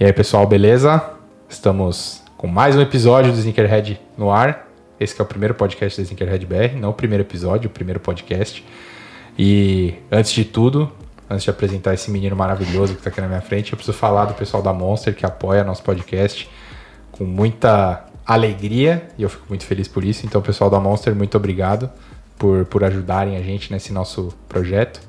E 0.00 0.04
aí, 0.04 0.12
pessoal, 0.12 0.46
beleza? 0.46 1.02
Estamos 1.48 2.22
com 2.36 2.46
mais 2.46 2.76
um 2.76 2.80
episódio 2.80 3.32
do 3.32 3.38
Sneakerhead 3.40 4.00
no 4.16 4.30
ar. 4.30 4.68
Esse 5.00 5.20
é 5.20 5.24
o 5.24 5.26
primeiro 5.26 5.54
podcast 5.54 6.00
da 6.00 6.04
Sneakerhead 6.04 6.46
BR, 6.46 6.78
não 6.80 6.90
o 6.90 6.92
primeiro 6.92 7.24
episódio, 7.24 7.66
o 7.66 7.72
primeiro 7.72 7.98
podcast. 7.98 8.64
E 9.36 9.94
antes 10.08 10.30
de 10.30 10.44
tudo, 10.44 10.88
antes 11.28 11.42
de 11.42 11.50
apresentar 11.50 11.94
esse 11.94 12.12
menino 12.12 12.36
maravilhoso 12.36 12.92
que 12.92 13.00
está 13.00 13.10
aqui 13.10 13.20
na 13.20 13.26
minha 13.26 13.40
frente, 13.40 13.72
eu 13.72 13.76
preciso 13.76 13.98
falar 13.98 14.26
do 14.26 14.34
pessoal 14.34 14.62
da 14.62 14.72
Monster 14.72 15.16
que 15.16 15.26
apoia 15.26 15.64
nosso 15.64 15.82
podcast 15.82 16.48
com 17.10 17.24
muita 17.24 18.04
alegria 18.24 19.08
e 19.18 19.24
eu 19.24 19.28
fico 19.28 19.46
muito 19.48 19.66
feliz 19.66 19.88
por 19.88 20.04
isso. 20.04 20.24
Então, 20.24 20.40
pessoal 20.40 20.70
da 20.70 20.78
Monster, 20.78 21.12
muito 21.12 21.36
obrigado 21.36 21.90
por, 22.38 22.64
por 22.66 22.84
ajudarem 22.84 23.36
a 23.36 23.42
gente 23.42 23.72
nesse 23.72 23.92
nosso 23.92 24.32
projeto. 24.48 25.00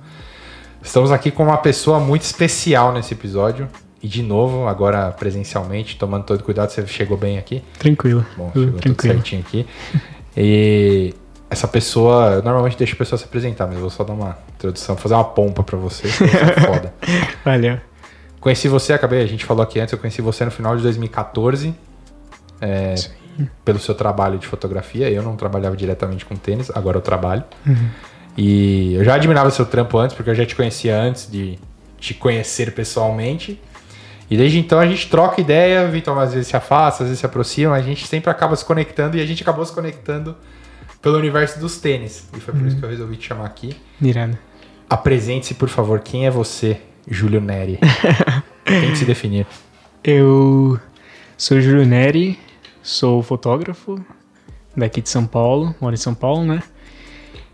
Estamos 0.82 1.12
aqui 1.12 1.30
com 1.30 1.44
uma 1.44 1.58
pessoa 1.58 2.00
muito 2.00 2.24
especial 2.24 2.92
nesse 2.92 3.14
episódio. 3.14 3.70
E 4.02 4.08
de 4.08 4.24
novo, 4.24 4.68
agora 4.68 5.12
presencialmente, 5.12 5.98
tomando 5.98 6.24
todo 6.24 6.44
cuidado, 6.44 6.70
você 6.70 6.86
chegou 6.88 7.18
bem 7.18 7.38
aqui? 7.38 7.64
Tranquilo. 7.78 8.26
Bom, 8.38 8.52
chegou 8.54 8.80
tranquilo. 8.80 8.96
tudo 8.96 9.02
certinho 9.02 9.42
aqui. 9.42 9.68
E 10.38 11.14
essa 11.50 11.68
pessoa, 11.68 12.36
eu 12.36 12.44
normalmente 12.44 12.78
deixo 12.78 12.94
a 12.94 12.98
pessoa 12.98 13.18
se 13.18 13.26
apresentar, 13.26 13.66
mas 13.66 13.76
eu 13.76 13.82
vou 13.82 13.90
só 13.90 14.04
dar 14.04 14.14
uma 14.14 14.38
introdução, 14.56 14.96
fazer 14.96 15.16
uma 15.16 15.24
pompa 15.24 15.64
para 15.64 15.78
você, 15.78 16.08
é 16.08 16.62
foda. 16.62 16.94
Valeu. 17.44 17.78
Conheci 18.40 18.68
você, 18.70 18.94
acabei, 18.94 19.22
a 19.22 19.26
gente 19.26 19.44
falou 19.44 19.62
aqui 19.62 19.80
antes, 19.80 19.92
eu 19.92 20.00
conheci 20.00 20.22
você 20.22 20.46
no 20.46 20.52
final 20.52 20.78
de 20.78 20.84
2014, 20.84 21.76
é, 22.62 22.96
pelo 23.66 23.80
seu 23.80 23.94
trabalho 23.94 24.38
de 24.38 24.48
fotografia. 24.48 25.10
Eu 25.10 25.24
não 25.24 25.36
trabalhava 25.36 25.76
diretamente 25.76 26.24
com 26.24 26.36
tênis, 26.36 26.72
agora 26.74 26.98
eu 26.98 27.02
trabalho. 27.02 27.44
Uhum. 27.66 27.90
E 28.38 28.94
eu 28.94 29.04
já 29.04 29.16
admirava 29.16 29.52
seu 29.52 29.66
trampo 29.66 29.98
antes, 29.98 30.16
porque 30.16 30.30
eu 30.30 30.36
já 30.36 30.46
te 30.46 30.56
conhecia 30.56 30.98
antes 30.98 31.30
de 31.30 31.60
te 32.00 32.14
conhecer 32.14 32.74
pessoalmente. 32.74 33.60
E 34.30 34.38
desde 34.38 34.60
então 34.60 34.80
a 34.80 34.86
gente 34.86 35.10
troca 35.10 35.42
ideia, 35.42 35.88
o 35.88 35.92
Vitor 35.92 36.18
às 36.18 36.34
vezes 36.34 36.48
se 36.48 36.56
afasta, 36.56 37.04
às 37.04 37.10
vezes 37.10 37.20
se 37.20 37.26
aproxima, 37.26 37.76
a 37.76 37.82
gente 37.82 38.06
sempre 38.06 38.30
acaba 38.30 38.56
se 38.56 38.64
conectando 38.64 39.18
e 39.18 39.22
a 39.22 39.26
gente 39.26 39.42
acabou 39.42 39.66
se 39.66 39.74
conectando 39.74 40.36
pelo 41.02 41.18
universo 41.18 41.60
dos 41.60 41.78
tênis. 41.78 42.28
E 42.38 42.40
foi 42.40 42.54
por 42.54 42.62
uhum. 42.62 42.68
isso 42.68 42.78
que 42.78 42.86
eu 42.86 42.90
resolvi 42.90 43.18
te 43.18 43.28
chamar 43.28 43.46
aqui. 43.46 43.76
Miranda. 44.00 44.40
Apresente-se, 44.88 45.56
por 45.56 45.70
favor, 45.70 46.00
quem 46.00 46.28
é 46.28 46.32
você, 46.32 46.80
Júlio 47.08 47.42
Neri? 47.42 47.80
Tem 48.66 48.92
que 48.92 48.98
se 48.98 49.06
definir. 49.06 49.48
Eu 50.04 50.80
sou 51.36 51.60
Júlio 51.60 51.86
Neri, 51.86 52.40
sou 52.84 53.24
fotógrafo 53.24 54.00
daqui 54.76 55.02
de 55.02 55.10
São 55.10 55.26
Paulo, 55.26 55.76
moro 55.82 55.94
em 55.94 55.98
São 55.98 56.14
Paulo, 56.14 56.44
né? 56.44 56.62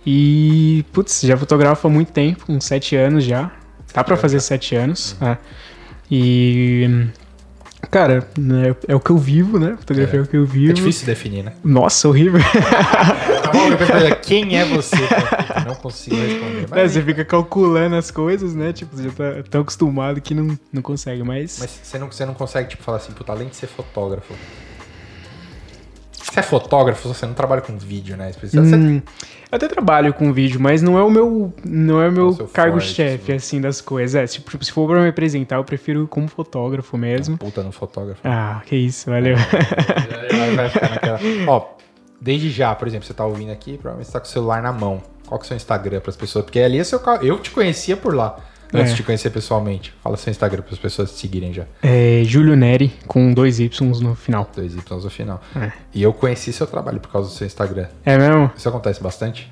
E, 0.06 0.86
putz, 0.94 1.22
já 1.22 1.36
fotografo 1.36 1.88
há 1.88 1.90
muito 1.90 2.12
tempo, 2.12 2.46
uns 2.50 2.66
sete 2.66 2.96
anos 2.96 3.24
já. 3.24 3.52
Tá 3.92 4.04
para 4.04 4.16
fazer 4.18 4.40
sete 4.40 4.76
anos. 4.76 5.16
Uhum. 5.22 5.28
É. 5.30 5.38
E. 6.10 7.08
Cara, 7.92 8.28
né, 8.38 8.76
é 8.88 8.96
o 8.96 9.00
que 9.00 9.12
eu 9.12 9.18
vivo, 9.18 9.60
né? 9.60 9.76
Fotografia 9.80 10.20
é. 10.20 10.22
é 10.22 10.24
o 10.24 10.28
que 10.28 10.36
eu 10.36 10.46
vivo. 10.46 10.72
É 10.72 10.74
difícil 10.74 11.06
definir, 11.06 11.44
né? 11.44 11.54
Nossa, 11.64 12.08
horrível. 12.08 12.42
Quem 14.24 14.58
é 14.58 14.66
você? 14.66 14.96
Não 15.66 15.76
consigo 15.76 16.16
responder. 16.16 16.68
É, 16.80 16.88
você 16.88 17.02
fica 17.02 17.24
calculando 17.24 17.96
as 17.96 18.12
coisas, 18.12 18.54
né? 18.54 18.74
Tipo, 18.74 18.96
você 18.96 19.04
já 19.04 19.12
tá 19.12 19.44
tão 19.50 19.62
acostumado 19.62 20.20
que 20.20 20.34
não, 20.34 20.58
não 20.72 20.82
consegue, 20.82 21.24
mas. 21.24 21.58
Mas 21.60 21.80
você 21.84 21.98
não, 21.98 22.12
você 22.12 22.26
não 22.26 22.34
consegue, 22.34 22.70
tipo, 22.70 22.84
falar 22.84 22.98
assim, 22.98 23.14
puta, 23.14 23.32
além 23.32 23.48
de 23.48 23.56
ser 23.56 23.68
fotógrafo, 23.68 24.34
você 26.32 26.40
é 26.40 26.44
fotógrafo, 26.44 27.08
você 27.08 27.26
não 27.26 27.34
trabalha 27.34 27.62
com 27.62 27.78
vídeo, 27.78 28.18
né? 28.18 28.32
Você... 28.32 28.60
Hum, 28.60 29.02
eu 29.52 29.56
até 29.56 29.68
trabalho 29.68 30.14
com 30.14 30.34
vídeo, 30.34 30.60
mas 30.60 30.82
não 30.82 30.98
é 30.98 31.04
o 31.04 31.10
meu, 31.10 31.54
não 31.64 32.02
é 32.02 32.10
o 32.10 32.12
meu 32.12 32.36
cargo-chefe, 32.52 33.32
assim, 33.32 33.62
das 33.62 33.80
coisas. 33.80 34.16
É, 34.16 34.26
tipo, 34.26 34.64
se 34.64 34.72
for 34.72 34.88
pra 34.88 35.02
me 35.02 35.10
apresentar, 35.10 35.58
eu 35.58 35.64
prefiro 35.64 36.08
como 36.08 36.28
fotógrafo 36.28 36.98
mesmo. 36.98 37.38
puta 37.38 37.62
no 37.62 37.72
fotógrafo. 37.72 38.22
Ah, 38.24 38.62
que 38.66 38.76
isso, 38.76 39.10
valeu. 39.10 39.36
vai 40.56 40.70
ficar 40.70 40.90
naquela... 40.90 41.20
Ó, 41.48 41.68
desde 42.20 42.50
já, 42.50 42.74
por 42.74 42.88
exemplo, 42.88 43.06
você 43.06 43.14
tá 43.14 43.26
ouvindo 43.26 43.52
aqui, 43.52 43.74
provavelmente 43.78 44.08
você 44.08 44.14
tá 44.14 44.20
com 44.20 44.26
o 44.26 44.30
celular 44.30 44.64
na 44.64 44.74
mão. 44.74 45.02
Qual 45.28 45.40
que 45.40 45.44
é 45.44 45.46
o 45.46 45.48
seu 45.50 45.58
Instagram 45.58 46.00
para 46.00 46.10
as 46.10 46.18
pessoas? 46.18 46.44
Porque 46.44 46.60
ali 46.60 46.80
é 46.80 46.84
seu... 46.84 47.00
eu 47.22 47.38
te 47.40 47.52
conhecia 47.52 47.96
por 47.96 48.16
lá 48.16 48.38
antes 48.74 48.94
é. 48.94 48.96
de 48.96 49.04
conhecer 49.04 49.30
pessoalmente? 49.30 49.94
Fala 50.04 50.18
seu 50.18 50.32
Instagram 50.32 50.62
para 50.62 50.74
as 50.74 50.80
pessoas 50.80 51.12
te 51.12 51.20
seguirem 51.20 51.54
já. 51.54 51.66
É 51.82 52.24
Júlio 52.26 52.56
Neri, 52.56 52.94
com 53.08 53.34
dois 53.34 53.60
Y 53.60 53.70
no 54.02 54.16
final. 54.16 54.50
Dois 54.56 54.74
Y 54.74 55.02
no 55.04 55.10
final. 55.10 55.42
É. 55.56 55.72
E 55.94 56.04
eu 56.04 56.14
conheci 56.14 56.52
seu 56.52 56.68
trabalho 56.68 57.00
por 57.00 57.12
causa 57.12 57.30
do 57.30 57.34
seu 57.34 57.48
Instagram. 57.48 57.88
É 58.06 58.18
mesmo? 58.18 58.52
Isso 58.56 58.68
acontece 58.68 59.02
bastante? 59.02 59.50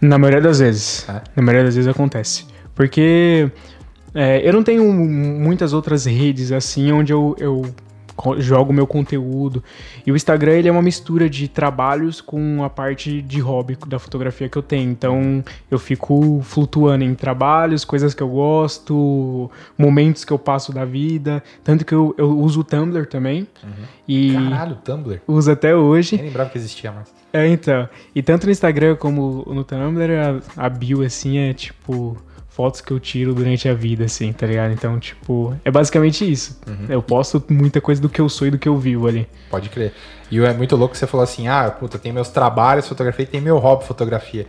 Na 0.00 0.18
maioria 0.18 0.40
das 0.40 0.58
vezes. 0.58 1.08
É? 1.08 1.22
Na 1.36 1.42
maioria 1.42 1.64
das 1.64 1.74
vezes 1.74 1.88
acontece. 1.88 2.46
Porque 2.74 3.50
é, 4.14 4.46
eu 4.46 4.52
não 4.52 4.62
tenho 4.62 4.84
muitas 4.92 5.72
outras 5.72 6.04
redes 6.04 6.52
assim 6.52 6.92
onde 6.92 7.12
eu, 7.12 7.36
eu 7.38 7.62
jogo 8.38 8.72
meu 8.72 8.86
conteúdo. 8.86 9.62
E 10.06 10.12
o 10.12 10.16
Instagram 10.16 10.52
ele 10.52 10.68
é 10.68 10.72
uma 10.72 10.82
mistura 10.82 11.28
de 11.28 11.48
trabalhos 11.48 12.20
com 12.20 12.62
a 12.62 12.70
parte 12.70 13.20
de 13.22 13.40
hobby 13.40 13.76
da 13.86 13.98
fotografia 13.98 14.48
que 14.48 14.56
eu 14.56 14.62
tenho. 14.62 14.90
Então 14.90 15.44
eu 15.70 15.78
fico 15.78 16.40
flutuando 16.42 17.04
em 17.04 17.14
trabalhos, 17.14 17.84
coisas 17.84 18.14
que 18.14 18.22
eu 18.22 18.28
gosto, 18.28 19.50
momentos 19.76 20.24
que 20.24 20.32
eu 20.32 20.38
passo 20.38 20.72
da 20.72 20.84
vida. 20.84 21.42
Tanto 21.62 21.84
que 21.84 21.94
eu, 21.94 22.14
eu 22.18 22.38
uso 22.38 22.60
o 22.60 22.64
Tumblr 22.64 23.06
também. 23.06 23.46
Uhum. 23.62 23.84
E 24.06 24.32
Caralho, 24.34 24.76
Tumblr. 24.76 25.20
Uso 25.26 25.50
até 25.50 25.74
hoje. 25.74 26.16
Nem 26.16 26.26
lembrava 26.26 26.50
que 26.50 26.58
existia 26.58 26.92
mais. 26.92 27.12
É, 27.32 27.48
então. 27.48 27.88
E 28.14 28.22
tanto 28.22 28.46
no 28.46 28.52
Instagram 28.52 28.96
como 28.96 29.44
no 29.48 29.64
Tumblr, 29.64 30.12
a, 30.56 30.66
a 30.66 30.68
bio 30.68 31.02
assim 31.02 31.38
é 31.38 31.52
tipo 31.52 32.16
fotos 32.54 32.80
que 32.80 32.92
eu 32.92 33.00
tiro 33.00 33.34
durante 33.34 33.68
a 33.68 33.74
vida, 33.74 34.04
assim, 34.04 34.32
tá 34.32 34.46
ligado? 34.46 34.72
Então, 34.72 34.98
tipo, 35.00 35.56
é 35.64 35.70
basicamente 35.72 36.30
isso. 36.30 36.60
Uhum. 36.66 36.86
Eu 36.88 37.02
posto 37.02 37.42
muita 37.50 37.80
coisa 37.80 38.00
do 38.00 38.08
que 38.08 38.20
eu 38.20 38.28
sou 38.28 38.46
e 38.46 38.50
do 38.52 38.58
que 38.58 38.68
eu 38.68 38.78
vivo 38.78 39.08
ali. 39.08 39.28
Pode 39.50 39.68
crer. 39.68 39.92
E 40.30 40.38
é 40.38 40.52
muito 40.54 40.76
louco 40.76 40.92
que 40.92 40.98
você 40.98 41.06
falou 41.06 41.24
assim: 41.24 41.48
ah, 41.48 41.68
puta, 41.68 41.98
tem 41.98 42.12
meus 42.12 42.28
trabalhos, 42.28 42.86
fotografia 42.86 43.24
e 43.24 43.26
tem 43.26 43.40
meu 43.40 43.58
hobby, 43.58 43.84
fotografia. 43.84 44.46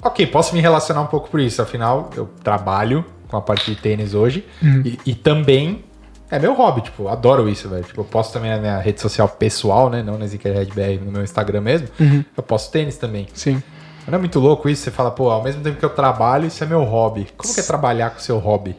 Ok, 0.00 0.26
posso 0.28 0.54
me 0.54 0.60
relacionar 0.60 1.02
um 1.02 1.06
pouco 1.06 1.28
por 1.28 1.40
isso. 1.40 1.60
Afinal, 1.60 2.08
eu 2.16 2.30
trabalho 2.42 3.04
com 3.28 3.36
a 3.36 3.42
parte 3.42 3.74
de 3.74 3.80
tênis 3.80 4.14
hoje 4.14 4.44
uhum. 4.62 4.82
e, 4.84 4.98
e, 5.06 5.14
também 5.14 5.84
é 6.30 6.38
meu 6.38 6.54
hobby, 6.54 6.82
tipo, 6.82 7.08
adoro 7.08 7.48
isso, 7.48 7.68
velho. 7.68 7.82
Tipo, 7.82 8.02
eu 8.02 8.04
posto 8.04 8.32
também 8.32 8.50
na 8.50 8.58
minha 8.58 8.78
rede 8.78 9.00
social 9.00 9.28
pessoal, 9.28 9.90
né? 9.90 10.04
Não 10.04 10.16
na 10.16 10.26
ZKRedBR, 10.26 11.04
no 11.04 11.10
meu 11.10 11.24
Instagram 11.24 11.62
mesmo. 11.62 11.88
Uhum. 11.98 12.24
Eu 12.36 12.42
posto 12.44 12.70
tênis 12.70 12.96
também. 12.96 13.26
Sim. 13.34 13.60
Não 14.06 14.16
é 14.16 14.18
muito 14.18 14.38
louco 14.40 14.68
isso? 14.68 14.82
Você 14.82 14.90
fala, 14.90 15.10
pô, 15.10 15.30
ao 15.30 15.42
mesmo 15.42 15.62
tempo 15.62 15.78
que 15.78 15.84
eu 15.84 15.90
trabalho, 15.90 16.46
isso 16.46 16.62
é 16.62 16.66
meu 16.66 16.82
hobby. 16.82 17.28
Como 17.36 17.52
que 17.54 17.60
é 17.60 17.62
trabalhar 17.62 18.10
com 18.10 18.18
seu 18.18 18.38
hobby? 18.38 18.76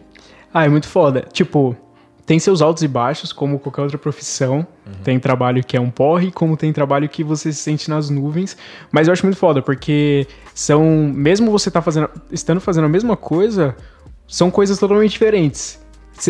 Ah, 0.53 0.65
é 0.65 0.69
muito 0.69 0.87
foda. 0.87 1.25
Tipo, 1.31 1.75
tem 2.25 2.39
seus 2.39 2.61
altos 2.61 2.83
e 2.83 2.87
baixos, 2.87 3.33
como 3.33 3.59
qualquer 3.59 3.81
outra 3.81 3.97
profissão. 3.97 4.65
Uhum. 4.85 4.93
Tem 5.03 5.19
trabalho 5.19 5.63
que 5.63 5.75
é 5.75 5.79
um 5.79 5.89
porre, 5.89 6.31
como 6.31 6.55
tem 6.55 6.71
trabalho 6.71 7.09
que 7.09 7.23
você 7.23 7.51
se 7.51 7.59
sente 7.59 7.89
nas 7.89 8.09
nuvens. 8.09 8.55
Mas 8.91 9.07
eu 9.07 9.13
acho 9.13 9.25
muito 9.25 9.37
foda, 9.37 9.61
porque 9.61 10.27
são. 10.53 11.11
Mesmo 11.13 11.51
você 11.51 11.69
tá 11.69 11.81
fazendo. 11.81 12.09
estando 12.31 12.61
fazendo 12.61 12.85
a 12.85 12.89
mesma 12.89 13.17
coisa, 13.17 13.75
são 14.27 14.49
coisas 14.49 14.77
totalmente 14.77 15.11
diferentes. 15.11 15.81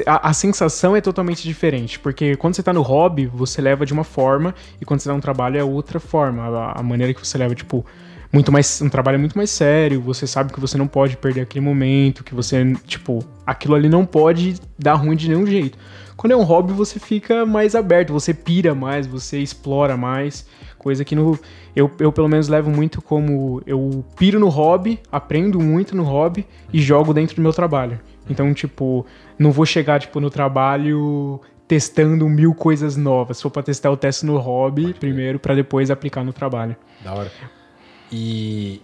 A, 0.07 0.29
a, 0.29 0.33
sensação 0.33 0.95
é 0.95 1.01
totalmente 1.01 1.43
diferente, 1.43 1.99
porque 1.99 2.37
quando 2.37 2.55
você 2.55 2.63
tá 2.63 2.71
no 2.71 2.81
hobby, 2.81 3.27
você 3.27 3.61
leva 3.61 3.85
de 3.85 3.91
uma 3.91 4.05
forma, 4.05 4.55
e 4.79 4.85
quando 4.85 5.01
você 5.01 5.09
tá 5.09 5.15
no 5.15 5.21
trabalho 5.21 5.59
é 5.59 5.63
outra 5.63 5.99
forma. 5.99 6.43
A, 6.43 6.79
a 6.79 6.83
maneira 6.83 7.13
que 7.13 7.19
você 7.25 7.37
leva, 7.37 7.53
tipo, 7.53 7.85
muito 8.33 8.51
mais 8.51 8.81
um 8.81 8.89
trabalho 8.89 9.19
muito 9.19 9.37
mais 9.37 9.51
sério, 9.51 10.01
você 10.01 10.25
sabe 10.25 10.51
que 10.51 10.59
você 10.59 10.75
não 10.75 10.87
pode 10.87 11.15
perder 11.15 11.41
aquele 11.41 11.63
momento, 11.63 12.23
que 12.23 12.33
você, 12.33 12.73
tipo, 12.87 13.23
aquilo 13.45 13.75
ali 13.75 13.87
não 13.87 14.07
pode 14.07 14.55
dar 14.77 14.95
ruim 14.95 15.15
de 15.15 15.29
nenhum 15.29 15.45
jeito. 15.45 15.77
Quando 16.17 16.31
é 16.31 16.35
um 16.35 16.41
hobby, 16.41 16.73
você 16.73 16.99
fica 16.99 17.45
mais 17.45 17.75
aberto, 17.75 18.11
você 18.11 18.33
pira 18.33 18.73
mais, 18.73 19.05
você 19.05 19.37
explora 19.37 19.95
mais, 19.95 20.47
coisa 20.79 21.05
que 21.05 21.15
no 21.15 21.39
eu, 21.75 21.91
eu 21.99 22.11
pelo 22.11 22.27
menos 22.27 22.47
levo 22.47 22.71
muito 22.71 23.01
como 23.01 23.61
eu 23.67 24.03
piro 24.17 24.39
no 24.39 24.49
hobby, 24.49 24.99
aprendo 25.11 25.59
muito 25.59 25.95
no 25.95 26.03
hobby 26.03 26.45
e 26.71 26.81
jogo 26.81 27.13
dentro 27.13 27.35
do 27.35 27.41
meu 27.41 27.53
trabalho. 27.53 27.99
Então, 28.27 28.51
tipo, 28.53 29.05
não 29.37 29.51
vou 29.51 29.65
chegar 29.65 29.99
tipo 29.99 30.19
no 30.19 30.29
trabalho 30.29 31.39
testando 31.67 32.27
mil 32.27 32.53
coisas 32.53 32.97
novas. 32.97 33.37
Se 33.37 33.43
for 33.43 33.49
para 33.49 33.63
testar, 33.63 33.89
eu 33.89 33.97
testo 33.97 34.25
no 34.25 34.37
hobby 34.37 34.93
primeiro 34.93 35.39
para 35.39 35.53
depois 35.53 35.91
aplicar 35.91 36.23
no 36.23 36.33
trabalho. 36.33 36.75
Da 37.03 37.13
hora. 37.13 37.31
E 38.15 38.79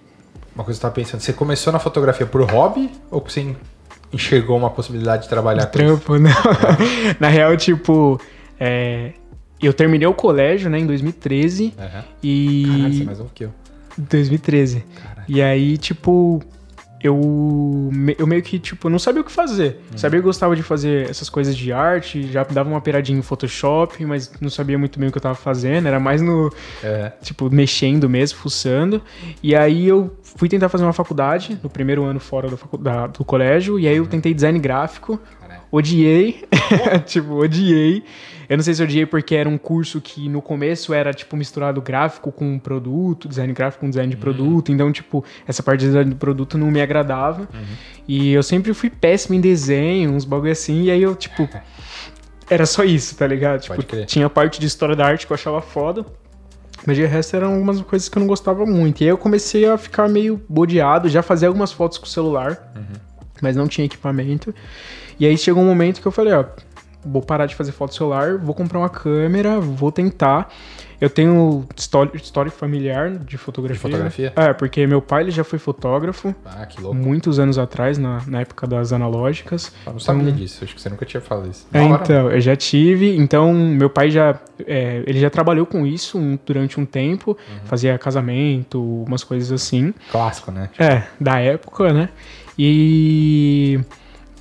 uma 0.55 0.63
coisa 0.63 0.79
que 0.79 0.85
eu 0.85 0.89
tava 0.89 0.95
pensando, 0.95 1.21
você 1.21 1.31
começou 1.31 1.71
na 1.71 1.77
fotografia 1.77 2.25
por 2.25 2.41
hobby 2.49 2.89
ou 3.11 3.21
você 3.21 3.55
enxergou 4.11 4.57
uma 4.57 4.71
possibilidade 4.71 5.23
de 5.23 5.29
trabalhar 5.29 5.67
com 5.67 5.71
Trampo, 5.71 6.15
isso? 6.15 6.23
não. 6.23 6.31
Na 7.19 7.27
real, 7.27 7.55
tipo, 7.55 8.19
é, 8.59 9.13
eu 9.61 9.71
terminei 9.71 10.07
o 10.07 10.13
colégio, 10.15 10.67
né, 10.67 10.79
em 10.79 10.87
2013. 10.87 11.75
Uhum. 11.77 12.03
E. 12.23 12.63
Caralho, 12.65 12.93
você 12.93 13.01
é 13.01 13.05
mais 13.05 13.19
novo 13.19 13.31
que 13.35 13.43
eu. 13.45 13.53
2013. 13.99 14.83
Caralho. 14.95 15.25
E 15.27 15.41
aí, 15.43 15.77
tipo, 15.77 16.41
eu, 17.01 17.90
eu 18.18 18.28
meio 18.28 18.42
que, 18.44 18.60
tipo, 18.60 18.90
não 18.90 19.00
sabia 19.00 19.22
o 19.22 19.24
que 19.24 19.31
fazer. 19.31 19.80
Uhum. 19.92 19.98
Sabia 19.98 20.19
que 20.19 20.24
eu 20.24 20.30
gostava 20.30 20.56
de 20.56 20.62
fazer 20.62 21.10
essas 21.10 21.30
coisas 21.30 21.56
de 21.56 21.72
arte, 21.72 22.30
já 22.31 22.44
dava 22.44 22.69
uma 22.69 22.81
peradinha 22.81 23.18
em 23.18 23.22
Photoshop, 23.22 24.06
mas 24.06 24.31
não 24.42 24.50
sabia 24.50 24.78
muito 24.78 25.00
bem 25.00 25.07
o 25.07 25.12
que 25.12 25.18
eu 25.18 25.22
tava 25.22 25.36
fazendo, 25.36 25.88
era 25.88 26.00
mais 26.00 26.22
no, 26.22 26.54
é. 26.84 27.12
tipo, 27.22 27.50
mexendo 27.50 28.10
mesmo, 28.10 28.38
fuçando. 28.38 29.01
E 29.42 29.56
aí 29.56 29.88
eu 29.88 30.13
fui 30.22 30.50
tentar 30.50 30.68
fazer 30.68 30.84
uma 30.84 30.94
faculdade, 30.94 31.57
no 31.63 31.69
primeiro 31.69 32.04
ano 32.04 32.19
fora 32.19 32.50
do, 32.50 32.78
da, 32.78 33.07
do 33.07 33.24
colégio, 33.24 33.80
e 33.80 33.88
aí 33.88 33.96
eu 33.96 34.04
uhum. 34.04 34.10
tentei 34.10 34.34
design 34.34 34.60
gráfico, 34.60 35.19
odiei. 35.72 36.44
tipo, 37.06 37.36
odiei. 37.36 38.04
Eu 38.50 38.57
não 38.57 38.63
sei 38.63 38.74
se 38.74 38.81
eu 38.81 38.86
odiei 38.88 39.06
porque 39.06 39.36
era 39.36 39.48
um 39.48 39.57
curso 39.60 40.01
que 40.01 40.28
no 40.28 40.42
começo 40.42 40.92
era, 40.92 41.13
tipo, 41.13 41.38
misturado 41.38 41.80
gráfico 41.84 42.31
com 42.31 42.57
produto, 42.57 43.28
design 43.30 43.54
gráfico 43.54 43.81
com 43.86 43.90
design 43.92 44.10
de 44.10 44.18
produto. 44.18 44.72
Então, 44.72 44.92
tipo, 44.92 45.24
essa 45.48 45.62
parte 45.62 45.81
de 45.81 45.86
design 45.86 46.10
do 46.10 46.16
produto 46.16 46.57
não 46.57 46.72
me 46.72 46.81
agradava. 46.81 47.48
E 48.07 48.31
eu 48.34 48.42
sempre 48.42 48.74
fui 48.74 48.90
péssimo 48.90 49.36
em 49.36 49.40
desenho, 49.42 50.12
uns 50.12 50.25
bagulho 50.25 50.51
assim. 50.51 50.81
E 50.86 50.92
aí 50.92 51.01
eu, 51.04 51.16
tipo, 51.16 51.48
era 52.50 52.66
só 52.66 52.84
isso, 52.84 53.16
tá 53.16 53.28
ligado? 53.28 53.66
Pode 53.68 53.81
Tipo, 53.81 53.92
crer. 53.94 54.06
tinha 54.07 54.25
a 54.25 54.30
parte 54.30 54.60
de 54.60 54.66
história 54.66 54.96
da 54.96 55.06
arte 55.06 55.28
que 55.28 55.31
eu 55.31 55.36
achava 55.36 55.62
foda. 55.62 56.04
Mas 56.88 56.96
de 56.98 57.06
resto 57.06 57.36
eram 57.36 57.54
algumas 57.54 57.80
coisas 57.81 58.10
que 58.10 58.18
eu 58.18 58.22
não 58.22 58.28
gostava 58.28 58.66
muito. 58.66 59.01
E 59.01 59.04
aí 59.04 59.10
eu 59.10 59.18
comecei 59.18 59.68
a 59.69 59.78
ficar 59.78 60.07
meio 60.10 60.42
bodeado, 60.50 61.07
já 61.10 61.22
fazia 61.22 61.48
algumas 61.50 61.72
fotos 61.72 61.98
com 61.98 62.06
o 62.06 62.10
celular, 62.10 62.74
mas 63.42 63.56
não 63.56 63.68
tinha 63.68 63.86
equipamento. 63.86 64.56
E 65.19 65.25
aí 65.25 65.38
chegou 65.38 65.62
um 65.62 65.66
momento 65.68 66.00
que 66.01 66.07
eu 66.07 66.12
falei, 66.12 66.31
ó, 66.34 66.46
vou 67.06 67.22
parar 67.22 67.46
de 67.46 67.56
fazer 67.56 67.72
foto 67.72 67.94
celular, 67.96 68.38
vou 68.38 68.54
comprar 68.54 68.80
uma 68.80 68.90
câmera, 68.90 69.60
vou 69.60 69.92
tentar. 69.92 70.50
Eu 71.01 71.10
tenho 71.10 71.66
história, 71.78 72.12
história 72.16 72.51
familiar 72.51 73.12
de 73.12 73.38
fotografia. 73.38 73.75
De 73.75 73.80
fotografia? 73.81 74.34
É, 74.36 74.51
porque 74.51 74.86
meu 74.86 75.01
pai 75.01 75.24
ele 75.24 75.31
já 75.31 75.46
foi 75.46 75.57
fotógrafo 75.57 76.36
Ah, 76.46 76.66
que 76.66 76.81
louco. 76.81 76.94
muitos 76.94 77.40
anos 77.40 77.57
atrás, 77.57 77.98
na, 77.98 78.22
na 78.28 78.42
época 78.42 78.68
das 78.68 78.92
analógicas. 78.92 79.72
Eu 79.86 79.94
não 79.94 80.00
sabia 80.00 80.30
disso. 80.34 80.62
Acho 80.62 80.75
que 80.75 80.81
você 80.81 80.90
nunca 80.90 81.06
tinha 81.06 81.22
falado 81.22 81.50
isso. 81.50 81.66
É, 81.72 81.81
então, 81.81 82.30
eu 82.30 82.42
já 82.42 82.54
tive. 82.54 83.16
Então, 83.18 83.54
meu 83.54 83.90
pai 83.90 84.12
já. 84.12 84.38
é, 84.68 85.01
ele 85.07 85.22
já 85.22 85.30
trabalhou 85.30 85.66
com 85.66 85.88
isso 85.88 86.18
um- 86.18 86.38
durante 86.46 86.78
um 86.81 86.86
tempo, 86.86 87.31
Uhum. 87.50 87.60
fazia 87.63 87.98
casamento, 87.98 88.84
umas 89.07 89.24
coisas 89.24 89.54
assim. 89.54 89.94
Clássico, 90.12 90.51
né? 90.51 90.69
É, 90.78 91.04
da 91.18 91.40
época, 91.40 91.94
né? 91.94 92.10
E. 92.57 93.80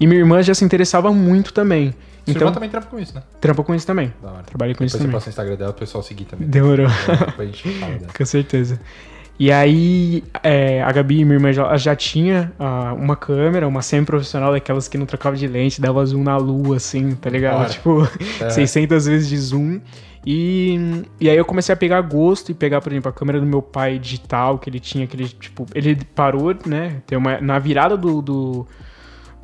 E 0.01 0.07
minha 0.07 0.19
irmã 0.21 0.41
já 0.43 0.55
se 0.55 0.65
interessava 0.65 1.13
muito 1.13 1.53
também. 1.53 1.95
Sua 2.29 2.37
Então, 2.37 2.49
irmã 2.49 2.53
também 2.55 2.71
trampa 2.71 2.87
com 2.87 2.99
isso, 2.99 3.15
né? 3.15 3.23
trampa 3.41 3.63
com 3.65 3.75
isso 3.75 3.87
também. 3.87 4.13
Da 4.23 4.31
hora. 4.31 4.43
Trabalhei 4.45 4.75
com 4.75 4.79
Depois 4.85 4.91
isso 4.93 4.99
você 4.99 5.05
também. 5.05 5.15
passa 5.15 5.27
o 5.29 5.31
Instagram 5.31 5.57
dela, 5.57 5.71
o 5.71 5.75
pessoal 5.75 6.03
seguir 6.03 6.25
também. 6.25 6.49
Demorou. 6.49 6.87
É, 6.87 7.27
Depois 7.27 7.49
a 7.49 7.53
gente 7.53 7.79
fala 7.79 7.95
dela. 7.95 8.13
Com 8.17 8.25
certeza. 8.25 8.81
E 9.41 9.53
aí, 9.53 10.25
é, 10.43 10.83
a 10.83 10.91
Gabi, 10.91 11.25
minha 11.25 11.37
irmã, 11.37 11.53
já, 11.53 11.77
já 11.77 11.95
tinha 11.95 12.53
ah, 12.59 12.93
uma 12.95 13.15
câmera, 13.15 13.69
uma 13.69 13.83
semi-profissional, 13.83 14.51
daquelas 14.53 14.89
que 14.89 14.99
não 14.99 15.07
trocava 15.07 15.37
de 15.37 15.47
lente, 15.47 15.81
dava 15.81 16.05
zoom 16.05 16.25
na 16.25 16.37
lua, 16.37 16.77
assim, 16.77 17.15
tá 17.15 17.31
ligado? 17.31 17.71
Tipo, 17.71 18.03
É. 18.43 18.51
600 18.51 19.07
vezes 19.07 19.29
de 19.29 19.37
zoom. 19.39 19.81
E, 20.27 21.05
e 21.21 21.31
aí 21.31 21.37
eu 21.37 21.45
comecei 21.45 21.73
a 21.73 21.77
pegar 21.77 22.01
gosto 22.01 22.51
e 22.51 22.55
pegar, 22.55 22.81
por 22.81 22.93
exemplo, 22.93 23.09
a 23.09 23.13
câmera 23.13 23.39
do 23.39 23.47
meu 23.47 23.63
pai 23.63 23.99
digital, 23.99 24.59
que 24.59 24.69
ele 24.69 24.81
tinha 24.81 25.05
aquele, 25.05 25.29
tipo, 25.29 25.67
ele 25.73 25.97
parou, 26.17 26.55
né, 26.67 27.01
tem 27.07 27.17
uma, 27.17 27.41
na 27.41 27.59
virada 27.61 27.97
do, 27.97 28.21
do, 28.21 28.67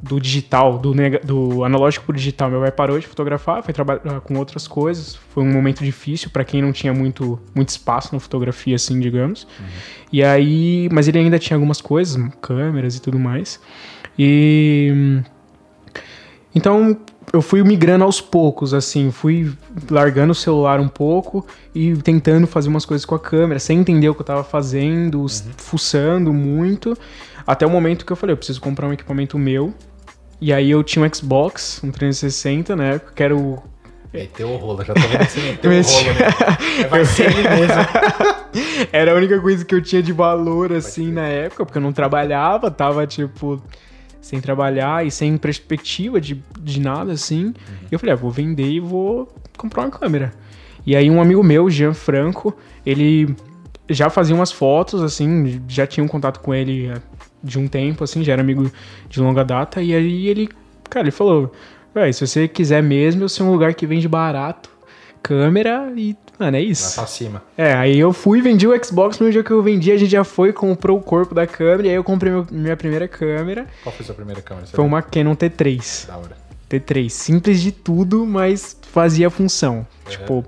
do 0.06 0.20
digital, 0.20 0.78
do, 0.78 0.92
do 1.24 1.64
analógico 1.64 2.04
pro 2.06 2.14
digital, 2.14 2.50
meu 2.50 2.60
pai 2.60 2.70
parou 2.70 2.98
de 2.98 3.06
fotografar, 3.06 3.62
foi 3.62 3.72
trabalhar 3.72 4.20
com 4.20 4.36
outras 4.38 4.68
coisas, 4.68 5.14
foi 5.30 5.42
um 5.42 5.50
momento 5.52 5.82
difícil 5.82 6.28
pra 6.30 6.44
quem 6.44 6.60
não 6.60 6.72
tinha 6.72 6.92
muito, 6.92 7.40
muito 7.54 7.70
espaço 7.70 8.12
na 8.12 8.20
fotografia, 8.20 8.76
assim, 8.76 9.00
digamos. 9.00 9.46
E 10.12 10.22
aí, 10.22 10.88
mas 10.92 11.08
ele 11.08 11.18
ainda 11.18 11.38
tinha 11.38 11.56
algumas 11.56 11.80
coisas, 11.80 12.22
câmeras 12.40 12.96
e 12.96 13.00
tudo 13.00 13.18
mais. 13.18 13.58
E 14.18 15.22
então 16.54 16.96
eu 17.32 17.42
fui 17.42 17.62
migrando 17.64 18.04
aos 18.04 18.20
poucos, 18.20 18.72
assim, 18.74 19.10
fui 19.10 19.52
largando 19.90 20.30
o 20.32 20.34
celular 20.34 20.78
um 20.78 20.86
pouco 20.88 21.44
e 21.74 21.96
tentando 21.96 22.46
fazer 22.46 22.68
umas 22.68 22.84
coisas 22.84 23.04
com 23.04 23.14
a 23.14 23.18
câmera, 23.18 23.58
sem 23.58 23.80
entender 23.80 24.08
o 24.08 24.14
que 24.14 24.20
eu 24.20 24.24
tava 24.26 24.44
fazendo, 24.44 25.24
s- 25.24 25.42
fuçando 25.56 26.32
muito, 26.32 26.96
até 27.44 27.66
o 27.66 27.70
momento 27.70 28.06
que 28.06 28.12
eu 28.12 28.16
falei, 28.16 28.34
eu 28.34 28.36
preciso 28.36 28.60
comprar 28.60 28.86
um 28.86 28.92
equipamento 28.92 29.36
meu. 29.36 29.74
E 30.40 30.52
aí 30.52 30.70
eu 30.70 30.82
tinha 30.82 31.04
um 31.04 31.14
Xbox, 31.14 31.80
um 31.82 31.90
360 31.90 32.76
na 32.76 32.84
época, 32.84 33.12
que 33.14 33.22
era 33.22 33.36
o 33.36 33.62
Meteu 34.14 34.48
o 34.48 34.56
rolo, 34.56 34.84
já 34.84 34.94
tô 34.94 35.00
vendo 35.00 35.26
que 35.26 35.32
você 35.32 35.40
meteu 35.40 35.70
o 35.74 35.82
rolo, 35.82 36.04
né? 36.14 36.88
Vai 36.88 37.04
ser 37.04 37.32
ele 37.32 37.48
mesmo. 37.48 37.74
Era 38.92 39.12
a 39.12 39.16
única 39.16 39.40
coisa 39.40 39.64
que 39.64 39.74
eu 39.74 39.82
tinha 39.82 40.00
de 40.00 40.12
valor, 40.12 40.72
assim, 40.72 41.10
na 41.10 41.26
época, 41.26 41.66
porque 41.66 41.78
eu 41.78 41.82
não 41.82 41.92
trabalhava, 41.92 42.70
tava, 42.70 43.04
tipo, 43.08 43.60
sem 44.20 44.40
trabalhar 44.40 45.04
e 45.04 45.10
sem 45.10 45.36
perspectiva 45.36 46.20
de, 46.20 46.40
de 46.60 46.80
nada, 46.80 47.10
assim. 47.10 47.52
E 47.90 47.92
eu 47.92 47.98
falei, 47.98 48.12
ah, 48.12 48.16
vou 48.16 48.30
vender 48.30 48.70
e 48.70 48.78
vou 48.78 49.28
comprar 49.58 49.82
uma 49.82 49.90
câmera. 49.90 50.32
E 50.86 50.94
aí 50.94 51.10
um 51.10 51.20
amigo 51.20 51.42
meu, 51.42 51.68
Jean 51.68 51.92
Franco, 51.92 52.56
ele 52.86 53.34
já 53.90 54.08
fazia 54.10 54.36
umas 54.36 54.52
fotos, 54.52 55.02
assim, 55.02 55.60
já 55.66 55.88
tinha 55.88 56.04
um 56.04 56.08
contato 56.08 56.38
com 56.38 56.54
ele 56.54 56.92
de 57.44 57.58
um 57.58 57.68
tempo, 57.68 58.02
assim, 58.02 58.24
já 58.24 58.32
era 58.32 58.42
amigo 58.42 58.70
de 59.08 59.20
longa 59.20 59.44
data. 59.44 59.80
E 59.82 59.94
aí 59.94 60.26
ele, 60.28 60.48
cara, 60.90 61.04
ele 61.04 61.10
falou, 61.12 61.52
véi, 61.94 62.12
se 62.12 62.26
você 62.26 62.48
quiser 62.48 62.82
mesmo, 62.82 63.22
eu 63.22 63.28
sei 63.28 63.44
um 63.44 63.52
lugar 63.52 63.74
que 63.74 63.86
vende 63.86 64.08
barato, 64.08 64.70
câmera 65.22 65.92
e, 65.96 66.16
mano, 66.38 66.56
é 66.56 66.60
Vai 66.60 66.70
isso. 66.70 66.94
pra 66.96 67.06
cima. 67.06 67.42
É, 67.56 67.72
aí 67.74 67.98
eu 67.98 68.12
fui, 68.12 68.40
vendi 68.42 68.66
o 68.66 68.84
Xbox, 68.84 69.18
no 69.18 69.30
dia 69.30 69.42
que 69.42 69.50
eu 69.50 69.62
vendi, 69.62 69.90
a 69.92 69.96
gente 69.96 70.10
já 70.10 70.24
foi, 70.24 70.52
comprou 70.52 70.98
o 70.98 71.02
corpo 71.02 71.34
da 71.34 71.46
câmera, 71.46 71.86
e 71.86 71.90
aí 71.90 71.96
eu 71.96 72.04
comprei 72.04 72.32
meu- 72.32 72.46
minha 72.50 72.76
primeira 72.76 73.06
câmera. 73.08 73.66
Qual 73.82 73.94
foi 73.94 74.02
a 74.02 74.06
sua 74.06 74.14
primeira 74.14 74.42
câmera? 74.42 74.66
Foi 74.66 74.84
uma 74.84 75.00
Canon 75.02 75.34
T3. 75.34 76.06
Da 76.08 76.16
hora. 76.16 76.36
T3, 76.68 77.08
simples 77.10 77.60
de 77.60 77.70
tudo, 77.72 78.26
mas 78.26 78.76
fazia 78.94 79.28
função. 79.28 79.84
Tipo, 80.08 80.44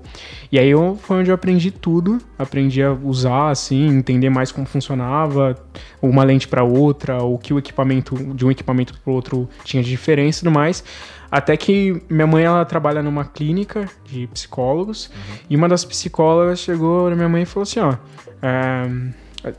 e 0.49 0.57
aí 0.57 0.69
eu, 0.69 0.97
foi 1.01 1.17
onde 1.17 1.29
eu 1.29 1.35
aprendi 1.35 1.69
tudo, 1.69 2.17
aprendi 2.39 2.81
a 2.81 2.93
usar, 2.93 3.49
assim, 3.49 3.87
entender 3.89 4.29
mais 4.29 4.53
como 4.53 4.65
funcionava, 4.65 5.53
uma 6.01 6.23
lente 6.23 6.47
para 6.47 6.63
outra, 6.63 7.21
o 7.21 7.37
que 7.37 7.53
o 7.53 7.59
equipamento, 7.59 8.15
de 8.33 8.45
um 8.45 8.49
equipamento 8.49 8.97
pro 9.01 9.11
outro 9.11 9.49
tinha 9.65 9.83
de 9.83 9.89
diferença 9.89 10.39
e 10.39 10.43
tudo 10.43 10.53
mais. 10.53 10.81
Até 11.29 11.57
que 11.57 12.01
minha 12.09 12.25
mãe, 12.25 12.45
ela 12.45 12.63
trabalha 12.63 13.03
numa 13.03 13.25
clínica 13.25 13.89
de 14.05 14.27
psicólogos, 14.27 15.11
e 15.49 15.55
uma 15.57 15.67
das 15.67 15.83
psicólogas 15.83 16.59
chegou 16.59 17.09
na 17.09 17.17
minha 17.17 17.27
mãe 17.27 17.41
e 17.41 17.45
falou 17.45 17.63
assim, 17.63 17.81
ó, 17.81 17.97
é, 18.41 18.89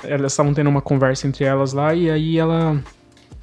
elas 0.05 0.32
estavam 0.32 0.55
tendo 0.55 0.70
uma 0.70 0.81
conversa 0.81 1.26
entre 1.26 1.44
elas 1.44 1.75
lá, 1.75 1.94
e 1.94 2.11
aí 2.11 2.38
ela 2.38 2.82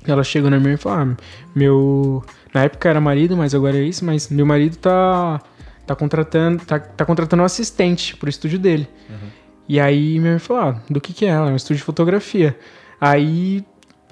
ela 0.07 0.23
chegou 0.23 0.49
na 0.49 0.59
minha 0.59 0.73
e 0.73 0.77
falou: 0.77 0.99
ah, 0.99 1.17
meu. 1.55 2.23
Na 2.55 2.63
época 2.63 2.87
era 2.87 3.01
marido, 3.01 3.35
mas 3.35 3.53
agora 3.53 3.77
é 3.77 3.81
isso, 3.81 4.05
mas 4.05 4.29
meu 4.29 4.45
marido 4.45 4.77
tá. 4.77 5.41
tá 5.85 5.93
contratando. 5.93 6.63
tá, 6.63 6.79
tá 6.79 7.03
contratando 7.03 7.43
um 7.43 7.45
assistente 7.45 8.15
pro 8.15 8.29
estúdio 8.29 8.57
dele. 8.57 8.87
E 9.67 9.77
aí 9.77 10.17
minha 10.19 10.31
mãe 10.31 10.39
falou: 10.39 10.63
ah, 10.63 10.81
do 10.89 11.01
que 11.01 11.11
que 11.11 11.25
é? 11.25 11.29
Ela 11.29 11.49
é 11.49 11.51
um 11.51 11.57
estúdio 11.57 11.79
de 11.79 11.83
fotografia. 11.83 12.57
Aí 13.01 13.61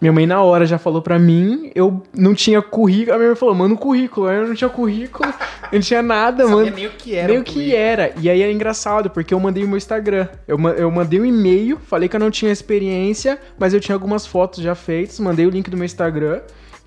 minha 0.02 0.12
mãe 0.12 0.28
na 0.28 0.42
hora 0.42 0.66
já 0.66 0.78
falou 0.78 1.02
pra 1.02 1.18
mim, 1.18 1.72
eu 1.74 2.04
não 2.14 2.34
tinha 2.36 2.62
currículo. 2.62 3.16
A 3.16 3.18
minha 3.18 3.30
mãe 3.30 3.38
falou, 3.38 3.56
manda 3.56 3.74
um 3.76 3.78
currículo. 3.78 4.28
Aí 4.28 4.36
eu 4.36 4.48
não 4.50 4.56
tinha 4.56 4.70
currículo, 4.70 5.30
eu 5.72 5.76
não 5.78 5.80
tinha 5.80 6.02
nada, 6.02 6.46
mano. 6.46 6.70
nem 6.70 6.88
o 6.88 6.92
que 6.92 7.16
era. 7.16 7.28
Nem 7.30 7.38
o 7.38 7.44
que 7.46 7.74
era. 7.74 8.14
E 8.20 8.30
aí 8.30 8.42
é 8.42 8.52
engraçado, 8.52 9.10
porque 9.10 9.34
eu 9.34 9.40
mandei 9.40 9.64
o 9.64 9.70
meu 9.70 9.78
Instagram. 9.78 10.28
Eu, 10.46 10.60
eu 10.72 10.92
mandei 10.92 11.22
um 11.22 11.26
e-mail, 11.26 11.80
falei 11.88 12.10
que 12.10 12.16
eu 12.18 12.20
não 12.20 12.30
tinha 12.30 12.52
experiência, 12.52 13.40
mas 13.58 13.74
eu 13.74 13.80
tinha 13.80 13.96
algumas 13.96 14.28
fotos 14.28 14.62
já 14.62 14.76
feitas, 14.76 15.18
mandei 15.22 15.46
o 15.46 15.50
link 15.50 15.70
do 15.70 15.78
meu 15.78 15.86
Instagram, 15.86 16.42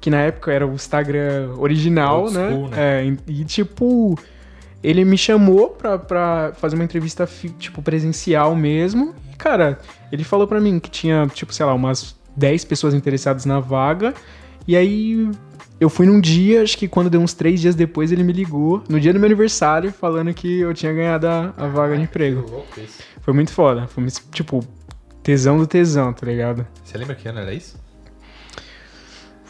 que 0.07 0.11
na 0.11 0.21
época 0.21 0.53
era 0.53 0.65
o 0.65 0.73
Instagram 0.73 1.53
original, 1.59 2.23
Old 2.23 2.39
né? 2.39 2.49
school, 2.49 2.69
né? 2.69 2.77
É, 2.79 3.17
e, 3.27 3.45
tipo, 3.45 4.17
ele 4.81 5.05
me 5.05 5.19
chamou 5.19 5.71
pra, 5.71 5.99
pra 5.99 6.53
fazer 6.61 6.77
uma 6.77 6.85
entrevista, 6.85 7.29
tipo, 7.59 7.83
presencial 7.83 8.55
mesmo. 8.55 9.17
E, 9.33 9.37
cara, 9.37 9.81
ele 10.13 10.23
falou 10.23 10.47
pra 10.47 10.61
mim 10.61 10.79
que 10.79 10.89
tinha, 10.89 11.27
tipo, 11.35 11.53
sei 11.53 11.67
lá, 11.67 11.75
umas 11.75 12.15
10 12.37 12.65
pessoas 12.67 12.95
interessadas 12.95 13.45
na 13.47 13.59
vaga. 13.59 14.15
E 14.65 14.77
aí 14.77 15.29
eu 15.81 15.91
fui 15.91 16.07
num 16.07 16.21
dia, 16.21 16.63
acho 16.63 16.79
que 16.79 16.87
quando 16.87 17.11
deu 17.11 17.21
uns 17.21 17.35
três 17.35 17.61
dias 17.61 17.75
depois, 17.75 18.13
ele 18.13 18.23
me 18.23 18.33
ligou, 18.33 18.85
no 18.89 19.01
dia 19.01 19.13
do 19.13 19.19
meu 19.19 19.27
aniversário, 19.27 19.91
falando 19.91 20.33
que 20.33 20.61
eu 20.61 20.73
tinha 20.73 20.93
ganhado 20.93 21.27
a, 21.27 21.53
a 21.57 21.67
vaga 21.67 21.97
de 21.97 22.05
emprego. 22.05 22.65
Foi 23.23 23.35
muito 23.35 23.51
foda. 23.51 23.89
Foi, 23.89 24.07
tipo, 24.31 24.65
tesão 25.21 25.59
do 25.59 25.67
tesão, 25.67 26.13
tá 26.13 26.25
ligado? 26.25 26.65
Você 26.85 26.97
lembra 26.97 27.17
que 27.17 27.27
ano 27.27 27.41
era 27.41 27.53
isso? 27.53 27.85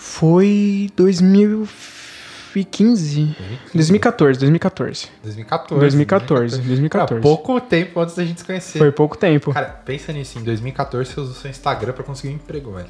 Foi 0.06 0.88
2015. 0.96 3.36
2014, 3.74 4.38
2014. 4.40 5.08
2014. 5.22 5.80
2014, 5.80 6.54
Há 6.54 6.58
2014. 6.62 7.20
pouco 7.20 7.60
tempo 7.60 8.00
antes 8.00 8.14
da 8.14 8.24
gente 8.24 8.40
se 8.40 8.46
conhecer. 8.46 8.78
Foi 8.78 8.90
pouco 8.92 9.18
tempo. 9.18 9.52
Cara, 9.52 9.66
pensa 9.84 10.10
nisso. 10.12 10.38
Em 10.38 10.42
2014 10.42 11.12
você 11.12 11.20
usou 11.20 11.34
seu 11.34 11.50
Instagram 11.50 11.92
pra 11.92 12.02
conseguir 12.04 12.32
um 12.32 12.36
emprego, 12.36 12.72
velho. 12.72 12.86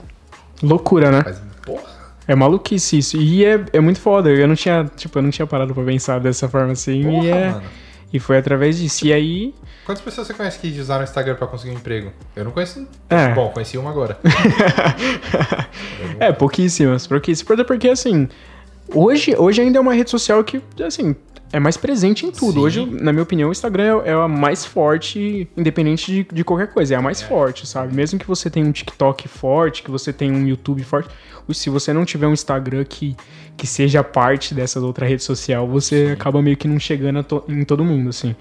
Loucura, 0.63 1.11
né? 1.11 1.23
Mas, 1.25 1.41
porra. 1.65 1.97
É 2.29 2.35
maluquice 2.37 2.99
isso. 2.99 3.17
E 3.17 3.45
é, 3.45 3.65
é 3.73 3.81
muito 3.81 4.01
foda. 4.01 4.31
Eu 4.31 4.47
não 4.47 4.55
tinha, 4.55 4.89
tipo, 4.97 5.19
eu 5.19 5.23
não 5.23 5.31
tinha 5.31 5.47
parado 5.47 5.75
pra 5.75 5.83
pensar 5.83 6.21
dessa 6.21 6.49
forma 6.49 6.73
assim. 6.73 7.03
Porra, 7.03 7.25
e, 7.25 7.31
é, 7.31 7.51
mano. 7.51 7.63
E 8.17 8.21
foi 8.21 8.39
através 8.39 8.79
disso. 8.79 9.07
E 9.07 9.13
aí. 9.13 9.55
Quantas 9.85 10.03
pessoas 10.03 10.27
você 10.27 10.35
conhece 10.35 10.59
que 10.59 10.69
usaram 10.81 11.03
o 11.03 11.05
Instagram 11.05 11.37
pra 11.37 11.47
conseguir 11.47 11.73
um 11.75 11.77
emprego? 11.77 12.13
Eu 12.35 12.45
não 12.45 12.51
conheço. 12.51 12.87
É. 13.09 13.29
Bom, 13.35 13.51
conheci 13.51 13.79
uma 13.79 13.91
agora. 13.91 14.19
É, 16.19 16.33
pouquíssimas, 16.33 17.07
pouquíssimas. 17.07 17.63
Porque 17.67 17.89
assim. 17.89 18.29
Hoje, 18.95 19.35
hoje 19.37 19.61
ainda 19.63 19.79
é 19.79 19.81
uma 19.81 19.95
rede 19.95 20.11
social 20.11 20.43
que, 20.45 20.61
assim, 20.85 21.15
é 21.53 21.61
mais 21.61 21.77
presente 21.77 22.27
em 22.27 22.31
tudo. 22.31 22.55
Sim. 22.55 22.61
Hoje, 22.61 22.87
na 22.87 23.13
minha 23.13 23.23
opinião, 23.23 23.49
o 23.49 23.53
Instagram 23.53 24.03
é, 24.05 24.11
é 24.11 24.13
a 24.13 24.29
mais 24.29 24.65
forte, 24.65 25.49
independente 25.57 26.11
de, 26.13 26.27
de 26.33 26.45
qualquer 26.45 26.73
coisa. 26.73 26.95
É 26.95 26.97
a 26.97 27.03
mais 27.03 27.23
forte, 27.23 27.67
sabe? 27.67 27.95
Mesmo 27.95 28.19
que 28.19 28.27
você 28.27 28.49
tenha 28.51 28.67
um 28.67 28.73
TikTok 28.73 29.29
forte, 29.29 29.83
que 29.83 29.91
você 29.91 30.13
tenha 30.13 30.33
um 30.33 30.47
YouTube 30.47 30.83
forte, 30.83 31.09
se 31.53 31.71
você 31.71 31.93
não 31.93 32.05
tiver 32.05 32.27
um 32.27 32.33
Instagram 32.33 32.85
que, 32.85 33.17
que 33.57 33.67
seja 33.67 34.03
parte 34.03 34.53
dessas 34.55 34.83
outras 34.83 35.09
redes 35.09 35.25
sociais, 35.25 35.69
você 35.69 36.11
acaba 36.13 36.43
meio 36.43 36.57
que 36.57 36.67
não 36.67 36.79
chegando 36.79 37.23
to- 37.23 37.45
em 37.49 37.65
todo 37.65 37.85
mundo, 37.85 38.09
assim. 38.09 38.35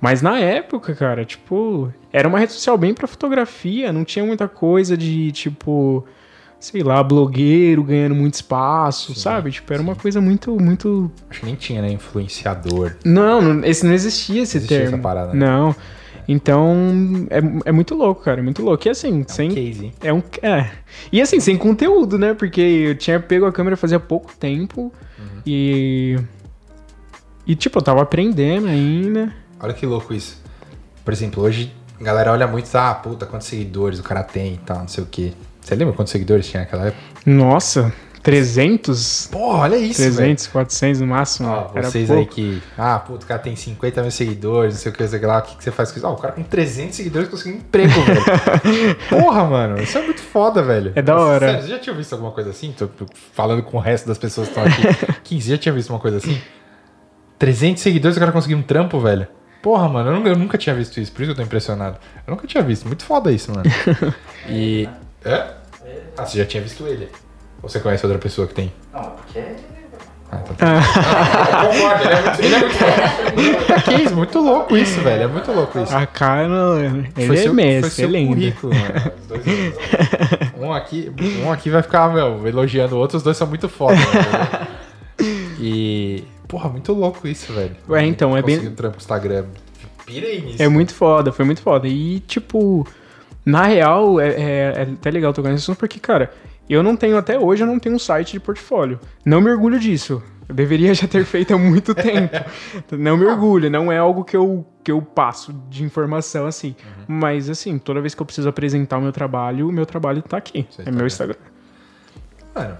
Mas 0.00 0.22
na 0.22 0.38
época, 0.38 0.94
cara, 0.94 1.24
tipo, 1.24 1.92
era 2.12 2.26
uma 2.26 2.38
rede 2.38 2.52
social 2.52 2.78
bem 2.78 2.94
pra 2.94 3.06
fotografia, 3.06 3.92
não 3.92 4.04
tinha 4.04 4.24
muita 4.24 4.48
coisa 4.48 4.96
de, 4.96 5.30
tipo, 5.32 6.04
sei 6.58 6.82
lá, 6.82 7.02
blogueiro 7.02 7.84
ganhando 7.84 8.14
muito 8.14 8.34
espaço, 8.34 9.14
Sim, 9.14 9.20
sabe? 9.20 9.50
Tipo, 9.50 9.72
era 9.72 9.82
uma 9.82 9.94
coisa 9.94 10.20
muito, 10.20 10.58
muito 10.60 11.10
Acho 11.30 11.40
que 11.40 11.46
nem 11.46 11.54
tinha, 11.54 11.82
né? 11.82 11.92
Influenciador. 11.92 12.96
não, 13.04 13.40
não, 13.40 13.64
esse 13.64 13.84
não 13.84 13.92
existia 13.92 14.42
esse 14.42 14.56
Existia 14.56 14.78
termo. 14.78 14.94
essa 14.94 15.02
parada, 15.02 15.32
né? 15.32 15.46
Não. 15.46 15.74
Então, 16.28 17.26
é, 17.30 17.68
é 17.68 17.72
muito 17.72 17.94
louco, 17.94 18.22
cara. 18.22 18.40
É 18.40 18.42
muito 18.42 18.62
louco. 18.62 18.86
E 18.88 18.90
assim, 18.90 19.24
sem. 19.28 19.48
Case, 19.48 19.84
hein? 19.84 19.92
É 20.00 20.12
um. 20.12 20.22
É. 20.42 20.70
E 21.12 21.22
assim, 21.22 21.38
sem 21.38 21.56
conteúdo, 21.56 22.18
né? 22.18 22.34
Porque 22.34 22.60
eu 22.60 22.94
tinha 22.96 23.20
pego 23.20 23.46
a 23.46 23.52
câmera 23.52 23.76
fazia 23.76 24.00
pouco 24.00 24.32
tempo. 24.36 24.92
Uhum. 25.18 25.42
E. 25.46 26.18
E, 27.46 27.54
tipo, 27.54 27.78
eu 27.78 27.82
tava 27.82 28.02
aprendendo 28.02 28.66
ainda. 28.66 29.32
Olha 29.60 29.72
que 29.72 29.86
louco 29.86 30.12
isso. 30.12 30.42
Por 31.04 31.12
exemplo, 31.12 31.44
hoje 31.44 31.72
a 32.00 32.02
galera 32.02 32.32
olha 32.32 32.46
muito, 32.48 32.68
ah, 32.74 32.92
puta, 32.92 33.24
quantos 33.24 33.46
seguidores 33.46 34.00
o 34.00 34.02
cara 34.02 34.24
tem 34.24 34.54
e 34.54 34.58
tal, 34.58 34.80
não 34.80 34.88
sei 34.88 35.04
o 35.04 35.06
quê. 35.06 35.32
Você 35.66 35.74
lembra 35.74 35.94
quantos 35.94 36.12
seguidores 36.12 36.46
tinha 36.48 36.60
naquela 36.60 36.86
época? 36.86 37.02
Nossa, 37.26 37.92
300? 38.22 39.28
Porra, 39.32 39.58
olha 39.64 39.76
isso, 39.76 40.00
velho. 40.00 40.14
300, 40.14 40.46
400 40.46 41.00
no 41.00 41.08
máximo. 41.08 41.48
Ó, 41.48 41.70
Era 41.74 41.90
vocês 41.90 42.06
pouco. 42.06 42.20
aí 42.20 42.26
que, 42.28 42.62
ah, 42.78 43.00
puta, 43.00 43.24
o 43.24 43.26
cara 43.26 43.40
tem 43.40 43.56
50 43.56 44.00
mil 44.00 44.10
seguidores, 44.12 44.74
não 44.74 44.80
sei 44.80 44.92
o 44.92 44.94
que, 44.94 45.02
não 45.02 45.10
sei 45.10 45.18
o 45.18 45.20
que 45.20 45.26
lá, 45.26 45.38
o 45.38 45.42
que, 45.42 45.56
que 45.56 45.64
você 45.64 45.72
faz 45.72 45.90
com 45.90 45.98
isso? 45.98 46.06
Ah, 46.06 46.10
o 46.12 46.16
cara 46.16 46.34
com 46.34 46.44
300 46.44 46.94
seguidores 46.94 47.28
conseguiu 47.28 47.54
um 47.54 47.58
emprego, 47.58 47.92
velho. 48.00 48.96
Porra, 49.10 49.42
mano, 49.42 49.82
isso 49.82 49.98
é 49.98 50.02
muito 50.02 50.20
foda, 50.20 50.62
velho. 50.62 50.92
É 50.94 51.02
da 51.02 51.18
hora. 51.18 51.48
Sério, 51.48 51.62
você 51.64 51.68
já 51.70 51.78
tinha 51.80 51.96
visto 51.96 52.12
alguma 52.12 52.30
coisa 52.30 52.50
assim? 52.50 52.70
Tô 52.70 52.88
falando 53.32 53.64
com 53.64 53.76
o 53.76 53.80
resto 53.80 54.06
das 54.06 54.18
pessoas 54.18 54.48
que 54.48 54.60
estão 54.60 54.72
aqui. 54.72 55.04
15, 55.24 55.50
já 55.50 55.58
tinha 55.58 55.72
visto 55.74 55.90
uma 55.90 55.98
coisa 55.98 56.18
assim? 56.18 56.40
300 57.40 57.82
seguidores, 57.82 58.16
o 58.16 58.20
cara 58.20 58.30
conseguiu 58.30 58.56
um 58.56 58.62
trampo, 58.62 59.00
velho. 59.00 59.26
Porra, 59.60 59.88
mano, 59.88 60.10
eu 60.10 60.14
nunca, 60.14 60.28
eu 60.28 60.36
nunca 60.36 60.56
tinha 60.56 60.76
visto 60.76 61.00
isso, 61.00 61.10
por 61.10 61.22
isso 61.22 61.30
que 61.30 61.32
eu 61.32 61.36
tô 61.36 61.42
impressionado. 61.42 61.98
Eu 62.24 62.30
nunca 62.30 62.46
tinha 62.46 62.62
visto, 62.62 62.86
muito 62.86 63.04
foda 63.04 63.32
isso, 63.32 63.50
mano. 63.50 63.64
E. 64.48 64.88
É? 65.26 65.46
Ah, 66.16 66.24
você 66.24 66.38
já 66.38 66.44
tinha 66.46 66.62
visto 66.62 66.86
ele? 66.86 67.08
Ou 67.62 67.68
você 67.68 67.80
conhece 67.80 68.04
outra 68.06 68.18
pessoa 68.18 68.46
que 68.46 68.54
tem? 68.54 68.72
Não, 68.92 69.02
porque 69.10 69.40
Ah, 70.30 70.40
então 70.42 70.56
tá. 70.56 70.82
Concordo, 71.62 72.04
ele 72.04 72.14
é 72.14 72.22
muito, 72.22 72.40
ele 72.42 72.54
é 72.54 72.58
muito 72.58 72.74
foda. 72.78 73.82
Que 73.82 74.02
isso, 74.02 74.14
muito 74.16 74.38
louco 74.40 74.76
isso, 74.76 75.00
velho. 75.00 75.22
É 75.24 75.26
muito 75.26 75.52
louco 75.52 75.78
isso. 75.80 75.94
A 75.96 76.06
cara, 76.06 76.46
ele 77.16 77.26
Foi 77.26 77.36
é 77.36 77.38
seu- 77.40 77.54
foi 77.54 77.64
mestre, 77.64 77.90
seu 77.90 78.08
ele 78.08 78.16
é 78.16 78.20
lindo. 78.20 78.34
currículo, 78.34 78.74
mano. 78.74 79.12
Os 79.20 79.26
dois- 79.26 79.44
um, 80.58 80.72
aqui, 80.72 81.12
um 81.44 81.52
aqui 81.52 81.70
vai 81.70 81.82
ficar, 81.82 82.12
meu, 82.12 82.46
elogiando 82.46 82.96
o 82.96 82.98
outro, 82.98 83.16
os 83.18 83.22
dois 83.22 83.36
são 83.36 83.46
muito 83.46 83.68
foda. 83.68 83.94
né? 83.96 84.66
E. 85.60 86.24
Porra, 86.48 86.68
muito 86.68 86.92
louco 86.92 87.26
isso, 87.26 87.52
velho. 87.52 87.74
Ué, 87.88 88.04
então, 88.04 88.36
é 88.36 88.42
bem- 88.42 88.56
Conseguir 88.56 88.72
um 88.72 88.76
trampo 88.76 88.96
no 88.96 89.00
Instagram. 89.00 89.44
Pirei 90.04 90.40
nisso. 90.40 90.62
É 90.62 90.68
muito 90.68 90.94
foda, 90.94 91.32
foi 91.32 91.44
muito 91.44 91.60
foda. 91.60 91.88
E, 91.88 92.20
tipo, 92.20 92.86
na 93.46 93.62
real, 93.62 94.20
é, 94.20 94.28
é- 94.28 94.72
é 94.76 94.82
até 94.82 95.10
legal 95.10 95.32
tocar 95.32 95.50
nisso, 95.52 95.74
porque, 95.76 95.98
cara, 96.00 96.30
eu 96.68 96.82
não 96.82 96.96
tenho, 96.96 97.16
até 97.16 97.38
hoje, 97.38 97.62
eu 97.62 97.66
não 97.66 97.78
tenho 97.78 97.94
um 97.94 97.98
site 97.98 98.32
de 98.32 98.40
portfólio. 98.40 98.98
Não 99.24 99.40
me 99.40 99.48
orgulho 99.50 99.78
disso. 99.78 100.20
Eu 100.48 100.54
deveria 100.54 100.92
já 100.94 101.06
ter 101.08 101.24
feito 101.26 101.54
há 101.54 101.58
muito 101.58 101.94
tempo. 101.94 102.34
Não 102.92 103.16
me 103.16 103.24
orgulho, 103.24 103.70
não 103.70 103.90
é 103.90 103.98
algo 103.98 104.24
que 104.24 104.36
eu, 104.36 104.66
que 104.84 104.90
eu 104.92 105.00
passo 105.00 105.52
de 105.70 105.82
informação, 105.84 106.46
assim. 106.46 106.68
Uhum. 106.84 107.04
Mas, 107.08 107.48
assim, 107.48 107.78
toda 107.78 108.00
vez 108.00 108.14
que 108.14 108.20
eu 108.22 108.26
preciso 108.26 108.48
apresentar 108.48 108.98
o 108.98 109.00
meu 109.02 109.12
trabalho, 109.12 109.68
o 109.68 109.72
meu 109.72 109.86
trabalho 109.86 110.22
tá 110.22 110.36
aqui. 110.36 110.66
Seu 110.70 110.84
é 110.84 110.90
meu 110.90 111.06
Instagram. 111.06 111.36
Instagram. 112.54 112.68
Mano, 112.68 112.78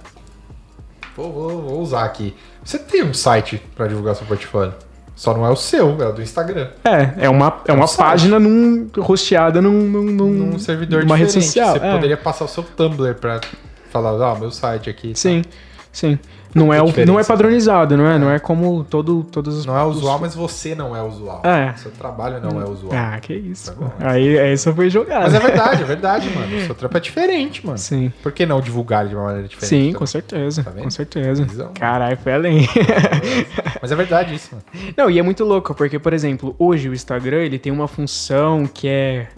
vou, 1.17 1.33
vou- 1.33 1.63
vou 1.63 1.81
usar 1.81 2.05
aqui. 2.05 2.35
Você 2.65 2.79
tem 2.79 3.03
um 3.05 3.15
site 3.15 3.61
pra 3.75 3.87
divulgar 3.87 4.15
seu 4.17 4.27
portfólio? 4.27 4.75
Só 5.17 5.33
não 5.35 5.47
é 5.47 5.51
o 5.51 5.57
seu, 5.57 6.01
é 6.01 6.07
o 6.09 6.13
do 6.13 6.23
Instagram. 6.23 6.69
É, 6.85 7.25
é 7.25 7.31
uma, 7.31 7.63
é 7.67 7.73
um 7.73 7.77
uma 7.77 7.89
página 7.89 8.39
num, 8.39 8.87
rosteada 8.99 9.63
num, 9.63 9.73
num, 9.73 10.03
num, 10.05 10.31
Num 10.31 10.59
servidor 10.59 11.05
numa 11.05 11.17
diferente. 11.17 11.35
rede 11.37 11.47
social. 11.47 11.73
Você 11.79 11.85
é. 11.87 11.93
poderia 11.93 12.17
passar 12.19 12.45
o 12.45 12.49
seu 12.49 12.63
Tumblr 12.63 13.15
pra 13.15 13.41
falar, 13.91 14.13
ó, 14.13 14.39
meu 14.39 14.51
site 14.51 14.91
aqui. 14.91 15.09
tá? 15.09 15.15
Sim, 15.17 15.43
sim. 15.91 16.19
Não 16.57 16.73
é, 16.73 16.81
o- 16.81 16.85
não 16.85 16.89
é 16.89 16.93
diferença, 16.93 17.29
padronizado, 17.33 17.97
não 17.97 18.07
é? 18.07 18.19
Não 18.19 18.31
é 18.31 18.39
como 18.39 18.83
todo, 18.85 19.23
todos 19.31 19.57
os. 19.59 19.67
Não 19.67 19.77
é 19.77 19.85
os- 19.85 19.97
usual, 19.99 20.19
mas 20.19 20.35
você 20.35 20.75
não 20.75 20.97
é 20.97 21.03
usual. 21.03 21.43
É. 21.45 21.75
Seu 21.77 21.91
trabalho 21.91 22.41
não 22.41 22.61
é 22.61 22.65
usual. 22.65 22.93
Ah, 22.95 23.19
que 23.21 23.35
isso. 23.35 23.73
Tá 23.73 23.79
bom. 23.79 23.93
Aí 24.01 24.37
essa 24.37 24.73
foi 24.75 24.89
jogada. 24.91 25.25
Mas 25.25 25.35
é 25.35 25.39
verdade, 25.41 25.83
é 25.83 25.85
verdade, 25.85 26.31
mano. 26.31 26.57
O 26.57 26.61
seu 26.67 26.75
trampo 26.75 26.97
é 26.97 27.01
diferente, 27.01 27.65
mano. 27.65 27.79
Sim. 27.79 28.13
Por 28.23 28.33
que 28.33 28.45
não 28.47 28.61
divulgar 28.61 29.07
de 29.07 29.15
uma 29.15 29.25
maneira 29.25 29.47
diferente? 29.49 29.69
Sim, 29.69 29.79
também? 29.79 29.93
com 29.95 30.07
certeza. 30.07 30.65
Tá 30.65 30.71
vendo? 30.71 30.85
com 30.85 30.91
certeza. 30.91 31.45
Visão. 31.45 31.71
Caralho, 31.79 32.17
foi 32.17 32.33
além. 32.33 32.69
Mas 33.81 33.93
é 33.93 33.95
verdade 33.95 34.35
isso, 34.35 34.51
mano. 34.53 34.65
não, 34.97 35.11
e 35.11 35.19
é 35.19 35.23
muito 35.23 35.45
louco, 35.45 35.75
porque, 35.75 35.99
por 35.99 36.13
exemplo, 36.13 36.55
hoje 36.59 36.89
o 36.89 36.95
Instagram 36.95 37.39
ele 37.39 37.59
tem 37.59 37.73
uma 37.73 37.87
função 37.89 38.67
que 38.67 38.89
é. 38.89 39.29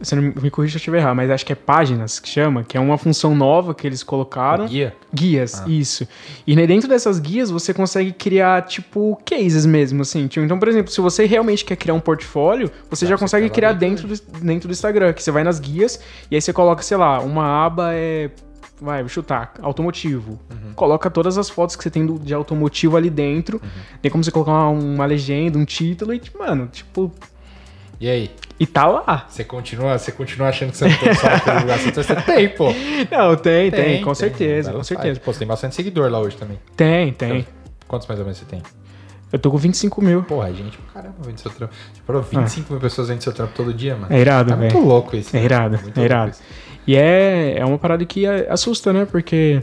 Você 0.00 0.14
não 0.14 0.22
me 0.22 0.50
corrija 0.50 0.72
se 0.72 0.76
eu 0.76 0.80
estiver 0.80 0.98
errado, 0.98 1.16
mas 1.16 1.30
acho 1.30 1.46
que 1.46 1.52
é 1.52 1.56
páginas 1.56 2.18
que 2.20 2.28
chama, 2.28 2.62
que 2.64 2.76
é 2.76 2.80
uma 2.80 2.98
função 2.98 3.34
nova 3.34 3.74
que 3.74 3.86
eles 3.86 4.02
colocaram. 4.02 4.66
Guia. 4.66 4.94
Guias, 5.12 5.62
Ah. 5.62 5.64
isso. 5.68 6.06
E 6.46 6.54
dentro 6.66 6.88
dessas 6.88 7.18
guias 7.18 7.50
você 7.50 7.72
consegue 7.72 8.12
criar, 8.12 8.62
tipo, 8.66 9.18
cases 9.24 9.64
mesmo, 9.64 10.02
assim. 10.02 10.26
Tipo, 10.26 10.44
Então, 10.44 10.58
por 10.58 10.68
exemplo, 10.68 10.92
se 10.92 11.00
você 11.00 11.24
realmente 11.24 11.64
quer 11.64 11.76
criar 11.76 11.94
um 11.94 12.00
portfólio, 12.00 12.70
você 12.90 13.06
já 13.06 13.16
você 13.16 13.20
consegue 13.20 13.48
criar 13.48 13.72
dentro 13.72 14.06
do, 14.06 14.14
dentro 14.42 14.68
do 14.68 14.72
Instagram, 14.72 15.12
que 15.12 15.22
você 15.22 15.30
vai 15.30 15.42
nas 15.42 15.58
guias 15.58 15.98
e 16.30 16.34
aí 16.34 16.40
você 16.42 16.52
coloca, 16.52 16.82
sei 16.82 16.96
lá, 16.96 17.20
uma 17.20 17.64
aba 17.64 17.90
é. 17.94 18.30
Vai, 18.78 19.00
vou 19.00 19.08
chutar, 19.08 19.54
automotivo. 19.62 20.32
Uhum. 20.50 20.74
Coloca 20.74 21.08
todas 21.10 21.38
as 21.38 21.48
fotos 21.48 21.74
que 21.74 21.82
você 21.82 21.88
tem 21.88 22.04
de 22.18 22.34
automotivo 22.34 22.94
ali 22.98 23.08
dentro. 23.08 23.58
Uhum. 23.62 23.70
Tem 24.02 24.10
como 24.10 24.22
você 24.22 24.30
colocar 24.30 24.52
uma, 24.52 24.68
uma 24.68 25.06
legenda, 25.06 25.56
um 25.58 25.64
título 25.64 26.12
e, 26.12 26.18
tipo, 26.18 26.38
mano, 26.38 26.68
tipo. 26.70 27.10
E 28.00 28.08
aí? 28.08 28.30
E 28.58 28.66
tá 28.66 28.86
lá. 28.86 29.26
Você 29.28 29.44
continua, 29.44 29.98
você 29.98 30.12
continua 30.12 30.48
achando 30.48 30.70
que 30.70 30.78
você 30.78 30.88
não 30.88 30.96
tem 30.96 31.54
divulgar 31.54 31.78
seu 31.78 31.92
trampo? 31.92 32.08
Você 32.08 32.14
tem, 32.22 32.48
pô. 32.48 32.68
Não, 33.10 33.36
tem, 33.36 33.70
tem, 33.70 34.02
com 34.02 34.14
certeza, 34.14 34.68
Belo 34.70 34.78
com 34.80 34.84
site. 34.84 34.98
certeza. 35.00 35.20
Pô, 35.20 35.32
você 35.32 35.38
tem 35.40 35.48
bastante 35.48 35.74
seguidor 35.74 36.10
lá 36.10 36.18
hoje 36.20 36.36
também. 36.36 36.58
Tem, 36.76 37.12
tem. 37.12 37.46
Quantos 37.86 38.06
mais 38.08 38.18
ou 38.18 38.24
menos 38.26 38.38
você 38.38 38.44
tem? 38.46 38.62
Eu 39.32 39.38
tô 39.38 39.50
com 39.50 39.56
25 39.58 40.00
mil. 40.02 40.22
Porra, 40.22 40.52
gente, 40.54 40.78
pra 40.78 41.02
caramba, 41.02 41.16
vende 41.24 41.40
seu 41.40 41.50
trampo. 41.50 41.74
Parou 42.06 42.22
25 42.22 42.72
mil 42.72 42.80
pessoas 42.80 43.08
vendendo 43.08 43.22
seu 43.22 43.32
trampo 43.32 43.52
todo 43.54 43.74
dia, 43.74 43.94
mano. 43.96 44.12
É 44.14 44.20
irado, 44.20 44.52
É 44.52 44.56
muito 44.56 44.72
velho. 44.74 44.86
louco 44.86 45.16
isso. 45.16 45.36
É 45.36 45.40
né? 45.40 45.44
irado, 45.44 45.74
é 45.76 45.80
louco 45.82 46.00
irado. 46.00 46.32
E 46.86 46.96
é, 46.96 47.58
é 47.58 47.64
uma 47.64 47.78
parada 47.78 48.04
que 48.06 48.24
assusta, 48.26 48.92
né? 48.92 49.04
Porque 49.04 49.62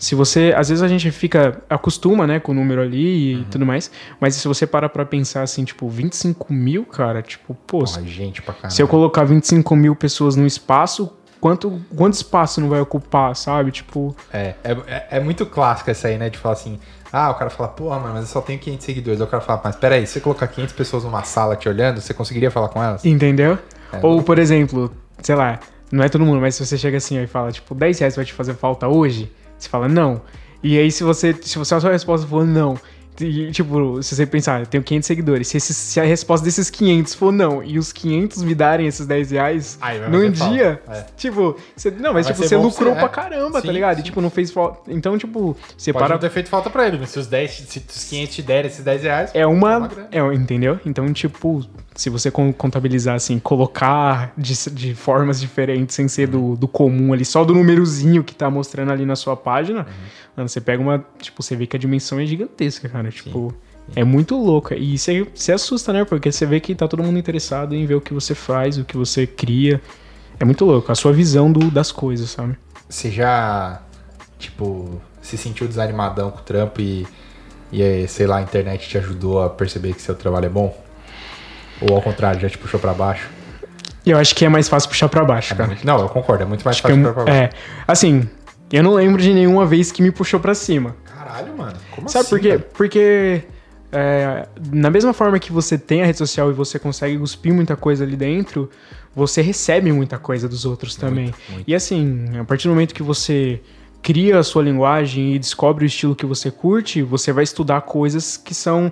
se 0.00 0.16
você. 0.16 0.52
Às 0.56 0.68
vezes 0.70 0.82
a 0.82 0.88
gente 0.88 1.08
fica. 1.12 1.62
acostuma, 1.70 2.26
né, 2.26 2.40
com 2.40 2.50
o 2.50 2.54
número 2.54 2.80
ali 2.82 3.32
e 3.32 3.36
Uhum. 3.36 3.44
tudo 3.44 3.66
mais. 3.66 3.90
Mas 4.18 4.34
se 4.34 4.48
você 4.48 4.66
para 4.66 4.88
pra 4.88 5.04
pensar 5.04 5.42
assim, 5.42 5.62
tipo, 5.64 5.88
25 5.88 6.52
mil, 6.52 6.84
cara, 6.84 7.22
tipo, 7.22 7.54
pô, 7.54 7.84
Porra, 7.84 8.02
gente 8.04 8.42
pra 8.42 8.68
se 8.68 8.82
eu 8.82 8.88
colocar 8.88 9.22
25 9.24 9.76
mil 9.76 9.94
pessoas 9.94 10.34
no 10.34 10.46
espaço, 10.46 11.12
quanto, 11.40 11.80
quanto 11.94 12.14
espaço 12.14 12.60
não 12.60 12.68
vai 12.68 12.80
ocupar, 12.80 13.36
sabe? 13.36 13.70
Tipo. 13.70 14.16
É, 14.32 14.54
é, 14.64 14.72
é- 14.88 15.06
é 15.12 15.20
muito 15.20 15.44
clássico 15.46 15.90
essa 15.90 16.08
aí, 16.08 16.18
né? 16.18 16.28
De 16.30 16.38
falar 16.38 16.54
assim, 16.54 16.78
ah, 17.12 17.30
o 17.30 17.34
cara 17.34 17.50
fala, 17.50 17.68
porra, 17.68 17.98
mano, 17.98 18.14
mas 18.14 18.22
eu 18.24 18.28
só 18.28 18.40
tenho 18.40 18.58
500 18.58 18.84
seguidores. 18.86 19.20
Aí 19.20 19.26
o 19.26 19.30
cara 19.30 19.42
fala, 19.42 19.60
mas 19.64 19.76
peraí, 19.76 20.06
se 20.06 20.14
você 20.14 20.20
colocar 20.20 20.46
500 20.48 20.74
pessoas 20.74 21.04
numa 21.04 21.22
sala 21.24 21.56
te 21.56 21.68
olhando, 21.68 22.00
você 22.00 22.14
conseguiria 22.14 22.50
falar 22.50 22.68
com 22.68 22.82
elas? 22.82 23.04
Entendeu? 23.04 23.58
É, 23.92 23.98
Ou, 24.02 24.22
por 24.22 24.38
exemplo, 24.38 24.90
sei 25.22 25.34
lá, 25.34 25.58
não 25.90 26.04
é 26.04 26.08
todo 26.08 26.24
mundo, 26.24 26.40
mas 26.40 26.54
se 26.54 26.64
você 26.64 26.78
chega 26.78 26.96
assim 26.98 27.18
ó, 27.18 27.22
e 27.22 27.26
fala, 27.26 27.50
tipo, 27.50 27.74
10 27.74 27.98
reais 27.98 28.14
vai 28.16 28.24
te 28.24 28.32
fazer 28.32 28.54
falta 28.54 28.86
hoje, 28.86 29.30
você 29.60 29.68
fala 29.68 29.88
não. 29.88 30.20
E 30.62 30.78
aí, 30.78 30.90
se 30.90 31.02
você, 31.04 31.34
se 31.40 31.56
você 31.58 31.74
a 31.74 31.80
sua 31.80 31.92
resposta 31.92 32.26
for 32.26 32.44
não, 32.44 32.78
e, 33.20 33.50
tipo, 33.50 34.02
se 34.02 34.14
você 34.16 34.24
pensar, 34.24 34.60
eu 34.60 34.66
tenho 34.66 34.82
500 34.82 35.06
seguidores, 35.06 35.48
se, 35.48 35.60
se 35.60 36.00
a 36.00 36.04
resposta 36.04 36.42
desses 36.42 36.70
500 36.70 37.14
for 37.14 37.30
não, 37.30 37.62
e 37.62 37.78
os 37.78 37.92
500 37.92 38.42
me 38.42 38.54
darem 38.54 38.86
esses 38.86 39.06
10 39.06 39.30
reais 39.32 39.76
vai 39.78 39.98
num 40.08 40.30
dia, 40.30 40.80
é. 40.88 41.04
tipo, 41.18 41.54
você, 41.76 41.90
não, 41.90 42.14
mas 42.14 42.24
Vai 42.26 42.34
tipo, 42.34 42.48
ser 42.48 42.56
você 42.56 42.56
lucrou 42.56 42.94
você- 42.94 42.98
pra 43.00 43.06
é. 43.06 43.08
caramba, 43.10 43.60
Sim, 43.60 43.66
tá 43.66 43.72
ligado? 43.72 43.96
sim. 43.96 44.00
E, 44.00 44.04
tipo, 44.04 44.20
não 44.22 44.30
fez 44.30 44.50
falta. 44.50 44.90
Então, 44.90 45.18
tipo, 45.18 45.54
você 45.76 45.92
Pode 45.92 46.02
para 46.04 46.14
não 46.14 46.20
ter 46.20 46.30
feito 46.30 46.48
falta 46.48 46.70
pra 46.70 46.86
ele, 46.86 46.96
mas 46.98 47.10
se 47.10 47.18
os 47.18 47.26
10, 47.26 47.50
se 47.68 47.78
os 47.86 48.04
500 48.04 48.34
te 48.34 48.42
derem 48.42 48.70
esses 48.70 48.82
10 48.84 49.02
reais, 49.02 49.30
é 49.34 49.46
uma. 49.46 49.86
grana. 49.86 50.08
É, 50.10 50.20
entendeu? 50.34 50.80
Então, 50.86 51.12
tipo, 51.12 51.62
se 52.00 52.08
você 52.08 52.30
con- 52.30 52.52
contabilizar 52.52 53.14
assim, 53.14 53.38
colocar 53.38 54.32
de, 54.36 54.54
de 54.70 54.94
formas 54.94 55.38
diferentes, 55.40 55.94
sem 55.94 56.08
ser 56.08 56.28
do, 56.28 56.56
do 56.56 56.66
comum 56.66 57.12
ali, 57.12 57.24
só 57.24 57.44
do 57.44 57.52
númerozinho 57.54 58.24
que 58.24 58.34
tá 58.34 58.48
mostrando 58.50 58.90
ali 58.90 59.04
na 59.04 59.14
sua 59.16 59.36
página, 59.36 59.80
Uhum. 59.80 59.86
mano, 60.36 60.48
você 60.48 60.60
pega 60.60 60.82
uma. 60.82 61.04
Tipo, 61.20 61.42
você 61.42 61.54
vê 61.54 61.66
que 61.66 61.76
a 61.76 61.78
dimensão 61.78 62.18
é 62.18 62.24
gigantesca, 62.24 62.88
cara. 62.88 63.10
Tipo. 63.10 63.54
É 63.96 64.04
muito 64.04 64.36
louca. 64.36 64.76
E 64.76 64.96
você 64.96 65.26
se 65.34 65.50
assusta, 65.52 65.92
né? 65.92 66.04
Porque 66.04 66.30
você 66.30 66.46
vê 66.46 66.60
que 66.60 66.74
tá 66.76 66.86
todo 66.86 67.02
mundo 67.02 67.18
interessado 67.18 67.74
em 67.74 67.84
ver 67.86 67.96
o 67.96 68.00
que 68.00 68.14
você 68.14 68.34
faz, 68.36 68.78
o 68.78 68.84
que 68.84 68.96
você 68.96 69.26
cria. 69.26 69.80
É 70.38 70.44
muito 70.44 70.64
louco. 70.64 70.90
A 70.92 70.94
sua 70.94 71.12
visão 71.12 71.50
do- 71.52 71.70
das 71.70 71.90
coisas, 71.92 72.30
sabe? 72.30 72.56
você 72.88 73.10
já, 73.10 73.82
tipo, 74.38 75.00
se 75.20 75.36
sentiu 75.36 75.66
desanimadão 75.68 76.30
com 76.30 76.38
o 76.38 76.42
trampo 76.42 76.80
e, 76.80 77.06
e 77.72 78.06
sei 78.08 78.26
lá, 78.26 78.38
a 78.38 78.42
internet 78.42 78.88
te 78.88 78.96
ajudou 78.98 79.42
a 79.42 79.50
perceber 79.50 79.92
que 79.94 80.00
seu 80.02 80.14
trabalho 80.14 80.46
é 80.46 80.48
bom? 80.48 80.76
Ou 81.80 81.94
ao 81.96 82.02
contrário, 82.02 82.40
já 82.40 82.48
te 82.48 82.58
puxou 82.58 82.78
pra 82.80 82.92
baixo? 82.92 83.28
Eu 84.04 84.18
acho 84.18 84.34
que 84.34 84.44
é 84.44 84.48
mais 84.48 84.68
fácil 84.68 84.88
puxar 84.88 85.08
pra 85.08 85.24
baixo, 85.24 85.52
É 85.52 85.56
cara. 85.56 85.68
muito- 85.68 85.86
não, 85.86 85.98
eu 86.00 86.08
concordo, 86.08 86.42
é 86.42 86.46
muito 86.46 86.64
mais 86.64 86.76
Acho 86.76 86.82
fácil 86.82 86.96
é, 86.96 87.00
puxar 87.02 87.12
pra 87.14 87.24
baixo. 87.24 87.38
é, 87.38 87.50
assim, 87.86 88.28
eu 88.72 88.82
não 88.82 88.94
lembro 88.94 89.20
de 89.20 89.32
nenhuma 89.32 89.66
vez 89.66 89.92
que 89.92 90.02
me 90.02 90.10
puxou 90.10 90.40
pra 90.40 90.54
cima. 90.54 90.96
Caralho, 91.04 91.56
mano. 91.56 91.76
Como 91.90 92.08
Sabe 92.08 92.22
assim? 92.22 92.30
por 92.30 92.40
quê? 92.40 92.58
Porque 92.74 93.42
é, 93.92 94.46
na 94.72 94.88
mesma 94.90 95.12
forma 95.12 95.38
que 95.38 95.52
você 95.52 95.76
tem 95.76 96.02
a 96.02 96.06
rede 96.06 96.18
social 96.18 96.50
e 96.50 96.54
você 96.54 96.78
consegue 96.78 97.18
cuspir 97.18 97.52
muita 97.52 97.76
coisa 97.76 98.04
ali 98.04 98.16
dentro, 98.16 98.70
você 99.14 99.42
recebe 99.42 99.92
muita 99.92 100.18
coisa 100.18 100.48
dos 100.48 100.64
outros 100.64 100.96
também. 100.96 101.34
muito. 101.50 101.64
E 101.66 101.74
assim, 101.74 102.26
a 102.40 102.44
partir 102.44 102.68
do 102.68 102.70
momento 102.74 102.94
que 102.94 103.02
você 103.02 103.60
cria 104.02 104.38
a 104.38 104.42
sua 104.42 104.62
linguagem 104.62 105.34
e 105.34 105.38
descobre 105.38 105.84
o 105.84 105.86
estilo 105.86 106.16
que 106.16 106.24
você 106.24 106.50
curte, 106.50 107.02
você 107.02 107.32
vai 107.32 107.44
estudar 107.44 107.82
coisas 107.82 108.36
que 108.38 108.54
são 108.54 108.90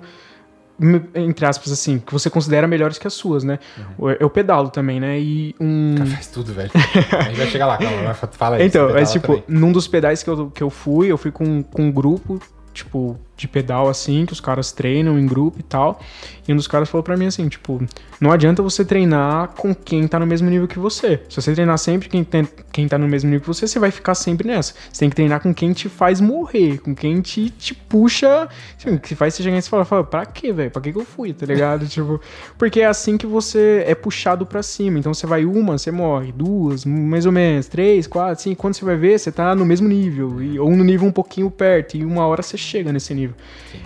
entre 1.15 1.45
aspas 1.45 1.71
assim, 1.71 1.99
que 1.99 2.11
você 2.11 2.29
considera 2.29 2.67
melhores 2.67 2.97
que 2.97 3.05
as 3.05 3.13
suas, 3.13 3.43
né? 3.43 3.59
Uhum. 3.99 4.15
Eu, 4.19 4.29
pedalo 4.29 4.69
também, 4.69 4.99
né? 4.99 5.19
E 5.19 5.55
um 5.59 5.95
Cara, 5.97 6.09
faz 6.11 6.27
tudo, 6.27 6.53
velho. 6.53 6.71
a 7.17 7.23
gente 7.23 7.37
vai 7.37 7.47
chegar 7.47 7.65
lá, 7.65 7.77
calma. 7.77 8.13
Fala 8.13 8.55
aí. 8.55 8.65
então, 8.65 8.91
mas 8.93 9.11
tipo, 9.11 9.27
também. 9.27 9.43
num 9.47 9.71
dos 9.71 9.87
pedais 9.87 10.23
que 10.23 10.29
eu, 10.29 10.49
que 10.49 10.63
eu 10.63 10.69
fui, 10.69 11.07
eu 11.07 11.17
fui 11.17 11.31
com, 11.31 11.61
com 11.61 11.83
um 11.83 11.91
grupo, 11.91 12.39
tipo, 12.73 13.19
de 13.39 13.47
pedal 13.47 13.87
assim, 13.87 14.25
que 14.25 14.33
os 14.33 14.41
caras 14.41 14.71
treinam 14.71 15.17
em 15.17 15.25
grupo 15.25 15.59
e 15.59 15.63
tal. 15.63 15.99
E 16.47 16.51
um 16.51 16.55
dos 16.55 16.67
caras 16.67 16.89
falou 16.89 17.03
pra 17.03 17.15
mim 17.15 17.27
assim, 17.27 17.47
tipo, 17.47 17.81
não 18.19 18.31
adianta 18.31 18.61
você 18.61 18.83
treinar 18.83 19.49
com 19.49 19.73
quem 19.73 20.07
tá 20.07 20.19
no 20.19 20.25
mesmo 20.25 20.49
nível 20.49 20.67
que 20.67 20.77
você. 20.79 21.21
Se 21.29 21.41
você 21.41 21.53
treinar 21.53 21.77
sempre 21.77 22.09
quem, 22.09 22.23
tem, 22.23 22.47
quem 22.71 22.87
tá 22.87 22.97
no 22.97 23.07
mesmo 23.07 23.29
nível 23.29 23.41
que 23.41 23.47
você, 23.47 23.67
você 23.67 23.79
vai 23.79 23.91
ficar 23.91 24.15
sempre 24.15 24.47
nessa. 24.47 24.73
Você 24.91 24.99
tem 25.01 25.09
que 25.09 25.15
treinar 25.15 25.39
com 25.41 25.53
quem 25.53 25.71
te 25.73 25.87
faz 25.87 26.19
morrer, 26.19 26.79
com 26.79 26.93
quem 26.93 27.21
te, 27.21 27.49
te 27.51 27.73
puxa, 27.73 28.49
assim, 28.77 28.97
que 28.97 29.15
faz 29.15 29.35
você 29.35 29.43
chegar 29.43 29.57
e 29.57 29.61
falar, 29.61 29.85
fala, 29.85 30.03
pra 30.03 30.25
quê, 30.25 30.51
velho? 30.51 30.71
Pra 30.71 30.81
que 30.81 30.91
que 30.91 30.97
eu 30.99 31.05
fui, 31.05 31.31
tá 31.33 31.45
ligado? 31.45 31.85
tipo, 31.87 32.19
porque 32.57 32.81
é 32.81 32.87
assim 32.87 33.15
que 33.15 33.27
você 33.27 33.83
é 33.87 33.93
puxado 33.95 34.45
pra 34.45 34.61
cima. 34.63 34.99
Então 34.99 35.13
você 35.13 35.25
vai 35.27 35.45
uma, 35.45 35.77
você 35.77 35.91
morre, 35.91 36.31
duas, 36.31 36.83
mais 36.83 37.25
ou 37.27 37.31
menos, 37.31 37.67
três, 37.67 38.05
quatro, 38.07 38.43
cinco. 38.43 38.57
Quando 38.59 38.73
você 38.73 38.83
vai 38.83 38.97
ver, 38.97 39.19
você 39.19 39.31
tá 39.31 39.55
no 39.55 39.65
mesmo 39.65 39.87
nível, 39.87 40.41
e- 40.41 40.59
ou 40.59 40.75
no 40.75 40.83
nível 40.83 41.07
um 41.07 41.11
pouquinho 41.11 41.49
perto, 41.51 41.95
e 41.95 42.03
uma 42.03 42.25
hora 42.25 42.41
você 42.41 42.57
chega 42.57 42.91
nesse 42.91 43.13
nível. 43.13 43.28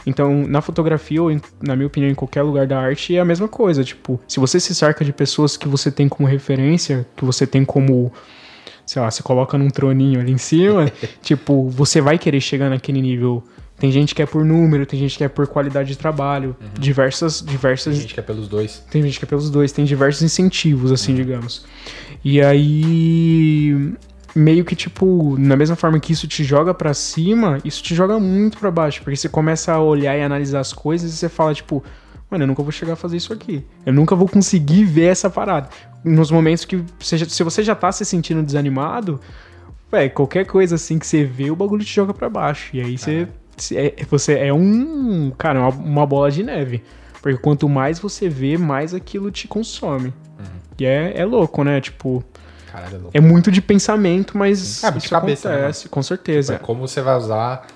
Então, 0.06 0.46
na 0.48 0.62
fotografia, 0.62 1.22
ou 1.22 1.32
em- 1.32 1.42
na 1.62 1.76
minha 1.76 1.88
opinião, 1.88 2.10
em 2.12 2.16
qualquer 2.16 2.42
lugar 2.42 2.66
da 2.68 2.80
arte, 2.80 3.16
é 3.16 3.20
a 3.20 3.26
mesma 3.26 3.48
coisa. 3.48 3.84
Tipo, 3.84 4.20
se 4.28 4.40
você 4.40 4.60
se 4.60 4.74
cerca 4.76 5.04
de 5.06 5.12
pessoas 5.14 5.56
que 5.58 5.68
você 5.68 5.92
tem 5.92 6.08
como 6.10 6.28
referência, 6.28 7.06
que 7.16 7.24
você 7.26 7.46
tem 7.48 7.64
como. 7.66 8.12
Sei 8.86 9.02
lá, 9.02 9.10
você 9.10 9.24
coloca 9.24 9.58
num 9.58 9.70
troninho 9.70 10.20
ali 10.20 10.32
em 10.34 10.38
cima, 10.38 10.92
tipo, 11.22 11.70
você 11.70 12.02
vai 12.02 12.18
querer 12.18 12.42
chegar 12.42 12.70
naquele 12.70 13.02
nível. 13.02 13.44
Tem 13.80 13.92
gente 13.92 14.14
que 14.14 14.22
é 14.22 14.26
por 14.26 14.46
número, 14.46 14.86
tem 14.86 15.00
gente 15.00 15.18
que 15.18 15.24
é 15.24 15.28
por 15.28 15.48
qualidade 15.48 15.90
de 15.90 15.98
trabalho, 15.98 16.56
diversas, 16.80 17.42
diversas 17.42 17.94
Tem 17.96 18.02
gente 18.02 18.14
que 18.14 18.20
é 18.20 18.24
pelos 18.24 18.48
dois. 18.48 18.84
tem 18.92 19.02
gente 19.02 19.20
que 19.20 19.26
é 19.26 19.28
pelos 19.28 19.50
dois, 19.50 19.72
tem 19.72 19.84
diversos 19.84 20.22
incentivos, 20.22 20.92
assim, 20.92 21.16
digamos. 21.16 21.66
E 22.24 22.40
aí, 22.42 23.94
meio 24.36 24.66
que, 24.66 24.76
tipo, 24.76 25.36
na 25.38 25.56
mesma 25.56 25.76
forma 25.76 26.00
que 26.00 26.12
isso 26.14 26.28
te 26.28 26.44
joga 26.44 26.74
pra 26.74 26.94
cima, 26.94 27.60
isso 27.64 27.82
te 27.84 27.94
joga 27.94 28.20
muito 28.20 28.58
pra 28.58 28.72
baixo, 28.72 29.02
porque 29.04 29.16
você 29.16 29.30
começa 29.30 29.72
a 29.74 29.80
olhar 29.82 30.18
e 30.18 30.22
analisar 30.22 30.60
as 30.60 30.74
coisas 30.74 31.14
e 31.14 31.18
você 31.18 31.30
fala, 31.30 31.54
tipo, 31.54 31.84
mano, 32.30 32.44
eu 32.44 32.48
nunca 32.48 32.64
vou 32.64 32.72
chegar 32.72 32.94
a 32.94 32.96
fazer 32.96 33.18
isso 33.18 33.32
aqui. 33.32 33.64
Eu 33.86 33.94
nunca 33.94 34.16
vou 34.16 34.28
conseguir 34.28 34.86
ver 34.86 35.06
essa 35.12 35.30
parada. 35.30 35.70
Nos 36.04 36.32
momentos 36.32 36.66
que, 36.66 36.84
você 37.00 37.18
já- 37.18 37.26
se 37.28 37.44
você 37.44 37.64
já 37.64 37.76
tá 37.76 37.92
se 37.92 38.04
sentindo 38.06 38.42
desanimado, 38.44 39.20
qualquer 40.14 40.46
coisa 40.46 40.76
assim 40.76 40.98
que 40.98 41.06
você 41.06 41.24
vê, 41.24 41.52
o 41.52 41.56
bagulho 41.56 41.84
te 41.84 41.94
joga 41.94 42.14
pra 42.14 42.28
baixo. 42.30 42.76
E 42.76 42.82
aí 42.82 42.98
você, 42.98 43.28
se- 43.56 43.78
é, 43.78 43.94
você 44.10 44.34
é 44.34 44.52
um. 44.54 45.32
Cara, 45.38 45.60
uma, 45.60 45.70
uma 45.70 46.06
bola 46.06 46.32
de 46.32 46.42
neve. 46.44 46.84
Porque 47.22 47.38
quanto 47.38 47.70
mais 47.70 48.00
você 48.00 48.28
vê, 48.28 48.58
mais 48.58 48.94
aquilo 48.94 49.30
te 49.32 49.48
consome. 49.48 50.12
E 50.80 50.86
é, 50.86 51.14
é 51.16 51.24
louco, 51.24 51.64
né? 51.64 51.80
Tipo, 51.80 52.24
É 53.14 53.18
é 53.18 53.22
muito 53.22 53.52
de 53.52 53.62
pensamento, 53.62 54.38
mas 54.38 54.84
É, 54.84 54.92
de 54.92 54.98
isso 55.00 55.10
cabeça, 55.10 55.50
né, 55.50 55.56
acontece, 55.58 55.90
com 55.90 56.02
certeza. 56.04 56.56
É 56.56 56.58
como 56.58 56.88
você 56.88 57.02
vai 57.02 57.16
usar, 57.18 57.68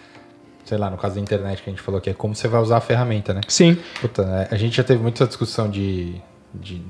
sei 0.66 0.78
lá, 0.78 0.90
no 0.90 0.98
caso 0.98 1.16
da 1.16 1.22
internet 1.22 1.62
que 1.64 1.70
a 1.70 1.74
gente 1.74 1.82
falou 1.82 2.00
aqui, 2.00 2.10
é 2.10 2.14
como 2.14 2.34
você 2.36 2.48
vai 2.48 2.62
usar 2.62 2.78
a 2.78 2.82
ferramenta, 2.82 3.34
né? 3.34 3.42
Sim, 3.48 3.78
Puta, 4.02 4.24
é, 4.52 4.54
a 4.54 4.58
gente 4.58 4.76
já 4.78 4.84
teve 4.84 5.02
muita 5.02 5.26
discussão 5.28 5.70
de, 5.70 6.16
de 6.54 6.82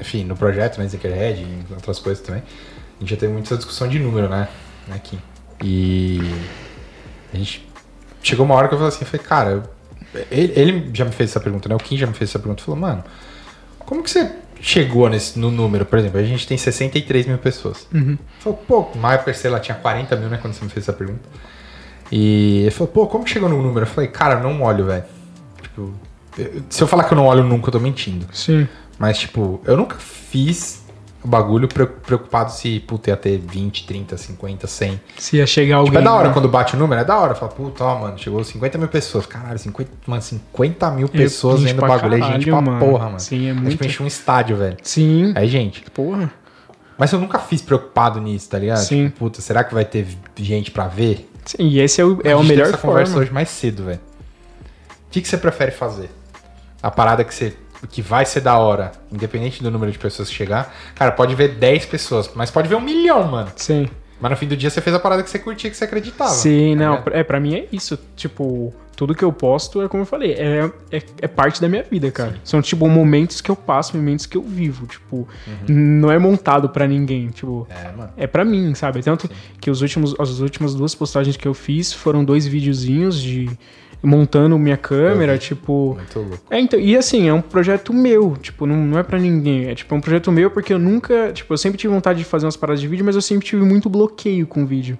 enfim, 0.00 0.24
no 0.24 0.36
projeto, 0.36 0.78
né, 0.78 0.86
Zinkerhead 0.88 1.40
e 1.40 1.44
em 1.44 1.64
outras 1.74 1.98
coisas 1.98 2.22
também. 2.24 2.42
A 2.96 3.00
gente 3.00 3.10
já 3.10 3.16
teve 3.16 3.32
muita 3.32 3.56
discussão 3.56 3.88
de 3.88 3.98
número, 3.98 4.28
né, 4.28 4.48
aqui. 4.94 5.18
E 5.62 6.20
a 7.32 7.36
gente 7.36 7.66
chegou 8.22 8.44
uma 8.46 8.54
hora 8.54 8.68
que 8.68 8.74
eu 8.74 8.78
falei 8.78 8.92
assim, 8.94 9.02
eu 9.04 9.06
falei, 9.06 9.26
cara, 9.26 9.50
eu- 9.50 9.62
ele, 10.30 10.52
ele 10.56 10.90
já 10.94 11.04
me 11.04 11.10
fez 11.12 11.30
essa 11.30 11.40
pergunta, 11.40 11.68
né? 11.68 11.74
O 11.74 11.78
Kim 11.78 11.96
já 11.96 12.06
me 12.06 12.12
fez 12.14 12.30
essa 12.30 12.38
pergunta, 12.38 12.62
falou, 12.62 12.80
mano, 12.80 13.02
como 13.80 14.02
que 14.02 14.10
você 14.10 14.30
chegou 14.64 15.10
nesse, 15.10 15.38
no 15.38 15.50
número, 15.50 15.84
por 15.84 15.98
exemplo? 15.98 16.18
A 16.18 16.22
gente 16.22 16.46
tem 16.46 16.56
63 16.56 17.26
mil 17.26 17.36
pessoas. 17.36 17.86
Uhum. 17.92 18.16
Falou, 18.38 18.58
pô, 18.66 18.88
época, 19.10 19.34
sei 19.34 19.50
lá, 19.50 19.60
tinha 19.60 19.76
40 19.76 20.16
mil, 20.16 20.30
né, 20.30 20.38
quando 20.40 20.54
você 20.54 20.64
me 20.64 20.70
fez 20.70 20.88
essa 20.88 20.92
pergunta. 20.92 21.28
E 22.10 22.62
ele 22.62 22.70
falou, 22.70 22.88
pô, 22.88 23.06
como 23.06 23.24
que 23.24 23.30
chegou 23.30 23.48
no 23.48 23.62
número? 23.62 23.84
Eu 23.84 23.90
falei, 23.90 24.08
cara, 24.08 24.36
eu 24.36 24.42
não 24.42 24.62
olho, 24.62 24.86
velho. 24.86 25.04
Tipo, 25.62 25.94
se 26.70 26.82
eu 26.82 26.86
falar 26.86 27.04
que 27.04 27.12
eu 27.12 27.16
não 27.16 27.26
olho 27.26 27.44
nunca, 27.44 27.68
eu 27.68 27.72
tô 27.72 27.80
mentindo. 27.80 28.26
sim. 28.32 28.66
Mas, 28.98 29.18
tipo, 29.18 29.60
eu 29.64 29.76
nunca 29.76 29.96
fiz 29.96 30.83
o 31.24 31.28
bagulho 31.28 31.66
pre- 31.66 31.86
preocupado 31.86 32.52
se, 32.52 32.80
puta, 32.80 33.08
ia 33.10 33.16
ter 33.16 33.38
20, 33.38 33.86
30, 33.86 34.16
50, 34.18 34.66
100. 34.66 35.00
Se 35.16 35.36
ia 35.38 35.46
chegar 35.46 35.76
alguém. 35.76 35.92
Tipo, 35.92 36.02
é 36.02 36.04
da 36.04 36.12
hora 36.14 36.28
né? 36.28 36.34
quando 36.34 36.48
bate 36.48 36.76
o 36.76 36.78
número, 36.78 37.00
é 37.00 37.04
da 37.04 37.18
hora. 37.18 37.34
Fala, 37.34 37.50
puta, 37.50 37.82
ó, 37.82 37.98
mano, 37.98 38.18
chegou 38.18 38.44
50 38.44 38.76
mil 38.76 38.88
pessoas. 38.88 39.24
Caralho, 39.24 39.58
50, 39.58 39.90
mano, 40.06 40.20
50 40.22 40.90
mil 40.90 41.08
pessoas 41.08 41.60
gente 41.60 41.68
vendo 41.68 41.76
o 41.78 41.80
pra 41.80 41.88
bagulho. 41.88 42.14
É 42.14 42.16
gente 42.18 42.44
pra 42.44 42.52
caralho, 42.58 42.66
mano. 42.66 42.78
porra, 42.92 43.04
mano. 43.06 43.20
Sim, 43.20 43.46
é 43.46 43.50
É 43.50 43.52
muito. 43.54 43.70
tipo, 43.70 43.84
enche 43.86 44.02
um 44.02 44.06
estádio, 44.06 44.56
velho. 44.58 44.76
Sim. 44.82 45.32
Aí, 45.34 45.48
gente, 45.48 45.82
Porra. 45.92 46.30
mas 46.98 47.10
eu 47.12 47.18
nunca 47.18 47.38
fiz 47.38 47.62
preocupado 47.62 48.20
nisso, 48.20 48.50
tá 48.50 48.58
ligado? 48.58 48.78
Sim. 48.78 49.06
Tipo, 49.06 49.18
puta, 49.20 49.40
será 49.40 49.64
que 49.64 49.72
vai 49.72 49.84
ter 49.86 50.06
gente 50.36 50.70
pra 50.70 50.86
ver? 50.88 51.30
Sim, 51.46 51.68
e 51.68 51.80
esse 51.80 52.00
é, 52.00 52.04
o, 52.04 52.20
é 52.22 52.32
A 52.32 52.34
a 52.34 52.36
gente 52.38 52.46
teve 52.48 52.48
melhor 52.48 52.68
essa 52.68 52.78
conversa 52.78 53.12
forma. 53.12 53.22
hoje 53.24 53.32
mais 53.32 53.48
cedo, 53.48 53.84
velho. 53.84 54.00
O 54.00 55.10
que, 55.10 55.20
que 55.22 55.28
você 55.28 55.36
prefere 55.38 55.70
fazer? 55.70 56.10
A 56.82 56.90
parada 56.90 57.24
que 57.24 57.34
você 57.34 57.54
que 57.90 58.02
vai 58.02 58.24
ser 58.24 58.40
da 58.40 58.56
hora, 58.58 58.92
independente 59.12 59.62
do 59.62 59.70
número 59.70 59.90
de 59.92 59.98
pessoas 59.98 60.28
que 60.28 60.34
chegar. 60.34 60.74
Cara, 60.94 61.12
pode 61.12 61.34
ver 61.34 61.48
10 61.56 61.86
pessoas, 61.86 62.30
mas 62.34 62.50
pode 62.50 62.68
ver 62.68 62.74
um 62.74 62.80
milhão, 62.80 63.24
mano. 63.30 63.50
Sim. 63.56 63.88
Mas 64.20 64.30
no 64.30 64.36
fim 64.36 64.46
do 64.46 64.56
dia 64.56 64.70
você 64.70 64.80
fez 64.80 64.94
a 64.94 64.98
parada 65.00 65.22
que 65.22 65.28
você 65.28 65.38
curtia, 65.38 65.68
que 65.70 65.76
você 65.76 65.84
acreditava. 65.84 66.30
Sim, 66.30 66.76
tá 66.78 66.84
não, 66.84 67.02
é, 67.12 67.22
pra 67.22 67.38
mim 67.40 67.54
é 67.56 67.66
isso. 67.70 67.98
Tipo, 68.16 68.72
tudo 68.96 69.14
que 69.14 69.24
eu 69.24 69.32
posto 69.32 69.82
é 69.82 69.88
como 69.88 70.02
eu 70.02 70.06
falei, 70.06 70.32
é, 70.32 70.70
é, 70.90 71.02
é 71.22 71.28
parte 71.28 71.60
da 71.60 71.68
minha 71.68 71.82
vida, 71.82 72.10
cara. 72.10 72.36
São, 72.44 72.62
tipo, 72.62 72.88
momentos 72.88 73.40
que 73.40 73.50
eu 73.50 73.56
passo, 73.56 73.96
momentos 73.96 74.24
que 74.24 74.36
eu 74.36 74.42
vivo. 74.42 74.86
Tipo, 74.86 75.28
não 75.68 76.10
é 76.10 76.18
montado 76.18 76.68
pra 76.70 76.86
ninguém. 76.86 77.28
Tipo, 77.28 77.66
É, 77.68 77.92
mano. 77.92 78.12
é 78.16 78.26
pra 78.26 78.44
mim, 78.44 78.74
sabe? 78.74 79.02
Tanto 79.02 79.28
que 79.60 79.70
os 79.70 79.82
últimos, 79.82 80.14
as 80.18 80.38
últimas 80.38 80.74
duas 80.74 80.94
postagens 80.94 81.36
que 81.36 81.46
eu 81.46 81.52
fiz 81.52 81.92
foram 81.92 82.24
dois 82.24 82.46
videozinhos 82.46 83.20
de 83.20 83.50
montando 84.04 84.58
minha 84.58 84.76
câmera, 84.76 85.38
tipo. 85.38 85.94
Muito 85.96 86.18
louco. 86.18 86.38
É, 86.50 86.60
então, 86.60 86.78
e 86.78 86.96
assim, 86.96 87.28
é 87.28 87.32
um 87.32 87.40
projeto 87.40 87.92
meu, 87.92 88.36
tipo, 88.40 88.66
não, 88.66 88.76
não 88.76 88.98
é 88.98 89.02
pra 89.02 89.18
ninguém. 89.18 89.66
É 89.68 89.74
tipo, 89.74 89.94
é 89.94 89.98
um 89.98 90.00
projeto 90.00 90.30
meu 90.30 90.50
porque 90.50 90.72
eu 90.72 90.78
nunca, 90.78 91.32
tipo, 91.32 91.52
eu 91.52 91.58
sempre 91.58 91.78
tive 91.78 91.92
vontade 91.92 92.18
de 92.18 92.24
fazer 92.24 92.46
umas 92.46 92.56
paradas 92.56 92.80
de 92.80 92.88
vídeo, 92.88 93.04
mas 93.04 93.14
eu 93.14 93.22
sempre 93.22 93.46
tive 93.46 93.64
muito 93.64 93.88
bloqueio 93.88 94.46
com 94.46 94.66
vídeo. 94.66 94.98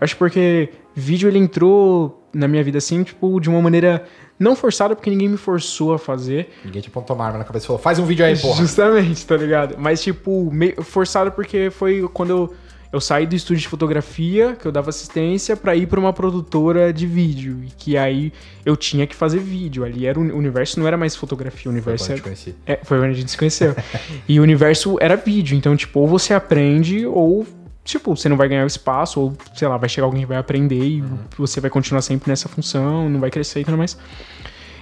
Acho 0.00 0.16
porque 0.16 0.70
vídeo 0.94 1.28
ele 1.28 1.38
entrou 1.38 2.22
na 2.32 2.46
minha 2.48 2.62
vida 2.62 2.78
assim, 2.78 3.02
tipo, 3.02 3.38
de 3.40 3.48
uma 3.48 3.60
maneira 3.60 4.04
não 4.38 4.56
forçada, 4.56 4.96
porque 4.96 5.08
ninguém 5.10 5.28
me 5.28 5.36
forçou 5.36 5.94
a 5.94 5.98
fazer. 5.98 6.50
Ninguém 6.64 6.82
te 6.82 6.88
apontou 6.88 7.14
uma 7.14 7.24
arma 7.24 7.38
na 7.38 7.44
cabeça 7.44 7.64
e 7.64 7.68
falou, 7.68 7.80
faz 7.80 7.98
um 7.98 8.04
vídeo 8.04 8.24
aí, 8.24 8.36
porra. 8.36 8.56
Justamente, 8.60 9.24
tá 9.26 9.36
ligado? 9.36 9.76
Mas, 9.78 10.02
tipo, 10.02 10.50
meio 10.50 10.82
forçado 10.82 11.30
porque 11.30 11.70
foi 11.70 12.08
quando 12.12 12.30
eu, 12.30 12.54
eu 12.92 13.00
saí 13.00 13.26
do 13.26 13.34
estúdio 13.34 13.62
de 13.62 13.68
fotografia, 13.68 14.54
que 14.54 14.66
eu 14.66 14.70
dava 14.70 14.90
assistência, 14.90 15.56
pra 15.56 15.74
ir 15.74 15.86
pra 15.86 15.98
uma 15.98 16.12
produtora 16.12 16.92
de 16.92 17.06
vídeo. 17.06 17.64
E 17.64 17.70
que 17.70 17.96
aí 17.96 18.30
eu 18.66 18.76
tinha 18.76 19.06
que 19.06 19.16
fazer 19.16 19.38
vídeo. 19.38 19.82
Ali 19.82 20.06
era 20.06 20.20
o 20.20 20.22
universo, 20.22 20.78
não 20.78 20.86
era 20.86 20.96
mais 20.96 21.16
fotografia, 21.16 21.70
o 21.70 21.72
Foi 21.72 21.72
universo 21.72 22.12
eu 22.12 22.16
era. 22.16 22.22
É, 22.66 22.80
foi 22.84 22.98
onde 22.98 23.08
a 23.08 23.14
gente 23.14 23.30
se 23.30 23.38
conheceu. 23.38 23.74
e 24.28 24.38
o 24.38 24.42
universo 24.42 24.98
era 25.00 25.16
vídeo, 25.16 25.56
então, 25.56 25.74
tipo, 25.74 26.00
ou 26.00 26.06
você 26.06 26.34
aprende, 26.34 27.06
ou, 27.06 27.46
tipo, 27.82 28.14
você 28.14 28.28
não 28.28 28.36
vai 28.36 28.46
ganhar 28.46 28.64
o 28.64 28.66
espaço, 28.66 29.20
ou, 29.20 29.36
sei 29.54 29.66
lá, 29.66 29.78
vai 29.78 29.88
chegar 29.88 30.06
alguém 30.06 30.20
que 30.20 30.28
vai 30.28 30.36
aprender 30.36 30.84
e 30.84 31.02
você 31.38 31.62
vai 31.62 31.70
continuar 31.70 32.02
sempre 32.02 32.28
nessa 32.28 32.46
função, 32.46 33.08
não 33.08 33.20
vai 33.20 33.30
crescer 33.30 33.60
e 33.60 33.64
tudo 33.64 33.78
mais. 33.78 33.96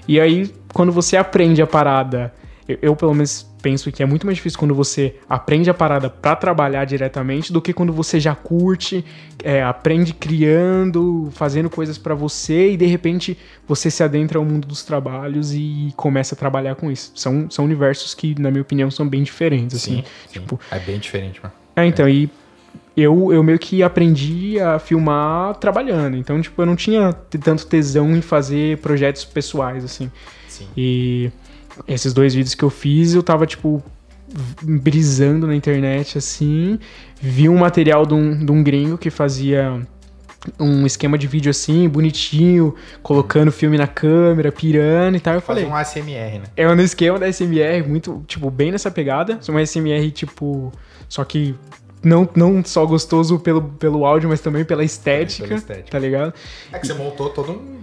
E 0.08 0.18
aí, 0.18 0.52
quando 0.74 0.90
você 0.90 1.16
aprende 1.16 1.62
a 1.62 1.66
parada, 1.66 2.34
eu, 2.66 2.78
eu, 2.82 2.96
pelo 2.96 3.14
menos 3.14 3.49
penso 3.62 3.90
que 3.92 4.02
é 4.02 4.06
muito 4.06 4.24
mais 4.26 4.36
difícil 4.36 4.58
quando 4.58 4.74
você 4.74 5.14
aprende 5.28 5.68
a 5.70 5.74
parada 5.74 6.08
pra 6.08 6.34
trabalhar 6.34 6.84
diretamente 6.84 7.52
do 7.52 7.60
que 7.60 7.72
quando 7.72 7.92
você 7.92 8.18
já 8.18 8.34
curte, 8.34 9.04
é, 9.42 9.62
aprende 9.62 10.12
criando, 10.14 11.28
fazendo 11.32 11.68
coisas 11.70 11.98
pra 11.98 12.14
você 12.14 12.72
e 12.72 12.76
de 12.76 12.86
repente 12.86 13.36
você 13.66 13.90
se 13.90 14.02
adentra 14.02 14.38
ao 14.38 14.44
mundo 14.44 14.66
dos 14.66 14.82
trabalhos 14.82 15.52
e 15.52 15.92
começa 15.96 16.34
a 16.34 16.38
trabalhar 16.38 16.74
com 16.74 16.90
isso. 16.90 17.12
São, 17.14 17.50
são 17.50 17.64
universos 17.64 18.14
que, 18.14 18.34
na 18.40 18.50
minha 18.50 18.62
opinião, 18.62 18.90
são 18.90 19.06
bem 19.08 19.22
diferentes, 19.22 19.76
assim. 19.76 19.96
Sim, 19.96 20.04
sim. 20.28 20.40
Tipo, 20.40 20.58
É 20.70 20.78
bem 20.78 20.98
diferente, 20.98 21.40
mano. 21.42 21.54
é, 21.76 21.86
então, 21.86 22.08
e 22.08 22.28
eu, 22.96 23.32
eu 23.32 23.42
meio 23.42 23.58
que 23.58 23.82
aprendi 23.82 24.58
a 24.60 24.78
filmar 24.78 25.54
trabalhando. 25.56 26.16
Então, 26.16 26.40
tipo, 26.40 26.60
eu 26.60 26.66
não 26.66 26.76
tinha 26.76 27.12
tanto 27.12 27.66
tesão 27.66 28.14
em 28.16 28.20
fazer 28.20 28.78
projetos 28.78 29.24
pessoais, 29.24 29.84
assim. 29.84 30.10
Sim. 30.48 30.66
E 30.76 31.30
esses 31.86 32.12
dois 32.12 32.34
vídeos 32.34 32.54
que 32.54 32.62
eu 32.62 32.70
fiz, 32.70 33.14
eu 33.14 33.22
tava, 33.22 33.46
tipo, 33.46 33.82
brisando 34.62 35.46
na 35.46 35.54
internet, 35.54 36.18
assim. 36.18 36.78
Vi 37.20 37.48
um 37.48 37.58
material 37.58 38.06
de 38.06 38.14
um, 38.14 38.44
de 38.44 38.52
um 38.52 38.62
gringo 38.62 38.96
que 38.96 39.10
fazia 39.10 39.80
um 40.58 40.86
esquema 40.86 41.18
de 41.18 41.26
vídeo 41.26 41.50
assim, 41.50 41.86
bonitinho, 41.88 42.74
colocando 43.02 43.52
filme 43.52 43.76
na 43.76 43.86
câmera, 43.86 44.50
pirando 44.50 45.16
e 45.16 45.20
tal. 45.20 45.34
Eu 45.34 45.40
Fazer 45.40 45.60
falei, 45.62 45.72
um 45.72 45.76
ASMR, 45.76 46.38
né? 46.38 46.44
é 46.56 46.74
no 46.74 46.82
esquema 46.82 47.18
da 47.18 47.30
SMR, 47.30 47.86
muito, 47.86 48.24
tipo, 48.26 48.50
bem 48.50 48.72
nessa 48.72 48.90
pegada. 48.90 49.38
Uma 49.48 49.64
SMR, 49.64 50.10
tipo, 50.12 50.72
só 51.08 51.24
que 51.24 51.54
não, 52.02 52.28
não 52.34 52.64
só 52.64 52.86
gostoso 52.86 53.38
pelo, 53.38 53.62
pelo 53.62 54.06
áudio, 54.06 54.28
mas 54.30 54.40
também 54.40 54.64
pela 54.64 54.82
estética, 54.82 55.46
pela 55.46 55.58
estética. 55.58 55.90
tá 55.90 55.98
ligado? 55.98 56.32
É 56.72 56.78
que 56.78 56.86
você 56.86 56.94
montou 56.94 57.28
todo 57.30 57.52
um 57.52 57.80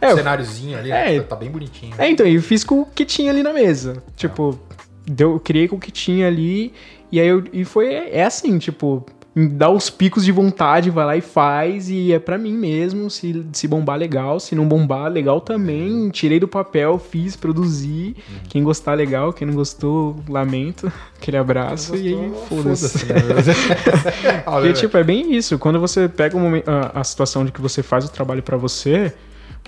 É, 0.00 0.14
cenáriozinho 0.14 0.78
ali, 0.78 0.90
é. 0.90 1.18
né? 1.18 1.20
Tá 1.20 1.36
bem 1.36 1.50
bonitinho. 1.50 1.94
É, 1.98 2.08
então, 2.08 2.26
eu 2.26 2.42
fiz 2.42 2.64
com 2.64 2.82
o 2.82 2.86
que 2.86 3.04
tinha 3.04 3.30
ali 3.30 3.42
na 3.42 3.52
mesa. 3.52 4.02
Tipo, 4.16 4.58
deu, 5.06 5.32
eu 5.32 5.40
criei 5.40 5.68
com 5.68 5.76
o 5.76 5.80
que 5.80 5.90
tinha 5.90 6.26
ali, 6.26 6.72
e 7.10 7.20
aí 7.20 7.28
eu, 7.28 7.44
e 7.52 7.64
foi, 7.64 7.92
é 7.92 8.24
assim, 8.24 8.58
tipo, 8.58 9.04
dá 9.36 9.68
os 9.68 9.90
picos 9.90 10.24
de 10.24 10.30
vontade, 10.32 10.90
vai 10.90 11.04
lá 11.04 11.16
e 11.16 11.20
faz, 11.20 11.90
e 11.90 12.12
é 12.12 12.18
pra 12.18 12.38
mim 12.38 12.52
mesmo, 12.52 13.10
se, 13.10 13.44
se 13.52 13.66
bombar, 13.66 13.98
legal, 13.98 14.38
se 14.38 14.54
não 14.54 14.66
bombar, 14.66 15.10
legal 15.10 15.40
também, 15.40 16.08
tirei 16.10 16.38
do 16.38 16.46
papel, 16.46 16.98
fiz, 16.98 17.34
produzi, 17.34 18.16
quem 18.48 18.62
gostar, 18.62 18.94
legal, 18.94 19.32
quem 19.32 19.46
não 19.46 19.54
gostou, 19.54 20.16
lamento, 20.28 20.92
aquele 21.20 21.36
abraço, 21.36 21.96
e 21.96 22.08
aí, 22.14 22.32
foda-se. 22.48 23.06
né? 23.06 23.14
Porque, 24.44 24.72
tipo, 24.72 24.96
é 24.96 25.04
bem 25.04 25.34
isso. 25.34 25.58
Quando 25.58 25.80
você 25.80 26.08
pega 26.08 26.36
o 26.36 26.40
momen- 26.40 26.62
a, 26.66 27.00
a 27.00 27.04
situação 27.04 27.44
de 27.44 27.50
que 27.52 27.60
você 27.60 27.82
faz 27.82 28.04
o 28.04 28.10
trabalho 28.10 28.42
pra 28.42 28.56
você, 28.56 29.12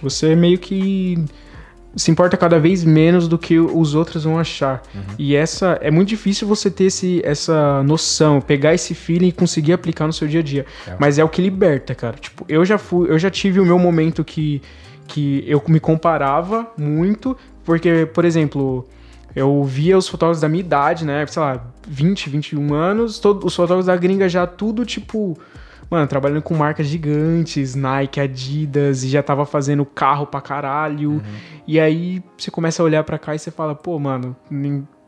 você 0.02 0.34
meio 0.34 0.58
que 0.58 1.24
se 1.96 2.10
importa 2.10 2.36
cada 2.36 2.58
vez 2.58 2.84
menos 2.84 3.26
do 3.26 3.38
que 3.38 3.58
os 3.58 3.94
outros 3.94 4.24
vão 4.24 4.38
achar. 4.38 4.82
E 5.18 5.34
essa 5.34 5.78
é 5.80 5.90
muito 5.90 6.08
difícil 6.08 6.46
você 6.46 6.70
ter 6.70 6.84
esse, 6.84 7.22
essa 7.24 7.82
noção, 7.82 8.40
pegar 8.40 8.74
esse 8.74 8.94
feeling 8.94 9.28
e 9.28 9.32
conseguir 9.32 9.72
aplicar 9.72 10.06
no 10.06 10.12
seu 10.12 10.28
dia 10.28 10.40
a 10.40 10.42
dia. 10.42 10.66
É. 10.86 10.94
Mas 10.98 11.18
é 11.18 11.24
o 11.24 11.28
que 11.28 11.40
liberta, 11.40 11.94
cara. 11.94 12.16
Tipo, 12.18 12.44
eu 12.48 12.64
já 12.64 12.76
fui, 12.76 13.10
eu 13.10 13.18
já 13.18 13.30
tive 13.30 13.60
o 13.60 13.64
meu 13.64 13.78
momento 13.78 14.22
que 14.22 14.60
que 15.06 15.44
eu 15.46 15.62
me 15.68 15.80
comparava 15.80 16.66
muito, 16.76 17.36
porque, 17.64 18.06
por 18.12 18.24
exemplo, 18.24 18.86
eu 19.34 19.62
via 19.64 19.96
os 19.96 20.08
fotógrafos 20.08 20.40
da 20.40 20.48
minha 20.48 20.60
idade, 20.60 21.04
né? 21.04 21.26
Sei 21.26 21.40
lá, 21.40 21.64
20, 21.86 22.30
21 22.30 22.74
anos, 22.74 23.18
todos 23.18 23.44
os 23.44 23.54
fotógrafos 23.54 23.86
da 23.86 23.96
gringa 23.96 24.28
já 24.28 24.46
tudo 24.46 24.84
tipo. 24.84 25.38
Mano, 25.90 26.06
trabalhando 26.06 26.42
com 26.42 26.54
marcas 26.54 26.86
gigantes, 26.86 27.74
Nike, 27.74 28.20
Adidas, 28.20 29.04
e 29.04 29.08
já 29.08 29.22
tava 29.22 29.46
fazendo 29.46 29.84
carro 29.84 30.26
pra 30.26 30.40
caralho. 30.40 31.22
E 31.66 31.78
aí 31.78 32.22
você 32.36 32.50
começa 32.50 32.82
a 32.82 32.84
olhar 32.84 33.04
pra 33.04 33.18
cá 33.18 33.34
e 33.34 33.38
você 33.38 33.50
fala, 33.50 33.74
pô, 33.74 33.98
mano, 33.98 34.36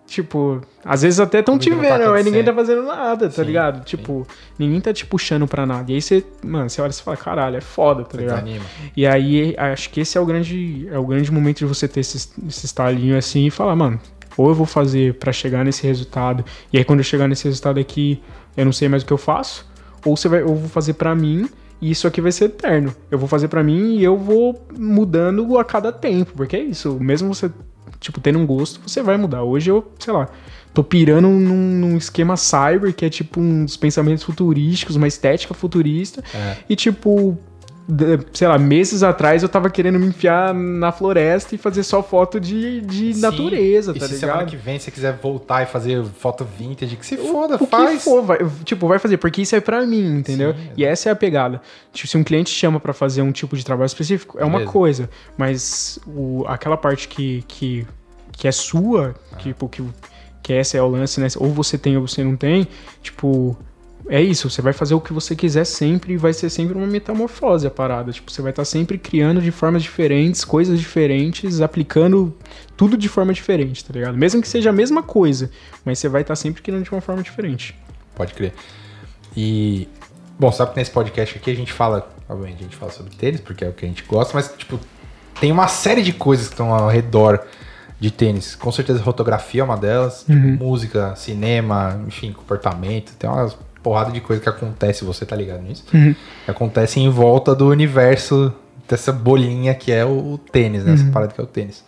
tipo, 0.06 0.60
às 0.84 1.02
vezes 1.02 1.20
até 1.20 1.42
tão 1.42 1.58
te 1.58 1.68
tá 1.68 1.76
vendo, 1.76 2.10
mas 2.10 2.24
ninguém 2.24 2.42
tá 2.44 2.54
fazendo 2.54 2.82
nada, 2.84 3.26
tá 3.28 3.34
Sim, 3.34 3.42
ligado? 3.44 3.78
sim. 3.78 3.84
Tipo, 3.96 4.26
ninguém 4.58 4.80
tá 4.80 4.92
te 4.92 5.04
puxando 5.04 5.46
pra 5.46 5.66
nada. 5.66 5.90
E 5.90 5.96
aí 5.96 6.00
você, 6.02 6.24
mano, 6.44 6.70
você 6.70 6.80
olha 6.80 6.90
e 6.90 6.92
você 6.92 7.02
fala, 7.02 7.16
caralho, 7.16 7.56
é 7.56 7.60
foda, 7.60 8.04
tá 8.04 8.12
Você 8.12 8.18
ligado? 8.18 8.44
desanima. 8.44 8.64
E 8.96 9.06
aí, 9.06 9.54
acho 9.58 9.90
que 9.90 10.00
esse 10.00 10.16
é 10.16 10.20
o 10.20 10.24
grande, 10.24 10.88
é 10.90 10.98
o 10.98 11.04
grande 11.04 11.30
momento 11.30 11.58
de 11.58 11.66
você 11.66 11.86
ter 11.88 12.00
esse, 12.00 12.16
esse 12.46 12.66
estalinho 12.66 13.18
assim 13.18 13.46
e 13.46 13.50
falar, 13.50 13.76
mano, 13.76 14.00
ou 14.36 14.48
eu 14.48 14.54
vou 14.54 14.66
fazer 14.66 15.14
pra 15.14 15.32
chegar 15.32 15.64
nesse 15.64 15.84
resultado, 15.86 16.44
e 16.72 16.78
aí 16.78 16.84
quando 16.84 17.00
eu 17.00 17.04
chegar 17.04 17.26
nesse 17.26 17.44
resultado 17.44 17.78
aqui, 17.80 18.22
eu 18.56 18.64
não 18.64 18.72
sei 18.72 18.88
mais 18.88 19.02
o 19.02 19.06
que 19.06 19.12
eu 19.12 19.18
faço, 19.18 19.66
ou 20.04 20.16
você 20.16 20.28
vai, 20.28 20.42
eu 20.42 20.54
vou 20.54 20.68
fazer 20.68 20.94
pra 20.94 21.14
mim, 21.14 21.48
e 21.80 21.90
isso 21.90 22.06
aqui 22.06 22.20
vai 22.20 22.32
ser 22.32 22.46
eterno. 22.46 22.94
Eu 23.11 23.18
vou 23.18 23.28
fazer 23.28 23.48
pra 23.48 23.62
mim 23.62 23.96
e 23.96 24.04
eu 24.04 24.16
vou 24.16 24.66
mudando 24.76 25.56
a 25.58 25.64
cada 25.64 25.92
tempo, 25.92 26.32
porque 26.37 26.56
é 26.56 26.61
isso, 26.62 26.98
mesmo 27.00 27.32
você, 27.34 27.50
tipo, 28.00 28.20
tendo 28.20 28.38
um 28.38 28.46
gosto, 28.46 28.80
você 28.87 29.02
vai 29.02 29.16
mudar. 29.16 29.42
Hoje 29.44 29.70
eu, 29.70 29.87
sei 29.98 30.12
lá, 30.12 30.28
tô 30.74 30.82
pirando 30.84 31.28
num, 31.28 31.78
num 31.78 31.96
esquema 31.96 32.37
cyber, 32.37 32.94
que 32.94 33.04
é 33.04 33.08
tipo 33.08 33.40
uns 33.40 33.76
pensamentos 33.76 34.24
futurísticos, 34.24 34.96
uma 34.96 35.06
estética 35.08 35.54
futurista, 35.54 36.22
É. 36.34 36.56
e 36.68 36.76
tipo, 36.76 37.38
sei 38.35 38.46
lá, 38.46 38.59
meses 38.59 39.03
atrás 39.03 39.42
eu 39.42 39.48
tava 39.48 39.70
querendo 39.70 39.98
me 39.98 40.07
enfiar 40.07 40.53
na 40.53 40.92
floresta 40.92 41.55
e 41.55 41.59
fazer 41.59 41.83
só 41.83 42.03
foto 42.03 42.38
de, 42.38 42.83
de 42.83 43.14
Sim. 43.14 43.20
natureza, 43.20 43.92
e 43.96 43.98
tá 43.98 44.07
se 44.07 44.18
semana 44.18 44.40
ligado? 44.40 44.51
que 44.51 44.57
vem 44.57 44.79
você 44.79 44.90
quiser 44.90 45.16
voltar 45.16 45.62
e 45.62 45.66
fazer 45.66 46.05
foto 46.05 46.44
vintage, 46.44 46.96
que 46.96 47.07
se 47.07 47.14
O- 47.14 47.33
foda, 47.33 47.57
o 47.59 47.66
faz. 47.66 47.98
que 47.98 48.05
for, 48.05 48.22
vai, 48.22 48.38
tipo, 48.64 48.87
vai 48.87 48.98
fazer, 48.98 49.16
porque 49.16 49.40
isso 49.40 49.57
é 49.57 49.61
pra 49.61 49.87
mim, 49.87 50.18
entendeu? 50.18 50.53
Sim, 50.53 50.68
e 50.77 50.85
essa 50.85 51.09
é 51.09 51.12
a 51.12 51.16
pegada. 51.16 51.62
Tipo, 51.92 52.07
se 52.09 52.18
um 52.18 52.22
cliente 52.24 52.51
chama 52.51 52.79
pra 52.79 52.92
fazer 52.92 53.22
um 53.22 53.33
tipo 53.33 53.57
de 53.57 53.64
trabalho 53.64 53.87
específico, 53.87 54.38
é 54.38 54.44
uma 54.44 54.59
Beleza. 54.59 54.70
coisa, 54.72 55.11
mas 55.38 55.98
o, 56.07 56.44
aquela 56.46 56.77
parte 56.77 57.09
que, 57.09 57.42
que, 57.48 57.87
que 58.33 58.46
é 58.46 58.53
sua, 58.53 59.14
tipo, 59.38 59.66
que, 59.66 59.83
que 60.42 60.53
essa 60.53 60.77
é 60.77 60.83
o 60.83 60.88
lance, 60.88 61.18
né? 61.20 61.29
Ou 61.38 61.48
você 61.55 61.79
tem 61.79 61.96
ou 61.96 62.07
você 62.07 62.22
não 62.22 62.37
tem, 62.37 62.68
tipo, 63.03 63.57
é 64.08 64.22
isso, 64.22 64.48
você 64.48 64.62
vai 64.62 64.72
fazer 64.72 64.94
o 64.94 65.00
que 65.00 65.12
você 65.12 65.36
quiser 65.36 65.64
sempre 65.64 66.14
e 66.14 66.16
vai 66.16 66.32
ser 66.32 66.48
sempre 66.48 66.76
uma 66.76 66.86
metamorfose 66.86 67.66
a 67.66 67.70
parada. 67.70 68.10
Tipo, 68.10 68.32
você 68.32 68.40
vai 68.40 68.50
estar 68.50 68.64
sempre 68.64 68.96
criando 68.96 69.40
de 69.40 69.50
formas 69.50 69.82
diferentes, 69.82 70.44
coisas 70.44 70.80
diferentes, 70.80 71.60
aplicando 71.60 72.34
tudo 72.76 72.96
de 72.96 73.08
forma 73.08 73.34
diferente, 73.34 73.84
tá 73.84 73.92
ligado? 73.92 74.16
Mesmo 74.16 74.40
que 74.40 74.48
seja 74.48 74.70
a 74.70 74.72
mesma 74.72 75.02
coisa, 75.02 75.50
mas 75.84 75.98
você 75.98 76.08
vai 76.08 76.22
estar 76.22 76.36
sempre 76.36 76.62
criando 76.62 76.84
de 76.84 76.90
uma 76.90 77.02
forma 77.02 77.22
diferente. 77.22 77.78
Pode 78.14 78.32
crer. 78.32 78.54
E, 79.36 79.86
bom, 80.38 80.50
sabe 80.50 80.72
que 80.72 80.78
nesse 80.78 80.90
podcast 80.90 81.36
aqui 81.36 81.50
a 81.50 81.56
gente 81.56 81.72
fala, 81.72 82.10
obviamente, 82.28 82.60
a 82.60 82.62
gente 82.62 82.76
fala 82.76 82.90
sobre 82.90 83.14
tênis, 83.14 83.40
porque 83.40 83.64
é 83.64 83.68
o 83.68 83.72
que 83.74 83.84
a 83.84 83.88
gente 83.88 84.04
gosta, 84.04 84.32
mas, 84.32 84.50
tipo, 84.56 84.80
tem 85.38 85.52
uma 85.52 85.68
série 85.68 86.02
de 86.02 86.14
coisas 86.14 86.46
que 86.46 86.54
estão 86.54 86.72
ao 86.72 86.88
redor 86.88 87.46
de 88.00 88.10
tênis. 88.10 88.54
Com 88.54 88.72
certeza 88.72 89.02
fotografia 89.02 89.60
é 89.60 89.64
uma 89.64 89.76
delas, 89.76 90.20
tipo, 90.20 90.64
música, 90.64 91.14
cinema, 91.16 92.00
enfim, 92.06 92.32
comportamento. 92.32 93.12
Tem 93.16 93.28
uma 93.28 93.52
porrada 93.82 94.10
de 94.10 94.20
coisa 94.20 94.42
que 94.42 94.48
acontece, 94.48 95.04
você 95.04 95.24
tá 95.24 95.34
ligado 95.36 95.62
nisso? 95.62 95.84
Que 95.90 96.16
acontece 96.46 97.00
em 97.00 97.08
volta 97.08 97.54
do 97.54 97.68
universo 97.68 98.52
dessa 98.88 99.12
bolinha 99.12 99.74
que 99.74 99.92
é 99.92 100.04
o, 100.04 100.34
o 100.34 100.38
tênis, 100.38 100.84
né? 100.84 100.94
Essa 100.94 101.04
parada 101.12 101.32
que 101.32 101.40
é 101.40 101.44
o 101.44 101.46
tênis. 101.46 101.84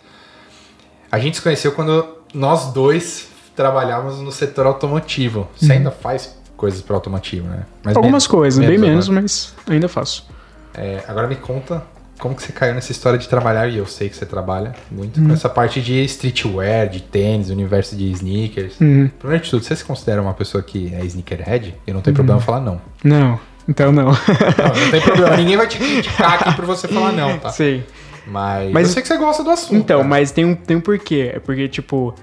A 1.10 1.18
gente 1.18 1.36
se 1.38 1.42
conheceu 1.42 1.72
quando 1.72 2.06
nós 2.32 2.72
dois 2.72 3.28
trabalhávamos 3.56 4.20
no 4.20 4.30
setor 4.30 4.66
automotivo. 4.66 5.48
Você 5.56 5.72
ainda 5.72 5.90
faz 5.90 6.38
coisas 6.56 6.80
para 6.82 6.94
automotivo, 6.94 7.48
né? 7.48 7.64
Mas 7.82 7.96
Algumas 7.96 8.12
menos- 8.24 8.26
coisas, 8.26 8.64
bem 8.64 8.78
menos, 8.78 9.06
agora. 9.06 9.22
mas 9.22 9.54
ainda 9.68 9.88
faço. 9.88 10.26
É, 10.74 11.02
agora 11.08 11.26
me 11.26 11.36
conta 11.36 11.82
como 12.20 12.34
que 12.34 12.42
você 12.42 12.52
caiu 12.52 12.74
nessa 12.74 12.92
história 12.92 13.18
de 13.18 13.28
trabalhar, 13.28 13.66
e 13.68 13.78
eu 13.78 13.86
sei 13.86 14.08
que 14.08 14.16
você 14.16 14.26
trabalha 14.26 14.74
muito, 14.90 15.20
Uhum. 15.20 15.28
com 15.28 15.32
essa 15.32 15.48
parte 15.48 15.80
de 15.80 16.04
streetwear, 16.04 16.88
de 16.88 17.00
tênis, 17.00 17.50
universo 17.50 17.96
de 17.96 18.10
sneakers. 18.12 18.78
Uhum. 18.80 19.10
Primeiro 19.18 19.42
de 19.44 19.50
tudo, 19.50 19.64
você 19.64 19.74
se 19.74 19.84
considera 19.84 20.20
uma 20.22 20.34
pessoa 20.34 20.62
que 20.62 20.92
é 20.94 21.04
sneakerhead? 21.06 21.74
E 21.86 21.92
não 21.92 22.00
tem 22.00 22.12
problema 22.14 22.38
Uhum. 22.38 22.44
falar 22.44 22.60
não. 22.60 22.80
Não, 23.02 23.40
então 23.68 23.90
não. 23.90 24.04
Não, 24.06 24.12
não 24.12 24.90
tem 24.90 25.00
problema. 25.00 25.36
Ninguém 25.36 25.56
vai 25.56 25.66
te 25.66 25.78
criticar 25.78 26.34
aqui 26.34 26.54
por 26.56 26.64
você 26.66 26.86
falar 26.86 27.12
não, 27.12 27.38
tá? 27.38 27.48
Sei. 27.50 27.84
Mas, 28.26 28.70
Mas- 28.70 28.86
eu 28.88 28.92
sei 28.94 29.02
que 29.02 29.08
você 29.08 29.16
gosta 29.16 29.42
do 29.42 29.50
assunto. 29.50 29.74
Então, 29.74 29.98
cara. 29.98 30.08
mas 30.08 30.30
tem 30.30 30.44
um, 30.44 30.54
tem 30.54 30.76
um 30.76 30.80
porquê. 30.80 31.32
É 31.34 31.38
porque, 31.40 31.66
tipo, 31.68 32.14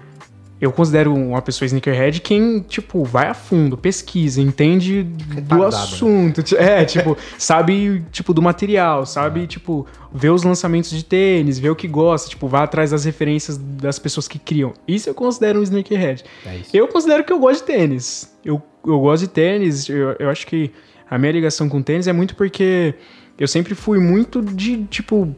eu 0.59 0.71
considero 0.71 1.13
uma 1.13 1.41
pessoa 1.41 1.65
sneakerhead 1.67 2.19
quem, 2.21 2.61
tipo, 2.61 3.03
vai 3.03 3.27
a 3.27 3.33
fundo, 3.33 3.77
pesquisa, 3.77 4.41
entende 4.41 5.03
do 5.03 5.35
Retardado, 5.35 5.61
né? 5.61 5.67
assunto. 5.67 6.41
Ti- 6.43 6.55
É, 6.57 6.83
tipo, 6.83 7.15
sabe, 7.37 8.03
tipo, 8.11 8.33
do 8.33 8.41
material, 8.41 9.05
sabe, 9.05 9.45
tipo, 9.45 9.85
vê 10.11 10.29
os 10.29 10.41
lançamentos 10.43 10.89
de 10.89 11.05
tênis, 11.05 11.59
vê 11.59 11.69
o 11.69 11.75
que 11.75 11.87
gosta, 11.87 12.27
tipo, 12.29 12.47
vai 12.47 12.63
atrás 12.63 12.89
das 12.91 13.05
referências 13.05 13.57
das 13.57 13.99
pessoas 13.99 14.27
que 14.27 14.39
criam. 14.39 14.73
Isso 14.87 15.09
eu 15.09 15.13
considero 15.13 15.59
um 15.59 15.63
sneakerhead. 15.63 16.23
É. 16.45 16.59
Eu 16.73 16.87
considero 16.87 17.23
que 17.23 17.31
eu 17.31 17.39
gosto 17.39 17.61
de 17.61 17.67
tênis. 17.67 18.33
Eu, 18.43 18.61
eu 18.85 18.99
gosto 18.99 19.21
de 19.23 19.29
tênis. 19.29 19.87
Eu, 19.87 20.15
eu 20.19 20.29
acho 20.29 20.47
que 20.47 20.71
a 21.09 21.17
minha 21.17 21.31
ligação 21.33 21.69
com 21.69 21.81
tênis 21.81 22.07
é 22.07 22.13
muito 22.13 22.35
porque 22.35 22.95
eu 23.39 23.47
sempre 23.47 23.75
fui 23.75 23.99
muito 23.99 24.41
de, 24.41 24.83
tipo, 24.85 25.35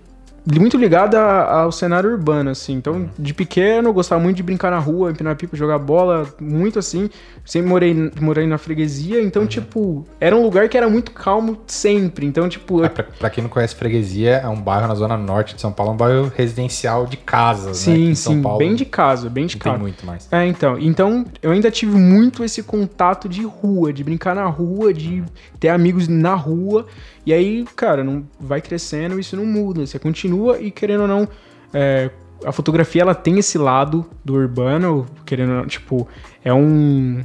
muito 0.58 0.78
ligado 0.78 1.16
a- 1.16 1.64
ao 1.64 1.72
cenário 1.72 2.10
urbano, 2.12 2.50
assim. 2.50 2.74
Então, 2.74 3.10
de 3.20 3.34
pequeno, 3.34 3.90
eu 3.90 3.94
gostava 3.94 4.22
muito 4.22 4.38
de 4.38 4.44
brincar 4.44 4.72
na 4.72 4.80
rua, 4.80 5.12
empinar 5.12 5.36
pipa, 5.36 5.58
jogar 5.58 5.78
bola, 5.80 6.26
muito 6.40 6.80
assim. 6.80 7.10
Sempre 7.44 7.68
morei, 7.70 8.12
morei 8.22 8.48
na 8.48 8.58
freguesia, 8.58 9.22
então, 9.22 9.46
tipo, 9.46 10.06
era 10.20 10.36
um 10.36 10.44
lugar 10.44 10.70
que 10.70 10.78
era 10.78 10.88
muito 10.90 11.12
calmo 11.12 11.58
sempre. 11.68 12.26
Então, 12.26 12.48
tipo, 12.48 12.84
É, 12.86 12.90
pra, 12.90 13.04
pra 13.04 13.30
quem 13.30 13.44
não 13.44 13.50
conhece 13.50 13.76
Freguesia, 13.76 14.36
é 14.38 14.48
um 14.48 14.62
bairro 14.62 14.88
na 14.88 14.94
zona 14.96 15.18
norte 15.18 15.56
de 15.56 15.62
São 15.62 15.72
Paulo, 15.72 15.94
um 15.94 15.98
bairro 15.98 16.32
residencial 16.36 17.06
de 17.08 17.18
casas, 17.18 17.86
né? 17.88 17.94
que 17.96 18.00
Sim, 18.00 18.16
São 18.16 18.34
sim, 18.34 18.42
Paulo 18.42 18.60
bem 18.60 18.76
de 18.76 18.86
casa, 18.86 19.30
bem 19.30 19.48
de 19.48 19.56
não 19.56 19.62
tem 19.62 19.72
casa. 19.72 19.82
muito 19.84 20.06
mais. 20.06 20.28
É, 20.32 20.46
então. 20.46 20.78
Então, 20.80 21.26
eu 21.42 21.52
ainda 21.52 21.72
tive 21.72 21.98
muito 21.98 22.44
esse 22.44 22.62
contato 22.64 23.28
de 23.28 23.44
rua, 23.44 23.92
de 23.92 24.04
brincar 24.04 24.36
na 24.36 24.46
rua, 24.46 24.94
de 24.94 25.24
ter 25.60 25.70
amigos 25.70 26.08
na 26.08 26.36
rua. 26.36 26.86
E 27.30 27.34
aí, 27.34 27.64
cara, 27.76 28.04
não 28.04 28.26
vai 28.40 28.60
crescendo, 28.60 29.20
isso 29.20 29.36
não 29.36 29.46
muda. 29.46 29.86
Você 29.86 30.00
continua 30.00 30.60
e, 30.60 30.72
querendo 30.72 31.02
ou 31.02 31.08
não, 31.08 31.28
é, 31.72 32.10
a 32.44 32.52
fotografia 32.52 33.04
ela 33.04 33.14
tem 33.14 33.38
esse 33.38 33.56
lado 33.56 34.04
do 34.26 34.34
urbano, 34.34 35.06
querendo 35.28 35.52
ou 35.52 35.56
não, 35.58 35.68
tipo, 35.68 36.08
é 36.44 36.52
um. 36.52 37.24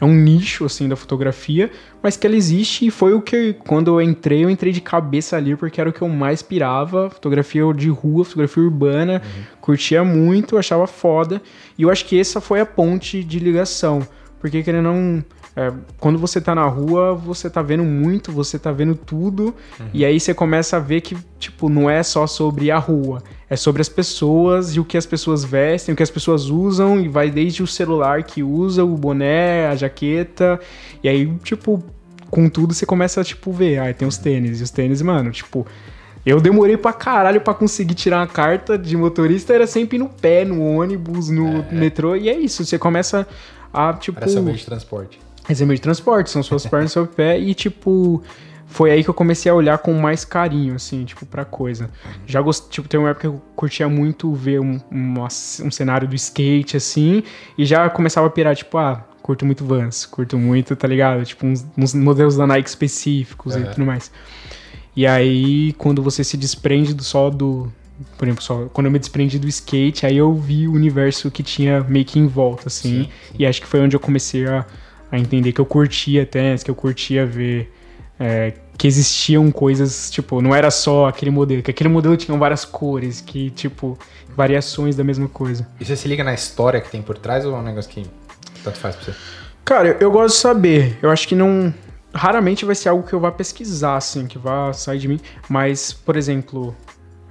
É 0.00 0.04
um 0.04 0.14
nicho, 0.14 0.64
assim, 0.64 0.88
da 0.88 0.94
fotografia, 0.94 1.68
mas 2.00 2.16
que 2.16 2.26
ela 2.26 2.36
existe 2.36 2.86
e 2.86 2.90
foi 2.92 3.12
o 3.12 3.20
que, 3.20 3.54
quando 3.54 3.88
eu 3.88 4.00
entrei, 4.00 4.44
eu 4.44 4.50
entrei 4.50 4.72
de 4.72 4.80
cabeça 4.80 5.36
ali, 5.36 5.56
porque 5.56 5.80
era 5.80 5.90
o 5.90 5.92
que 5.92 6.02
eu 6.02 6.08
mais 6.08 6.40
pirava, 6.40 7.10
fotografia 7.10 7.62
de 7.74 7.88
rua, 7.88 8.24
fotografia 8.24 8.62
urbana, 8.62 9.22
uhum. 9.24 9.42
curtia 9.60 10.04
muito, 10.04 10.58
achava 10.58 10.86
foda, 10.86 11.40
e 11.78 11.82
eu 11.82 11.90
acho 11.90 12.04
que 12.04 12.18
essa 12.18 12.40
foi 12.40 12.60
a 12.60 12.66
ponte 12.66 13.24
de 13.24 13.38
ligação, 13.38 14.06
porque 14.40 14.62
querendo 14.62 14.84
não 14.84 15.24
é, 15.56 15.72
quando 16.00 16.18
você 16.18 16.40
tá 16.40 16.52
na 16.52 16.64
rua, 16.64 17.14
você 17.14 17.48
tá 17.48 17.62
vendo 17.62 17.84
muito, 17.84 18.32
você 18.32 18.58
tá 18.58 18.72
vendo 18.72 18.96
tudo, 18.96 19.54
uhum. 19.78 19.86
e 19.94 20.04
aí 20.04 20.18
você 20.18 20.34
começa 20.34 20.78
a 20.78 20.80
ver 20.80 21.00
que, 21.00 21.16
tipo, 21.38 21.68
não 21.68 21.88
é 21.88 22.02
só 22.02 22.26
sobre 22.26 22.72
a 22.72 22.78
rua, 22.78 23.22
é 23.48 23.54
sobre 23.54 23.80
as 23.80 23.88
pessoas 23.88 24.74
e 24.74 24.80
o 24.80 24.84
que 24.84 24.96
as 24.96 25.06
pessoas 25.06 25.44
vestem, 25.44 25.92
o 25.92 25.96
que 25.96 26.02
as 26.02 26.10
pessoas 26.10 26.46
usam, 26.46 27.00
e 27.00 27.08
vai 27.08 27.30
desde 27.30 27.62
o 27.62 27.68
celular 27.68 28.24
que 28.24 28.42
usa, 28.42 28.84
o 28.84 28.96
boné, 28.96 29.68
a 29.68 29.76
jaqueta, 29.76 30.58
e 31.04 31.08
aí, 31.08 31.32
tipo, 31.44 31.80
com 32.30 32.48
tudo 32.48 32.74
você 32.74 32.84
começa 32.84 33.20
a, 33.20 33.24
tipo, 33.24 33.52
ver, 33.52 33.78
ah, 33.78 33.94
tem 33.94 34.08
os 34.08 34.18
tênis, 34.18 34.58
e 34.60 34.64
os 34.64 34.70
tênis, 34.70 35.00
mano, 35.02 35.30
tipo, 35.30 35.64
eu 36.26 36.40
demorei 36.40 36.76
pra 36.76 36.92
caralho 36.92 37.40
pra 37.40 37.54
conseguir 37.54 37.94
tirar 37.94 38.18
uma 38.18 38.26
carta 38.26 38.76
de 38.76 38.96
motorista, 38.96 39.54
era 39.54 39.68
sempre 39.68 39.98
no 39.98 40.08
pé, 40.08 40.44
no 40.44 40.64
ônibus, 40.64 41.28
no 41.28 41.58
é. 41.58 41.68
metrô, 41.70 42.16
e 42.16 42.28
é 42.28 42.36
isso, 42.36 42.64
você 42.64 42.76
começa 42.76 43.24
a, 43.72 43.92
tipo... 43.92 44.18
Parece 44.18 44.36
um 44.36 44.42
meio 44.42 44.56
de 44.56 44.64
transporte. 44.64 45.23
Esse 45.48 45.62
é 45.62 45.66
meio 45.66 45.76
de 45.76 45.82
transporte, 45.82 46.30
são 46.30 46.42
suas 46.42 46.66
pernas 46.66 46.92
seu 46.92 47.06
pé 47.06 47.38
e, 47.38 47.54
tipo, 47.54 48.22
foi 48.66 48.90
aí 48.90 49.04
que 49.04 49.10
eu 49.10 49.14
comecei 49.14 49.50
a 49.50 49.54
olhar 49.54 49.78
com 49.78 49.92
mais 49.92 50.24
carinho, 50.24 50.74
assim, 50.74 51.04
tipo, 51.04 51.26
pra 51.26 51.44
coisa. 51.44 51.90
Já 52.26 52.40
gostei, 52.40 52.70
tipo, 52.70 52.88
tem 52.88 52.98
uma 52.98 53.10
época 53.10 53.28
que 53.28 53.34
eu 53.34 53.42
curtia 53.54 53.88
muito 53.88 54.32
ver 54.32 54.60
um, 54.60 54.80
um, 54.90 55.22
um 55.22 55.70
cenário 55.70 56.08
do 56.08 56.14
skate, 56.14 56.76
assim, 56.76 57.22
e 57.58 57.64
já 57.64 57.88
começava 57.90 58.26
a 58.26 58.30
pirar, 58.30 58.56
tipo, 58.56 58.78
ah, 58.78 59.04
curto 59.22 59.46
muito 59.46 59.64
Vans, 59.64 60.04
curto 60.06 60.36
muito, 60.36 60.74
tá 60.76 60.88
ligado? 60.88 61.24
Tipo, 61.24 61.46
uns, 61.46 61.64
uns 61.78 61.94
modelos 61.94 62.36
da 62.36 62.46
Nike 62.46 62.68
específicos 62.68 63.54
uhum. 63.54 63.62
e 63.62 63.64
tudo 63.66 63.86
mais. 63.86 64.10
E 64.96 65.06
aí, 65.06 65.72
quando 65.74 66.02
você 66.02 66.22
se 66.22 66.36
desprende 66.36 66.94
do 66.94 67.02
só 67.02 67.30
do. 67.30 67.72
Por 68.18 68.26
exemplo, 68.26 68.42
só 68.42 68.66
quando 68.72 68.86
eu 68.86 68.90
me 68.90 68.98
desprendi 68.98 69.38
do 69.38 69.48
skate, 69.48 70.04
aí 70.04 70.16
eu 70.16 70.34
vi 70.34 70.66
o 70.66 70.72
universo 70.72 71.30
que 71.30 71.42
tinha 71.42 71.80
meio 71.84 72.04
que 72.04 72.18
em 72.18 72.26
volta, 72.26 72.68
assim. 72.68 73.04
Sim, 73.04 73.10
sim. 73.28 73.34
E 73.38 73.46
acho 73.46 73.60
que 73.60 73.66
foi 73.66 73.80
onde 73.80 73.96
eu 73.96 74.00
comecei 74.00 74.46
a 74.46 74.66
a 75.14 75.18
entender 75.18 75.52
que 75.52 75.60
eu 75.60 75.66
curtia 75.66 76.26
tênis, 76.26 76.62
que 76.62 76.70
eu 76.70 76.74
curtia 76.74 77.24
ver 77.24 77.72
é, 78.18 78.52
que 78.76 78.86
existiam 78.86 79.50
coisas, 79.50 80.10
tipo, 80.10 80.42
não 80.42 80.54
era 80.54 80.70
só 80.70 81.06
aquele 81.06 81.30
modelo, 81.30 81.62
que 81.62 81.70
aquele 81.70 81.88
modelo 81.88 82.16
tinha 82.16 82.36
várias 82.36 82.64
cores, 82.64 83.20
que, 83.20 83.50
tipo, 83.50 83.96
variações 84.36 84.96
da 84.96 85.04
mesma 85.04 85.28
coisa. 85.28 85.66
E 85.80 85.84
você 85.84 85.96
se 85.96 86.08
liga 86.08 86.24
na 86.24 86.34
história 86.34 86.80
que 86.80 86.90
tem 86.90 87.00
por 87.00 87.16
trás 87.16 87.46
ou 87.46 87.54
é 87.54 87.58
um 87.58 87.62
negócio 87.62 87.90
que 87.90 88.04
tanto 88.62 88.78
faz 88.78 88.96
pra 88.96 89.04
você? 89.04 89.14
Cara, 89.64 89.88
eu, 89.88 89.96
eu 90.00 90.10
gosto 90.10 90.34
de 90.34 90.40
saber. 90.40 90.98
Eu 91.00 91.10
acho 91.10 91.26
que 91.28 91.34
não. 91.34 91.72
Raramente 92.12 92.64
vai 92.64 92.74
ser 92.74 92.88
algo 92.88 93.06
que 93.06 93.12
eu 93.12 93.20
vá 93.20 93.32
pesquisar, 93.32 93.96
assim, 93.96 94.26
que 94.26 94.38
vá 94.38 94.72
sair 94.72 94.98
de 94.98 95.08
mim. 95.08 95.20
Mas, 95.48 95.92
por 95.92 96.16
exemplo, 96.16 96.76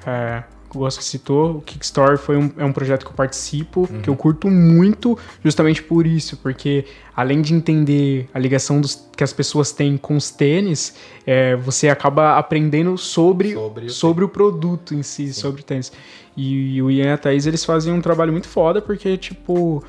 é, 0.05 0.43
o 0.75 0.81
Oscar 0.81 1.03
citou, 1.03 1.57
o 1.57 1.61
Kickstarter 1.61 2.17
foi 2.17 2.37
um, 2.37 2.51
é 2.57 2.65
um 2.65 2.73
projeto 2.73 3.05
que 3.05 3.11
eu 3.11 3.15
participo, 3.15 3.81
uhum. 3.81 4.01
que 4.01 4.09
eu 4.09 4.15
curto 4.15 4.49
muito, 4.49 5.17
justamente 5.43 5.81
por 5.81 6.07
isso, 6.07 6.37
porque 6.37 6.85
além 7.15 7.41
de 7.41 7.53
entender 7.53 8.27
a 8.33 8.39
ligação 8.39 8.81
dos, 8.81 9.07
que 9.15 9.23
as 9.23 9.31
pessoas 9.31 9.71
têm 9.71 9.97
com 9.97 10.15
os 10.15 10.31
tênis, 10.31 10.95
é, 11.25 11.55
você 11.55 11.89
acaba 11.89 12.37
aprendendo 12.37 12.97
sobre, 12.97 13.53
sobre, 13.53 13.85
o, 13.85 13.89
sobre 13.89 14.23
o 14.25 14.29
produto 14.29 14.93
em 14.93 15.03
si, 15.03 15.27
Sim. 15.27 15.33
sobre 15.33 15.61
o 15.61 15.63
tênis. 15.63 15.91
E, 16.35 16.75
e 16.75 16.81
o 16.81 16.89
Ian 16.89 17.05
e 17.05 17.11
a 17.11 17.17
Thaís, 17.17 17.45
eles 17.45 17.63
fazem 17.63 17.93
um 17.93 18.01
trabalho 18.01 18.31
muito 18.31 18.47
foda, 18.47 18.81
porque, 18.81 19.17
tipo 19.17 19.83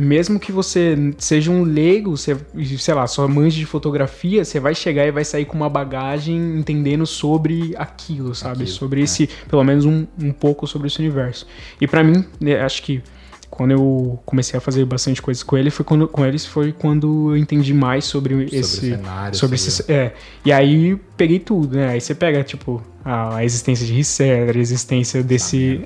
mesmo 0.00 0.40
que 0.40 0.50
você 0.50 0.96
seja 1.18 1.50
um 1.50 1.62
leigo, 1.62 2.16
você, 2.16 2.36
sei 2.78 2.94
lá, 2.94 3.06
só 3.06 3.28
manje 3.28 3.58
de 3.58 3.66
fotografia, 3.66 4.44
você 4.44 4.58
vai 4.58 4.74
chegar 4.74 5.06
e 5.06 5.10
vai 5.10 5.24
sair 5.24 5.44
com 5.44 5.56
uma 5.56 5.68
bagagem 5.68 6.36
entendendo 6.58 7.06
sobre 7.06 7.74
aquilo, 7.76 8.34
sabe? 8.34 8.62
Aquilo, 8.62 8.68
sobre 8.68 9.00
é. 9.00 9.04
esse, 9.04 9.28
pelo 9.48 9.62
menos 9.62 9.84
um, 9.84 10.06
um 10.18 10.32
pouco 10.32 10.66
sobre 10.66 10.88
esse 10.88 10.98
universo. 10.98 11.46
E 11.80 11.86
para 11.86 12.02
mim, 12.02 12.24
né, 12.40 12.60
acho 12.62 12.82
que 12.82 13.02
quando 13.50 13.72
eu 13.72 14.18
comecei 14.24 14.56
a 14.56 14.60
fazer 14.60 14.84
bastante 14.86 15.20
coisas 15.20 15.42
com 15.42 15.58
ele, 15.58 15.70
foi 15.70 15.84
quando, 15.84 16.08
com 16.08 16.24
eles 16.24 16.46
foi 16.46 16.72
quando 16.72 17.32
eu 17.32 17.36
entendi 17.36 17.74
mais 17.74 18.04
sobre, 18.04 18.34
sobre 18.34 18.56
esse 18.56 18.80
cenário, 18.80 19.36
sobre, 19.36 19.56
esse, 19.56 19.92
é. 19.92 20.14
E 20.44 20.52
aí 20.52 20.96
peguei 21.16 21.40
tudo, 21.40 21.76
né? 21.76 21.90
Aí 21.90 22.00
você 22.00 22.14
pega 22.14 22.42
tipo 22.42 22.80
a, 23.04 23.36
a 23.36 23.44
existência 23.44 23.84
de 23.84 23.92
Reseller, 23.92 24.56
a 24.56 24.60
existência 24.60 25.22
desse 25.22 25.80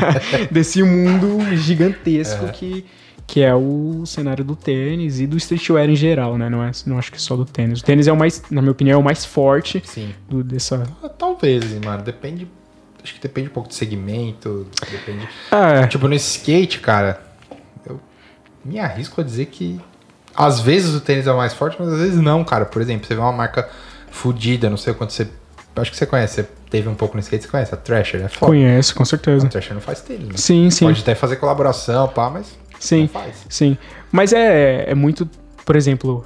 desse 0.50 0.82
mundo 0.82 1.54
gigantesco 1.56 2.46
é. 2.46 2.48
que 2.48 2.84
que 3.30 3.44
é 3.44 3.54
o 3.54 4.04
cenário 4.06 4.44
do 4.44 4.56
tênis 4.56 5.20
e 5.20 5.26
do 5.26 5.36
streetwear 5.36 5.88
em 5.88 5.94
geral, 5.94 6.36
né? 6.36 6.50
Não, 6.50 6.64
é, 6.64 6.72
não 6.84 6.98
acho 6.98 7.12
que 7.12 7.22
só 7.22 7.36
do 7.36 7.44
tênis. 7.44 7.80
O 7.80 7.84
tênis 7.84 8.08
é 8.08 8.12
o 8.12 8.16
mais, 8.16 8.42
na 8.50 8.60
minha 8.60 8.72
opinião, 8.72 8.96
é 8.96 9.00
o 9.00 9.04
mais 9.04 9.24
forte 9.24 9.80
Sim. 9.86 10.12
Do, 10.28 10.42
dessa. 10.42 10.82
Ah, 11.00 11.08
talvez, 11.08 11.64
mano. 11.84 12.02
Depende. 12.02 12.48
Acho 13.00 13.14
que 13.14 13.20
depende 13.20 13.48
um 13.48 13.52
pouco 13.52 13.68
do 13.68 13.74
segmento. 13.74 14.66
Depende. 14.90 15.28
É. 15.52 15.86
Tipo, 15.86 16.08
no 16.08 16.14
skate, 16.16 16.80
cara, 16.80 17.22
eu 17.86 18.00
me 18.64 18.80
arrisco 18.80 19.20
a 19.20 19.24
dizer 19.24 19.46
que 19.46 19.80
às 20.34 20.58
vezes 20.58 20.92
o 20.92 21.00
tênis 21.00 21.28
é 21.28 21.32
o 21.32 21.36
mais 21.36 21.54
forte, 21.54 21.76
mas 21.78 21.88
às 21.88 22.00
vezes 22.00 22.20
não, 22.20 22.42
cara. 22.42 22.64
Por 22.64 22.82
exemplo, 22.82 23.06
você 23.06 23.14
vê 23.14 23.20
uma 23.20 23.30
marca 23.30 23.68
fodida, 24.10 24.68
não 24.68 24.76
sei 24.76 24.92
quanto 24.92 25.12
você. 25.12 25.28
Acho 25.76 25.92
que 25.92 25.96
você 25.96 26.04
conhece, 26.04 26.34
você 26.34 26.48
teve 26.68 26.88
um 26.88 26.96
pouco 26.96 27.14
no 27.14 27.20
skate, 27.20 27.44
você 27.44 27.48
conhece 27.48 27.72
a 27.72 27.76
Thrasher, 27.76 28.22
é 28.22 28.28
foda. 28.28 28.50
Conheço, 28.50 28.92
com 28.92 29.04
certeza. 29.04 29.46
A 29.46 29.48
Thrasher 29.48 29.74
não 29.74 29.80
faz 29.80 30.00
tênis. 30.00 30.26
Né? 30.26 30.34
Sim, 30.34 30.68
sim. 30.68 30.84
Pode 30.84 31.00
até 31.00 31.14
fazer 31.14 31.36
colaboração, 31.36 32.08
pá, 32.08 32.28
mas 32.28 32.58
Sim, 32.80 33.08
sim. 33.48 33.78
Mas 34.10 34.32
é, 34.32 34.90
é 34.90 34.94
muito, 34.94 35.28
por 35.64 35.76
exemplo, 35.76 36.24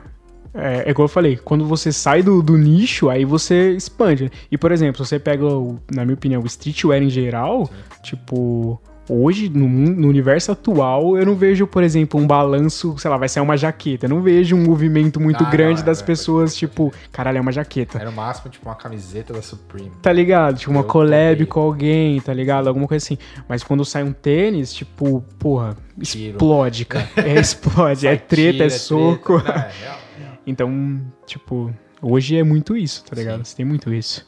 é, 0.55 0.85
é 0.87 0.90
igual 0.90 1.05
eu 1.05 1.09
falei, 1.09 1.37
quando 1.37 1.67
você 1.67 1.93
sai 1.93 2.23
do, 2.23 2.40
do 2.40 2.57
nicho, 2.57 3.11
aí 3.11 3.25
você 3.25 3.73
expande. 3.73 4.31
E, 4.51 4.57
por 4.57 4.71
exemplo, 4.71 5.05
você 5.05 5.19
pega, 5.19 5.45
o, 5.45 5.79
na 5.93 6.05
minha 6.05 6.14
opinião, 6.14 6.40
o 6.40 6.47
streetwear 6.47 7.03
em 7.03 7.11
geral, 7.11 7.67
sim. 7.67 7.73
tipo, 8.03 8.81
Hoje, 9.09 9.51
no, 9.51 9.69
no, 9.69 10.09
universo 10.09 10.51
atual, 10.51 11.19
eu 11.19 11.27
não 11.27 11.35
vejo, 11.35 11.67
por 11.67 11.83
exemplo, 11.83 12.19
um 12.19 12.27
balanço, 12.27 12.97
sei 12.99 13.11
lá, 13.11 13.19
vai 13.19 13.29
sair 13.29 13.43
uma 13.43 13.57
jaqueta. 13.57 14.07
Eu 14.07 14.11
não 14.11 14.23
vejo 14.23 14.57
um 14.57 14.62
movimento 14.62 15.21
muito 15.21 15.45
ah, 15.45 15.51
grande 15.51 15.81
não, 15.81 15.83
é, 15.83 15.87
das 15.87 16.01
é, 16.01 16.05
pessoas, 16.05 16.55
é, 16.55 16.57
tipo, 16.57 16.93
caralho, 17.12 17.37
é 17.37 17.40
uma 17.40 17.53
jaqueta. 17.53 17.99
Era 17.99 18.09
o 18.09 18.12
máximo, 18.12 18.51
tipo, 18.51 18.67
uma 18.67 18.75
camiseta 18.75 19.35
da 19.35 19.43
Supreme. 19.43 19.93
Tá 20.01 20.11
ligado? 20.11 20.59
Tipo, 20.59 20.71
uma 20.71 20.81
eu 20.81 20.85
collab 20.85 21.35
também. 21.35 21.47
com 21.47 21.61
alguém, 21.61 22.21
tá 22.21 22.33
ligado? 22.33 22.67
Alguma 22.67 22.88
coisa 22.88 23.05
assim. 23.05 23.19
Mas 23.47 23.62
quando 23.62 23.85
sai 23.85 24.03
um 24.03 24.12
tênis, 24.12 24.73
tipo, 24.73 25.23
porra, 25.38 25.77
Tiro. 26.01 26.37
explode, 26.37 26.85
cara. 26.87 27.09
É, 27.17 27.38
explode. 27.38 28.07
é 28.07 28.17
treta, 28.17 28.53
tira, 28.53 28.64
é 28.67 28.71
soco. 28.71 29.40
Treta. 29.40 29.59
Não, 29.59 29.64
é 29.64 29.73
real, 29.81 29.99
real. 30.19 30.33
Então, 30.47 31.01
tipo, 31.27 31.71
hoje 32.01 32.38
é 32.38 32.43
muito 32.43 32.75
isso, 32.75 33.05
tá 33.05 33.14
ligado? 33.14 33.38
Sim. 33.38 33.45
Você 33.45 33.57
tem 33.57 33.67
muito 33.67 33.93
isso. 33.93 34.27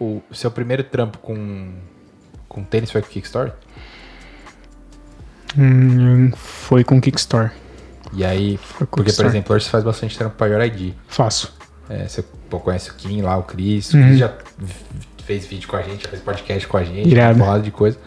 O 0.00 0.22
seu 0.32 0.50
primeiro 0.50 0.82
trampo 0.82 1.18
com, 1.18 1.72
com 2.48 2.64
tênis 2.64 2.90
foi 2.90 3.02
com 3.02 3.08
Kickstarter? 3.08 3.54
Hum, 5.56 6.30
foi 6.34 6.84
com 6.84 7.00
Kickstarter. 7.00 7.52
E 8.12 8.24
aí, 8.24 8.58
porque, 8.78 9.12
por 9.12 9.26
exemplo, 9.26 9.54
hoje 9.54 9.66
você 9.66 9.70
faz 9.70 9.84
bastante 9.84 10.16
trampo 10.16 10.36
para 10.36 10.46
Your 10.48 10.62
ID. 10.62 10.94
Faço. 11.06 11.56
É, 11.88 12.06
você 12.06 12.24
pô, 12.50 12.60
conhece 12.60 12.90
o 12.90 12.94
Kim 12.94 13.22
lá, 13.22 13.38
o. 13.38 13.44
Uhum. 13.94 14.00
O 14.00 14.06
Chris 14.06 14.18
já 14.18 14.32
fez 15.24 15.46
vídeo 15.46 15.68
com 15.68 15.76
a 15.76 15.82
gente, 15.82 16.04
já 16.04 16.10
fez 16.10 16.22
podcast 16.22 16.66
com 16.66 16.76
a 16.76 16.84
gente, 16.84 17.08
Irado. 17.08 17.42
uma 17.42 17.58
de 17.58 17.70
coisa. 17.70 17.98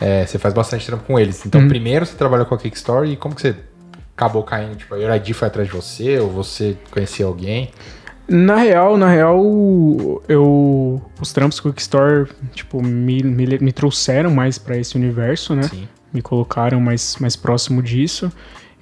É, 0.00 0.26
você 0.26 0.38
faz 0.38 0.52
bastante 0.52 0.84
trampo 0.84 1.04
com 1.04 1.18
eles. 1.18 1.44
Então, 1.46 1.60
uhum. 1.60 1.68
primeiro 1.68 2.04
você 2.04 2.16
trabalhou 2.16 2.46
com 2.46 2.54
a 2.54 2.58
Kickstarter 2.58 3.10
e 3.10 3.16
como 3.16 3.34
que 3.34 3.42
você 3.42 3.54
acabou 4.16 4.42
caindo? 4.42 4.76
Tipo, 4.76 4.94
a 4.94 4.98
Your 4.98 5.14
ID 5.14 5.32
foi 5.32 5.48
atrás 5.48 5.68
de 5.68 5.74
você 5.74 6.18
ou 6.18 6.28
você 6.30 6.76
conhecia 6.90 7.26
alguém? 7.26 7.70
Na 8.28 8.56
real, 8.56 8.96
na 8.96 9.10
real, 9.10 9.42
eu 10.28 11.02
os 11.20 11.32
trampos 11.32 11.60
com 11.60 11.68
o 11.68 11.72
Kickstarter, 11.72 12.28
tipo, 12.52 12.82
me, 12.82 13.22
me, 13.22 13.58
me 13.58 13.72
trouxeram 13.72 14.30
mais 14.30 14.58
para 14.58 14.76
esse 14.76 14.96
universo, 14.96 15.54
né? 15.54 15.64
Sim 15.64 15.88
me 16.12 16.22
colocaram 16.22 16.80
mais, 16.80 17.16
mais 17.18 17.36
próximo 17.36 17.82
disso. 17.82 18.30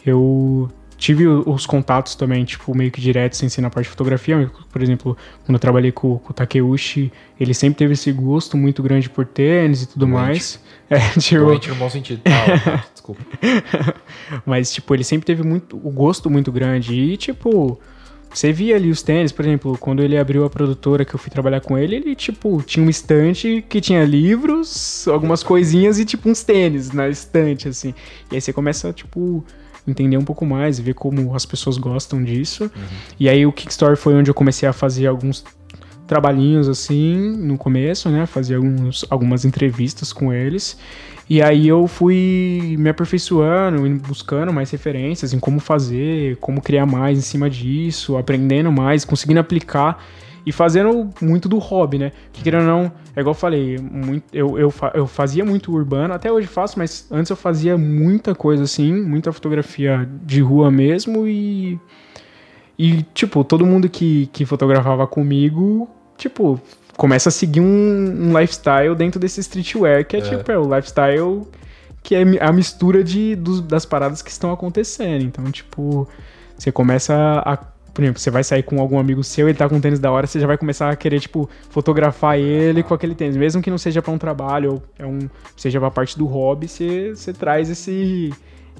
Eu 0.05 0.71
tive 1.01 1.27
os 1.27 1.65
contatos 1.65 2.15
também, 2.15 2.45
tipo, 2.45 2.77
meio 2.77 2.91
que 2.91 3.01
diretos 3.01 3.39
sem 3.39 3.49
ser 3.49 3.63
na 3.63 3.71
parte 3.71 3.87
de 3.87 3.91
fotografia. 3.91 4.51
Por 4.71 4.83
exemplo, 4.83 5.17
quando 5.47 5.55
eu 5.55 5.59
trabalhei 5.59 5.91
com, 5.91 6.19
com 6.19 6.31
o 6.31 6.35
Takeuchi, 6.35 7.11
ele 7.41 7.55
sempre 7.55 7.79
teve 7.79 7.95
esse 7.95 8.13
gosto 8.13 8.55
muito 8.57 8.83
grande 8.83 9.09
por 9.09 9.25
tênis 9.25 9.83
e 9.83 9.89
tudo 9.89 10.07
Doente. 10.07 10.13
mais. 10.15 10.61
É, 10.91 10.99
tipo... 11.21 11.45
Doente 11.45 11.69
no 11.69 11.77
bom 11.77 11.89
sentido. 11.89 12.21
Ah, 12.25 12.83
desculpa. 12.93 13.23
Mas, 14.45 14.73
tipo, 14.73 14.93
ele 14.93 15.05
sempre 15.05 15.25
teve 15.25 15.41
muito, 15.41 15.77
o 15.77 15.89
gosto 15.89 16.29
muito 16.29 16.51
grande. 16.51 16.93
E, 16.93 17.17
tipo, 17.17 17.79
você 18.33 18.53
via 18.53 18.77
ali 18.77 18.91
os 18.91 19.03
tênis, 19.03 19.33
por 19.33 19.45
exemplo, 19.45 19.77
quando 19.79 20.03
ele 20.03 20.17
abriu 20.17 20.45
a 20.45 20.51
produtora 20.51 21.05
que 21.05 21.15
eu 21.15 21.19
fui 21.19 21.31
trabalhar 21.31 21.61
com 21.61 21.77
ele, 21.77 21.97
ele, 21.97 22.15
tipo, 22.15 22.63
tinha 22.63 22.83
uma 22.83 22.91
estante 22.91 23.65
que 23.69 23.81
tinha 23.81 24.05
livros, 24.05 25.07
algumas 25.09 25.43
coisinhas 25.43 25.99
e, 25.99 26.05
tipo, 26.05 26.29
uns 26.29 26.43
tênis 26.43 26.93
na 26.93 27.09
estante, 27.09 27.69
assim. 27.69 27.93
E 28.31 28.37
aí 28.37 28.41
você 28.41 28.53
começa, 28.53 28.93
tipo, 28.93 29.45
entender 29.87 30.17
um 30.17 30.25
pouco 30.25 30.47
mais 30.47 30.79
e 30.79 30.83
ver 30.83 30.95
como 30.95 31.35
as 31.35 31.45
pessoas 31.45 31.77
gostam 31.77 32.23
disso. 32.23 32.65
Uhum. 32.65 32.83
E 33.19 33.29
aí 33.29 33.45
o 33.45 33.53
Kickstarter 33.53 33.97
foi 33.97 34.15
onde 34.15 34.31
eu 34.31 34.35
comecei 34.35 34.69
a 34.69 34.73
fazer 34.73 35.07
alguns 35.07 35.45
trabalhinhos 36.07 36.69
assim 36.69 37.37
no 37.37 37.57
começo, 37.57 38.09
né? 38.09 38.27
Fazia 38.27 38.57
alguns, 38.57 39.05
algumas 39.09 39.45
entrevistas 39.45 40.13
com 40.13 40.33
eles. 40.33 40.77
E 41.31 41.41
aí 41.41 41.69
eu 41.69 41.87
fui 41.87 42.75
me 42.77 42.91
aperfeiçoando, 42.91 43.89
buscando 44.01 44.53
mais 44.53 44.69
referências 44.69 45.33
em 45.33 45.39
como 45.39 45.61
fazer, 45.61 46.37
como 46.39 46.61
criar 46.61 46.87
mais 46.87 47.17
em 47.17 47.21
cima 47.21 47.49
disso, 47.49 48.17
aprendendo 48.17 48.73
mais, 48.73 49.05
conseguindo 49.05 49.39
aplicar 49.39 50.05
e 50.45 50.51
fazendo 50.51 51.09
muito 51.23 51.49
do 51.49 51.59
hobby, 51.59 51.99
né? 51.99 52.11
Que 52.33 52.43
querendo 52.43 52.63
ou 52.63 52.67
não, 52.67 52.93
é 53.15 53.21
igual 53.21 53.33
eu 53.33 53.39
falei, 53.39 53.79
muito, 53.79 54.25
eu, 54.33 54.59
eu, 54.59 54.75
eu 54.93 55.07
fazia 55.07 55.45
muito 55.45 55.73
urbano, 55.73 56.13
até 56.13 56.33
hoje 56.33 56.49
faço, 56.49 56.77
mas 56.77 57.07
antes 57.13 57.31
eu 57.31 57.37
fazia 57.37 57.79
muita 57.79 58.35
coisa 58.35 58.65
assim, 58.65 58.93
muita 58.93 59.33
fotografia 59.33 60.09
de 60.25 60.41
rua 60.41 60.69
mesmo 60.69 61.29
e. 61.29 61.79
E, 62.77 63.03
tipo, 63.15 63.45
todo 63.45 63.65
mundo 63.65 63.89
que, 63.89 64.27
que 64.33 64.47
fotografava 64.47 65.07
comigo, 65.07 65.87
tipo, 66.17 66.59
começa 67.01 67.31
a 67.31 67.33
seguir 67.33 67.61
um, 67.61 67.65
um 68.29 68.39
lifestyle 68.39 68.95
dentro 68.95 69.19
desse 69.19 69.41
streetwear, 69.41 70.05
que 70.07 70.17
é, 70.17 70.21
É. 70.21 70.23
tipo, 70.23 70.53
é 70.53 70.59
o 70.59 70.75
lifestyle 70.77 71.47
que 72.03 72.15
é 72.15 72.23
a 72.43 72.53
mistura 72.53 73.03
de, 73.03 73.35
dos- 73.37 73.63
das 73.63 73.87
paradas 73.87 74.21
que 74.21 74.31
estão 74.31 74.53
acontecendo. 74.53 75.23
Então, 75.23 75.51
tipo, 75.51 76.07
você 76.57 76.71
começa 76.71 77.15
a. 77.45 77.57
Por 77.57 78.03
exemplo, 78.05 78.21
você 78.21 78.31
vai 78.31 78.45
sair 78.45 78.63
com 78.63 78.81
algum 78.81 78.99
amigo 78.99 79.25
seu, 79.25 79.49
ele 79.49 79.57
tá 79.59 79.67
com 79.69 79.77
um 79.77 79.81
tênis 79.81 79.99
da 79.99 80.11
hora, 80.13 80.27
você 80.27 80.39
já 80.39 80.47
vai 80.47 80.57
começar 80.59 80.91
a 80.91 80.97
querer, 80.97 81.21
tipo, 81.21 81.49
fotografar 81.71 82.39
ele 82.39 82.83
com 82.83 82.93
aquele 82.95 83.15
tênis. 83.15 83.37
Mesmo 83.37 83.61
que 83.63 83.71
não 83.71 83.79
seja 83.79 84.01
pra 84.03 84.13
um 84.13 84.19
trabalho, 84.19 84.73
ou 84.75 84.83
é 84.99 85.07
um, 85.07 85.19
seja 85.57 85.81
pra 85.81 85.91
parte 85.91 86.17
do 86.19 86.25
hobby, 86.27 86.69
você, 86.69 87.15
você 87.15 87.33
traz 87.33 87.69
esse, 87.71 88.33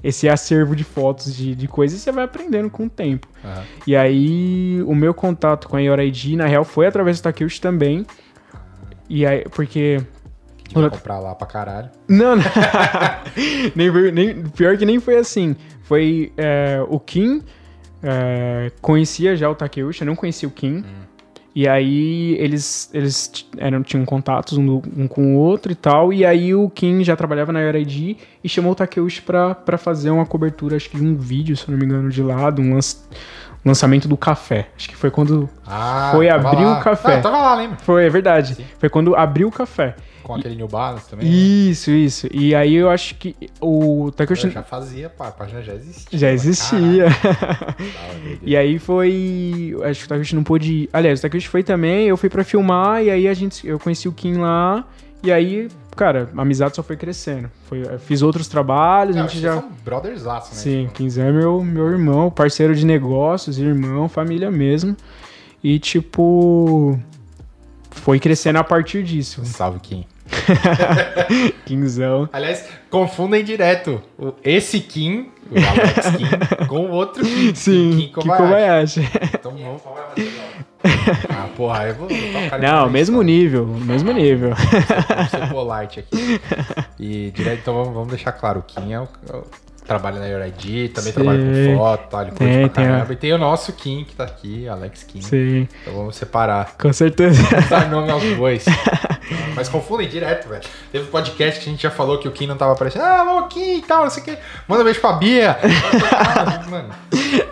esse 0.03 0.27
acervo 0.27 0.75
de 0.75 0.83
fotos 0.83 1.35
de, 1.35 1.53
de 1.55 1.67
coisas 1.67 1.99
e 1.99 2.01
você 2.01 2.11
vai 2.11 2.23
aprendendo 2.23 2.69
com 2.69 2.85
o 2.85 2.89
tempo. 2.89 3.27
Aham. 3.43 3.63
E 3.85 3.95
aí, 3.95 4.81
o 4.85 4.95
meu 4.95 5.13
contato 5.13 5.67
com 5.69 5.77
a 5.77 5.79
Your 5.81 5.99
ID, 5.99 6.35
na 6.35 6.45
real, 6.45 6.63
foi 6.63 6.87
através 6.87 7.19
do 7.19 7.23
Takeuchi 7.23 7.59
também. 7.61 8.05
E 9.09 9.25
aí, 9.25 9.43
porque. 9.51 10.01
Vai 10.73 10.89
comprar 10.89 11.19
lá 11.19 11.35
pra 11.35 11.45
caralho. 11.45 11.89
Não, 12.07 12.35
não. 12.37 12.43
nem, 13.75 14.11
nem- 14.11 14.43
pior 14.49 14.77
que 14.77 14.85
nem 14.85 14.99
foi 14.99 15.17
assim. 15.17 15.55
Foi 15.83 16.31
é, 16.37 16.81
o 16.87 16.97
Kim. 16.99 17.43
é, 18.01 18.71
conhecia 18.81 19.35
já 19.35 19.49
o 19.49 19.55
Takeuchi, 19.55 20.01
eu 20.01 20.07
não 20.07 20.15
conhecia 20.15 20.47
o 20.47 20.51
Kim. 20.51 20.85
E 21.53 21.67
aí 21.67 22.35
eles, 22.39 22.89
eles 22.93 23.29
eram, 23.57 23.83
tinham 23.83 24.05
contatos 24.05 24.57
um, 24.57 24.65
do- 24.65 24.83
um 24.97 25.07
com 25.07 25.35
o 25.35 25.37
outro 25.37 25.71
e 25.71 25.75
tal. 25.75 26.13
E 26.13 26.25
aí 26.25 26.55
o 26.55 26.69
Kim 26.69 27.03
já 27.03 27.15
trabalhava 27.15 27.51
na 27.51 27.61
ID 27.77 28.15
e 28.43 28.47
chamou 28.49 28.71
o 28.71 28.75
Takeuchi 28.75 29.21
pra, 29.21 29.53
pra 29.53 29.77
fazer 29.77 30.11
uma 30.11 30.25
cobertura, 30.25 30.77
acho 30.77 30.89
que 30.89 30.97
de 30.97 31.03
um 31.03 31.15
vídeo, 31.15 31.57
se 31.57 31.69
não 31.69 31.77
me 31.77 31.85
engano, 31.85 32.09
de 32.09 32.21
lado, 32.23 32.61
um 32.61 32.73
lanç- 32.73 33.03
lançamento 33.63 34.07
do 34.07 34.17
café. 34.17 34.69
Acho 34.75 34.89
que 34.89 34.95
foi 34.95 35.11
quando. 35.11 35.49
Ah, 35.65 36.09
Foi 36.11 36.29
abrir 36.29 36.65
lá. 36.65 36.79
o 36.79 36.83
café. 36.83 37.15
Ah, 37.17 37.21
tava 37.21 37.37
lá, 37.37 37.55
lembra? 37.55 37.77
Foi, 37.83 38.05
é 38.05 38.09
verdade. 38.09 38.55
Sim. 38.55 38.65
Foi 38.79 38.89
quando 38.89 39.15
abriu 39.15 39.47
o 39.47 39.51
café. 39.51 39.95
Com 40.23 40.35
aquele 40.35 40.55
New 40.55 40.67
Balance 40.67 41.09
também. 41.09 41.27
Isso, 41.27 41.89
isso. 41.89 42.27
E 42.31 42.53
aí 42.53 42.75
eu 42.75 42.89
acho 42.89 43.15
que 43.15 43.35
o 43.59 44.11
Takeuchi. 44.15 44.45
Eu 44.47 44.51
já 44.51 44.63
fazia, 44.63 45.09
pá, 45.09 45.29
a 45.29 45.31
página 45.31 45.61
já 45.63 45.73
existia. 45.73 46.19
Já 46.19 46.31
existia. 46.31 47.05
e 48.41 48.55
aí 48.55 48.77
foi. 48.79 49.75
Acho 49.83 50.01
que 50.01 50.05
o 50.05 50.09
Takeuchi 50.09 50.35
não 50.35 50.43
pôde. 50.43 50.89
Aliás, 50.93 51.19
o 51.19 51.21
Takeuchi 51.23 51.47
foi 51.47 51.63
também, 51.63 52.07
eu 52.07 52.17
fui 52.17 52.29
pra 52.29 52.43
filmar, 52.43 53.03
e 53.03 53.09
aí 53.09 53.27
a 53.27 53.33
gente, 53.33 53.67
eu 53.67 53.79
conheci 53.79 54.07
o 54.07 54.11
Kim 54.11 54.37
lá. 54.37 54.85
E 55.23 55.31
aí, 55.31 55.69
cara, 55.95 56.29
a 56.35 56.41
amizade 56.41 56.75
só 56.75 56.81
foi 56.81 56.97
crescendo. 56.97 57.49
Foi, 57.65 57.83
fiz 57.99 58.21
outros 58.21 58.47
trabalhos, 58.47 59.15
a 59.15 59.21
gente 59.21 59.39
já. 59.39 59.53
são 59.61 59.71
brothers 59.83 60.23
né? 60.23 60.41
Sim, 60.41 60.89
Quinzé 60.93 61.27
é 61.27 61.31
meu, 61.31 61.63
meu 61.63 61.89
irmão, 61.89 62.31
parceiro 62.31 62.75
de 62.75 62.85
negócios, 62.85 63.59
irmão, 63.59 64.09
família 64.09 64.49
mesmo. 64.49 64.95
E 65.63 65.77
tipo. 65.79 66.99
Foi 67.91 68.19
crescendo 68.19 68.57
a 68.57 68.63
partir 68.63 69.03
disso. 69.03 69.45
Salve, 69.45 69.79
Kim. 69.79 70.05
Quinzão. 71.65 72.29
Aliás, 72.31 72.65
confundem 72.89 73.43
direto 73.43 74.01
esse 74.43 74.79
Kim, 74.79 75.29
o 75.51 75.55
Alex 75.55 76.15
Kim, 76.15 76.65
com 76.67 76.85
o 76.85 76.91
outro 76.91 77.23
Kim. 77.23 77.53
Sim, 77.53 77.91
Kim 77.91 78.21
que 78.21 78.29
Kobayashi. 78.29 79.01
Então 79.33 79.55
vamos. 79.55 79.81
Ah, 81.29 81.47
porra, 81.55 81.87
eu 81.87 81.95
vou 81.95 82.07
o 82.07 82.61
Não, 82.61 82.89
mesmo 82.89 83.21
história. 83.21 83.23
nível, 83.23 83.65
mesmo 83.67 84.11
nível. 84.11 84.51
Vamos 84.55 85.29
ser 85.31 85.47
polite 85.49 85.99
aqui. 85.99 86.41
E 86.99 87.31
direto, 87.31 87.59
então 87.61 87.73
vamos, 87.73 87.93
vamos 87.93 88.09
deixar 88.09 88.31
claro, 88.31 88.59
o 88.59 88.61
Kim 88.61 88.93
é 88.93 88.99
o, 88.99 89.07
é 89.31 89.35
o- 89.35 89.43
trabalha 89.87 90.19
na 90.19 90.27
Your 90.27 90.45
ID, 90.45 90.93
também 90.93 91.11
Sim. 91.11 91.13
trabalha 91.13 91.39
com 91.39 91.75
foto, 91.77 92.09
tá? 92.09 92.21
ele 92.21 92.29
curte 92.29 92.43
Tem, 92.45 92.59
pra 92.59 92.69
tem 92.69 92.85
caramba. 92.85 93.13
E 93.13 93.15
tem 93.15 93.33
o 93.33 93.37
nosso 93.39 93.73
Kim 93.73 94.03
que 94.07 94.13
tá 94.15 94.23
aqui, 94.23 94.67
Alex 94.69 95.03
Kim. 95.03 95.19
Sim, 95.21 95.67
Então 95.81 95.95
vamos 95.95 96.15
separar. 96.15 96.75
com 96.79 96.93
certeza. 96.93 97.41
Dar 97.67 97.89
nome 97.89 98.11
aos 98.11 98.23
bois. 98.37 98.65
Mas 99.55 99.67
confundem 99.67 100.07
direto, 100.07 100.47
velho. 100.47 100.61
Teve 100.91 101.05
um 101.05 101.11
podcast 101.11 101.59
que 101.59 101.67
a 101.67 101.71
gente 101.71 101.81
já 101.81 101.89
falou 101.91 102.19
que 102.19 102.27
o 102.27 102.31
Kim 102.31 102.45
não 102.45 102.55
tava 102.57 102.73
aparecendo. 102.73 103.01
Ah, 103.03 103.19
alô, 103.21 103.47
Kim 103.47 103.77
e 103.79 103.81
tal, 103.81 104.03
não 104.03 104.09
sei 104.11 104.21
o 104.21 104.25
quê. 104.27 104.37
Manda 104.67 104.81
um 104.81 104.85
beijo 104.85 105.01
pra 105.01 105.13
Bia. 105.13 105.57
Mano, 106.69 106.89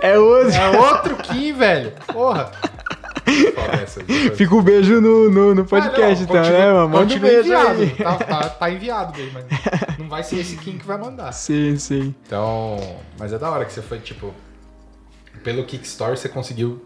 É 0.02 0.18
outro. 0.20 0.54
é 0.54 0.78
outro 0.78 1.15
Kim, 1.18 1.54
velho. 1.54 1.92
Porra. 2.13 2.52
Fica 4.36 4.56
o 4.56 4.62
beijo 4.62 5.00
no, 5.02 5.30
no, 5.30 5.56
no 5.56 5.65
podcast, 5.65 6.22
Ah, 6.22 6.24
então, 6.24 6.36
continua- 6.38 6.52
né, 6.60 6.74
mano? 6.74 6.89
Manda 6.89 7.13
um 7.15 7.20
beijo 7.20 7.39
enviado. 7.39 7.82
aí. 7.82 7.89
Tá, 7.92 8.15
tá- 8.15 8.50
tá 8.60 8.72
enviado 8.72 9.13
beijo, 9.13 9.32
mas 9.34 9.46
não 9.98 10.08
vai 10.08 10.24
ser 10.24 10.38
esse 10.39 10.56
Kim 10.58 10.78
que 10.78 10.86
vai 10.86 10.98
mandar. 10.98 11.32
Sim, 11.32 11.78
sim. 11.78 12.13
Então, 12.26 12.78
mas 13.18 13.34
é 13.34 13.38
da 13.38 13.50
hora 13.50 13.65
que 13.65 13.74
você 13.74 13.82
foi, 13.82 14.00
tipo, 14.00 14.34
pelo 15.44 15.63
Kickstarter 15.63 16.18
você 16.18 16.30
conseguiu 16.30 16.82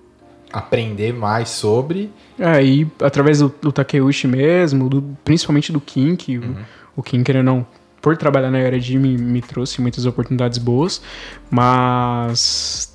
aprender 0.51 1.13
mais 1.13 1.49
sobre. 1.49 2.11
Aí, 2.39 2.87
através 3.01 3.39
do, 3.39 3.53
do 3.61 3.71
Takeuchi 3.71 4.27
mesmo, 4.27 4.89
do- 4.89 5.01
principalmente 5.23 5.71
do 5.71 5.81
Kim, 5.81 6.15
que 6.15 6.37
o, 6.37 6.55
o 6.97 7.01
Kim, 7.03 7.23
querendo 7.23 7.45
não, 7.45 7.65
por 8.01 8.15
trabalhar 8.17 8.51
na 8.51 8.57
área 8.59 8.79
de 8.79 8.99
me, 8.99 9.17
me 9.17 9.41
trouxe 9.41 9.81
muitas 9.81 10.05
oportunidades 10.05 10.57
boas, 10.59 11.01
mas 11.49 12.92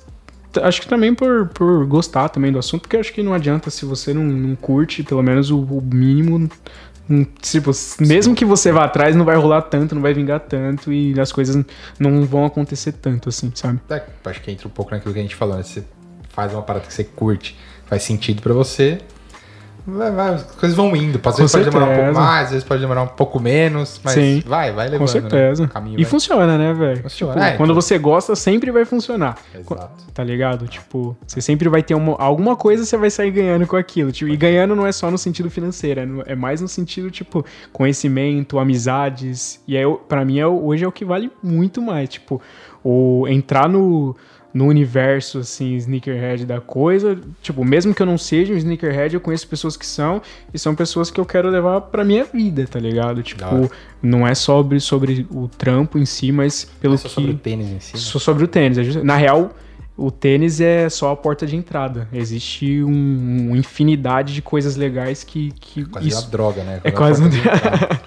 acho 0.57 0.81
que 0.81 0.87
também 0.87 1.13
por, 1.13 1.47
por 1.49 1.85
gostar 1.85 2.29
também 2.29 2.51
do 2.51 2.59
assunto, 2.59 2.81
porque 2.81 2.97
acho 2.97 3.13
que 3.13 3.21
não 3.21 3.33
adianta 3.33 3.69
se 3.69 3.85
você 3.85 4.13
não, 4.13 4.23
não 4.23 4.55
curte, 4.55 5.03
pelo 5.03 5.21
menos 5.21 5.51
o, 5.51 5.59
o 5.59 5.81
mínimo. 5.81 6.49
Tipo, 7.41 7.71
mesmo 7.99 8.35
que 8.35 8.45
você 8.45 8.71
vá 8.71 8.83
atrás, 8.85 9.15
não 9.15 9.25
vai 9.25 9.35
rolar 9.35 9.63
tanto, 9.63 9.95
não 9.95 10.01
vai 10.01 10.13
vingar 10.13 10.39
tanto 10.41 10.93
e 10.93 11.19
as 11.19 11.31
coisas 11.31 11.65
não 11.99 12.23
vão 12.23 12.45
acontecer 12.45 12.91
tanto 12.91 13.29
assim, 13.29 13.51
sabe? 13.55 13.79
É, 13.89 14.03
acho 14.25 14.41
que 14.41 14.51
entra 14.51 14.67
um 14.67 14.71
pouco 14.71 14.91
naquilo 14.91 15.11
que 15.11 15.19
a 15.19 15.23
gente 15.23 15.35
falou, 15.35 15.57
né? 15.57 15.63
Você 15.63 15.83
faz 16.29 16.53
uma 16.53 16.61
parada 16.61 16.85
que 16.85 16.93
você 16.93 17.03
curte, 17.03 17.57
faz 17.87 18.03
sentido 18.03 18.43
pra 18.43 18.53
você. 18.53 18.99
As 19.87 20.43
coisas 20.55 20.75
vão 20.77 20.95
indo. 20.95 21.19
Às 21.23 21.35
Com 21.35 21.41
vezes 21.41 21.51
pode 21.51 21.65
demorar 21.65 21.85
um 21.85 21.95
pouco 21.95 22.13
mais, 22.19 22.43
às 22.45 22.49
vezes 22.51 22.63
pode 22.63 22.81
demorar 22.81 23.01
um 23.03 23.07
pouco 23.07 23.39
menos, 23.39 23.99
mas 24.03 24.13
Sim. 24.13 24.43
vai, 24.45 24.71
vai 24.71 24.85
levando. 24.85 24.99
Com 24.99 25.07
certeza. 25.07 25.63
Né? 25.63 25.69
Caminho 25.73 25.99
E 25.99 26.03
vai- 26.03 26.11
funciona, 26.11 26.57
né, 26.57 26.73
velho? 26.73 27.01
Funciona, 27.03 27.33
Tipo, 27.33 27.45
é, 27.45 27.51
quando 27.57 27.69
então- 27.71 27.81
você 27.81 27.97
gosta, 27.97 28.35
sempre 28.35 28.71
vai 28.71 28.85
funcionar. 28.85 29.37
Exato. 29.53 29.89
Tá 30.13 30.23
ligado? 30.23 30.67
Tipo, 30.67 31.15
você 31.25 31.41
sempre 31.41 31.69
vai 31.69 31.81
ter 31.81 31.95
uma, 31.95 32.15
alguma 32.19 32.55
coisa 32.55 32.83
você 32.85 32.97
vai 32.97 33.09
sair 33.09 33.31
ganhando 33.31 33.65
com 33.65 33.75
aquilo. 33.77 34.11
Tipo, 34.11 34.29
e 34.31 34.37
ganhando 34.37 34.75
não 34.75 34.85
é 34.85 34.91
só 34.91 35.09
no 35.09 35.17
sentido 35.17 35.49
financeiro, 35.49 36.01
é, 36.01 36.05
no- 36.05 36.23
é 36.25 36.35
mais 36.35 36.61
no 36.61 36.67
sentido, 36.67 37.09
tipo, 37.09 37.45
conhecimento, 37.71 38.59
amizades. 38.59 39.61
E 39.67 39.75
é, 39.77 39.83
pra 40.07 40.23
mim, 40.25 40.39
é, 40.39 40.45
hoje 40.47 40.83
é 40.83 40.87
o 40.87 40.91
que 40.91 41.05
vale 41.05 41.31
muito 41.41 41.81
mais. 41.81 42.09
Tipo, 42.09 42.41
o 42.83 43.25
entrar 43.27 43.67
no, 43.69 44.15
no 44.53 44.65
universo, 44.65 45.39
assim, 45.39 45.75
sneakerhead 45.75 46.45
da 46.45 46.59
coisa. 46.59 47.17
Tipo, 47.41 47.63
mesmo 47.63 47.93
que 47.93 48.01
eu 48.01 48.05
não 48.05 48.17
seja 48.17 48.53
um 48.53 48.57
sneakerhead, 48.57 49.13
eu 49.13 49.21
conheço 49.21 49.47
pessoas 49.47 49.77
que 49.77 49.85
são. 49.85 50.21
E 50.53 50.57
são 50.57 50.73
pessoas 50.75 51.11
que 51.11 51.19
eu 51.19 51.25
quero 51.25 51.49
levar 51.49 51.81
pra 51.81 52.03
minha 52.03 52.23
vida, 52.23 52.65
tá 52.67 52.79
ligado? 52.79 53.21
Tipo, 53.21 53.69
não 54.01 54.27
é 54.27 54.33
sobre, 54.33 54.79
sobre 54.79 55.27
o 55.31 55.47
trampo 55.47 55.97
em 55.99 56.05
si, 56.05 56.31
mas 56.31 56.65
pelo 56.81 56.95
É 56.95 56.97
só 56.97 57.07
que... 57.07 57.13
sobre 57.13 57.31
o 57.31 57.37
tênis 57.37 57.67
em 57.69 57.79
si. 57.79 57.93
né? 57.93 57.99
Só 57.99 58.19
sobre 58.19 58.43
o 58.43 58.47
tênis. 58.47 58.77
é 58.95 59.03
Na 59.03 59.15
real, 59.15 59.51
o 59.95 60.09
tênis 60.09 60.59
é 60.61 60.89
só 60.89 61.11
a 61.11 61.15
porta 61.15 61.45
de 61.45 61.55
entrada. 61.55 62.07
Existe 62.11 62.81
um, 62.83 63.47
uma 63.49 63.57
infinidade 63.57 64.33
de 64.33 64.41
coisas 64.41 64.75
legais 64.75 65.23
que. 65.23 65.51
que 65.59 65.85
Quase 65.85 66.07
isso, 66.07 66.21
uma 66.21 66.29
droga, 66.29 66.63
né? 66.63 66.79
é 66.83 66.89
Quando 66.91 66.95
quase 66.97 67.21
a 67.21 67.25
um. 67.25 67.29
porta 67.29 67.49
de 67.51 67.57
entrada. 67.57 68.01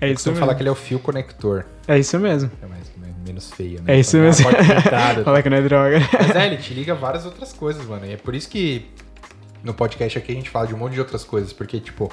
é 0.00 0.10
isso 0.10 0.28
mesmo. 0.28 0.40
falar 0.40 0.54
que 0.56 0.62
ele 0.62 0.68
é 0.68 0.72
o 0.72 0.76
fio 0.76 0.98
conector. 0.98 1.64
É 1.86 1.98
isso 1.98 2.18
mesmo. 2.18 2.50
É 2.62 2.66
mais, 2.66 2.89
menos 3.24 3.50
feio, 3.50 3.82
né? 3.82 3.94
É 3.94 4.00
isso 4.00 4.16
mesmo. 4.16 4.48
a 4.48 4.52
porta 4.52 4.64
de 4.64 4.72
entrada, 4.72 5.24
Falar 5.24 5.42
que 5.42 5.50
não 5.50 5.56
é 5.56 5.62
droga. 5.62 6.00
Mas 6.12 6.36
é, 6.36 6.46
ele 6.46 6.56
te 6.56 6.74
liga 6.74 6.94
várias 6.94 7.24
outras 7.24 7.52
coisas, 7.52 7.84
mano. 7.86 8.06
E 8.06 8.12
é 8.12 8.16
por 8.16 8.34
isso 8.34 8.48
que 8.48 8.90
no 9.62 9.74
podcast 9.74 10.18
aqui 10.18 10.32
a 10.32 10.34
gente 10.34 10.50
fala 10.50 10.66
de 10.66 10.74
um 10.74 10.78
monte 10.78 10.94
de 10.94 11.00
outras 11.00 11.24
coisas. 11.24 11.52
Porque, 11.52 11.80
tipo, 11.80 12.10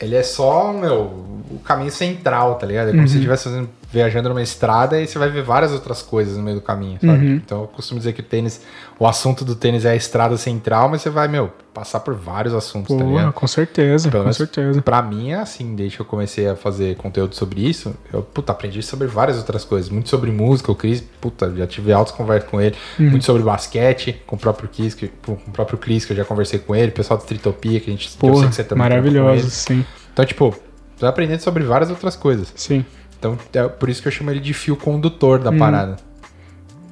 ele 0.00 0.14
é 0.14 0.22
só, 0.22 0.72
meu, 0.72 1.39
o 1.50 1.58
caminho 1.58 1.90
central, 1.90 2.54
tá 2.56 2.66
ligado? 2.66 2.88
É 2.88 2.92
como 2.92 3.06
se 3.06 3.14
você 3.14 3.18
estivesse 3.18 3.68
viajando 3.92 4.28
numa 4.28 4.42
estrada 4.42 5.00
e 5.00 5.06
você 5.06 5.18
vai 5.18 5.28
ver 5.28 5.42
várias 5.42 5.72
outras 5.72 6.00
coisas 6.00 6.36
no 6.36 6.42
meio 6.42 6.56
do 6.56 6.62
caminho, 6.62 6.98
sabe? 7.00 7.26
Uhum. 7.26 7.34
Então 7.34 7.62
eu 7.62 7.66
costumo 7.66 7.98
dizer 7.98 8.12
que 8.12 8.20
o 8.20 8.24
tênis, 8.24 8.60
o 8.98 9.06
assunto 9.06 9.44
do 9.44 9.56
tênis 9.56 9.84
é 9.84 9.90
a 9.90 9.96
estrada 9.96 10.36
central, 10.36 10.88
mas 10.88 11.02
você 11.02 11.10
vai, 11.10 11.26
meu, 11.26 11.50
passar 11.74 12.00
por 12.00 12.14
vários 12.14 12.54
assuntos, 12.54 12.96
tá 12.96 13.02
Porra, 13.02 13.18
ligado? 13.18 13.32
com 13.32 13.46
certeza, 13.48 14.08
Pelo 14.08 14.24
com 14.24 14.32
certeza. 14.32 14.80
Pra 14.80 15.02
mim 15.02 15.30
é 15.30 15.36
assim, 15.40 15.74
desde 15.74 15.96
que 15.96 16.02
eu 16.02 16.06
comecei 16.06 16.48
a 16.48 16.54
fazer 16.54 16.96
conteúdo 16.96 17.34
sobre 17.34 17.68
isso, 17.68 17.92
eu, 18.12 18.22
puta, 18.22 18.52
aprendi 18.52 18.80
sobre 18.80 19.08
várias 19.08 19.38
outras 19.38 19.64
coisas. 19.64 19.90
Muito 19.90 20.08
sobre 20.08 20.30
música, 20.30 20.70
o 20.70 20.74
Cris, 20.74 21.02
puta, 21.20 21.52
já 21.56 21.66
tive 21.66 21.92
altas 21.92 22.14
conversas 22.14 22.48
com 22.48 22.60
ele. 22.60 22.76
Uhum. 22.98 23.10
Muito 23.10 23.24
sobre 23.24 23.42
basquete, 23.42 24.22
com 24.24 24.36
o 24.36 24.38
próprio 24.38 24.68
Cris, 24.68 24.94
que, 24.94 25.08
com 25.08 25.32
o 25.32 25.50
próprio 25.52 25.78
Cris, 25.78 26.04
que 26.04 26.12
eu 26.12 26.16
já 26.16 26.24
conversei 26.24 26.60
com 26.60 26.76
ele, 26.76 26.90
o 26.92 26.94
pessoal 26.94 27.18
do 27.18 27.24
Tritopia, 27.24 27.80
que 27.80 27.90
a 27.90 27.92
gente 27.92 28.08
que 28.08 28.14
eu 28.14 28.20
sei 28.20 28.30
Porra, 28.30 28.48
que 28.48 28.54
você 28.54 28.62
também 28.64 28.84
com 28.84 28.88
maravilhoso, 28.88 29.50
sim, 29.50 29.84
Então, 30.12 30.24
tipo, 30.24 30.54
tô 31.00 31.06
aprendendo 31.06 31.40
sobre 31.40 31.64
várias 31.64 31.90
outras 31.90 32.14
coisas. 32.16 32.52
sim. 32.54 32.84
Então, 33.18 33.36
é 33.52 33.68
por 33.68 33.90
isso 33.90 34.00
que 34.00 34.08
eu 34.08 34.12
chamo 34.12 34.30
ele 34.30 34.40
de 34.40 34.54
fio 34.54 34.74
condutor 34.74 35.38
Uhum. 35.40 35.44
da 35.44 35.52
parada. 35.52 35.96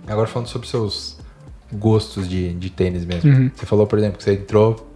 Agora 0.06 0.26
falando 0.26 0.46
sobre 0.48 0.68
seus 0.68 1.16
gostos 1.72 2.28
de, 2.28 2.52
de 2.54 2.68
tênis 2.68 3.04
mesmo. 3.06 3.30
Uhum. 3.32 3.50
Você 3.54 3.64
falou, 3.64 3.86
por 3.86 3.98
exemplo, 3.98 4.18
que 4.18 4.24
você 4.24 4.32
entrou, 4.34 4.90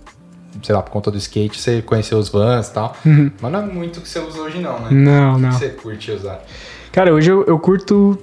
sei 0.62 0.74
lá, 0.74 0.82
por 0.82 0.90
conta 0.90 1.10
do 1.10 1.16
skate, 1.16 1.58
você 1.58 1.80
conheceu 1.80 2.18
os 2.18 2.28
Vans 2.28 2.68
e 2.68 2.72
tal. 2.74 2.94
Uhum. 3.06 3.30
Mas 3.40 3.50
não 3.52 3.60
é 3.60 3.66
muito 3.66 3.98
o 3.98 4.02
que 4.02 4.08
você 4.10 4.18
usa 4.18 4.40
hoje 4.42 4.58
não, 4.58 4.78
né? 4.80 4.88
Não, 4.90 5.34
O 5.36 5.38
não. 5.38 5.48
que 5.50 5.54
você 5.56 5.68
curte 5.70 6.10
usar? 6.10 6.42
Cara, 6.92 7.14
hoje 7.14 7.30
eu, 7.30 7.44
eu 7.44 7.58
curto 7.58 8.18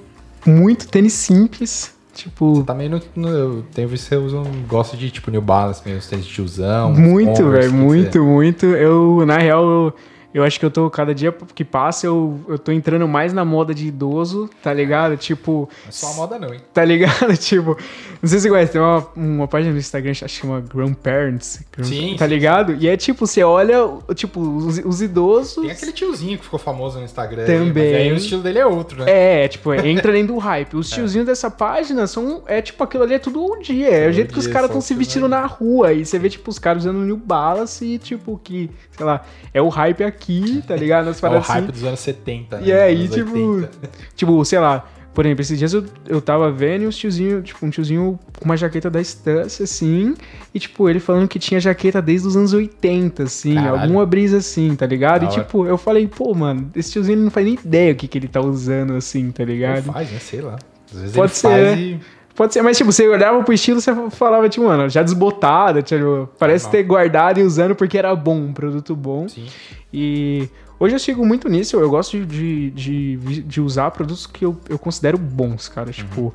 muito 0.46 0.88
tênis 0.88 1.14
simples. 1.14 1.92
Tipo, 2.14 2.64
Tá 2.64 2.74
meio 2.76 2.90
no... 2.92 3.02
no 3.16 3.28
eu 3.30 3.66
tenho 3.74 3.88
visto 3.88 4.04
que 4.04 4.10
você 4.10 4.18
usa 4.18 4.38
um... 4.38 4.64
Gosta 4.68 4.96
de, 4.98 5.10
tipo, 5.10 5.32
New 5.32 5.42
Balance, 5.42 5.82
meio 5.86 5.98
os 5.98 6.06
tênis 6.08 6.26
de 6.26 6.32
tiozão. 6.34 6.94
muito, 6.94 7.50
velho, 7.50 7.74
muito, 7.74 8.24
muito. 8.24 8.66
Eu, 8.68 9.24
na 9.26 9.38
real, 9.38 9.64
eu, 9.64 9.94
eu 10.34 10.44
acho 10.44 10.60
que 10.60 10.66
eu 10.66 10.72
tô, 10.72 10.90
cada 10.90 11.14
dia 11.14 11.32
que 11.56 11.64
passa, 11.66 12.06
eu, 12.06 12.40
eu 12.48 12.60
tô 12.60 12.72
entrando 12.72 13.08
mais 13.08 13.34
na 13.34 13.44
moda 13.44 13.74
de 13.74 13.88
idoso, 13.88 14.50
tá 14.62 14.74
ligado? 14.74 15.18
Tipo. 15.18 15.70
Não 15.84 15.90
é 15.90 15.92
só 15.92 16.12
a 16.12 16.14
moda 16.14 16.38
não, 16.40 16.54
hein? 16.54 16.62
tá 16.74 16.86
ligado? 16.86 17.36
Tipo, 17.38 17.78
não 18.22 18.30
sei 18.30 18.40
se 18.40 18.42
você 18.44 18.50
conhece, 18.50 18.72
tem 18.74 18.82
uma, 18.82 19.08
uma 19.16 19.48
página 19.48 19.72
no 19.74 19.80
Instagram 19.80 20.12
que 20.14 20.28
chama 20.28 20.62
Grandparents. 20.62 21.64
Grand- 21.72 21.88
Sim, 21.88 22.16
Tá 22.18 22.26
sim, 22.26 22.32
ligado? 22.34 22.76
E 22.80 22.88
é 22.88 22.96
tipo, 22.98 23.26
você 23.26 23.44
olha, 23.44 23.78
tipo, 24.14 24.40
os, 24.40 24.78
os 24.80 25.02
idosos. 25.02 25.64
Tem 25.64 25.72
aquele 25.72 25.92
tiozinho 25.92 26.38
que 26.38 26.44
ficou 26.44 26.60
famoso 26.60 27.00
no 27.00 27.06
Instagram. 27.06 27.46
Também. 27.46 27.92
Mas 27.92 28.02
aí 28.02 28.12
o 28.12 28.16
estilo 28.18 28.42
dele 28.44 28.60
é 28.60 28.66
outro, 28.66 29.04
né? 29.04 29.44
É, 29.44 29.48
tipo, 29.48 29.74
entra 29.74 30.12
dentro 30.12 30.34
do 30.34 30.40
hype. 30.40 30.76
Os 30.76 30.90
tiozinhos 30.92 31.26
dessa 31.26 31.50
página 31.50 32.06
são. 32.08 32.44
É 32.46 32.62
tipo, 32.62 32.84
aquilo 32.84 33.04
ali 33.04 33.16
é 33.16 33.20
tudo 33.20 33.44
um 33.44 33.60
dia. 33.60 33.90
É 33.90 34.08
o 34.10 34.12
jeito 34.12 34.34
que 34.34 34.40
os 34.40 34.48
caras 34.48 34.68
estão 34.70 34.82
se 34.82 34.94
vestindo 34.94 35.28
na 35.28 35.46
rua. 35.46 35.94
E 35.94 36.06
você 36.06 36.20
vê, 36.20 36.30
tipo, 36.30 36.50
os 36.50 36.60
caras 36.60 36.84
usando 36.84 37.00
New 37.00 37.18
Balance 37.18 37.84
e, 37.86 37.98
tipo, 37.98 38.40
que, 38.44 38.70
sei 38.92 39.06
lá, 39.06 39.24
é 39.54 39.62
o 39.62 39.70
hype 39.70 40.04
aqui, 40.04 40.19
tá 40.68 40.76
ligado? 40.76 41.06
Nas 41.06 41.16
É 41.16 41.20
o 41.20 41.22
paradas 41.22 41.48
hype 41.48 41.64
assim. 41.64 41.72
dos 41.72 41.84
anos 41.84 42.00
70. 42.00 42.62
E 42.62 42.72
aí, 42.74 43.08
tipo, 43.08 43.38
80. 43.38 43.70
tipo, 44.16 44.46
sei 44.46 44.60
lá, 44.60 44.86
por 45.14 45.26
exemplo, 45.26 45.42
esses 45.42 45.58
dias 45.58 45.74
eu, 45.74 45.84
eu 46.08 46.22
tava 46.22 46.52
vendo 46.52 46.88
os 46.88 46.96
tiozinho, 46.96 47.42
tipo, 47.42 47.66
um 47.66 47.70
tiozinho 47.70 48.18
com 48.40 48.46
uma 48.46 48.56
jaqueta 48.56 48.90
da 48.90 49.02
Stance, 49.02 49.62
assim, 49.64 50.14
e 50.54 50.60
tipo, 50.60 50.88
ele 50.90 51.00
falando 51.00 51.28
que 51.28 51.40
tinha 51.40 51.60
jaqueta 51.60 52.02
desde 52.02 52.28
os 52.28 52.38
anos 52.38 52.54
80, 52.54 53.24
assim, 53.24 53.56
Caralho. 53.56 53.82
alguma 53.82 54.06
brisa 54.06 54.38
assim, 54.38 54.76
tá 54.76 54.86
ligado? 54.86 55.22
Da 55.22 55.26
e 55.26 55.30
hora. 55.30 55.44
tipo, 55.44 55.66
eu 55.66 55.78
falei, 55.78 56.08
pô, 56.08 56.34
mano, 56.34 56.70
esse 56.76 56.92
tiozinho 56.92 57.18
não 57.18 57.32
faz 57.32 57.46
nem 57.46 57.56
ideia 57.56 57.92
o 57.92 57.96
que, 57.96 58.08
que 58.08 58.18
ele 58.18 58.28
tá 58.28 58.40
usando, 58.40 58.94
assim, 58.94 59.32
tá 59.32 59.44
ligado? 59.44 59.92
faz, 59.92 60.12
né? 60.12 60.20
Sei 60.20 60.42
lá. 60.42 60.58
Às 60.94 61.00
vezes 61.02 61.16
Pode 61.16 61.32
ele 61.32 61.36
ser, 61.36 61.48
faz 61.50 61.64
né? 61.64 61.78
e... 61.82 62.00
Pode 62.36 62.54
ser, 62.54 62.62
mas 62.62 62.78
tipo, 62.78 62.90
você 62.90 63.06
olhava 63.06 63.44
pro 63.44 63.54
estilo, 63.54 63.82
você 63.82 63.94
falava, 64.12 64.48
tipo, 64.48 64.66
mano, 64.66 64.88
já 64.88 65.04
desbotada, 65.04 65.82
tipo, 65.82 66.30
parece 66.40 66.66
Normal. 66.68 66.82
ter 66.82 66.88
guardado 66.88 67.40
e 67.42 67.44
usando 67.44 67.76
porque 67.76 67.98
era 67.98 68.16
bom, 68.16 68.38
um 68.38 68.54
produto 68.54 68.96
bom. 68.96 69.28
Sim. 69.28 69.46
E 69.94 70.48
hoje 70.80 70.96
eu 70.96 71.00
sigo 71.00 71.26
muito 71.26 71.48
nisso, 71.50 71.78
eu 71.78 71.90
gosto 71.90 72.24
de, 72.26 72.70
de, 72.72 73.16
de, 73.18 73.42
de 73.44 73.62
usar 73.62 73.92
produtos 73.92 74.28
que 74.28 74.46
eu, 74.46 74.58
eu 74.70 74.78
considero 74.78 75.18
bons, 75.18 75.68
cara. 75.68 75.92
Tipo, 75.92 76.34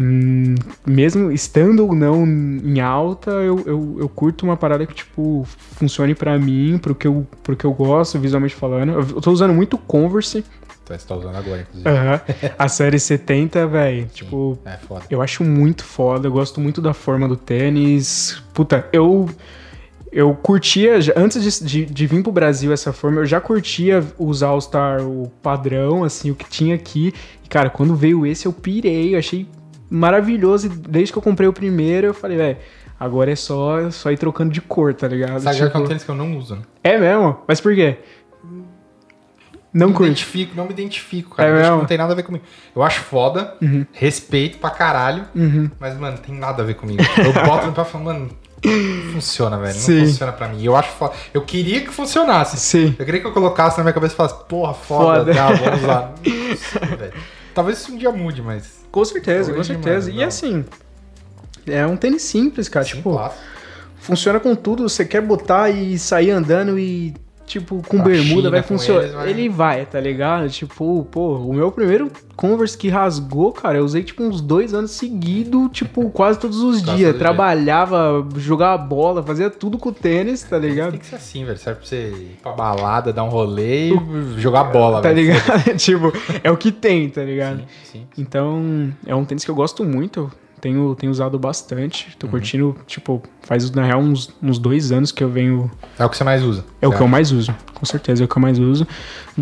hum, 0.00 0.54
mesmo 0.86 1.30
estando 1.30 1.86
ou 1.86 1.94
não 1.94 2.24
em 2.24 2.80
alta, 2.80 3.30
eu, 3.30 3.62
eu, 3.66 3.96
eu 4.00 4.08
curto 4.08 4.44
uma 4.44 4.56
parada 4.56 4.86
que, 4.86 4.94
tipo, 4.94 5.46
funcione 5.46 6.14
pra 6.14 6.38
mim, 6.38 6.78
pro 6.78 6.94
que, 6.94 7.06
eu, 7.06 7.26
pro 7.42 7.54
que 7.56 7.64
eu 7.64 7.72
gosto, 7.72 8.18
visualmente 8.18 8.54
falando. 8.54 8.92
Eu, 8.92 9.20
tô 9.20 9.30
usando 9.30 9.52
muito 9.54 9.76
Converse, 9.78 10.44
Então, 10.82 10.98
você 10.98 11.06
tá 11.06 11.14
usando 11.14 11.36
agora, 11.36 11.60
inclusive. 11.62 11.88
aham, 11.88 12.20
a 12.58 12.68
série 12.68 12.98
70, 12.98 13.66
velho. 13.66 14.06
Tipo, 14.12 14.58
É 14.64 14.76
foda. 14.78 15.04
eu 15.10 15.20
acho 15.22 15.44
muito 15.44 15.84
foda, 15.84 16.26
eu 16.28 16.32
gosto 16.32 16.60
muito 16.60 16.80
da 16.82 16.92
forma 16.94 17.28
do 17.28 17.36
tênis. 17.36 18.42
Puta, 18.52 18.86
eu. 18.92 19.28
Eu 20.16 20.32
curtia, 20.32 20.96
antes 21.16 21.42
de, 21.60 21.66
de, 21.66 21.86
de 21.92 22.06
vir 22.06 22.22
pro 22.22 22.30
Brasil 22.30 22.72
essa 22.72 22.92
forma, 22.92 23.20
eu 23.22 23.26
já 23.26 23.40
curtia 23.40 24.00
usar 24.16 24.52
o 24.52 24.60
Star, 24.60 25.00
o 25.02 25.28
padrão, 25.42 26.04
assim, 26.04 26.30
o 26.30 26.36
que 26.36 26.48
tinha 26.48 26.74
aqui. 26.76 27.12
E, 27.44 27.48
cara, 27.48 27.68
quando 27.68 27.96
veio 27.96 28.24
esse, 28.24 28.46
eu 28.46 28.52
pirei, 28.52 29.14
eu 29.14 29.18
achei 29.18 29.48
maravilhoso. 29.90 30.66
E 30.66 30.68
desde 30.70 31.10
que 31.12 31.18
eu 31.18 31.22
comprei 31.22 31.48
o 31.48 31.52
primeiro, 31.52 32.06
eu 32.06 32.14
falei, 32.14 32.36
velho, 32.36 32.56
agora 32.98 33.32
é 33.32 33.34
só, 33.34 33.90
só 33.90 34.12
ir 34.12 34.16
trocando 34.16 34.52
de 34.52 34.60
cor, 34.60 34.94
tá 34.94 35.08
ligado? 35.08 35.40
Sabe 35.40 35.56
já 35.58 35.68
que 35.68 35.76
é 35.76 35.80
um 35.80 35.82
Tipo, 35.82 35.88
tênis 35.88 36.04
que 36.04 36.10
eu 36.10 36.14
não 36.14 36.38
uso, 36.38 36.54
né? 36.54 36.62
é 36.84 36.96
mesmo? 36.96 37.38
Mas 37.48 37.60
por 37.60 37.74
quê? 37.74 37.98
Não 39.72 39.88
me 39.88 39.94
curte. 39.94 40.10
identifico, 40.12 40.52
não 40.56 40.64
me 40.66 40.70
identifico, 40.70 41.34
cara. 41.34 41.48
É 41.48 41.50
Eu 41.50 41.54
acho 41.56 41.62
que 41.64 41.68
mesmo? 41.70 41.78
não 41.80 41.86
tem 41.86 41.98
nada 41.98 42.12
a 42.12 42.16
ver 42.16 42.22
comigo. 42.22 42.44
Eu 42.76 42.82
acho 42.84 43.00
foda, 43.00 43.56
respeito 43.92 44.58
pra 44.58 44.70
caralho, 44.70 45.24
Uhum. 45.34 45.68
mas, 45.80 45.98
mano, 45.98 46.16
tem 46.18 46.32
nada 46.32 46.62
a 46.62 46.64
ver 46.64 46.74
comigo. 46.74 47.02
Eu 47.18 47.32
boto 47.44 47.68
e 47.68 47.84
falo, 47.84 48.04
mano, 48.04 48.20
não 48.20 48.30
funciona, 49.12 49.56
velho. 49.58 49.74
Não 49.74 49.80
Sim. 49.80 50.06
funciona 50.06 50.32
pra 50.32 50.48
mim. 50.48 50.62
Eu 50.64 50.76
acho 50.76 50.90
foda. 50.92 51.14
Eu 51.32 51.42
queria 51.42 51.80
que 51.80 51.90
funcionasse. 51.90 52.56
Sim. 52.56 52.94
Eu 52.98 53.04
queria 53.04 53.20
que 53.20 53.26
eu 53.26 53.32
colocasse 53.32 53.76
na 53.78 53.84
minha 53.84 53.92
cabeça 53.92 54.14
e 54.14 54.16
falasse, 54.16 54.36
porra, 54.48 54.74
foda, 54.74 55.18
Foda. 55.20 55.34
dá, 55.34 55.52
vamos 55.52 55.82
lá. 55.86 56.12
Não 56.24 56.56
sei, 56.56 56.96
velho. 56.96 57.12
Talvez 57.54 57.78
isso 57.78 57.92
um 57.92 57.96
dia 57.96 58.10
mude, 58.10 58.42
mas. 58.42 58.84
Com 58.90 59.04
certeza, 59.04 59.52
com 59.52 59.62
certeza. 59.62 60.06
mano, 60.08 60.18
e 60.18 60.22
não. 60.22 60.28
assim, 60.28 60.64
é 61.66 61.86
um 61.86 61.96
tênis 61.96 62.22
simples, 62.22 62.68
cara. 62.68 62.84
Sim, 62.84 62.96
tipo, 62.96 63.12
claro. 63.12 63.32
funciona 63.98 64.40
com 64.40 64.54
tudo. 64.54 64.88
Você 64.88 65.04
quer 65.04 65.20
botar 65.20 65.70
e 65.70 65.98
sair 65.98 66.30
andando 66.30 66.78
e, 66.78 67.14
tipo, 67.46 67.76
com 67.86 67.96
Pra 67.98 68.06
bermuda 68.06 68.34
China 68.36 68.50
vai 68.50 68.62
funcionar. 68.62 69.28
Ele 69.28 69.48
vai, 69.48 69.84
tá 69.86 70.00
ligado? 70.00 70.48
Tipo, 70.48 71.06
pô, 71.10 71.36
o 71.38 71.52
meu 71.52 71.70
primeiro 71.70 72.10
Converse 72.36 72.76
que 72.76 72.88
rasgou, 72.88 73.52
cara, 73.52 73.78
eu 73.78 73.84
usei, 73.84 74.02
tipo, 74.02 74.20
uns 74.24 74.40
dois 74.40 74.74
anos 74.74 74.90
seguidos, 74.90 75.68
tipo, 75.72 76.10
quase 76.10 76.36
todos 76.38 76.58
os 76.58 76.82
Quase 76.82 76.96
dias. 76.96 77.12
todo 77.12 77.18
Trabalhava, 77.20 78.26
jogava 78.36 78.82
bola, 78.82 79.22
fazia 79.22 79.48
tudo 79.48 79.78
com 79.78 79.90
o 79.90 79.92
tênis, 79.92 80.42
tá 80.42 80.58
ligado? 80.58 80.90
Tem 80.90 81.00
que 81.00 81.06
ser 81.06 81.14
assim, 81.16 81.44
velho. 81.44 81.56
Serve 81.58 81.78
pra 81.80 81.88
você 81.88 82.08
ir 82.08 82.36
pra 82.42 82.50
balada, 82.52 83.12
dar 83.12 83.22
um 83.22 83.28
rolê 83.28 83.90
e 83.90 84.00
jogar 84.40 84.64
bola, 84.64 85.00
Tá 85.00 85.10
velho. 85.10 85.28
ligado? 85.28 85.76
tipo, 85.78 86.12
é 86.42 86.50
o 86.50 86.56
que 86.56 86.72
tem, 86.72 87.08
tá 87.08 87.22
ligado? 87.22 87.58
Sim, 87.58 87.66
sim. 87.92 88.06
Então, 88.18 88.92
é 89.06 89.14
um 89.14 89.24
tênis 89.24 89.44
que 89.44 89.50
eu 89.50 89.54
gosto 89.54 89.84
muito. 89.84 90.30
Eu 90.68 90.72
Tenho, 90.74 90.94
tenho 90.94 91.12
usado 91.12 91.38
bastante. 91.38 92.06
Uhum. 92.06 92.14
Tô 92.18 92.28
curtindo, 92.28 92.76
tipo, 92.86 93.22
faz 93.42 93.70
na 93.70 93.84
real 93.84 94.00
uns, 94.00 94.34
uns 94.42 94.58
dois 94.58 94.90
anos 94.90 95.12
que 95.12 95.22
eu 95.22 95.28
venho. 95.28 95.70
É 95.98 96.04
o 96.04 96.08
que 96.08 96.16
você 96.16 96.24
mais 96.24 96.42
usa. 96.42 96.64
É 96.80 96.86
o 96.86 96.90
que 96.90 96.96
eu 96.96 97.00
certo? 97.00 97.10
mais 97.10 97.32
uso. 97.32 97.54
Com 97.74 97.84
certeza 97.84 98.22
é 98.22 98.24
o 98.24 98.28
que 98.28 98.36
eu 98.36 98.42
mais 98.42 98.58
uso. 98.58 98.86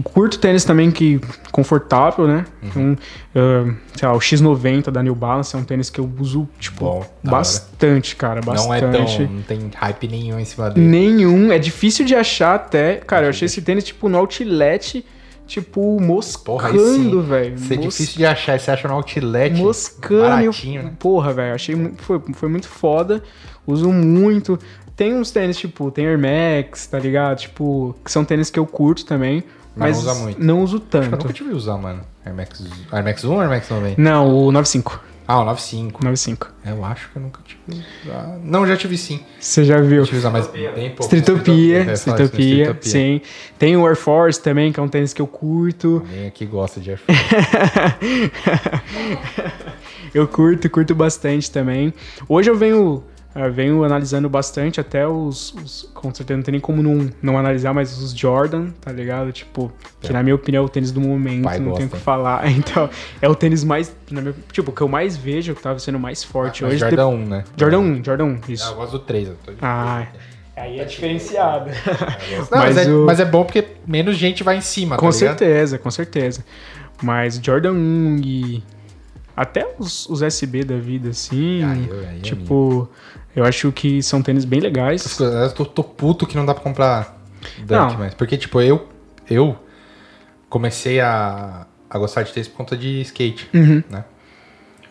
Curto 0.03 0.39
tênis 0.39 0.65
também 0.65 0.91
que 0.91 1.21
confortável, 1.51 2.27
né? 2.27 2.45
Uhum. 2.63 2.69
Então, 2.69 2.99
ah, 3.37 3.75
sei 3.95 4.09
lá, 4.09 4.15
o 4.15 4.19
X90 4.19 4.91
da 4.91 5.03
New 5.03 5.15
Balance 5.15 5.55
é 5.55 5.59
um 5.59 5.65
tênis 5.65 5.91
que 5.91 6.01
eu 6.01 6.11
uso, 6.19 6.49
tipo, 6.59 6.85
Bom, 6.85 7.07
bastante, 7.23 8.17
cara. 8.17 8.41
Não 8.45 8.75
é 8.75 8.81
Bastante. 8.81 9.17
tão. 9.19 9.27
Não 9.27 9.43
tem 9.43 9.71
hype 9.75 10.09
nenhum 10.09 10.39
em 10.41 10.45
cima 10.45 10.71
dele. 10.71 10.87
Nenhum. 10.87 11.53
É 11.53 11.59
difícil 11.59 12.05
de 12.05 12.15
achar 12.15 12.55
até. 12.55 12.97
Cara, 12.97 13.27
eu 13.27 13.31
achei 13.31 13.47
esse 13.47 13.63
tênis, 13.63 13.85
tipo, 13.85 14.09
no 14.09 14.19
outlet, 14.19 15.05
tipo, 15.47 16.01
moscando, 16.01 17.23
velho. 17.23 17.55
Isso 17.55 17.73
é 17.73 17.77
Mos- 17.77 17.85
difícil 17.87 18.17
de 18.17 18.27
achar. 18.27 18.59
Você 18.59 18.71
acha 18.71 18.89
no 18.89 18.95
outlet. 18.95 19.57
Moscando. 19.57 20.15
eu- 20.15 20.29
Baratinho, 20.31 20.83
né? 20.83 20.93
Porra, 20.99 21.33
velho, 21.33 21.55
achei 21.55 21.75
muito, 21.75 22.03
foi, 22.03 22.21
foi 22.35 22.49
muito 22.49 22.69
foda. 22.69 23.23
Uso 23.67 23.91
muito. 23.93 24.59
Tem 24.97 25.15
uns 25.15 25.31
tênis, 25.31 25.57
tipo, 25.57 25.91
tem 25.91 26.07
Air 26.07 26.19
Max, 26.19 26.87
tá 26.87 26.99
ligado? 26.99 27.39
Tipo, 27.39 27.95
que 28.05 28.11
são 28.13 28.25
tênis 28.25 28.51
que 28.51 28.59
eu 28.59 28.67
curto 28.67 29.05
também. 29.05 29.43
Mas 29.75 29.97
Mas, 29.97 30.05
não 30.05 30.13
usa 30.13 30.23
muito. 30.23 30.45
não 30.45 30.63
uso 30.63 30.77
Eu 30.77 30.81
tanto. 30.81 31.11
nunca 31.13 31.33
tive 31.33 31.53
usar, 31.55 31.79
mano. 31.79 32.03
Air 32.27 32.35
Max, 32.37 32.63
Air 32.93 33.03
Max 33.05 33.25
1 33.25 33.33
ou 33.33 33.41
Air 33.41 33.49
Max 33.49 33.69
90? 33.71 34.01
Não, 34.01 34.29
o 34.29 34.53
95. 34.53 35.01
Ah, 35.33 35.41
o 35.41 35.45
95. 35.47 36.05
95. 36.05 36.51
Eu 36.67 36.85
acho 36.85 37.09
que 37.11 37.17
eu 37.17 37.23
nunca 37.23 37.41
tive 37.43 37.83
usado. 38.05 38.39
Não, 38.45 38.67
já 38.67 38.77
tive 38.77 38.99
sim. 38.99 39.21
Você 39.41 39.65
já 39.65 39.81
viu? 39.81 40.05
Tive 40.05 40.19
usar 40.19 40.29
mais 40.29 40.47
bem 40.47 40.91
pouco. 40.91 41.05
Streetopia, 41.05 41.91
Streetopia. 41.95 42.77
sim. 42.83 43.23
Tem 43.59 43.75
o 43.75 43.87
Air 43.87 43.97
Force 43.97 44.43
também, 44.43 44.71
que 44.71 44.79
é 44.79 44.83
um 44.83 44.89
tênis 44.89 45.15
que 45.15 45.23
eu 45.23 45.27
curto. 45.27 46.03
Alguém 46.05 46.27
aqui 46.27 46.45
gosta 46.45 46.81
de 46.81 46.91
Air 46.91 46.99
Force. 46.99 47.23
Eu 50.15 50.29
curto, 50.29 50.69
curto 50.69 50.95
bastante 50.95 51.51
também. 51.51 51.95
Hoje 52.29 52.51
eu 52.51 52.55
venho, 52.55 53.03
eh, 53.35 53.49
venho 53.51 53.83
analisando 53.85 54.29
bastante 54.29 54.81
até 54.81 55.07
os, 55.09 55.53
os- 55.55 55.91
Com 55.95 56.13
certeza 56.15 56.37
não 56.37 56.43
tem 56.45 56.53
nem 56.53 56.61
como 56.61 56.83
não, 56.83 57.09
não 57.23 57.39
analisar, 57.39 57.73
mas 57.73 57.97
os 57.99 58.13
Jordan, 58.13 58.71
tá 58.81 58.91
ligado? 58.93 59.33
Tipo, 59.33 59.73
que 60.01 60.11
É. 60.11 60.13
na 60.13 60.23
minha 60.23 60.35
opinião 60.35 60.63
é 60.63 60.67
o 60.67 60.69
tênis 60.69 60.91
do 60.93 61.01
momento, 61.01 61.45
Pai 61.45 61.59
não 61.59 61.67
gosta, 61.67 61.79
tenho 61.79 61.89
o 61.89 61.93
que 61.93 61.99
falar. 61.99 62.43
Então, 62.51 62.89
é 63.21 63.29
o 63.29 63.35
tênis 63.35 63.65
mais. 63.65 63.95
na 64.11 64.21
minha- 64.21 64.35
tipo, 64.53 64.71
o 64.71 64.75
que 64.75 64.81
eu 64.83 64.89
mais 64.89 65.17
vejo, 65.17 65.55
que 65.55 65.63
tava 65.63 65.79
sendo 65.79 65.99
mais 65.99 66.23
forte 66.25 66.63
Mas 66.63 66.73
hoje. 66.73 66.81
Jordan 66.81 67.07
1, 67.09 67.27
né? 67.27 67.45
de- 67.55 67.61
Jordan 67.61 67.79
1, 67.79 68.05
Jordan 68.05 68.25
1, 68.25 68.35
Ah, 68.43 68.53
isso. 68.53 68.69
eu 68.71 68.75
gosto 68.75 68.93
do 68.93 68.99
3. 69.01 69.29
Eu 69.29 69.37
tô 69.45 69.53
de 69.53 69.59
Ah, 69.63 70.07
Aí 70.55 70.79
é 70.81 70.85
diferenciado. 70.85 71.71
Não, 72.51 72.59
mas, 72.59 72.77
Mas 72.77 72.87
é, 72.87 72.91
o- 72.93 73.07
mas 73.07 73.21
é 73.21 73.25
bom 73.25 73.43
porque 73.45 73.67
menos 73.87 74.17
gente 74.19 74.45
vai 74.45 74.59
em 74.59 74.61
cima, 74.61 74.97
Com 74.97 75.09
tá 75.11 75.17
ligado? 75.17 75.39
certeza, 75.39 75.79
com 75.79 75.91
certeza. 75.91 76.45
Mas 77.03 77.41
Jordan 77.43 77.73
1 77.73 78.21
e 78.23 78.63
até 79.35 79.67
os, 79.79 80.07
os 80.11 80.21
SB 80.21 80.63
da 80.63 80.77
vida, 80.77 81.09
assim, 81.09 81.65
Aí, 81.65 81.89
eu- 81.89 81.99
aí 82.01 82.19
é 82.19 82.21
tipo, 82.21 82.87
eu 83.35 83.45
acho 83.45 83.71
que 83.73 84.03
são 84.03 84.23
tênis 84.23 84.45
bem 84.45 84.61
legais. 84.61 85.19
Eu 85.21 85.51
tô, 85.53 85.65
tô 85.65 85.83
puto 85.85 86.27
que 86.27 86.37
não 86.37 86.45
dá 86.47 86.55
pra 86.55 86.63
comprar 86.63 87.19
Dunk 87.59 87.97
mais. 87.99 88.15
Porque, 88.15 88.37
tipo, 88.37 88.61
eu, 88.61 88.89
eu 89.29 89.57
comecei 90.49 91.01
a, 91.01 91.67
a 91.89 91.99
gostar 91.99 92.23
de 92.23 92.33
tênis 92.33 92.49
por 92.49 92.57
conta 92.59 92.77
de 92.77 93.01
skate, 93.03 93.49
Uhum. 93.55 93.83
né? 93.91 94.05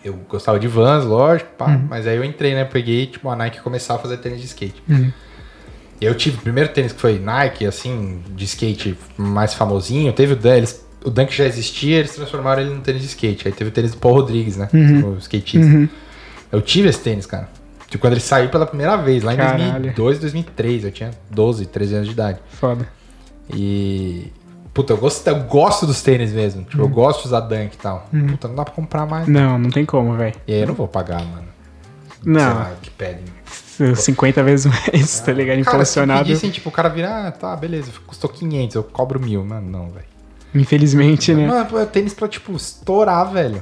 Eu 0.03 0.15
gostava 0.27 0.59
de 0.59 0.67
Vans, 0.67 1.05
lógico, 1.05 1.51
pá, 1.55 1.67
mas 1.87 2.07
aí 2.07 2.17
eu 2.17 2.23
entrei, 2.23 2.55
né? 2.55 2.65
Peguei, 2.65 3.05
tipo, 3.05 3.29
a 3.29 3.35
Nike 3.35 3.61
começar 3.61 3.93
a 3.95 3.97
fazer 3.99 4.17
tênis 4.17 4.39
de 4.41 4.47
skate. 4.47 4.81
Uhum. 4.89 5.11
E 6.01 6.05
eu 6.05 6.15
tive 6.15 6.37
o 6.37 6.41
primeiro 6.41 6.69
tênis 6.73 6.91
que 6.91 6.99
foi 6.99 7.19
Nike, 7.19 7.67
assim, 7.67 8.23
de 8.35 8.43
skate 8.45 8.97
mais 9.15 9.53
famosinho. 9.53 10.11
Teve 10.11 10.33
o 10.33 10.35
Dunk, 10.35 10.57
eles, 10.57 10.87
o 11.05 11.11
Dunk 11.11 11.31
já 11.31 11.45
existia, 11.45 11.99
eles 11.99 12.15
transformaram 12.15 12.63
ele 12.63 12.71
num 12.73 12.81
tênis 12.81 13.01
de 13.03 13.07
skate. 13.09 13.47
Aí 13.47 13.53
teve 13.53 13.69
o 13.69 13.71
tênis 13.73 13.91
do 13.91 13.97
Paul 13.97 14.15
Rodrigues, 14.15 14.57
né? 14.57 14.67
O 15.05 15.17
skatista. 15.19 15.67
Uhum. 15.67 15.87
Eu 16.51 16.59
tive 16.63 16.89
esse 16.89 16.99
tênis, 16.99 17.27
cara. 17.27 17.47
Tipo, 17.91 18.01
quando 18.01 18.13
ele 18.13 18.21
saiu 18.21 18.49
pela 18.49 18.65
primeira 18.65 18.95
vez, 18.95 19.21
lá 19.21 19.33
em 19.33 19.37
Caralho. 19.37 19.63
2002, 19.93 20.19
2003. 20.19 20.83
Eu 20.85 20.91
tinha 20.91 21.11
12, 21.29 21.65
13 21.67 21.95
anos 21.95 22.07
de 22.07 22.13
idade. 22.13 22.39
Foda. 22.49 22.87
E. 23.53 24.31
Puta, 24.73 24.93
eu 24.93 24.97
gosto, 24.97 25.27
eu 25.27 25.43
gosto 25.43 25.85
dos 25.85 26.01
tênis 26.01 26.31
mesmo. 26.31 26.63
Tipo, 26.63 26.83
eu 26.83 26.85
Uhum. 26.85 26.91
gosto 26.91 27.21
de 27.23 27.27
usar 27.27 27.41
Dunk 27.41 27.73
e 27.75 27.77
tal. 27.77 28.07
Puta, 28.29 28.47
não 28.47 28.55
dá 28.55 28.63
pra 28.63 28.73
comprar 28.73 29.05
mais. 29.05 29.27
Não, 29.27 29.59
não 29.59 29.69
tem 29.69 29.85
como, 29.85 30.15
velho. 30.15 30.33
E 30.47 30.53
aí 30.53 30.61
eu 30.61 30.67
não 30.67 30.73
vou 30.73 30.87
pagar, 30.87 31.19
mano. 31.25 31.47
Sei 32.23 32.31
Não, 32.31 32.53
lá, 32.53 32.71
o 32.77 32.81
que 32.81 32.89
pedem. 32.91 33.25
50 33.95 34.41
vezes 34.43 34.65
mais, 34.67 35.19
tá 35.19 35.33
ligado? 35.33 35.61
Cara, 35.65 35.83
se 35.83 35.99
pedissem, 36.05 36.49
tipo, 36.51 36.69
o 36.69 36.71
cara 36.71 36.87
vira, 36.87 37.27
ah, 37.27 37.31
tá, 37.31 37.53
beleza, 37.55 37.91
custou 38.07 38.29
500, 38.29 38.75
eu 38.75 38.83
cobro 38.83 39.19
mil. 39.19 39.43
Mano, 39.43 39.69
não, 39.69 39.89
velho. 39.89 40.05
Infelizmente, 40.55 41.33
né? 41.33 41.47
Mano, 41.47 41.77
é 41.79 41.85
tênis 41.85 42.13
pra, 42.13 42.27
tipo, 42.27 42.55
estourar, 42.55 43.31
velho. 43.31 43.61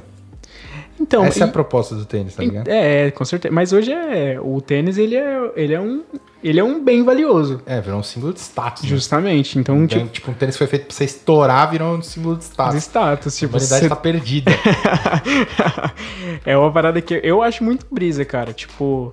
Então, 1.00 1.24
Essa 1.24 1.40
é 1.40 1.44
a 1.44 1.48
e- 1.48 1.52
proposta 1.52 1.94
do 1.94 2.04
tênis, 2.04 2.34
tá 2.34 2.42
ligado? 2.42 2.68
é, 2.68 3.10
com 3.10 3.24
certeza. 3.24 3.54
Mas 3.54 3.72
hoje 3.72 3.90
é. 3.92 4.38
O 4.40 4.60
tênis, 4.60 4.98
ele 4.98 5.16
é, 5.16 5.50
ele 5.56 5.72
é 5.74 5.80
um. 5.80 6.02
Ele 6.42 6.58
é 6.60 6.64
um 6.64 6.82
bem 6.82 7.02
valioso. 7.04 7.60
É, 7.66 7.80
virou 7.80 7.98
um 8.00 8.02
símbolo 8.02 8.32
de 8.32 8.40
status. 8.40 8.82
né? 8.82 8.88
Justamente. 8.88 9.58
Então, 9.58 9.76
Um 9.76 9.86
tipo, 9.86 10.06
tipo, 10.08 10.30
um 10.30 10.34
tênis 10.34 10.54
que 10.54 10.58
foi 10.58 10.66
feito 10.66 10.86
pra 10.86 10.94
você 10.94 11.04
estourar, 11.04 11.70
virou 11.70 11.94
um 11.96 12.02
símbolo 12.02 12.34
de 12.36 12.40
de 12.40 12.46
status. 12.46 12.76
status. 12.82 13.34
A 13.34 13.38
Tipo, 13.38 13.56
humanidade 13.56 13.82
você 13.82 13.88
tá 13.88 13.96
perdida. 13.96 14.50
é 16.44 16.56
uma 16.56 16.72
parada 16.72 17.00
que 17.00 17.20
eu 17.22 17.42
acho 17.42 17.62
muito 17.64 17.86
brisa, 17.90 18.24
cara. 18.24 18.52
Tipo, 18.52 19.12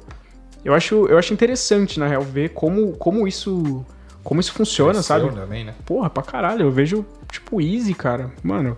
eu 0.63 0.73
acho, 0.73 1.05
eu 1.07 1.17
acho 1.17 1.33
interessante, 1.33 1.99
na 1.99 2.07
real, 2.07 2.21
ver 2.21 2.49
como, 2.49 2.93
como 2.93 3.27
isso. 3.27 3.85
Como 4.23 4.41
isso 4.41 4.51
funciona, 4.51 5.01
sabe? 5.01 5.25
Cresceu 5.25 5.41
Também, 5.43 5.63
né? 5.63 5.73
Porra, 5.85 6.09
pra 6.09 6.21
caralho. 6.21 6.63
Eu 6.63 6.71
vejo, 6.71 7.05
tipo, 7.31 7.61
Easy, 7.61 7.93
cara. 7.93 8.29
Mano. 8.43 8.77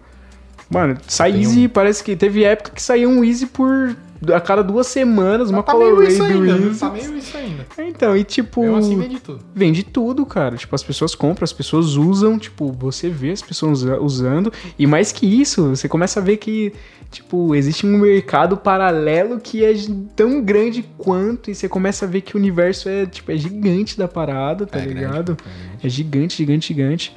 Mano, 0.70 0.97
sai 1.07 1.32
Tem 1.34 1.41
Easy, 1.41 1.67
parece 1.67 2.03
que 2.03 2.15
teve 2.15 2.43
época 2.43 2.72
que 2.74 2.82
saía 2.82 3.07
um 3.09 3.24
Easy 3.24 3.47
por. 3.47 3.95
A 4.34 4.41
cada 4.41 4.61
duas 4.61 4.86
semanas, 4.88 5.49
uma 5.49 5.63
tá 5.63 5.74
meio 5.74 6.03
isso 6.03 6.17
colorway 6.17 6.41
do 6.41 6.49
ainda, 6.51 6.57
viu? 6.57 6.67
Easy. 6.72 6.80
Tá 6.82 6.89
meio 6.91 7.17
isso 7.17 7.38
ainda. 7.38 7.65
Então, 7.88 8.17
e 8.17 8.24
tipo. 8.26 8.63
Eu 8.65 8.76
assim 8.76 8.97
vende 8.99 9.20
tudo. 9.22 9.39
Vende 9.55 9.82
tudo, 9.84 10.26
cara. 10.26 10.57
Tipo, 10.57 10.76
as 10.76 10.84
pessoas 10.84 11.15
compram, 11.15 11.45
as 11.45 11.53
pessoas 11.53 11.95
usam, 11.95 12.38
tipo, 12.38 12.70
você 12.74 13.09
vê 13.09 13.32
as 13.32 13.41
pessoas 13.41 13.82
usa- 13.84 13.97
usando. 14.01 14.51
E 14.78 14.86
mais 14.86 15.13
que 15.13 15.26
isso, 15.26 15.70
você 15.70 15.88
começa 15.88 16.20
a 16.20 16.24
ver 16.24 16.36
que, 16.36 16.74
tipo, 17.09 17.55
existe 17.55 17.86
um 17.88 17.97
mercado 17.97 18.57
paralelo 18.57 19.39
que 19.39 19.63
é 19.63 19.74
tão 20.17 20.41
grande 20.41 20.84
quanto. 20.97 21.49
E 21.49 21.55
você 21.55 21.70
começa 21.70 22.03
a 22.03 22.07
ver 22.07 22.20
que 22.20 22.36
o 22.36 22.38
universo 22.38 22.89
é, 22.89 23.05
tipo, 23.05 23.32
é 23.32 23.38
gigante 23.38 23.97
da 23.97 24.07
parada, 24.09 24.65
tá 24.67 24.80
É 24.80 24.82
grande, 24.86 24.99
ligado? 24.99 25.38
é 25.82 25.88
É 25.88 25.89
gigante, 25.89 26.36
gigante, 26.36 26.67
gigante. 26.67 27.15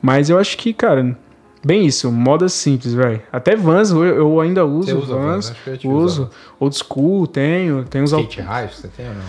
Mas 0.00 0.30
eu 0.30 0.38
acho 0.38 0.56
que, 0.56 0.72
cara, 0.72 1.18
bem 1.66 1.84
isso, 1.86 2.10
moda 2.12 2.48
simples, 2.48 2.94
velho. 2.94 3.20
Até 3.32 3.56
Vans 3.56 3.90
eu, 3.90 4.04
eu 4.04 4.40
ainda 4.40 4.64
uso 4.64 4.86
Você 4.88 4.94
usa 4.94 5.14
Vans. 5.14 5.48
Vans? 5.66 5.84
Uso. 5.84 6.22
usar. 6.22 6.30
Old 6.60 6.76
School, 6.76 7.26
tenho. 7.26 7.84
Tenho 7.84 8.04
os 8.04 8.12
Skate 8.12 8.40
high, 8.40 8.68
você 8.68 8.88
tem 8.88 9.06
ou 9.08 9.14
não? 9.14 9.22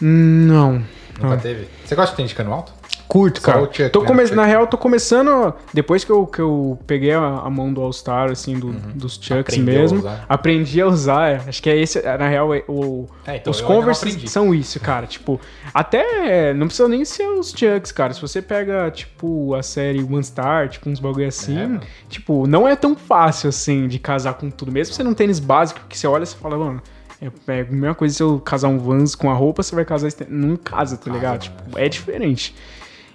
Não. 0.00 0.72
Nunca 1.20 1.34
Ah. 1.34 1.36
teve? 1.36 1.68
Você 1.84 1.94
gosta 1.94 2.10
de 2.12 2.16
tênis 2.16 2.30
de 2.30 2.36
cano 2.36 2.52
alto? 2.52 2.72
Curto, 3.06 3.40
Só 3.40 3.46
cara. 3.52 3.62
o 3.62 3.66
Chuck, 3.66 3.90
tô 3.90 4.00
né? 4.00 4.06
come... 4.06 4.24
Na 4.30 4.44
real, 4.44 4.66
tô 4.66 4.76
começando. 4.78 5.54
Depois 5.72 6.04
que 6.04 6.10
eu, 6.10 6.26
que 6.26 6.40
eu 6.40 6.78
peguei 6.86 7.12
a, 7.12 7.18
a 7.20 7.50
mão 7.50 7.72
do 7.72 7.80
All-Star, 7.80 8.30
assim, 8.30 8.58
do- 8.58 8.72
dos 8.94 9.14
Chucks 9.14 9.30
Uhum. 9.30 9.40
Aprendeu 9.40 9.74
a 9.78 9.80
mesmo. 9.82 9.98
usar. 9.98 10.24
Aprendi 10.28 10.80
a 10.80 10.86
usar. 10.86 11.28
é. 11.30 11.36
Acho 11.48 11.62
que 11.62 11.70
é 11.70 11.76
esse. 11.76 12.00
Na 12.02 12.28
real, 12.28 12.52
é 12.54 12.64
o. 12.68 13.06
É, 13.26 13.36
então, 13.36 13.50
os 13.50 13.60
Converse 13.60 14.26
são 14.28 14.54
isso, 14.54 14.80
cara. 14.80 15.06
Tipo, 15.06 15.40
até. 15.72 16.52
Não 16.54 16.66
precisa 16.66 16.88
nem 16.88 17.04
ser 17.04 17.26
os 17.28 17.50
Chucks, 17.50 17.92
cara. 17.92 18.12
Se 18.14 18.20
você 18.20 18.40
pega, 18.40 18.90
tipo, 18.90 19.54
a 19.54 19.62
série 19.62 20.02
One 20.02 20.24
Star, 20.24 20.68
tipo, 20.68 20.88
uns 20.88 20.98
bagulho 21.00 21.28
assim. 21.28 21.58
É, 21.58 21.80
tipo, 22.08 22.46
não 22.46 22.66
é 22.66 22.74
tão 22.74 22.96
fácil 22.96 23.48
assim 23.48 23.86
de 23.86 23.98
casar 23.98 24.34
com 24.34 24.50
tudo. 24.50 24.72
Mesmo 24.72 24.94
você 24.94 25.02
não 25.02 25.14
tênis 25.14 25.38
básico, 25.38 25.80
que 25.88 25.96
você 25.98 26.06
olha 26.06 26.24
e 26.24 26.26
fala, 26.26 26.56
mano. 26.56 26.82
É 27.22 27.26
é 27.52 27.60
a 27.60 27.64
mesma 27.64 27.94
coisa 27.94 28.14
se 28.14 28.22
eu 28.22 28.38
casar 28.40 28.68
um 28.68 28.78
Vans 28.78 29.14
com 29.14 29.30
a 29.30 29.34
roupa, 29.34 29.62
você 29.62 29.74
vai 29.74 29.84
casar. 29.84 30.10
Não 30.28 30.56
casa, 30.56 30.96
tá 30.96 31.10
ligado? 31.10 31.32
né? 31.34 31.38
Tipo, 31.38 31.78
é 31.78 31.88
diferente. 31.88 32.54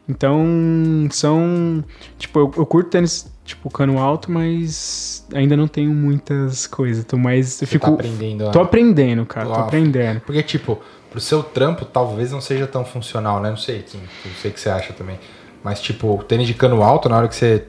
Então, 0.09 1.07
são. 1.11 1.83
Tipo, 2.17 2.39
eu, 2.39 2.51
eu 2.57 2.65
curto 2.65 2.89
tênis, 2.89 3.31
tipo, 3.45 3.69
cano 3.69 3.99
alto, 3.99 4.31
mas 4.31 5.23
ainda 5.33 5.55
não 5.55 5.67
tenho 5.67 5.93
muitas 5.93 6.65
coisas. 6.65 7.05
Tô 7.05 7.15
mais. 7.15 7.51
Eu 7.53 7.57
Você 7.59 7.65
fico. 7.67 7.85
tá 7.85 7.93
aprendendo. 7.93 8.51
Tô 8.51 8.59
aprendendo, 8.59 9.25
cara. 9.25 9.45
Tô 9.45 9.53
aprendendo. 9.53 10.21
Porque, 10.21 10.41
tipo, 10.41 10.79
pro 11.11 11.19
seu 11.19 11.43
trampo 11.43 11.85
talvez 11.85 12.31
não 12.31 12.41
seja 12.41 12.65
tão 12.65 12.83
funcional, 12.83 13.39
né? 13.39 13.51
Não 13.51 13.57
sei, 13.57 13.83
sim, 13.85 13.99
não 14.25 14.33
sei 14.41 14.49
o 14.49 14.53
que 14.53 14.59
você 14.59 14.69
acha 14.69 14.93
também. 14.93 15.19
Mas, 15.63 15.79
tipo, 15.79 16.07
o 16.15 16.23
tênis 16.23 16.47
de 16.47 16.53
cano 16.55 16.81
alto, 16.81 17.07
na 17.07 17.17
hora 17.17 17.27
que 17.27 17.35
você, 17.35 17.65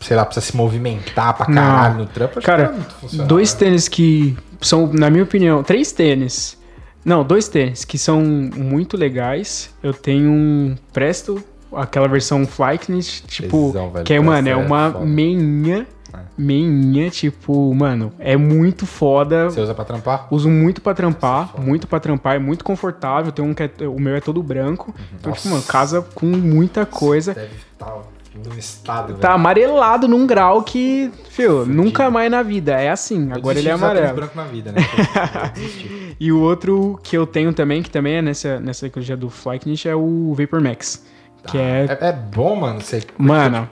sei 0.00 0.16
lá, 0.16 0.24
precisa 0.24 0.46
se 0.46 0.56
movimentar 0.56 1.36
pra 1.36 1.46
Não. 1.46 1.54
caralho 1.62 1.98
no 1.98 2.06
trampo, 2.06 2.38
acho 2.38 2.40
que 2.40 2.46
Cara, 2.46 2.64
não 2.64 2.70
é 2.70 2.74
muito 2.76 2.94
funcional. 2.94 3.26
dois 3.28 3.52
né? 3.52 3.58
tênis 3.60 3.88
que 3.88 4.36
são, 4.60 4.86
na 4.92 5.10
minha 5.10 5.22
opinião, 5.22 5.62
três 5.62 5.92
tênis. 5.92 6.58
Não, 7.04 7.22
dois 7.22 7.46
tênis 7.48 7.84
que 7.84 7.96
são 7.96 8.20
muito 8.22 8.96
legais. 8.96 9.72
Eu 9.82 9.94
tenho 9.94 10.30
um 10.30 10.74
Presto, 10.92 11.42
aquela 11.72 12.08
versão 12.08 12.46
Flyknit, 12.46 13.24
tipo, 13.26 13.68
Tesão, 13.72 13.90
velho. 13.90 14.04
que 14.04 14.12
é, 14.14 14.20
mano, 14.20 14.48
é 14.48 14.52
é 14.52 14.56
uma 14.56 14.90
foda. 14.92 15.04
meinha, 15.04 15.86
É. 16.14 16.18
meinha, 16.36 17.10
tipo, 17.10 17.74
mano, 17.74 18.12
é 18.18 18.36
muito 18.36 18.86
foda. 18.86 19.50
Você 19.50 19.60
usa 19.60 19.74
pra 19.74 19.84
trampar? 19.84 20.26
Uso 20.30 20.48
muito 20.48 20.80
pra 20.80 20.94
trampar, 20.94 21.40
Nossa, 21.40 21.52
foda. 21.52 21.64
muito 21.66 21.86
pra 21.86 22.00
trampar, 22.00 22.36
é 22.36 22.38
muito 22.38 22.64
confortável. 22.64 23.30
Tem 23.32 23.44
um 23.44 23.52
que 23.54 23.62
é, 23.62 23.70
o 23.86 23.98
meu 24.00 24.14
é 24.16 24.20
todo 24.20 24.42
branco. 24.42 24.94
Então, 25.18 25.32
tipo, 25.32 25.48
mano, 25.48 25.62
casa 25.62 26.00
com 26.14 26.26
muita 26.26 26.86
coisa. 26.86 27.34
Deve 27.34 27.50
estar 27.72 27.94
num 28.34 28.56
estado, 28.56 29.14
Tá 29.14 29.28
velho. 29.28 29.34
amarelado 29.34 30.06
num 30.06 30.24
grau 30.26 30.62
que, 30.62 31.10
fio, 31.28 31.60
Fudido. 31.64 31.74
nunca 31.74 32.08
mais 32.08 32.30
na 32.30 32.40
vida. 32.42 32.72
É 32.80 32.88
assim, 32.88 33.28
Eu 33.30 33.34
agora 33.36 33.58
ele 33.58 33.68
é 33.68 33.72
amarelo. 33.72 34.14
branco 34.14 34.36
na 34.36 34.44
vida, 34.44 34.70
né? 34.72 34.80
E 36.20 36.32
o 36.32 36.40
outro 36.40 36.98
que 37.02 37.16
eu 37.16 37.26
tenho 37.26 37.52
também, 37.52 37.82
que 37.82 37.90
também 37.90 38.14
é 38.16 38.22
nessa, 38.22 38.58
nessa 38.58 38.86
ecologia 38.86 39.16
do 39.16 39.30
Flyknit, 39.30 39.88
é 39.88 39.94
o 39.94 40.34
Vapor 40.36 40.60
Max. 40.60 41.04
Que 41.50 41.58
é, 41.58 41.86
é, 42.00 42.08
é 42.08 42.12
bom, 42.12 42.56
mano, 42.56 42.80
você... 42.80 43.02
Mano, 43.16 43.68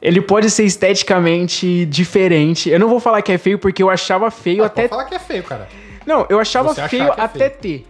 ele 0.00 0.20
pode 0.20 0.50
ser 0.50 0.64
esteticamente 0.64 1.84
diferente. 1.86 2.70
Eu 2.70 2.78
não 2.78 2.88
vou 2.88 3.00
falar 3.00 3.22
que 3.22 3.32
é 3.32 3.38
feio 3.38 3.58
porque 3.58 3.82
eu 3.82 3.90
achava 3.90 4.30
feio 4.30 4.62
Ah, 4.62 4.66
até. 4.66 4.82
pode 4.82 4.90
falar 4.90 5.04
que 5.04 5.14
é 5.14 5.18
feio, 5.18 5.42
cara. 5.42 5.68
Não, 6.06 6.26
eu 6.28 6.40
achava 6.40 6.72
Você 6.74 6.88
feio 6.88 7.04
é 7.04 7.14
até 7.16 7.48
ter. 7.48 7.86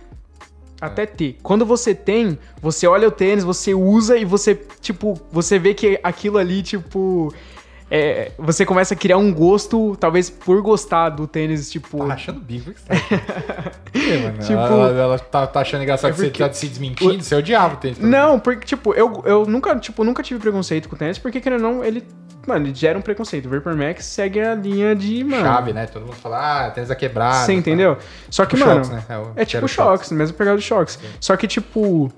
Até 0.81 1.07
ter. 1.07 1.37
Quando 1.43 1.65
você 1.67 1.95
tem, 1.95 2.39
você 2.61 2.87
olha 2.87 3.07
o 3.07 3.11
tênis, 3.11 3.45
você 3.45 3.75
usa 3.75 4.17
e 4.17 4.25
você, 4.25 4.59
tipo, 4.81 5.21
você 5.31 5.59
vê 5.59 5.75
que 5.75 6.01
aquilo 6.03 6.39
ali, 6.39 6.63
tipo. 6.63 7.33
É, 7.91 8.31
você 8.39 8.65
começa 8.65 8.95
a 8.95 8.97
criar 8.97 9.17
um 9.19 9.33
gosto, 9.35 9.97
talvez 9.99 10.31
por 10.31 10.63
gostar 10.63 11.09
do 11.11 11.27
tênis, 11.27 11.71
tipo. 11.71 11.99
Tá 11.99 12.05
rachando 12.05 12.39
o 12.39 12.43
bico, 12.43 12.71
o 12.71 12.75
que 12.75 12.81
você 12.81 12.87
tá 12.87 12.95
achando? 12.95 13.21
Tipo- 14.41 14.53
ela, 14.53 14.89
ela- 14.89 15.01
ela 15.03 15.19
tá, 15.19 15.47
tá 15.47 15.61
achando 15.61 15.83
engraçado 15.83 16.11
É 16.11 16.13
que 16.13 16.19
você 16.21 16.27
porque- 16.29 16.43
tá 16.47 16.53
se 16.53 16.69
desmentindo, 16.69 17.23
você 17.23 17.35
odiava 17.35 17.75
o 17.75 17.77
tênis. 17.79 17.99
também. 17.99 18.11
Não, 18.13 18.39
porque, 18.39 18.65
tipo, 18.67 18.95
eu, 18.95 19.23
eu 19.27 19.45
nunca, 19.47 19.75
tipo, 19.77 20.05
nunca 20.05 20.23
tive 20.23 20.39
preconceito 20.41 20.89
com 20.89 20.95
o 20.95 20.99
tênis, 20.99 21.19
porque, 21.19 21.41
querendo 21.41 21.65
ou 21.67 21.75
não, 21.75 21.85
ele, 21.85 22.05
mano, 22.47 22.67
ele 22.67 22.75
gera 22.75 22.97
um 22.99 23.03
preconceito. 23.03 23.47
O 23.47 23.51
Vapor 23.51 23.77
Max 23.77 24.05
segue 24.05 24.41
a 24.41 24.55
linha 24.55 24.95
de, 24.95 25.25
mano... 25.25 25.43
Chave, 25.43 25.73
né? 25.73 25.87
Todo 25.87 26.03
mundo 26.07 26.15
fala, 26.17 26.67
ah, 26.67 26.71
tênis 26.71 26.89
da 26.89 26.95
quebrada. 26.95 27.45
Você 27.45 27.53
entendeu? 27.53 27.99
Só 28.31 28.47
que, 28.47 28.55
Tipo 28.57 28.69
mano, 28.69 28.85
Shox, 28.85 28.95
né? 28.97 29.05
É 29.09 29.19
o- 29.19 29.33
é 29.37 29.45
tipo 29.45 29.65
o 29.65 29.69
Shox, 29.69 30.13
mesmo 30.13 30.37
pegado 30.37 30.59
de 30.59 30.65
Shox. 30.65 30.99
Só 31.21 31.37
que, 31.37 31.49
tipo, 31.49 32.11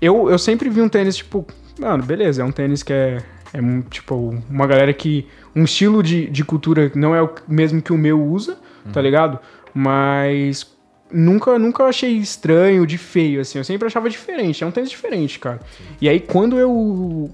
eu, 0.00 0.28
eu 0.28 0.38
sempre 0.38 0.68
vi 0.68 0.80
um 0.82 0.88
tênis, 0.88 1.16
tipo, 1.16 1.46
mano, 1.78 2.02
beleza, 2.02 2.42
é 2.42 2.44
um 2.44 2.52
tênis 2.52 2.82
que 2.82 2.92
é, 2.92 3.18
é 3.52 3.60
tipo, 3.90 4.34
uma 4.50 4.66
galera 4.66 4.92
que, 4.92 5.26
um 5.54 5.64
estilo 5.64 6.02
de, 6.02 6.28
de 6.30 6.44
cultura 6.44 6.90
não 6.94 7.14
é 7.14 7.22
o 7.22 7.30
mesmo 7.46 7.82
que 7.82 7.92
o 7.92 7.98
meu 7.98 8.22
usa, 8.22 8.58
tá 8.92 8.98
Uhum. 9.00 9.04
ligado? 9.04 9.38
Mas 9.74 10.70
nunca, 11.12 11.58
nunca 11.58 11.84
achei 11.84 12.16
estranho, 12.16 12.86
de 12.86 12.96
feio, 12.98 13.40
assim, 13.40 13.58
eu 13.58 13.64
sempre 13.64 13.86
achava 13.86 14.08
diferente, 14.08 14.64
é 14.64 14.66
um 14.66 14.70
tênis 14.70 14.90
diferente, 14.90 15.38
cara. 15.38 15.60
E 16.00 16.08
aí, 16.08 16.18
quando 16.20 16.58
eu, 16.58 17.30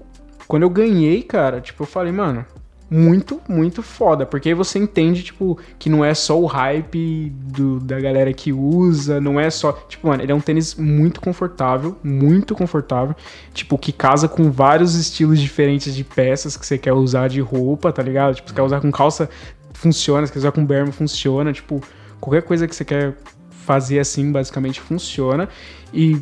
quando 0.47 0.63
eu 0.63 0.69
ganhei, 0.69 1.21
cara, 1.23 1.61
tipo, 1.61 1.83
eu 1.83 1.87
falei, 1.87 2.11
mano, 2.11 2.45
muito, 2.89 3.39
muito 3.47 3.83
foda. 3.83 4.25
Porque 4.25 4.49
aí 4.49 4.55
você 4.55 4.79
entende, 4.79 5.23
tipo, 5.23 5.57
que 5.77 5.89
não 5.89 6.03
é 6.03 6.13
só 6.13 6.39
o 6.39 6.45
hype 6.45 7.29
do, 7.29 7.79
da 7.79 7.99
galera 7.99 8.33
que 8.33 8.51
usa, 8.51 9.21
não 9.21 9.39
é 9.39 9.49
só. 9.49 9.71
Tipo, 9.87 10.07
mano, 10.07 10.23
ele 10.23 10.31
é 10.31 10.35
um 10.35 10.41
tênis 10.41 10.75
muito 10.75 11.21
confortável, 11.21 11.95
muito 12.03 12.55
confortável. 12.55 13.15
Tipo, 13.53 13.77
que 13.77 13.91
casa 13.91 14.27
com 14.27 14.51
vários 14.51 14.95
estilos 14.95 15.39
diferentes 15.39 15.95
de 15.95 16.03
peças 16.03 16.57
que 16.57 16.65
você 16.65 16.77
quer 16.77 16.93
usar 16.93 17.27
de 17.27 17.39
roupa, 17.41 17.91
tá 17.91 18.01
ligado? 18.01 18.35
Tipo, 18.35 18.49
você 18.49 18.55
quer 18.55 18.63
usar 18.63 18.81
com 18.81 18.91
calça, 18.91 19.29
funciona. 19.73 20.25
Se 20.25 20.33
quer 20.33 20.39
usar 20.39 20.51
com 20.51 20.65
berma, 20.65 20.91
funciona. 20.91 21.53
Tipo, 21.53 21.81
qualquer 22.19 22.41
coisa 22.41 22.67
que 22.67 22.75
você 22.75 22.85
quer 22.85 23.15
fazer 23.49 23.99
assim, 23.99 24.31
basicamente 24.31 24.81
funciona. 24.81 25.47
E 25.93 26.19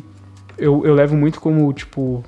eu, 0.58 0.84
eu 0.84 0.94
levo 0.94 1.16
muito 1.16 1.40
como, 1.40 1.72
tipo, 1.72 2.22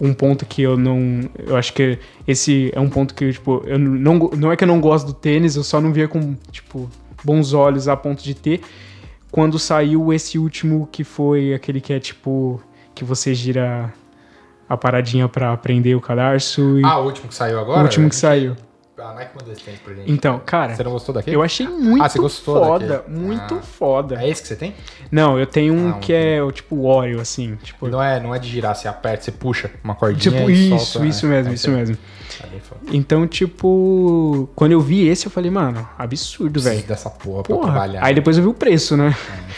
um 0.00 0.12
ponto 0.12 0.44
que 0.44 0.62
eu 0.62 0.76
não. 0.76 1.22
Eu 1.38 1.56
acho 1.56 1.72
que 1.72 1.98
esse 2.26 2.70
é 2.74 2.80
um 2.80 2.88
ponto 2.88 3.14
que, 3.14 3.32
tipo, 3.32 3.62
eu 3.66 3.78
não, 3.78 4.18
não 4.36 4.52
é 4.52 4.56
que 4.56 4.64
eu 4.64 4.68
não 4.68 4.80
gosto 4.80 5.06
do 5.06 5.14
tênis, 5.14 5.56
eu 5.56 5.64
só 5.64 5.80
não 5.80 5.92
via 5.92 6.06
com, 6.06 6.34
tipo, 6.50 6.90
bons 7.24 7.52
olhos 7.52 7.88
a 7.88 7.96
ponto 7.96 8.22
de 8.22 8.34
ter. 8.34 8.60
Quando 9.30 9.58
saiu 9.58 10.12
esse 10.12 10.38
último, 10.38 10.88
que 10.90 11.04
foi 11.04 11.52
aquele 11.52 11.80
que 11.80 11.92
é, 11.92 12.00
tipo, 12.00 12.60
que 12.94 13.04
você 13.04 13.34
gira 13.34 13.92
a 14.68 14.76
paradinha 14.76 15.28
pra 15.28 15.56
prender 15.56 15.96
o 15.96 16.00
cadarço. 16.00 16.78
E... 16.78 16.84
Ah, 16.84 16.98
o 16.98 17.04
último 17.04 17.28
que 17.28 17.34
saiu 17.34 17.58
agora? 17.58 17.80
o 17.80 17.82
último 17.82 18.08
que 18.08 18.16
saiu. 18.16 18.56
A 18.98 19.12
Nike 19.12 19.30
mandou 19.38 19.52
esse 19.52 19.62
tênis 19.62 19.78
pra 19.80 19.92
gente. 19.94 20.10
Então, 20.10 20.40
cara, 20.46 20.74
Você 20.74 20.82
não 20.82 20.90
gostou 20.92 21.14
daquele? 21.14 21.36
eu 21.36 21.42
achei 21.42 21.68
muito 21.68 22.02
Ah, 22.02 22.08
você 22.08 22.18
gostou 22.18 22.64
foda, 22.64 22.86
daquele? 22.86 23.16
muito 23.18 23.54
Ah. 23.56 23.60
foda. 23.62 24.22
É 24.22 24.28
esse 24.28 24.40
que 24.40 24.48
você 24.48 24.56
tem? 24.56 24.74
Não, 25.10 25.38
eu 25.38 25.46
tenho 25.46 25.74
um 25.74 25.90
Ah, 25.92 25.96
um 25.96 26.00
que 26.00 26.12
é 26.14 26.42
o 26.42 26.50
tipo 26.50 26.82
Oreo, 26.86 27.20
assim, 27.20 27.56
tipo... 27.56 27.88
Não 27.88 28.02
é, 28.02 28.18
não 28.18 28.34
é 28.34 28.38
de 28.38 28.48
girar, 28.48 28.74
você 28.74 28.88
aperta, 28.88 29.24
você 29.24 29.32
puxa 29.32 29.70
uma 29.84 29.94
cordinha 29.94 30.34
Tipo, 30.38 30.50
isso, 30.50 30.86
solta. 30.86 31.06
isso 31.08 31.26
é, 31.26 31.28
mesmo, 31.28 31.50
é 31.50 31.54
isso 31.54 31.70
mesmo. 31.70 31.98
Tá 32.38 32.46
bem. 32.48 32.60
Então, 32.92 33.26
tipo, 33.26 34.48
quando 34.54 34.72
eu 34.72 34.80
vi 34.80 35.06
esse, 35.08 35.26
eu 35.26 35.30
falei, 35.30 35.50
mano, 35.50 35.88
absurdo, 35.98 36.60
velho. 36.60 36.82
dessa 36.82 37.08
porra 37.10 37.42
pra 37.42 37.54
Porra. 37.56 37.70
trabalhar. 37.72 38.04
Aí 38.04 38.14
depois 38.14 38.36
eu 38.36 38.42
vi 38.42 38.48
o 38.48 38.54
preço, 38.54 38.96
né? 38.96 39.14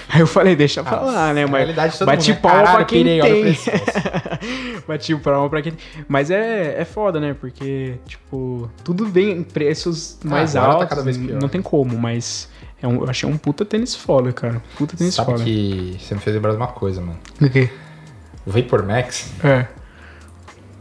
Aí 0.09 0.21
eu 0.21 0.27
falei, 0.27 0.55
deixa 0.57 0.83
pra 0.83 0.99
Ah, 0.99 1.03
lá, 1.03 1.35
né? 1.35 1.43
é 1.43 1.47
Mas 1.47 1.53
realidade 1.59 1.93
mundo, 2.01 2.35
né? 2.37 2.41
palma 2.41 2.73
pra 2.77 2.85
quem 2.85 3.05
pirei, 3.05 3.21
tem. 3.21 3.59
bati 4.87 5.17
palma 5.17 5.49
pra 5.51 5.63
quem 5.63 5.73
tem. 5.73 5.81
Mas 6.09 6.31
é, 6.31 6.81
é 6.81 6.85
foda, 6.85 7.21
né? 7.21 7.35
Porque, 7.39 7.95
tipo, 8.07 8.71
tudo 8.85 9.07
vem 9.07 9.31
em 9.31 9.43
preços 9.43 10.19
mais 10.25 10.55
agora 10.57 10.73
tá 10.73 10.77
altos. 10.79 10.89
cada 10.91 11.03
vez 11.03 11.17
pior. 11.17 11.41
Não 11.41 11.49
tem 11.49 11.61
como, 11.63 11.97
mas 11.99 12.49
é 12.83 12.87
um, 12.87 13.03
eu 13.03 13.11
achei 13.11 13.29
um 13.29 13.37
puta 13.37 13.65
tênis 13.65 13.95
foda, 13.95 14.33
cara. 14.33 14.63
Puta 14.77 14.97
tênis 14.97 15.15
Sabe 15.15 15.33
foda. 15.33 15.45
que 15.45 15.97
você 16.01 16.15
me 16.15 16.21
fez 16.21 16.35
lembrar 16.35 16.53
de 16.53 16.57
uma 16.59 16.69
coisa, 16.69 17.01
mano. 17.01 17.19
O 17.41 17.51
quê? 17.51 17.69
O 18.47 18.51
Vapor 18.51 18.85
Max, 18.87 19.33
É. 19.45 19.67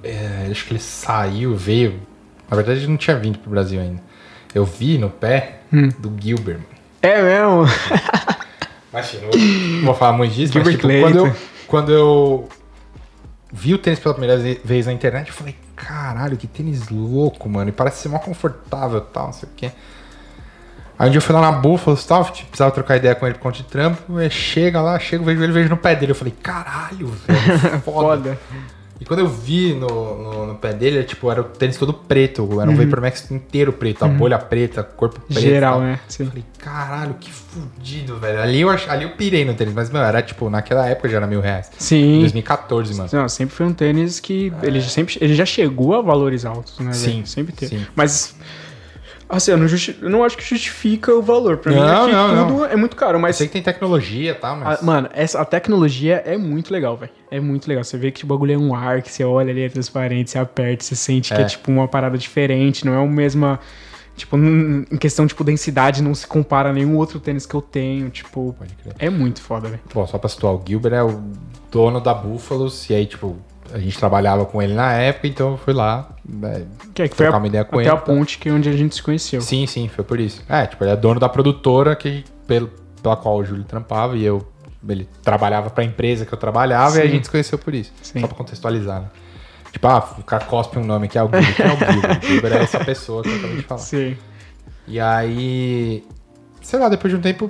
é, 0.09 0.47
acho 0.51 0.65
que 0.65 0.73
ele 0.73 0.79
saiu, 0.79 1.55
veio. 1.55 1.99
Na 2.49 2.55
verdade, 2.55 2.79
ele 2.79 2.87
não 2.87 2.97
tinha 2.97 3.17
vindo 3.17 3.39
pro 3.39 3.49
Brasil 3.51 3.79
ainda. 3.79 4.01
Eu 4.53 4.65
vi 4.65 4.97
no 4.97 5.09
pé 5.09 5.59
Hum. 5.71 5.89
do 5.99 6.13
Gilbert. 6.19 6.59
É 7.01 7.21
mesmo? 7.21 7.65
Mas 8.91 9.13
enfim, 9.13 9.79
não 9.79 9.85
vou, 9.85 9.93
falar 9.93 10.13
muito 10.17 10.33
disso, 10.33 10.53
mas 10.57 10.67
Gilbert 10.67 10.75
tipo, 10.77 11.01
quando, 11.01 11.17
eu, 11.27 11.35
quando 11.67 11.91
eu 11.91 12.49
vi 13.51 13.73
o 13.73 13.77
tênis 13.77 13.99
pela 13.99 14.13
primeira 14.15 14.37
ve- 14.41 14.61
vez 14.63 14.85
na 14.85 14.93
internet, 14.93 15.27
eu 15.27 15.33
falei, 15.33 15.55
caralho, 15.75 16.37
que 16.37 16.47
tênis 16.47 16.87
louco, 16.89 17.47
mano. 17.49 17.69
E 17.69 17.73
parece 17.73 18.01
ser 18.01 18.09
mó 18.09 18.17
confortável 18.17 18.99
e 18.99 19.13
tal, 19.13 19.25
não 19.27 19.33
sei 19.33 19.49
o 19.49 19.51
quê. 19.55 19.71
Aí 20.97 21.09
um 21.09 21.11
dia 21.11 21.17
eu 21.17 21.21
fui 21.21 21.35
lá 21.35 21.41
na 21.41 21.51
Buffalo 21.51 21.95
tal, 21.97 22.23
tipo, 22.31 22.47
precisava 22.47 22.71
trocar 22.71 22.95
ideia 22.97 23.13
com 23.13 23.25
ele 23.27 23.35
por 23.35 23.41
conta 23.41 23.57
de 23.57 23.65
trampo. 23.65 24.01
Chega 24.31 24.81
lá, 24.81 24.97
chego, 24.97 25.23
vejo 25.25 25.43
ele, 25.43 25.51
vejo 25.53 25.69
no 25.69 25.77
pé 25.77 25.93
dele. 25.95 26.13
Eu 26.13 26.15
falei, 26.15 26.33
caralho, 26.41 27.07
velho, 27.27 27.81
foda. 27.83 27.83
Foda. 27.83 28.39
E 28.99 29.05
quando 29.05 29.19
eu 29.19 29.27
vi 29.27 29.73
no, 29.73 29.87
no, 29.87 30.47
no 30.47 30.55
pé 30.55 30.73
dele, 30.73 31.03
tipo, 31.03 31.29
era 31.31 31.41
o 31.41 31.43
tênis 31.43 31.77
todo 31.77 31.93
preto. 31.93 32.47
Era 32.61 32.69
um 32.69 32.75
Vapor 32.75 33.01
Max 33.01 33.29
inteiro 33.29 33.71
preto, 33.71 34.03
a 34.03 34.07
bolha 34.07 34.39
preta, 34.39 34.83
corpo 34.83 35.19
preto. 35.21 35.35
Uhum. 35.37 35.41
Geral, 35.41 35.81
né? 35.81 35.99
Sim. 36.07 36.23
Eu 36.23 36.29
falei, 36.29 36.45
caralho, 36.57 37.13
que 37.19 37.31
fudido, 37.31 38.17
velho. 38.17 38.41
Ali 38.41 38.61
eu, 38.61 38.69
ach- 38.69 38.89
ali 38.89 39.03
eu 39.03 39.11
pirei 39.11 39.45
no 39.45 39.53
tênis, 39.53 39.73
mas, 39.73 39.89
meu, 39.89 40.01
era 40.01 40.21
tipo, 40.21 40.49
naquela 40.49 40.87
época 40.87 41.07
já 41.09 41.17
era 41.17 41.27
mil 41.27 41.41
reais. 41.41 41.69
Sim. 41.77 42.19
2014, 42.21 42.93
mano. 42.95 43.09
Não, 43.13 43.29
sempre 43.29 43.55
foi 43.55 43.65
um 43.67 43.73
tênis 43.73 44.19
que 44.19 44.51
ele, 44.63 44.81
sempre, 44.81 45.17
ele 45.21 45.35
já 45.35 45.45
chegou 45.45 45.93
a 45.95 46.01
valores 46.01 46.43
altos, 46.45 46.79
né? 46.79 46.91
Sim, 46.93 47.11
velho? 47.11 47.27
Sempre 47.27 47.53
teve. 47.53 47.77
sim. 47.77 47.85
Mas, 47.95 48.35
assim, 49.29 49.51
eu 49.51 49.57
não, 49.57 49.67
justi- 49.67 49.97
eu 50.01 50.09
não 50.09 50.23
acho 50.23 50.37
que 50.37 50.43
justifica 50.43 51.13
o 51.13 51.21
valor. 51.21 51.57
Pra 51.57 51.71
mim, 51.71 51.77
Não, 51.79 52.03
é 52.03 52.09
que 52.09 52.15
não, 52.15 52.47
tudo 52.47 52.65
é 52.65 52.75
muito 52.75 52.95
caro. 52.95 53.17
Eu 53.17 53.21
Mas, 53.21 53.35
sei 53.35 53.47
que 53.47 53.53
tem 53.53 53.61
tecnologia 53.61 54.31
e 54.31 54.35
tal, 54.35 54.55
mas. 54.57 54.79
a- 54.79 54.85
mano, 54.85 55.09
essa, 55.13 55.39
a 55.41 55.45
tecnologia 55.45 56.21
é 56.25 56.37
muito 56.37 56.71
legal, 56.71 56.95
velho. 56.97 57.11
É 57.29 57.39
muito 57.39 57.67
legal. 57.67 57.83
Você 57.83 57.97
vê 57.97 58.11
que 58.11 58.23
o 58.23 58.27
bagulho 58.27 58.53
é 58.53 58.57
um 58.57 58.73
ar, 58.75 59.01
que 59.01 59.11
você 59.11 59.23
olha 59.23 59.51
ali, 59.51 59.61
é 59.63 59.69
transparente, 59.69 60.31
você 60.31 60.39
aperta, 60.39 60.83
você 60.83 60.95
sente 60.95 61.33
que 61.33 61.39
é, 61.39 61.43
É. 61.43 61.45
tipo, 61.45 61.71
uma 61.71 61.87
parada 61.87 62.17
diferente. 62.17 62.85
Não 62.85 62.93
é 62.93 62.99
o 62.99 63.07
mesma... 63.09 63.59
Tipo, 64.15 64.35
em 64.35 64.83
questão, 64.99 65.27
tipo, 65.27 65.43
densidade, 65.43 66.01
não 66.01 66.15
se 66.15 66.25
compara 66.25 66.69
a 66.69 66.73
nenhum 66.73 66.97
outro 66.97 67.19
tênis 67.19 67.45
que 67.45 67.53
eu 67.53 67.61
tenho. 67.61 68.09
Tipo, 68.09 68.55
é 68.97 69.11
muito 69.11 69.39
foda, 69.41 69.69
velho. 69.69 69.81
Bom, 69.93 70.07
só 70.07 70.17
pra 70.17 70.27
situar, 70.27 70.55
o 70.55 70.63
Gilbert 70.67 70.93
é 70.93 71.03
o 71.03 71.21
dono 71.71 72.01
da 72.01 72.15
Búfalos, 72.15 72.89
e 72.89 72.95
aí, 72.95 73.05
tipo, 73.05 73.37
a 73.73 73.79
gente 73.79 73.97
trabalhava 73.97 74.45
com 74.45 74.61
ele 74.61 74.73
na 74.73 74.93
época, 74.93 75.27
então 75.27 75.51
eu 75.51 75.57
fui 75.57 75.73
lá. 75.73 76.09
né, 76.27 76.65
Que, 76.93 77.03
é, 77.03 77.07
que 77.07 77.15
foi 77.15 77.27
a, 77.27 77.37
uma 77.37 77.47
ideia 77.47 77.63
com 77.65 77.75
até 77.75 77.83
ele, 77.85 77.89
a 77.89 77.95
tá? 77.97 78.01
ponte 78.01 78.37
que 78.37 78.49
é 78.49 78.51
onde 78.51 78.69
a 78.69 78.73
gente 78.73 78.95
se 78.95 79.01
conheceu. 79.03 79.41
Sim, 79.41 79.65
sim, 79.67 79.87
foi 79.87 80.03
por 80.03 80.19
isso. 80.19 80.41
É, 80.47 80.65
tipo, 80.65 80.83
ele 80.83 80.91
é 80.91 80.95
dono 80.95 81.19
da 81.19 81.29
produtora 81.29 81.95
que, 81.95 82.23
pelo, 82.47 82.69
pela 83.01 83.15
qual 83.15 83.37
o 83.37 83.43
Júlio 83.45 83.63
trampava 83.63 84.15
e 84.15 84.23
eu. 84.23 84.47
Ele 84.87 85.07
trabalhava 85.23 85.69
pra 85.69 85.83
empresa 85.83 86.25
que 86.25 86.33
eu 86.33 86.37
trabalhava 86.37 86.97
e 86.97 87.01
a 87.01 87.05
Sim. 87.05 87.09
gente 87.09 87.25
se 87.25 87.31
conheceu 87.31 87.57
por 87.57 87.73
isso. 87.73 87.91
Sim. 88.01 88.21
Só 88.21 88.27
pra 88.27 88.37
contextualizar, 88.37 89.01
né? 89.01 89.07
Tipo, 89.71 89.87
ah, 89.87 90.15
o 90.17 90.23
cara 90.23 90.45
cospe 90.45 90.79
um 90.79 90.85
nome 90.85 91.07
aqui, 91.07 91.17
é 91.17 91.23
o 91.23 91.25
Gilbert. 91.27 91.55
Quem 91.55 91.65
é 91.65 91.73
o 91.73 91.77
Gilbert? 91.93 92.19
O 92.23 92.25
Gilbert 92.25 92.53
é 92.53 92.63
essa 92.63 92.85
pessoa 92.85 93.21
que 93.23 93.29
eu 93.29 93.35
acabei 93.37 93.57
de 93.57 93.63
falar. 93.63 93.81
Sim. 93.81 94.15
E 94.87 94.99
aí, 94.99 96.05
sei 96.61 96.79
lá, 96.79 96.87
depois 96.87 97.11
de 97.11 97.19
um 97.19 97.21
tempo, 97.21 97.49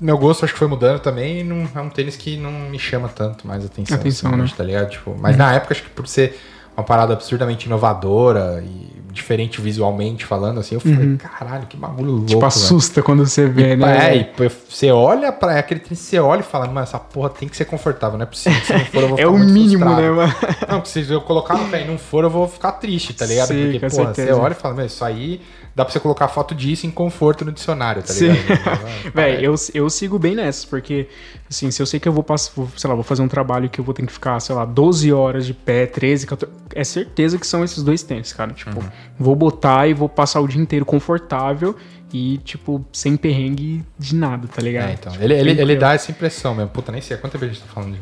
meu 0.00 0.18
gosto 0.18 0.44
acho 0.44 0.52
que 0.52 0.58
foi 0.58 0.68
mudando 0.68 1.00
também. 1.00 1.42
Não, 1.44 1.68
é 1.74 1.80
um 1.80 1.88
tênis 1.90 2.16
que 2.16 2.36
não 2.36 2.50
me 2.52 2.78
chama 2.78 3.08
tanto 3.08 3.46
mais 3.46 3.64
atenção. 3.64 3.96
Atenção, 3.96 4.30
assim, 4.30 4.40
né? 4.42 4.50
Tá 4.56 4.64
ligado? 4.64 4.90
Tipo, 4.90 5.16
mas 5.18 5.36
na 5.36 5.54
época, 5.54 5.72
acho 5.74 5.82
que 5.82 5.90
por 5.90 6.06
ser 6.06 6.38
uma 6.76 6.84
parada 6.84 7.14
absurdamente 7.14 7.66
inovadora 7.66 8.62
e 8.66 8.94
diferente 9.10 9.62
visualmente 9.62 10.26
falando, 10.26 10.60
assim, 10.60 10.74
eu 10.74 10.80
falei, 10.80 11.16
caralho, 11.16 11.66
que 11.66 11.74
bagulho 11.74 12.10
louco. 12.10 12.26
Tipo, 12.26 12.38
velho." 12.40 12.48
assusta 12.48 13.02
quando 13.02 13.26
você 13.26 13.46
vê, 13.48 13.72
E, 13.72 13.76
né? 13.76 14.14
É, 14.14 14.16
e 14.18 14.48
você 14.68 14.90
olha 14.90 15.32
pra 15.32 15.54
é 15.56 15.58
aquele 15.60 15.80
tênis, 15.80 16.00
você 16.00 16.18
olha 16.18 16.40
e 16.40 16.42
fala, 16.42 16.66
mano, 16.66 16.80
essa 16.80 16.98
porra 16.98 17.30
tem 17.30 17.48
que 17.48 17.56
ser 17.56 17.64
confortável, 17.64 18.18
não 18.18 18.24
é 18.24 18.26
possível. 18.26 18.60
Se 18.62 18.74
não 18.74 18.84
for, 18.84 19.02
eu 19.02 19.08
vou 19.08 19.16
É 19.18 19.22
ficar 19.22 19.30
o 19.30 19.38
muito 19.38 19.52
mínimo, 19.54 19.84
frustrado. 19.86 20.02
né, 20.02 20.10
mano? 20.10 20.34
Não, 20.68 20.84
se 20.84 21.10
eu 21.10 21.20
colocar 21.22 21.54
no 21.56 21.66
pé 21.70 21.82
e 21.82 21.86
não 21.86 21.96
for, 21.96 22.24
eu 22.24 22.30
vou 22.30 22.46
ficar 22.46 22.72
triste, 22.72 23.14
tá 23.14 23.24
ligado? 23.24 23.48
Sim, 23.48 23.62
Porque, 23.72 23.78
porra, 23.78 23.90
você 23.90 24.14
certeza. 24.14 24.36
olha 24.38 24.52
e 24.52 24.56
fala, 24.56 24.74
meu, 24.74 24.84
isso 24.84 25.02
aí 25.02 25.40
dá 25.76 25.84
pra 25.84 25.92
você 25.92 26.00
colocar 26.00 26.26
foto 26.28 26.54
disso 26.54 26.86
em 26.86 26.90
conforto 26.90 27.44
no 27.44 27.52
dicionário, 27.52 28.02
tá 28.02 28.10
Sim. 28.14 28.28
ligado? 28.32 28.80
Véi, 29.14 29.44
eu, 29.46 29.54
eu 29.74 29.90
sigo 29.90 30.18
bem 30.18 30.34
nessas, 30.34 30.64
porque, 30.64 31.06
assim, 31.50 31.70
se 31.70 31.82
eu 31.82 31.84
sei 31.86 32.00
que 32.00 32.08
eu 32.08 32.12
vou 32.14 32.24
passar, 32.24 32.54
sei 32.78 32.88
lá, 32.88 32.94
vou 32.94 33.04
fazer 33.04 33.20
um 33.20 33.28
trabalho 33.28 33.68
que 33.68 33.78
eu 33.78 33.84
vou 33.84 33.92
ter 33.92 34.04
que 34.06 34.10
ficar, 34.12 34.40
sei 34.40 34.54
lá, 34.54 34.64
12 34.64 35.12
horas 35.12 35.44
de 35.44 35.52
pé, 35.52 35.84
13, 35.84 36.26
14, 36.26 36.56
é 36.74 36.82
certeza 36.82 37.36
que 37.38 37.46
são 37.46 37.62
esses 37.62 37.82
dois 37.82 38.02
tênis, 38.02 38.32
cara. 38.32 38.52
Tipo, 38.54 38.80
Uhum. 38.80 38.88
vou 39.18 39.36
botar 39.36 39.86
e 39.86 39.92
vou 39.92 40.08
passar 40.08 40.40
o 40.40 40.48
dia 40.48 40.62
inteiro 40.62 40.86
confortável 40.86 41.76
e, 42.10 42.38
tipo, 42.38 42.82
sem 42.90 43.14
perrengue 43.14 43.84
de 43.98 44.14
nada, 44.14 44.48
tá 44.48 44.62
ligado? 44.62 44.88
É, 44.88 44.92
então. 44.94 45.12
Tipo, 45.12 45.22
Ele, 45.24 45.34
ele, 45.34 45.60
ele 45.60 45.76
dá 45.76 45.92
essa 45.92 46.10
impressão 46.10 46.54
mesmo. 46.54 46.70
Puta, 46.70 46.90
nem 46.90 47.02
sei. 47.02 47.18
Quanto 47.18 47.32
tempo 47.34 47.44
a 47.44 47.48
gente 47.48 47.60
tá 47.60 47.66
falando 47.66 47.92
de. 47.92 48.00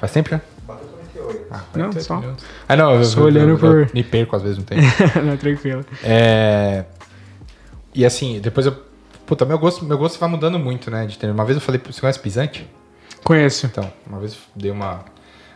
Faz 0.00 0.10
tempo 0.10 0.30
já? 0.30 0.40
Bateu 1.22 1.46
48. 1.46 1.46
Ah, 1.50 1.56
Não, 1.78 1.84
48 1.90 2.06
só- 2.06 2.16
minutos. 2.20 2.44
Ah, 2.68 2.76
não, 2.76 2.94
eu, 2.94 3.02
eu- 3.02 3.22
olhando 3.22 3.48
eu- 3.50 3.58
por- 3.58 3.80
eu 3.82 3.86
me 3.94 4.02
perco 4.02 4.36
às 4.36 4.42
vezes 4.42 4.58
no 4.58 4.64
tempo. 4.64 4.82
Não, 5.24 5.36
tranquilo. 5.36 5.84
É. 6.02 6.84
E 7.94 8.04
assim, 8.04 8.40
depois 8.40 8.66
eu. 8.66 8.74
Puta, 9.26 9.44
meu 9.44 9.58
gosto, 9.58 9.84
meu 9.84 9.96
gosto 9.96 10.18
vai 10.18 10.28
mudando 10.28 10.58
muito, 10.58 10.90
né? 10.90 11.06
De 11.06 11.16
tênis. 11.18 11.34
Uma 11.34 11.44
vez 11.44 11.56
eu 11.56 11.60
falei, 11.62 11.80
você 11.84 12.00
conhece 12.00 12.18
Pisante? 12.18 12.68
Conheço. 13.24 13.66
Então, 13.66 13.90
uma 14.06 14.18
vez 14.18 14.32
eu 14.34 14.38
dei 14.56 14.70
uma. 14.70 15.04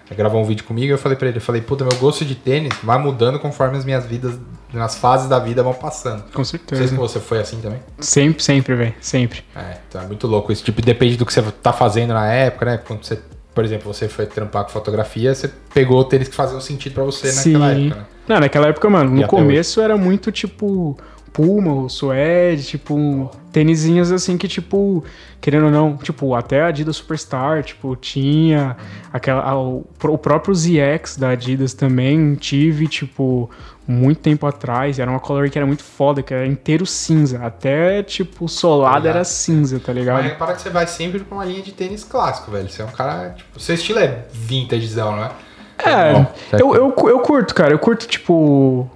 Ele 0.08 0.16
gravou 0.16 0.40
um 0.40 0.44
vídeo 0.44 0.64
comigo 0.64 0.86
e 0.86 0.90
eu 0.90 0.98
falei 0.98 1.18
pra 1.18 1.26
ele, 1.26 1.38
eu 1.38 1.42
falei, 1.42 1.60
puta, 1.60 1.84
meu 1.84 1.98
gosto 1.98 2.24
de 2.24 2.36
tênis 2.36 2.72
vai 2.80 2.96
mudando 2.96 3.40
conforme 3.40 3.76
as 3.76 3.84
minhas 3.84 4.06
vidas, 4.06 4.38
nas 4.72 4.94
fases 4.96 5.28
da 5.28 5.36
vida 5.40 5.64
vão 5.64 5.74
passando. 5.74 6.22
Com 6.30 6.38
Não 6.38 6.44
sei 6.44 6.60
se 6.60 6.66
certeza. 6.76 6.94
você 6.96 7.18
foi 7.18 7.40
assim 7.40 7.60
também. 7.60 7.80
Sempre, 7.98 8.40
sempre, 8.40 8.74
velho. 8.76 8.94
Sempre. 9.00 9.42
É, 9.56 9.78
então 9.88 10.00
é 10.00 10.06
muito 10.06 10.28
louco. 10.28 10.52
Isso 10.52 10.62
tipo, 10.64 10.80
depende 10.80 11.16
do 11.16 11.26
que 11.26 11.32
você 11.32 11.42
tá 11.42 11.72
fazendo 11.72 12.14
na 12.14 12.24
época, 12.32 12.64
né? 12.66 12.78
Quando 12.78 13.04
você, 13.04 13.20
por 13.56 13.64
exemplo, 13.64 13.92
você 13.92 14.06
foi 14.06 14.26
trampar 14.26 14.64
com 14.64 14.70
fotografia, 14.70 15.34
você 15.34 15.50
pegou 15.72 15.98
o 15.98 16.04
tênis 16.04 16.28
que 16.28 16.34
fazia 16.36 16.56
um 16.56 16.60
sentido 16.60 16.92
pra 16.92 17.04
você 17.04 17.32
naquela 17.32 17.74
Sim. 17.74 17.86
época, 17.86 18.00
né? 18.02 18.06
Não, 18.28 18.38
naquela 18.40 18.68
época, 18.68 18.90
mano, 18.90 19.10
no 19.10 19.26
começo 19.26 19.80
era 19.80 19.96
muito 19.96 20.30
tipo 20.30 20.94
Puma, 21.32 21.72
ou 21.72 21.88
Suede, 21.88 22.62
tipo, 22.64 23.30
tênisinhos 23.52 24.10
assim 24.12 24.36
que, 24.38 24.48
tipo, 24.48 25.04
querendo 25.40 25.66
ou 25.66 25.70
não, 25.70 25.96
tipo, 25.96 26.34
até 26.34 26.62
a 26.62 26.66
Adidas 26.68 26.96
Superstar, 26.96 27.62
tipo, 27.62 27.94
tinha 27.96 28.76
aquela, 29.12 29.42
a- 29.42 29.58
o, 29.58 29.86
o 30.04 30.18
próprio 30.18 30.54
ZX 30.54 31.16
da 31.18 31.30
Adidas 31.30 31.72
também 31.74 32.34
tive, 32.36 32.86
tipo, 32.88 33.50
muito 33.86 34.20
tempo 34.20 34.46
atrás. 34.46 34.98
Era 34.98 35.10
uma 35.10 35.20
color 35.20 35.48
que 35.48 35.58
era 35.58 35.66
muito 35.66 35.82
foda, 35.84 36.22
que 36.22 36.34
era 36.34 36.46
inteiro 36.46 36.84
cinza. 36.84 37.38
Até, 37.44 38.02
tipo, 38.02 38.48
solado 38.48 38.98
Ligado. 38.98 39.14
era 39.14 39.24
cinza, 39.24 39.78
tá 39.78 39.92
ligado? 39.92 40.22
Mas 40.22 40.32
repara 40.32 40.54
que 40.54 40.62
você 40.62 40.70
vai 40.70 40.86
sempre 40.86 41.20
pra 41.20 41.34
uma 41.34 41.44
linha 41.44 41.62
de 41.62 41.72
tênis 41.72 42.04
clássico, 42.04 42.50
velho. 42.50 42.68
Você 42.68 42.82
é 42.82 42.84
um 42.84 42.88
cara, 42.88 43.30
tipo, 43.30 43.60
seu 43.60 43.74
estilo 43.74 43.98
é 43.98 44.24
vintagezão, 44.32 45.16
não 45.16 45.24
é? 45.24 45.30
É, 45.78 46.12
Bom, 46.12 46.26
eu, 46.52 46.74
eu, 46.74 47.08
eu 47.08 47.20
curto, 47.20 47.54
cara. 47.54 47.72
Eu 47.72 47.78
curto, 47.78 48.06
tipo, 48.06 48.90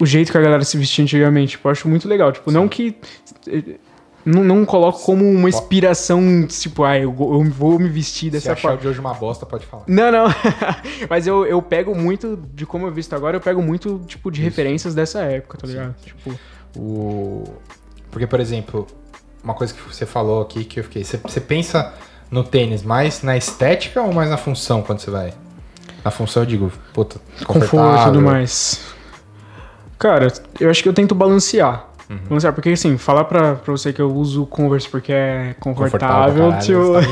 o 0.00 0.06
jeito 0.06 0.32
que 0.32 0.38
a 0.38 0.40
galera 0.40 0.64
se 0.64 0.76
vestia 0.76 1.04
antigamente. 1.04 1.52
Tipo, 1.52 1.68
eu 1.68 1.72
acho 1.72 1.88
muito 1.88 2.08
legal. 2.08 2.32
Tipo, 2.32 2.50
não 2.50 2.68
que. 2.68 2.96
Não, 4.24 4.44
não 4.44 4.64
coloco 4.64 5.00
como 5.02 5.28
uma 5.28 5.48
inspiração, 5.48 6.46
tipo, 6.46 6.84
ah, 6.84 6.96
eu, 6.96 7.10
eu 7.10 7.44
vou 7.50 7.78
me 7.78 7.88
vestir 7.88 8.26
Se 8.26 8.30
dessa 8.30 8.52
achar 8.52 8.62
forma. 8.62 8.76
de 8.78 8.88
hoje 8.88 9.00
uma 9.00 9.14
bosta, 9.14 9.44
pode 9.44 9.66
falar. 9.66 9.82
Não, 9.88 10.12
não. 10.12 10.26
Mas 11.10 11.26
eu, 11.26 11.44
eu 11.44 11.60
pego 11.60 11.94
muito, 11.94 12.38
de 12.54 12.64
como 12.64 12.86
eu 12.86 12.92
visto 12.92 13.14
agora, 13.14 13.36
eu 13.36 13.40
pego 13.40 13.60
muito, 13.60 14.00
tipo, 14.06 14.30
de 14.30 14.40
referências 14.40 14.94
dessa 14.94 15.20
época, 15.22 15.58
tá 15.58 15.66
ligado? 15.66 15.94
Tipo, 16.04 16.38
O... 16.76 17.44
Porque, 18.12 18.26
por 18.26 18.38
exemplo, 18.38 18.86
uma 19.42 19.54
coisa 19.54 19.74
que 19.74 19.80
você 19.82 20.06
falou 20.06 20.42
aqui 20.42 20.64
que 20.64 20.78
eu 20.80 20.84
fiquei. 20.84 21.02
Você, 21.02 21.16
você 21.16 21.40
pensa 21.40 21.92
no 22.30 22.44
tênis 22.44 22.82
mais 22.82 23.22
na 23.22 23.36
estética 23.36 24.00
ou 24.02 24.12
mais 24.12 24.30
na 24.30 24.36
função 24.36 24.82
quando 24.82 25.00
você 25.00 25.10
vai? 25.10 25.34
Na 26.04 26.10
função 26.10 26.42
eu 26.42 26.46
digo, 26.46 26.72
puta, 26.92 27.18
conforto 27.18 27.42
e 27.42 27.46
confortável. 27.46 28.12
tudo 28.12 28.22
mais. 28.22 28.80
Cara, 29.98 30.32
eu 30.58 30.68
acho 30.68 30.82
que 30.82 30.88
eu 30.88 30.92
tento 30.92 31.14
balancear. 31.14 31.88
Uhum. 32.12 32.18
Balancear, 32.28 32.52
porque 32.52 32.68
assim, 32.70 32.96
falar 32.98 33.24
pra, 33.24 33.54
pra 33.54 33.72
você 33.72 33.92
que 33.92 34.00
eu 34.00 34.12
uso 34.14 34.46
Converse 34.46 34.88
porque 34.88 35.12
é 35.12 35.54
Confortável, 35.58 36.50
confortável, 36.60 36.94
caralho, 36.94 37.02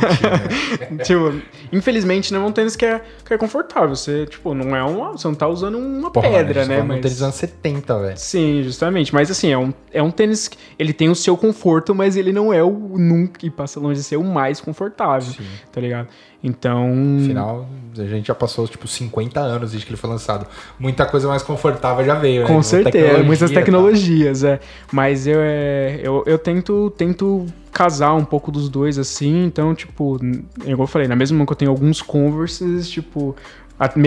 tipo, 0.78 0.96
tá 0.98 1.04
tipo, 1.04 1.40
infelizmente 1.72 2.32
não 2.32 2.42
é 2.44 2.46
um 2.46 2.52
tênis 2.52 2.76
que 2.76 2.84
é, 2.84 3.00
que 3.24 3.32
é 3.34 3.38
confortável. 3.38 3.94
Você, 3.94 4.26
tipo, 4.26 4.54
não 4.54 4.76
é 4.76 4.82
uma. 4.82 5.12
Você 5.12 5.26
não 5.26 5.34
tá 5.34 5.48
usando 5.48 5.78
uma 5.78 6.10
Porra, 6.10 6.28
pedra, 6.28 6.62
tá 6.62 6.66
né? 6.66 6.76
falando 6.76 6.80
de 6.80 6.84
um 6.84 6.88
Mas. 6.88 7.00
tênis 7.02 7.12
dos 7.16 7.22
anos 7.22 7.34
70, 7.36 7.98
velho. 7.98 8.18
Sim, 8.18 8.62
justamente. 8.62 9.14
Mas 9.14 9.30
assim, 9.30 9.50
é 9.52 9.58
um, 9.58 9.72
é 9.92 10.02
um 10.02 10.10
tênis 10.10 10.48
que 10.48 10.56
ele 10.78 10.92
tem 10.92 11.08
o 11.08 11.14
seu 11.14 11.36
conforto, 11.36 11.94
mas 11.94 12.16
ele 12.16 12.32
não 12.32 12.52
é 12.52 12.62
o 12.62 12.70
nunca 12.98 13.44
e 13.46 13.50
passa 13.50 13.80
longe 13.80 14.00
de 14.00 14.04
ser 14.04 14.16
o 14.16 14.24
mais 14.24 14.60
confortável, 14.60 15.32
Sim. 15.32 15.46
tá 15.72 15.80
ligado? 15.80 16.08
Então. 16.42 16.90
Afinal, 17.22 17.68
a 17.98 18.04
gente 18.04 18.28
já 18.28 18.34
passou, 18.34 18.66
tipo, 18.66 18.86
50 18.88 19.40
anos 19.40 19.70
desde 19.70 19.84
que 19.86 19.92
ele 19.92 19.98
foi 20.00 20.08
lançado. 20.08 20.46
Muita 20.78 21.04
coisa 21.04 21.28
mais 21.28 21.42
confortável 21.42 22.04
já 22.04 22.14
veio, 22.14 22.42
né? 22.42 22.46
Com 22.46 22.62
certeza, 22.62 22.92
Tecnologia, 22.92 23.24
muitas 23.26 23.50
tá? 23.50 23.60
tecnologias, 23.60 24.44
é. 24.44 24.60
Mas 24.92 25.26
eu, 25.26 25.38
é, 25.40 26.00
eu, 26.02 26.22
eu 26.26 26.38
tento, 26.38 26.90
tento 26.96 27.46
casar 27.72 28.14
um 28.14 28.24
pouco 28.24 28.50
dos 28.50 28.68
dois, 28.68 28.98
assim. 28.98 29.44
Então, 29.44 29.74
tipo, 29.74 30.18
igual 30.64 30.82
eu 30.82 30.86
falei, 30.86 31.08
na 31.08 31.16
mesma 31.16 31.36
mão 31.36 31.46
que 31.46 31.52
eu 31.52 31.56
tenho 31.56 31.70
alguns 31.70 32.00
Converses, 32.00 32.88
tipo, 32.88 33.34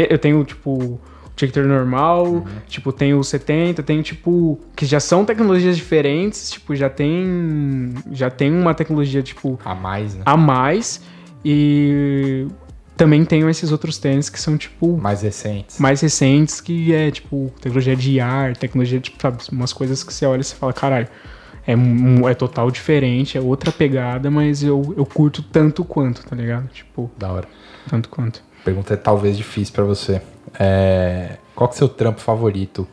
eu 0.10 0.18
tenho, 0.18 0.44
tipo, 0.44 0.72
o 0.72 1.00
Checker 1.36 1.66
normal, 1.66 2.26
Uhum. 2.28 2.44
tipo, 2.68 2.92
tenho 2.92 3.18
o 3.20 3.24
70, 3.24 3.82
tenho, 3.84 4.02
tipo, 4.04 4.60
que 4.76 4.86
já 4.86 5.00
são 5.00 5.26
tecnologias 5.26 5.76
diferentes, 5.76 6.52
tipo, 6.52 6.76
já 6.76 6.90
tem, 6.90 7.94
já 8.12 8.30
tem 8.30 8.52
uma 8.52 8.74
tecnologia, 8.74 9.22
tipo, 9.22 9.60
A 9.66 9.74
mais, 9.76 10.16
né? 10.16 10.22
a 10.26 10.38
mais. 10.38 11.02
E 11.44 12.48
também 12.96 13.26
tenho 13.26 13.50
esses 13.50 13.72
outros 13.72 13.98
tênis 13.98 14.30
que 14.30 14.40
são, 14.40 14.58
tipo, 14.58 14.98
Mais 14.98 15.22
recentes. 15.22 15.80
mais 15.80 16.00
recentes, 16.02 16.62
que 16.62 16.94
é 16.94 17.10
tipo 17.12 17.52
tecnologia 17.60 17.96
de 17.96 18.20
ar, 18.20 18.56
tecnologia, 18.56 19.00
tipo, 19.00 19.22
sabe, 19.22 19.38
umas 19.52 19.74
coisas 19.74 20.04
que 20.04 20.14
você 20.14 20.26
olha 20.26 20.42
e 20.42 20.44
você 20.44 20.56
fala, 20.56 20.72
caralho, 20.74 21.08
é, 21.68 21.74
é 22.30 22.34
total 22.34 22.70
diferente, 22.70 23.38
é 23.38 23.42
outra 23.42 23.72
pegada, 23.72 24.30
mas 24.30 24.64
eu, 24.64 24.94
eu 24.98 25.06
curto 25.06 25.42
tanto 25.42 25.84
quanto, 25.84 26.24
tá 26.26 26.36
ligado? 26.36 26.68
Tipo, 26.70 27.10
Da 27.18 27.32
hora. 27.32 27.48
tanto 27.90 28.10
quanto. 28.10 28.44
Pergunta 28.64 28.94
é 28.94 28.98
talvez 28.98 29.36
difícil 29.38 29.74
pra 29.74 29.84
você. 29.84 30.22
É, 30.60 31.38
Qual 31.56 31.68
que 31.68 31.74
é 31.74 31.76
o 31.76 31.78
seu 31.80 31.90
trampo 31.90 32.22
favorito? 32.22 32.88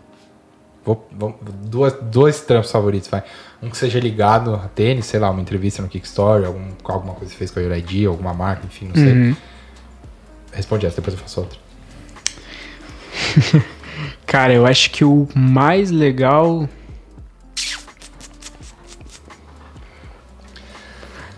Vou, 0.85 1.07
vou- 1.13 1.39
duas, 1.65 1.93
dois 2.03 2.41
trampos 2.41 2.73
favoritos, 2.73 3.09
vai. 3.09 3.23
Um 3.63 3.69
que 3.69 3.77
seja 3.77 4.01
ligado 4.01 4.55
a 4.55 4.69
tênis, 4.69 5.05
sei 5.07 5.21
lá, 5.21 5.31
uma 5.31 5.41
entrevista 5.41 5.83
no 5.83 5.89
Kickstory, 5.89 6.47
algum, 6.47 6.69
alguma 6.85 7.13
coisa 7.15 7.27
que 7.27 7.33
você 7.33 7.39
fez 7.39 7.51
com 7.51 7.61
a 7.61 7.63
Uraidi, 7.63 8.07
alguma 8.07 8.33
marca, 8.33 8.65
enfim, 8.67 8.87
não 8.87 8.95
sei. 8.95 9.13
Uhum. 9.13 9.37
Responde 10.53 10.87
essa, 10.87 10.97
depois 10.97 11.15
eu 11.15 11.21
faço 11.23 11.41
outra. 11.41 11.59
Cara, 14.27 14.55
eu 14.55 14.65
acho 14.65 14.91
que 14.91 15.05
o 15.05 15.29
mais 15.35 15.91
legal. 15.91 16.67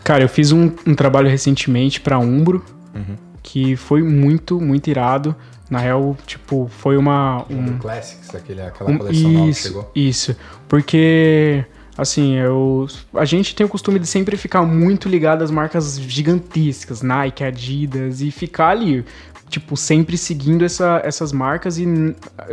Cara, 0.04 0.24
eu 0.24 0.28
fiz 0.28 0.52
um, 0.52 0.70
um 0.86 0.94
trabalho 0.94 1.28
recentemente 1.28 2.00
pra 2.00 2.18
Umbro, 2.18 2.64
Uhum. 2.94 3.16
que 3.42 3.76
foi 3.76 4.02
muito, 4.02 4.60
muito 4.60 4.88
irado. 4.90 5.34
Na 5.70 5.78
real, 5.78 6.16
tipo, 6.26 6.68
foi 6.78 6.96
uma. 6.98 7.46
Um 7.48 7.70
um- 7.70 7.78
Classics, 7.78 8.34
aquele, 8.34 8.60
aquela 8.60 8.90
Um- 8.90 8.98
coleção 8.98 9.30
nova 9.30 9.44
que 9.44 9.50
isso, 9.50 9.62
chegou. 9.68 9.90
isso. 9.94 10.36
Porque, 10.68 11.64
assim, 11.96 12.36
eu, 12.36 12.86
a 13.14 13.24
gente 13.24 13.54
tem 13.54 13.64
o 13.66 13.68
costume 13.68 13.98
de 13.98 14.06
sempre 14.06 14.36
ficar 14.36 14.62
muito 14.62 15.08
ligado 15.08 15.42
às 15.42 15.50
marcas 15.50 15.98
gigantescas, 16.00 17.02
Nike, 17.02 17.44
Adidas, 17.44 18.20
e 18.20 18.30
ficar 18.30 18.68
ali, 18.68 19.04
tipo, 19.48 19.76
sempre 19.76 20.16
seguindo 20.16 20.64
essa- 20.64 21.00
essas 21.04 21.32
marcas 21.32 21.78
e 21.78 21.86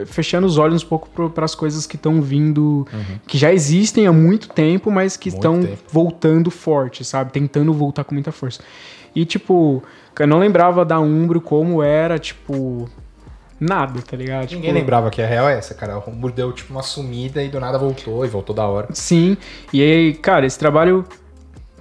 fechando 0.06 0.46
os 0.46 0.58
olhos 0.58 0.84
um 0.84 0.88
pouco 0.88 1.30
para 1.30 1.46
as 1.46 1.56
coisas 1.56 1.86
que 1.86 1.96
estão 1.96 2.22
vindo, 2.22 2.86
que 3.26 3.38
já 3.38 3.54
existem 3.54 4.06
há 4.08 4.12
muito 4.14 4.50
tempo, 4.50 4.92
mas 4.92 5.16
que 5.16 5.30
estão 5.30 5.62
voltando 5.92 6.52
forte, 6.52 7.06
sabe? 7.06 7.32
Tentando 7.32 7.72
voltar 7.74 8.04
com 8.04 8.14
muita 8.14 8.32
força. 8.32 8.62
E, 9.16 9.26
tipo, 9.26 9.82
eu 10.20 10.28
não 10.28 10.40
lembrava 10.40 10.84
da 10.86 11.00
Umbro 11.00 11.40
como 11.42 11.82
era, 11.82 12.20
tipo. 12.20 12.88
Nada, 13.60 14.02
tá 14.02 14.16
ligado? 14.16 14.50
Ninguém 14.52 14.62
Tipo, 14.62 14.74
lembrava 14.74 15.10
que 15.10 15.22
a 15.22 15.28
real 15.28 15.50
é 15.50 15.58
essa, 15.58 15.74
cara. 15.74 15.98
O 15.98 16.00
Rumbo 16.00 16.32
deu 16.32 16.52
tipo 16.54 16.72
uma 16.72 16.82
sumida 16.84 17.44
e 17.44 17.50
do 17.50 17.60
nada 17.60 17.78
voltou 17.78 18.24
e 18.26 18.28
voltou 18.28 18.56
da 18.56 18.66
hora. 18.66 18.88
Sim, 18.94 19.36
e 19.74 19.82
aí, 19.82 20.14
cara, 20.14 20.46
esse 20.46 20.58
trabalho. 20.58 21.06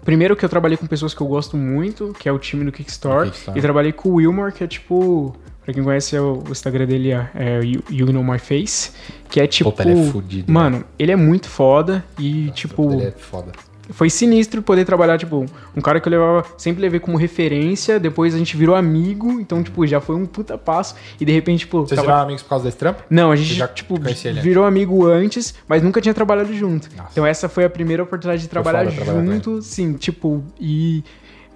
Primeiro 0.05 0.35
que 0.35 0.45
eu 0.45 0.49
trabalhei 0.49 0.77
com 0.77 0.87
pessoas 0.87 1.13
que 1.13 1.21
eu 1.21 1.27
gosto 1.27 1.57
muito, 1.57 2.15
que 2.19 2.29
é 2.29 2.33
o 2.33 2.39
time 2.39 2.65
do 2.65 2.73
Kickstore. 2.73 3.31
E 3.55 3.61
trabalhei 3.61 3.93
com 3.93 4.09
o 4.09 4.15
Wilmore, 4.15 4.53
que 4.53 4.65
é 4.65 4.67
tipo. 4.67 5.37
Pra 5.63 5.75
quem 5.75 5.85
conhece, 5.85 6.17
é 6.17 6.21
o, 6.21 6.43
o 6.49 6.51
Instagram 6.51 6.87
dele 6.87 7.13
é, 7.13 7.31
é 7.35 7.61
You 7.63 7.83
You 7.91 8.07
Know 8.11 8.25
My 8.25 8.39
Face. 8.39 8.93
Que 9.29 9.39
é 9.41 9.47
tipo. 9.47 9.71
Puta, 9.71 9.83
ele 9.87 10.01
é 10.01 10.11
fudido, 10.11 10.51
Mano, 10.51 10.83
ele 10.99 11.13
é 11.13 11.17
muito 11.17 11.49
foda 11.49 12.03
e, 12.19 12.51
tipo. 12.53 12.91
Ele 12.91 13.05
é 13.05 13.11
foda. 13.11 13.53
Foi 13.91 14.11
sinistro 14.11 14.61
poder 14.63 14.85
trabalhar, 14.85 15.17
tipo, 15.17 15.47
um 15.77 15.81
cara 15.81 15.99
que 15.99 16.07
eu 16.07 16.11
levava, 16.11 16.45
sempre 16.59 16.83
levei 16.83 17.01
como 17.01 17.17
referência, 17.17 17.99
depois 17.99 18.35
a 18.35 18.39
gente 18.39 18.57
virou 18.57 18.75
amigo, 18.77 19.41
então, 19.41 19.63
tipo, 19.63 19.87
já 19.87 19.99
foi 20.01 20.15
um 20.15 20.27
puta 20.27 20.59
passo. 20.59 20.95
E 21.19 21.25
de 21.25 21.33
repente, 21.33 21.61
tipo. 21.61 21.81
Vocês 21.81 21.97
tava- 21.97 22.03
viraram 22.03 22.25
amigos 22.25 22.43
por 22.43 22.51
causa 22.51 22.65
desse 22.67 22.77
trampo? 22.77 23.03
não, 23.09 23.31
a 23.33 23.37
gente, 23.37 23.55
já 23.55 23.67
tipo, 23.67 23.99
virou 24.43 24.65
amigo 24.65 25.07
antes, 25.07 25.55
mas 25.67 25.83
nunca 25.83 26.01
tinha 26.01 26.13
trabalhado 26.13 26.53
junto. 26.55 26.89
Nossa. 26.97 27.09
Então 27.13 27.25
essa 27.27 27.49
foi 27.49 27.65
a 27.65 27.71
primeira 27.71 28.03
oportunidade 28.03 28.43
de 28.43 28.49
trabalhar 28.49 28.85
foda 28.91 28.97
trabalhar 29.05 29.25
junto, 29.33 29.63
sim, 29.63 29.95
tipo, 29.95 30.45
e, 30.61 31.03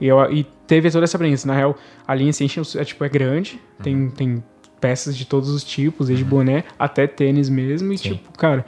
e, 0.01 0.07
eu, 0.09 0.19
e 0.33 0.45
teve 0.67 0.91
toda 0.91 1.05
essa 1.05 1.17
experiência. 1.17 1.47
Na 1.47 1.55
real, 1.55 1.77
a 2.09 2.15
linha 2.15 2.31
Essentials 2.31 2.75
é, 2.77 2.85
tipo, 2.85 3.05
é 3.05 3.09
grande, 3.11 3.61
Uhum. 3.79 3.83
tem, 3.85 4.11
tem 4.11 4.45
peças 4.81 5.15
de 5.17 5.27
todos 5.27 5.51
os 5.51 5.63
tipos, 5.63 6.09
desde 6.09 6.25
boné 6.25 6.65
até 6.79 7.07
tênis 7.07 7.49
mesmo, 7.51 7.93
e 7.93 7.99
Sim. 7.99 8.15
tipo, 8.15 8.37
cara... 8.39 8.65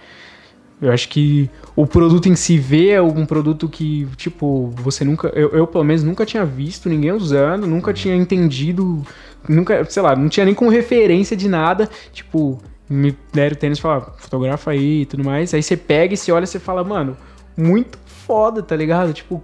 Eu 0.83 0.93
acho 0.93 1.09
que 1.09 1.49
o 1.77 1.87
produto 1.87 2.29
em 2.29 2.35
si 2.37 2.59
vê 2.59 2.91
é 2.91 3.01
um 3.03 3.25
produto 3.25 3.69
que, 3.69 4.07
tipo, 4.17 4.71
você 4.77 5.05
nunca. 5.05 5.29
Eu, 5.29 5.51
eu, 5.51 5.67
pelo 5.67 5.85
menos, 5.85 6.03
nunca 6.03 6.27
tinha 6.27 6.45
visto 6.45 6.89
ninguém 6.89 7.13
usando, 7.13 7.67
nunca 7.67 7.91
Uhum. 7.91 7.95
tinha 7.95 8.15
entendido. 8.17 9.03
Nunca, 9.49 9.85
sei 9.85 10.03
lá, 10.03 10.17
não 10.17 10.29
tinha 10.29 10.45
nem 10.45 10.55
como 10.55 10.71
referência 10.71 11.37
de 11.37 11.49
nada. 11.49 11.89
Tipo, 12.13 12.59
me 12.89 13.17
deram 13.33 13.55
o 13.55 13.59
tênis 13.59 13.79
e 13.79 13.81
falaram, 13.81 14.13
fotografa 14.19 14.73
aí 14.73 15.03
e 15.03 15.07
tudo 15.07 15.25
mais. 15.25 15.55
Aí 15.55 15.63
você 15.63 15.77
pega 15.77 16.15
e 16.15 16.17
você 16.17 16.33
olha 16.33 16.45
e 16.45 16.47
você 16.47 16.59
fala, 16.59 16.83
mano, 16.83 17.17
muito 17.57 17.99
foda, 18.07 18.63
tá 18.63 18.75
ligado? 18.75 19.13
Tipo, 19.13 19.43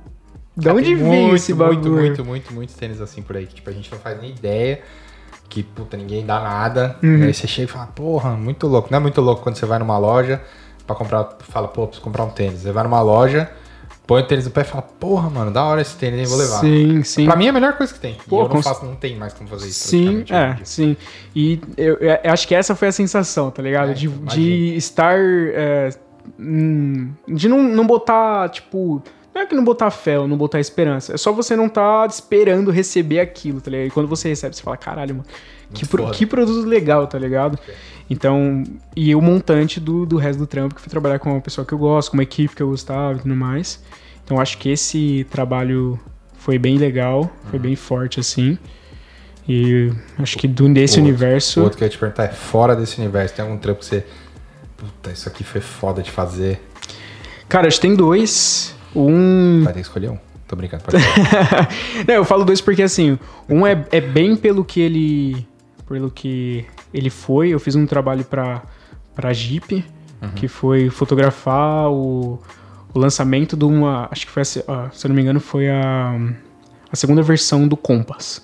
de 0.56 0.64
Cara, 0.66 0.76
onde 0.76 0.94
veio 0.94 1.06
muito, 1.06 1.36
esse 1.36 1.54
bagulho? 1.54 1.78
Muito, 1.78 1.94
muito, 1.94 2.24
muito, 2.24 2.52
muitos 2.54 2.74
tênis 2.74 3.00
assim 3.00 3.22
por 3.22 3.36
aí. 3.36 3.46
Que, 3.46 3.54
tipo, 3.54 3.70
a 3.70 3.72
gente 3.72 3.90
não 3.90 3.98
faz 3.98 4.20
nem 4.20 4.30
ideia. 4.30 4.80
Que, 5.48 5.62
puta, 5.62 5.96
ninguém 5.96 6.24
dá 6.26 6.40
nada. 6.40 6.96
Uhum. 7.02 7.22
Aí 7.24 7.32
você 7.34 7.46
chega 7.46 7.68
e 7.68 7.72
fala, 7.72 7.86
porra, 7.86 8.30
muito 8.36 8.66
louco. 8.66 8.88
Não 8.90 8.98
é 8.98 9.00
muito 9.00 9.20
louco 9.20 9.42
quando 9.42 9.56
você 9.56 9.64
vai 9.66 9.78
numa 9.78 9.96
loja 9.98 10.40
pra 10.90 10.94
comprar, 10.96 11.36
fala, 11.40 11.68
pô, 11.68 11.86
preciso 11.86 12.02
comprar 12.02 12.24
um 12.24 12.30
tênis. 12.30 12.60
Você 12.60 12.72
vai 12.72 12.82
numa 12.82 13.00
loja, 13.00 13.50
põe 14.06 14.22
o 14.22 14.26
tênis 14.26 14.44
no 14.44 14.50
pé 14.50 14.62
e 14.62 14.64
fala, 14.64 14.82
porra, 14.82 15.30
mano, 15.30 15.50
da 15.50 15.64
hora 15.64 15.80
esse 15.80 15.96
tênis, 15.96 16.28
vou 16.28 16.38
levar. 16.38 16.60
Sim, 16.60 17.02
sim. 17.04 17.24
Pra 17.24 17.36
mim 17.36 17.46
é 17.46 17.50
a 17.50 17.52
melhor 17.52 17.76
coisa 17.76 17.92
que 17.92 18.00
tem. 18.00 18.16
Pô, 18.28 18.42
eu 18.42 18.48
não 18.48 18.62
faço, 18.62 18.84
não 18.84 18.96
tem 18.96 19.16
mais 19.16 19.32
como 19.32 19.48
fazer 19.48 19.68
isso. 19.68 19.88
Sim, 19.88 20.24
é, 20.30 20.56
sim. 20.64 20.96
E 21.34 21.60
eu, 21.76 21.96
eu 21.96 22.32
acho 22.32 22.46
que 22.46 22.54
essa 22.54 22.74
foi 22.74 22.88
a 22.88 22.92
sensação, 22.92 23.50
tá 23.50 23.62
ligado? 23.62 23.92
É, 23.92 23.94
de, 23.94 24.08
de 24.08 24.76
estar. 24.76 25.16
é, 25.18 25.90
hum, 26.38 27.12
de 27.28 27.48
não, 27.48 27.62
não 27.62 27.86
botar, 27.86 28.48
tipo. 28.48 29.02
Não 29.32 29.42
é 29.42 29.46
que 29.46 29.54
não 29.54 29.62
botar 29.62 29.92
fé 29.92 30.18
ou 30.18 30.26
não 30.26 30.36
botar 30.36 30.58
esperança. 30.58 31.14
É 31.14 31.16
só 31.16 31.30
você 31.30 31.54
não 31.54 31.68
tá 31.68 32.04
esperando 32.10 32.72
receber 32.72 33.20
aquilo, 33.20 33.60
tá 33.60 33.70
ligado? 33.70 33.86
E 33.86 33.90
quando 33.92 34.08
você 34.08 34.28
recebe, 34.28 34.56
você 34.56 34.62
fala, 34.62 34.76
caralho, 34.76 35.14
mano, 35.14 35.28
que, 35.72 35.86
pro- 35.86 36.10
que 36.10 36.26
produto 36.26 36.66
legal, 36.66 37.06
tá 37.06 37.18
ligado? 37.18 37.58
Então, 38.08 38.64
e 38.96 39.14
o 39.14 39.20
montante 39.22 39.78
do, 39.78 40.04
do 40.04 40.16
resto 40.16 40.38
do 40.40 40.46
trampo, 40.46 40.74
que 40.74 40.80
fui 40.80 40.90
trabalhar 40.90 41.18
com 41.20 41.30
uma 41.30 41.40
pessoa 41.40 41.64
que 41.64 41.72
eu 41.72 41.78
gosto, 41.78 42.10
com 42.10 42.16
uma 42.16 42.22
equipe 42.24 42.54
que 42.56 42.62
eu 42.62 42.68
gostava 42.68 43.18
e 43.18 43.22
tudo 43.22 43.36
mais. 43.36 43.80
Então, 44.24 44.40
acho 44.40 44.58
que 44.58 44.68
esse 44.68 45.26
trabalho 45.30 45.98
foi 46.38 46.58
bem 46.58 46.76
legal, 46.76 47.30
foi 47.50 47.58
Uhum. 47.58 47.62
bem 47.66 47.76
forte, 47.76 48.18
assim. 48.18 48.58
E 49.48 49.90
acho 50.18 50.36
que 50.38 50.46
do, 50.48 50.68
desse 50.72 50.94
outro- 50.98 51.08
universo. 51.08 51.60
O 51.60 51.62
outro 51.64 51.78
que 51.78 51.84
eu 51.84 51.86
ia 51.86 51.90
te 51.90 51.98
perguntar 51.98 52.24
é 52.24 52.28
fora 52.28 52.76
desse 52.76 52.98
universo. 53.00 53.34
Tem 53.34 53.44
algum 53.44 53.56
trampo 53.58 53.80
que 53.80 53.86
você. 53.86 54.04
Puta, 54.76 55.10
isso 55.10 55.28
aqui 55.28 55.42
foi 55.44 55.60
foda 55.60 56.02
de 56.02 56.10
fazer. 56.10 56.60
Cara, 57.48 57.66
acho 57.66 57.76
que 57.80 57.86
tem 57.86 57.96
dois. 57.96 58.74
Um. 58.94 59.62
Vai 59.64 59.72
ter 59.72 59.80
que 59.80 59.86
escolher 59.86 60.10
um. 60.10 60.18
Tô 60.46 60.56
brincando, 60.56 60.82
pode. 60.84 60.96
Não, 62.06 62.14
eu 62.14 62.24
falo 62.24 62.44
dois 62.44 62.60
porque 62.60 62.82
assim, 62.82 63.18
um 63.48 63.66
é, 63.66 63.84
é 63.92 64.00
bem 64.00 64.36
pelo 64.36 64.64
que 64.64 64.80
ele. 64.80 65.46
Pelo 65.90 66.10
que 66.10 66.64
ele 66.94 67.10
foi. 67.10 67.50
Eu 67.50 67.58
fiz 67.60 67.74
um 67.74 67.84
trabalho 67.84 68.24
pra, 68.24 68.62
pra 69.14 69.32
Jeep. 69.32 69.84
que 70.36 70.46
foi 70.48 70.88
fotografar 70.90 71.90
o, 71.90 72.38
o 72.94 72.98
lançamento 72.98 73.56
de 73.56 73.64
uma. 73.64 74.06
Acho 74.10 74.26
que 74.26 74.32
foi, 74.32 74.42
a 74.42 74.44
se- 74.44 74.64
ah, 74.68 74.88
se 74.92 75.06
eu 75.06 75.08
não 75.08 75.16
me 75.16 75.22
engano, 75.22 75.40
foi 75.40 75.68
a, 75.68 76.14
a 76.92 76.96
segunda 76.96 77.22
versão 77.22 77.66
do 77.66 77.76
Compass. 77.76 78.42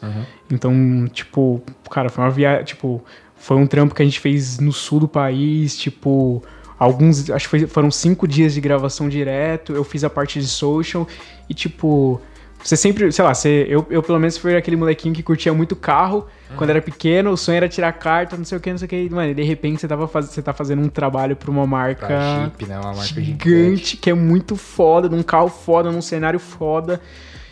Então, 0.50 1.06
tipo, 1.12 1.62
cara, 1.90 2.08
foi 2.08 2.24
uma 2.24 2.30
viagem. 2.30 2.64
Tipo, 2.64 3.04
foi 3.36 3.56
um 3.58 3.66
trampo 3.66 3.94
que 3.94 4.00
a 4.02 4.04
gente 4.04 4.18
fez 4.18 4.58
no 4.58 4.72
sul 4.72 5.00
do 5.00 5.08
país, 5.08 5.76
tipo. 5.76 6.42
Alguns, 6.78 7.30
acho 7.30 7.44
que 7.46 7.50
foi- 7.50 7.66
foram 7.66 7.90
cinco 7.90 8.26
dias 8.26 8.52
de 8.54 8.60
gravação 8.60 9.08
direto. 9.08 9.72
Eu 9.74 9.84
fiz 9.84 10.02
a 10.02 10.10
parte 10.10 10.40
de 10.40 10.46
social 10.46 11.06
e, 11.48 11.54
tipo, 11.54 12.20
você 12.62 12.76
sempre, 12.76 13.12
sei 13.12 13.24
lá, 13.24 13.32
você, 13.32 13.66
eu, 13.68 13.86
eu 13.90 14.02
pelo 14.02 14.18
menos 14.18 14.36
fui 14.36 14.56
aquele 14.56 14.76
molequinho 14.76 15.14
que 15.14 15.22
curtia 15.22 15.54
muito 15.54 15.76
carro 15.76 16.26
quando 16.56 16.70
era 16.70 16.82
pequeno. 16.82 17.30
O 17.30 17.36
sonho 17.36 17.56
era 17.56 17.68
tirar 17.68 17.92
carta, 17.92 18.36
não 18.36 18.44
sei 18.44 18.58
o 18.58 18.60
que, 18.60 18.70
não 18.70 18.78
sei 18.78 18.86
o 18.86 18.88
que. 18.88 19.10
Mano, 19.10 19.30
e 19.30 19.34
de 19.34 19.42
repente 19.42 19.80
você, 19.80 19.88
tava 19.88 20.08
faz, 20.08 20.26
você 20.26 20.42
tá 20.42 20.52
fazendo 20.52 20.82
um 20.82 20.88
trabalho 20.88 21.36
pra 21.36 21.50
uma 21.50 21.66
marca 21.66 22.06
Pra 22.06 22.40
Jeep, 22.44 22.66
né? 22.66 22.76
Uma 22.78 22.94
marca 22.94 23.20
gigante. 23.20 23.48
gigante, 23.48 23.96
que 23.96 24.10
é 24.10 24.14
muito 24.14 24.56
foda, 24.56 25.08
num 25.08 25.22
carro 25.22 25.48
foda, 25.48 25.92
num 25.92 26.02
cenário 26.02 26.40
foda. 26.40 27.00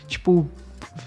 Tipo, 0.07 0.49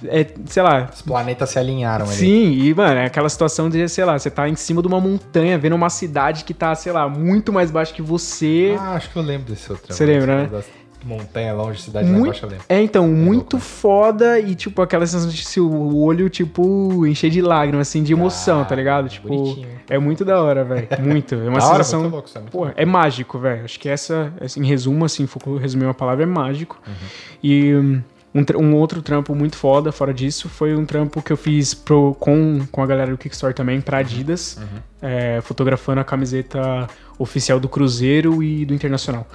é, 0.04 0.26
sei 0.46 0.62
lá. 0.62 0.90
Os 0.92 1.02
planetas 1.02 1.50
se 1.50 1.58
alinharam 1.58 2.06
ali. 2.06 2.14
Sim, 2.14 2.52
e, 2.52 2.74
mano, 2.74 3.00
é 3.00 3.06
aquela 3.06 3.28
situação 3.28 3.70
de, 3.70 3.88
sei 3.88 4.04
lá, 4.04 4.18
você 4.18 4.30
tá 4.30 4.48
em 4.48 4.54
cima 4.54 4.82
de 4.82 4.88
uma 4.88 5.00
montanha, 5.00 5.58
vendo 5.58 5.74
uma 5.74 5.90
cidade 5.90 6.44
que 6.44 6.52
tá, 6.52 6.74
sei 6.74 6.92
lá, 6.92 7.08
muito 7.08 7.52
mais 7.52 7.70
baixa 7.70 7.92
que 7.92 8.02
você. 8.02 8.76
Ah, 8.78 8.92
acho 8.94 9.10
que 9.10 9.16
eu 9.16 9.22
lembro 9.22 9.52
desse 9.52 9.70
outro. 9.70 9.92
Você 9.92 10.04
lembra, 10.04 10.44
né? 10.44 10.62
Montanha 11.04 11.54
longe, 11.54 11.80
cidade 11.80 12.08
muito, 12.08 12.26
baixa, 12.26 12.48
é, 12.68 12.82
então, 12.82 13.06
muito 13.08 13.54
louco. 13.54 13.58
foda 13.66 14.38
e, 14.40 14.54
tipo, 14.54 14.82
aquela 14.82 15.06
sensação 15.06 15.30
de 15.30 15.44
se 15.44 15.60
o 15.60 15.96
olho, 15.98 16.28
tipo, 16.28 17.06
encher 17.06 17.30
de 17.30 17.40
lágrimas, 17.40 17.88
assim, 17.88 18.02
de 18.02 18.12
emoção, 18.12 18.62
Ah, 18.62 18.64
tá 18.64 18.74
ligado? 18.74 19.08
Tipo, 19.08 19.28
bonitinho. 19.28 19.68
é 19.88 19.98
muito 19.98 20.24
da 20.24 20.42
hora, 20.42 20.64
velho. 20.64 20.88
Muito. 21.00 21.34
É 21.36 21.48
uma 21.48 21.58
hora, 21.64 21.84
sensação. 21.84 22.00
muito 22.00 22.12
louco, 22.14 22.28
é 22.34 22.40
Pô, 22.50 22.68
é 22.74 22.84
mágico, 22.84 23.38
velho. 23.38 23.64
Acho 23.64 23.78
que 23.78 23.88
essa, 23.88 24.32
assim, 24.40 24.60
em 24.60 24.66
resumo, 24.66 25.04
assim, 25.04 25.26
resumir 25.60 25.84
uma 25.84 25.94
palavra, 25.94 26.24
é 26.24 26.26
mágico. 26.26 26.80
Uhum. 26.86 26.92
E 27.42 27.74
hum, 27.74 28.02
um, 28.34 28.44
um 28.62 28.74
outro 28.74 29.00
trampo 29.00 29.34
muito 29.34 29.56
foda, 29.56 29.90
fora 29.92 30.12
disso, 30.12 30.48
foi 30.48 30.74
um 30.76 30.84
trampo 30.84 31.22
que 31.22 31.32
eu 31.32 31.36
fiz 31.36 31.74
pro, 31.74 32.14
com, 32.18 32.60
com 32.70 32.82
a 32.82 32.86
galera 32.86 33.10
do 33.10 33.16
Kickstore 33.16 33.54
também, 33.54 33.76
Uhum. 33.76 33.82
pra 33.82 33.98
Adidas, 33.98 34.60
é, 35.00 35.40
fotografando 35.42 36.00
a 36.00 36.04
camiseta 36.04 36.88
oficial 37.18 37.58
do 37.58 37.68
Cruzeiro 37.68 38.42
e 38.42 38.64
do 38.66 38.74
Internacional. 38.74 39.26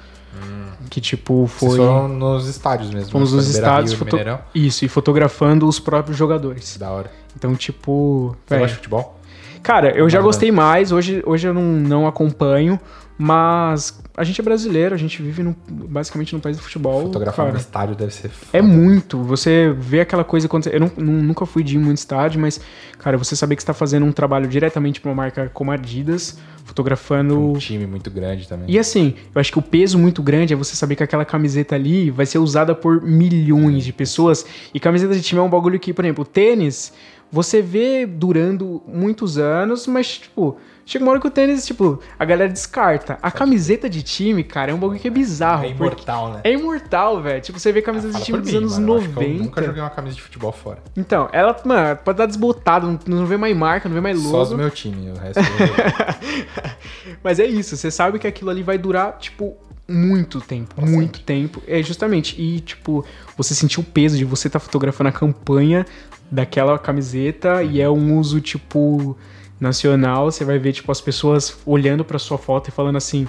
Que, 0.90 1.00
tipo, 1.00 1.46
foi... 1.46 1.70
Vocês 1.70 1.78
foram 1.78 2.08
nos 2.08 2.46
estádios 2.46 2.90
mesmo. 2.90 3.10
Fomos 3.10 3.30
né? 3.32 3.36
nos 3.38 3.48
estádios, 3.48 3.94
foto- 3.94 4.18
isso, 4.54 4.84
e 4.84 4.88
fotografando 4.88 5.66
os 5.66 5.78
próprios 5.78 6.16
jogadores. 6.16 6.76
Da 6.76 6.90
hora. 6.90 7.10
Então, 7.36 7.54
tipo, 7.54 8.36
Você 8.46 8.54
velho, 8.54 8.60
gosta 8.62 8.72
de 8.72 8.76
futebol? 8.76 9.20
cara, 9.62 9.90
eu 9.96 10.08
já 10.10 10.20
gostei 10.20 10.52
mais, 10.52 10.92
hoje, 10.92 11.22
hoje 11.26 11.48
eu 11.48 11.54
não, 11.54 11.62
não 11.62 12.06
acompanho, 12.06 12.78
mas 13.16 14.02
a 14.16 14.24
gente 14.24 14.40
é 14.40 14.44
brasileiro, 14.44 14.94
a 14.94 14.98
gente 14.98 15.22
vive 15.22 15.42
no- 15.42 15.56
basicamente 15.68 16.34
no 16.34 16.40
país 16.40 16.56
do 16.56 16.62
futebol. 16.62 17.02
Fotografar 17.02 17.46
no 17.46 17.52
cara. 17.52 17.60
estádio 17.62 17.94
deve 17.94 18.12
ser 18.12 18.28
foda. 18.28 18.50
É 18.52 18.60
muito. 18.62 19.22
Você 19.22 19.74
vê 19.78 20.00
aquela 20.00 20.24
coisa 20.24 20.48
quando 20.48 20.66
eu 20.68 20.80
não- 20.80 20.90
nu- 20.96 21.22
nunca 21.22 21.46
fui 21.46 21.62
de 21.62 21.76
ir 21.76 21.78
muito 21.78 21.98
estádio, 21.98 22.40
mas 22.40 22.60
cara, 22.98 23.16
você 23.16 23.36
saber 23.36 23.56
que 23.56 23.62
está 23.62 23.72
fazendo 23.74 24.04
um 24.04 24.12
trabalho 24.12 24.48
diretamente 24.48 25.00
para 25.00 25.10
uma 25.10 25.14
marca 25.16 25.48
como 25.52 25.70
Adidas, 25.70 26.38
fotografando 26.64 27.38
Um 27.52 27.58
time 27.58 27.86
muito 27.86 28.10
grande 28.10 28.48
também. 28.48 28.66
e 28.68 28.78
assim, 28.78 29.14
eu 29.34 29.40
acho 29.40 29.52
que 29.52 29.58
o 29.58 29.62
peso 29.62 29.98
muito 29.98 30.22
grande 30.22 30.52
é 30.52 30.56
você 30.56 30.74
saber 30.74 30.96
que 30.96 31.02
aquela 31.02 31.24
camiseta 31.24 31.74
ali 31.74 32.10
vai 32.10 32.26
ser 32.26 32.38
usada 32.38 32.74
por 32.74 33.02
milhões 33.02 33.84
de 33.84 33.92
pessoas. 33.92 34.44
E 34.72 34.80
camiseta 34.80 35.14
de 35.14 35.22
time 35.22 35.40
é 35.40 35.42
um 35.44 35.48
bagulho 35.50 35.78
que, 35.78 35.92
por 35.92 36.04
exemplo, 36.04 36.24
tênis, 36.24 36.92
você 37.30 37.60
vê 37.62 38.06
durando 38.06 38.82
muitos 38.86 39.38
anos, 39.38 39.86
mas, 39.86 40.18
tipo, 40.18 40.56
chega 40.86 41.04
uma 41.04 41.12
hora 41.12 41.20
que 41.20 41.26
o 41.26 41.30
tênis, 41.30 41.66
tipo, 41.66 42.00
a 42.18 42.24
galera 42.24 42.50
descarta. 42.50 43.18
A 43.22 43.30
camiseta 43.30 43.88
de 43.88 44.02
time, 44.02 44.44
cara, 44.44 44.70
é 44.70 44.74
um 44.74 44.78
bagulho 44.78 44.98
que 44.98 45.08
é 45.08 45.10
bizarro. 45.10 45.64
É 45.64 45.68
imortal, 45.70 46.32
né? 46.32 46.40
É 46.44 46.52
imortal, 46.52 47.22
velho. 47.22 47.40
Tipo, 47.40 47.58
você 47.58 47.72
vê 47.72 47.82
camiseta 47.82 48.08
de 48.08 48.12
Fala 48.14 48.24
time 48.24 48.38
por 48.38 48.42
dos 48.42 48.52
mim, 48.52 48.58
anos 48.58 48.78
mano, 48.78 48.92
eu 48.92 48.96
acho 48.98 49.08
que 49.08 49.14
90. 49.14 49.32
Eu 49.32 49.44
nunca 49.44 49.62
joguei 49.62 49.82
uma 49.82 49.90
camisa 49.90 50.16
de 50.16 50.22
futebol 50.22 50.52
fora. 50.52 50.78
Então, 50.96 51.28
ela, 51.32 51.56
mano, 51.64 51.96
pode 52.04 52.18
dar 52.18 52.26
desbotada, 52.26 52.86
não, 52.86 52.98
não 53.06 53.26
vê 53.26 53.36
mais 53.36 53.56
marca, 53.56 53.88
não 53.88 53.94
vê 53.94 54.00
mais 54.00 54.18
Só 54.18 54.28
do 54.30 54.36
logo. 54.36 54.56
meu 54.56 54.70
time, 54.70 55.10
o 55.10 55.14
resto 55.14 55.40
eu... 55.40 57.14
Mas 57.22 57.38
é 57.38 57.46
isso, 57.46 57.76
você 57.76 57.90
sabe 57.90 58.18
que 58.18 58.26
aquilo 58.26 58.50
ali 58.50 58.62
vai 58.62 58.78
durar, 58.78 59.16
tipo, 59.18 59.56
muito 59.88 60.40
tempo. 60.40 60.74
Pra 60.74 60.86
muito 60.86 61.20
tempo. 61.20 61.62
É, 61.66 61.82
justamente. 61.82 62.40
E, 62.40 62.60
tipo, 62.60 63.04
você 63.36 63.54
sentir 63.54 63.80
o 63.80 63.84
peso 63.84 64.16
de 64.16 64.24
você 64.24 64.48
estar 64.48 64.58
fotografando 64.58 65.08
a 65.08 65.12
campanha 65.12 65.84
daquela 66.30 66.78
camiseta 66.78 67.62
e 67.62 67.80
é 67.80 67.88
um 67.88 68.18
uso, 68.18 68.40
tipo, 68.40 69.16
nacional. 69.64 70.30
Você 70.30 70.44
vai 70.44 70.58
ver, 70.58 70.72
tipo, 70.72 70.92
as 70.92 71.00
pessoas 71.00 71.56
olhando 71.66 72.04
pra 72.04 72.18
sua 72.18 72.38
foto 72.38 72.68
e 72.68 72.70
falando 72.70 72.96
assim, 72.96 73.26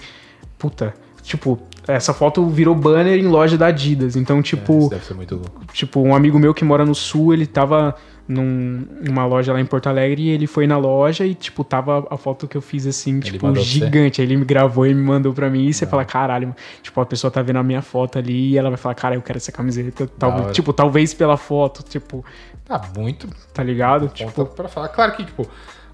puta. 0.57 0.93
Tipo, 1.23 1.59
essa 1.87 2.13
foto 2.13 2.47
virou 2.47 2.75
banner 2.75 3.17
em 3.17 3.27
loja 3.27 3.57
da 3.57 3.67
Adidas. 3.67 4.15
Então, 4.15 4.41
tipo, 4.43 4.91
ser 5.01 5.15
muito 5.15 5.35
louco. 5.35 5.65
Tipo, 5.73 6.01
um 6.01 6.13
amigo 6.13 6.37
meu 6.37 6.53
que 6.53 6.63
mora 6.63 6.85
no 6.85 6.93
sul, 6.93 7.33
ele 7.33 7.47
tava 7.47 7.95
num- 8.27 8.85
numa 9.03 9.25
loja 9.25 9.53
lá 9.53 9.59
em 9.61 9.65
Porto 9.65 9.87
Alegre 9.87 10.23
e 10.23 10.29
ele 10.29 10.47
foi 10.47 10.65
na 10.67 10.77
loja 10.77 11.25
e, 11.25 11.35
tipo, 11.35 11.63
tava 11.63 12.07
a 12.09 12.17
foto 12.17 12.47
que 12.47 12.57
eu 12.57 12.61
fiz 12.61 12.87
assim, 12.87 13.19
tipo, 13.19 13.39
pra 13.39 13.49
você? 13.51 13.61
gigante. 13.63 14.21
Aí 14.21 14.27
ele 14.27 14.35
me 14.37 14.45
gravou 14.45 14.85
e 14.87 14.93
me 14.93 15.01
mandou 15.01 15.33
pra 15.33 15.49
mim 15.49 15.67
e 15.67 15.73
você 15.73 15.85
fala, 15.85 16.03
caralho, 16.05 16.47
mano." 16.47 16.57
tipo, 16.81 16.99
a 16.99 17.05
pessoa 17.05 17.29
tá 17.29 17.41
vendo 17.41 17.57
a 17.59 17.63
minha 17.63 17.81
foto 17.81 18.17
ali 18.17 18.51
e 18.51 18.57
ela 18.57 18.69
vai 18.69 18.77
falar, 18.77 18.95
cara, 18.95 19.15
eu 19.15 19.21
quero 19.21 19.37
essa 19.37 19.51
camiseta. 19.51 20.07
Tal, 20.17 20.51
tipo, 20.51 20.73
talvez 20.73 21.13
pela 21.13 21.37
foto, 21.37 21.83
tipo, 21.83 22.25
Ah, 22.67 22.81
muito 22.97 23.27
tá 23.53 23.61
ligado? 23.63 24.07
Tipo, 24.09 24.45
pra 24.45 24.67
falar. 24.67 24.87
Claro 24.89 25.11
que, 25.13 25.23
tipo... 25.25 25.47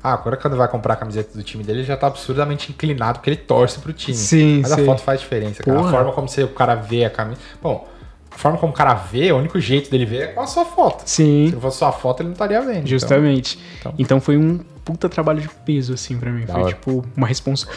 Ah, 0.04 0.14
agora 0.14 0.36
quando 0.36 0.58
vai 0.58 0.68
comprar 0.68 0.94
a 0.96 0.98
camiseta 0.98 1.38
do 1.38 1.44
time 1.44 1.64
dele, 1.64 1.80
ele 1.82 1.86
já 1.88 1.96
tá 1.96 2.08
absurdamente 2.08 2.72
inclinado 2.72 3.20
porque 3.20 3.30
ele 3.30 3.38
torce 3.38 3.78
pro 3.80 3.94
time. 3.94 4.18
Sim, 4.18 4.62
Mas 4.64 4.72
sim. 4.72 4.82
a 4.82 4.86
foto 4.86 5.02
faz 5.04 5.20
diferença, 5.20 5.62
cara. 5.62 5.78
Porra. 5.78 5.90
A 5.90 5.94
forma 5.94 6.12
como 6.14 6.28
você, 6.28 6.44
o 6.44 6.48
cara 6.48 6.74
vê 6.74 7.06
a 7.06 7.10
camisa... 7.12 7.40
Bom, 7.62 7.88
a 8.32 8.38
forma 8.38 8.58
como 8.58 8.72
o 8.72 8.76
cara 8.76 8.94
vê, 8.94 9.32
o 9.32 9.38
único 9.38 9.60
jeito 9.60 9.92
dele 9.92 10.06
ver 10.06 10.22
é 10.22 10.28
com 10.28 10.42
a 10.42 10.48
sua 10.48 10.66
foto. 10.66 11.04
Se 11.06 11.16
sim, 11.24 11.52
não 11.52 11.60
fosse 11.62 11.78
sua 11.78 11.92
foto, 11.92 12.22
ele 12.22 12.30
não 12.30 12.34
estaria 12.34 12.62
vendo. 12.62 12.88
justamente. 12.88 13.60
então. 13.80 13.94
Então, 14.00 14.22
foi 14.22 14.38
um 14.38 14.58
puta 14.84 15.08
trabalho 15.10 15.42
de 15.42 15.50
peso, 15.50 15.94
assim, 15.94 16.18
pra 16.18 16.32
mim. 16.32 16.46
Da 16.46 16.54
foi, 16.54 16.64
hora. 16.64 16.74
tipo, 16.74 17.06
uma 17.16 17.28
responsa 17.28 17.68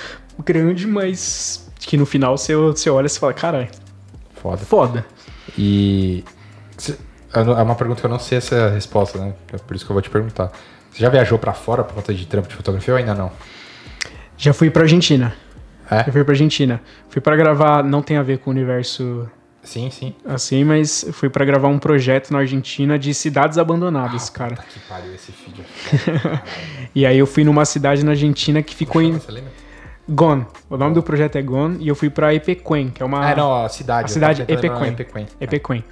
grande, 0.45 0.87
mas 0.87 1.71
que 1.81 1.97
no 1.97 2.07
final 2.07 2.39
você, 2.39 2.55
você 2.57 2.89
olha 2.89 3.07
e 3.07 3.09
você 3.11 3.19
fala, 3.21 3.33
caralho, 3.35 3.69
Então, 3.69 4.43
foda. 4.43 4.57
foda. 4.59 5.07
E... 5.59 6.25
não- 7.35 7.59
É 7.59 7.63
uma 7.63 7.75
pergunta 7.75 8.01
que 8.01 8.07
eu 8.07 8.11
não 8.11 8.19
sei 8.19 8.39
essa 8.39 8.71
resposta, 8.71 9.19
né? 9.19 9.35
É 9.53 9.59
por 9.59 9.75
isso 9.77 9.85
que 9.85 9.91
eu 9.91 9.95
vou 9.95 10.01
te 10.03 10.09
perguntar. 10.11 10.51
Você 10.91 11.01
já 11.01 11.09
viajou 11.09 11.39
pra 11.39 11.53
fora 11.53 11.83
por 11.85 11.95
conta 11.95 12.15
de 12.15 12.25
trampo 12.27 12.49
de 12.49 12.55
fotografia 12.55 12.95
ou 12.95 12.99
ainda 12.99 13.15
não? 13.15 13.31
Já 14.39 14.53
fui 14.53 14.71
pra 14.71 14.83
Argentina. 14.83 15.35
É? 15.91 16.05
Eu 16.09 16.13
fui 16.13 16.25
pra 16.25 16.33
Argentina. 16.33 16.81
Fui 17.11 17.21
pra 17.21 17.37
gravar, 17.37 17.83
não 17.85 18.01
tem 18.01 18.17
a 18.17 18.23
ver 18.23 18.39
com 18.39 18.51
o 18.51 18.53
universo 18.53 19.29
Sim, 19.65 19.91
sim. 19.91 20.15
assim, 20.27 20.63
mas 20.63 21.07
fui 21.13 21.31
pra 21.31 21.45
gravar 21.45 21.69
um 21.69 21.79
projeto 21.79 22.31
na 22.31 22.41
Argentina 22.41 22.99
de 22.99 23.15
cidades 23.15 23.57
abandonadas, 23.57 24.29
cara. 24.29 24.57
Puta 24.57 24.69
que 24.69 24.79
pariu 24.81 25.15
esse 25.15 25.33
vídeo. 25.33 25.65
E 26.95 27.05
aí 27.05 27.19
eu 27.19 27.27
fui 27.27 27.43
numa 27.43 27.65
cidade 27.65 28.05
na 28.05 28.13
Argentina 28.13 28.63
que 28.63 28.73
ficou 28.73 29.03
em 29.03 29.15
Você 29.15 29.33
lembra? 29.33 29.51
Gon. 30.09 30.45
O 30.69 30.77
nome 30.77 30.95
do 30.95 31.03
projeto 31.03 31.37
é 31.37 31.43
Gon 31.43 31.77
e 31.81 31.89
eu 31.89 31.95
fui 31.95 32.11
pra 32.11 32.35
Epequen, 32.35 32.91
que 32.91 33.03
é 33.03 33.07
uma 33.07 33.25
Ah, 33.25 33.35
não, 33.35 33.65
a 33.65 33.69
cidade. 33.69 34.05
a 34.05 34.09
cidade 34.09 34.43
Epequen. 34.43 34.89
Epequen. 34.89 35.27
Epequen. 35.41 35.85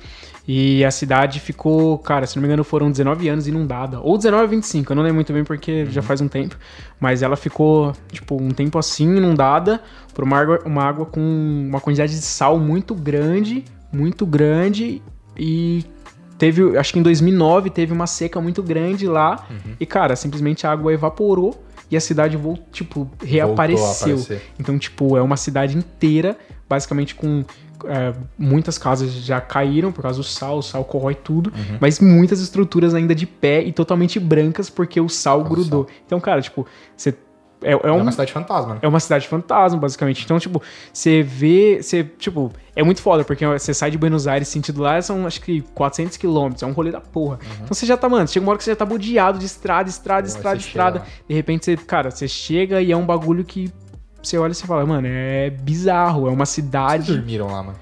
E 0.46 0.84
a 0.84 0.90
cidade 0.90 1.38
ficou, 1.38 1.96
cara, 1.98 2.26
se 2.26 2.34
não 2.36 2.40
me 2.42 2.48
engano, 2.48 2.64
foram 2.64 2.90
19 2.90 3.28
anos 3.28 3.46
inundada. 3.46 4.00
Ou 4.00 4.16
19 4.16 4.42
ou 4.42 4.48
25, 4.48 4.90
eu 4.92 4.96
não 4.96 5.02
lembro 5.02 5.14
muito 5.16 5.32
bem 5.32 5.44
porque 5.44 5.86
já 5.86 6.02
faz 6.02 6.20
um 6.20 6.26
tempo. 6.26 6.56
Mas 6.98 7.22
ela 7.22 7.36
ficou, 7.36 7.92
tipo, 8.10 8.34
um 8.40 8.50
tempo 8.50 8.76
assim, 8.78 9.16
inundada 9.16 9.80
por 10.12 10.24
uma 10.24 10.38
água, 10.38 10.58
uma 10.66 10.82
água 10.82 11.06
com 11.06 11.20
uma 11.68 11.80
quantidade 11.80 12.12
de 12.12 12.22
sal 12.22 12.58
muito 12.58 12.92
grande, 12.94 13.64
muito 13.92 14.26
grande. 14.26 15.00
E 15.38 15.84
teve, 16.36 16.76
acho 16.76 16.92
que 16.92 16.98
em 16.98 17.02
2009 17.02 17.70
teve 17.70 17.92
uma 17.92 18.08
seca 18.08 18.40
muito 18.40 18.64
grande 18.64 19.06
lá. 19.06 19.46
E, 19.78 19.86
cara, 19.86 20.16
simplesmente 20.16 20.66
a 20.66 20.72
água 20.72 20.92
evaporou 20.92 21.62
e 21.92 21.96
a 21.96 22.00
cidade, 22.00 22.38
voltou, 22.38 22.64
tipo, 22.72 23.08
reapareceu. 23.22 24.18
Então, 24.58 24.78
tipo, 24.78 25.14
é 25.16 25.20
uma 25.22 25.36
cidade 25.36 25.76
inteira, 25.76 26.38
basicamente 26.66 27.14
com 27.14 27.44
é, 27.84 28.14
muitas 28.38 28.78
casas 28.78 29.12
já 29.12 29.40
caíram 29.42 29.92
por 29.92 30.00
causa 30.00 30.18
do 30.18 30.24
sal, 30.24 30.56
o 30.58 30.62
sal 30.62 30.84
corrói 30.86 31.14
tudo, 31.14 31.52
Uhum. 31.54 31.76
mas 31.80 32.00
muitas 32.00 32.40
estruturas 32.40 32.94
ainda 32.94 33.14
de 33.14 33.26
pé 33.26 33.62
e 33.62 33.72
totalmente 33.72 34.18
brancas 34.18 34.70
porque 34.70 34.98
o 35.00 35.08
sal 35.08 35.42
do 35.42 35.50
grudou. 35.50 35.86
Então, 36.06 36.18
cara, 36.18 36.40
tipo, 36.40 36.66
você 36.96 37.14
é, 37.62 37.72
é 37.72 37.80
É 37.88 37.92
um, 37.92 37.98
uma 38.02 38.10
cidade 38.12 38.32
fantasma, 38.32 38.74
né? 38.74 38.80
é 38.82 38.88
uma 38.88 39.00
cidade 39.00 39.28
fantasma, 39.28 39.78
basicamente. 39.78 40.24
Então, 40.24 40.38
tipo, 40.38 40.62
você 40.92 41.22
vê. 41.22 41.80
Você, 41.82 42.04
tipo, 42.04 42.52
é 42.74 42.82
muito 42.82 43.02
foda, 43.02 43.24
porque 43.24 43.46
você 43.46 43.72
sai 43.74 43.90
de 43.90 43.98
Buenos 43.98 44.26
Aires, 44.26 44.48
sentido 44.48 44.80
lá, 44.82 45.00
são 45.02 45.26
acho 45.26 45.40
que 45.40 45.60
400 45.74 46.16
quilômetros. 46.16 46.62
É 46.62 46.66
um 46.66 46.72
rolê 46.72 46.90
da 46.90 47.00
porra. 47.00 47.38
Então 47.56 47.68
você 47.74 47.84
já 47.86 47.96
tá, 47.96 48.08
mano, 48.08 48.26
chega 48.28 48.44
uma 48.44 48.50
hora 48.50 48.58
que 48.58 48.64
você 48.64 48.70
já 48.70 48.76
tá 48.76 48.84
bodeado 48.84 49.38
de 49.38 49.46
estrada, 49.46 49.88
estrada, 49.88 50.22
Pô, 50.22 50.34
estrada, 50.34 50.56
estrada. 50.58 50.98
chega. 51.00 51.10
De 51.28 51.34
repente 51.34 51.64
você, 51.64 51.76
cara, 51.76 52.10
você 52.10 52.26
chega 52.28 52.80
e 52.80 52.90
é 52.92 52.96
um 52.96 53.04
bagulho 53.06 53.44
que 53.44 53.70
você 54.22 54.38
olha 54.38 54.52
e 54.52 54.54
você 54.54 54.66
fala, 54.66 54.86
mano, 54.86 55.06
é 55.10 55.50
bizarro. 55.50 56.26
É 56.28 56.30
uma 56.30 56.46
Vocês 56.46 56.64
cidade. 56.64 57.12
dormiram 57.14 57.46
lá, 57.48 57.62
mano? 57.62 57.78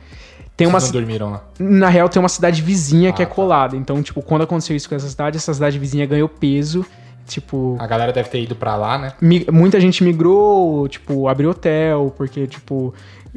Tem 0.57 0.67
uma, 0.67 0.79
Vocês 0.79 0.93
não 0.93 1.01
dormiram 1.01 1.31
lá? 1.31 1.43
na 1.59 1.89
real, 1.89 2.07
tem 2.09 2.21
uma 2.21 2.29
cidade 2.29 2.61
vizinha 2.61 3.13
que 3.15 3.23
é 3.23 3.25
Ah, 3.25 3.29
tá. 3.29 3.35
colada. 3.35 3.77
Então, 3.77 4.03
tipo, 4.03 4.21
quando 4.21 4.43
aconteceu 4.43 4.77
isso 4.77 4.89
com 4.89 4.95
essa 4.95 5.09
cidade, 5.09 5.39
essa 5.39 5.55
cidade 5.55 5.79
vizinha 5.79 6.05
ganhou 6.05 6.29
peso 6.29 6.85
Tipo, 7.27 7.77
A 7.79 7.87
galera 7.87 8.13
deve 8.13 8.29
ter 8.29 8.43
ido 8.43 8.57
pra 8.57 8.77
lá, 8.77 8.99
né? 8.99 9.13
muita 9.53 9.79
gente 9.81 10.03
migrou, 10.03 10.89
tipo, 10.89 11.29
abriu 11.29 11.51
hotel, 11.51 12.13
porque, 12.17 12.47
tipo. 12.47 12.93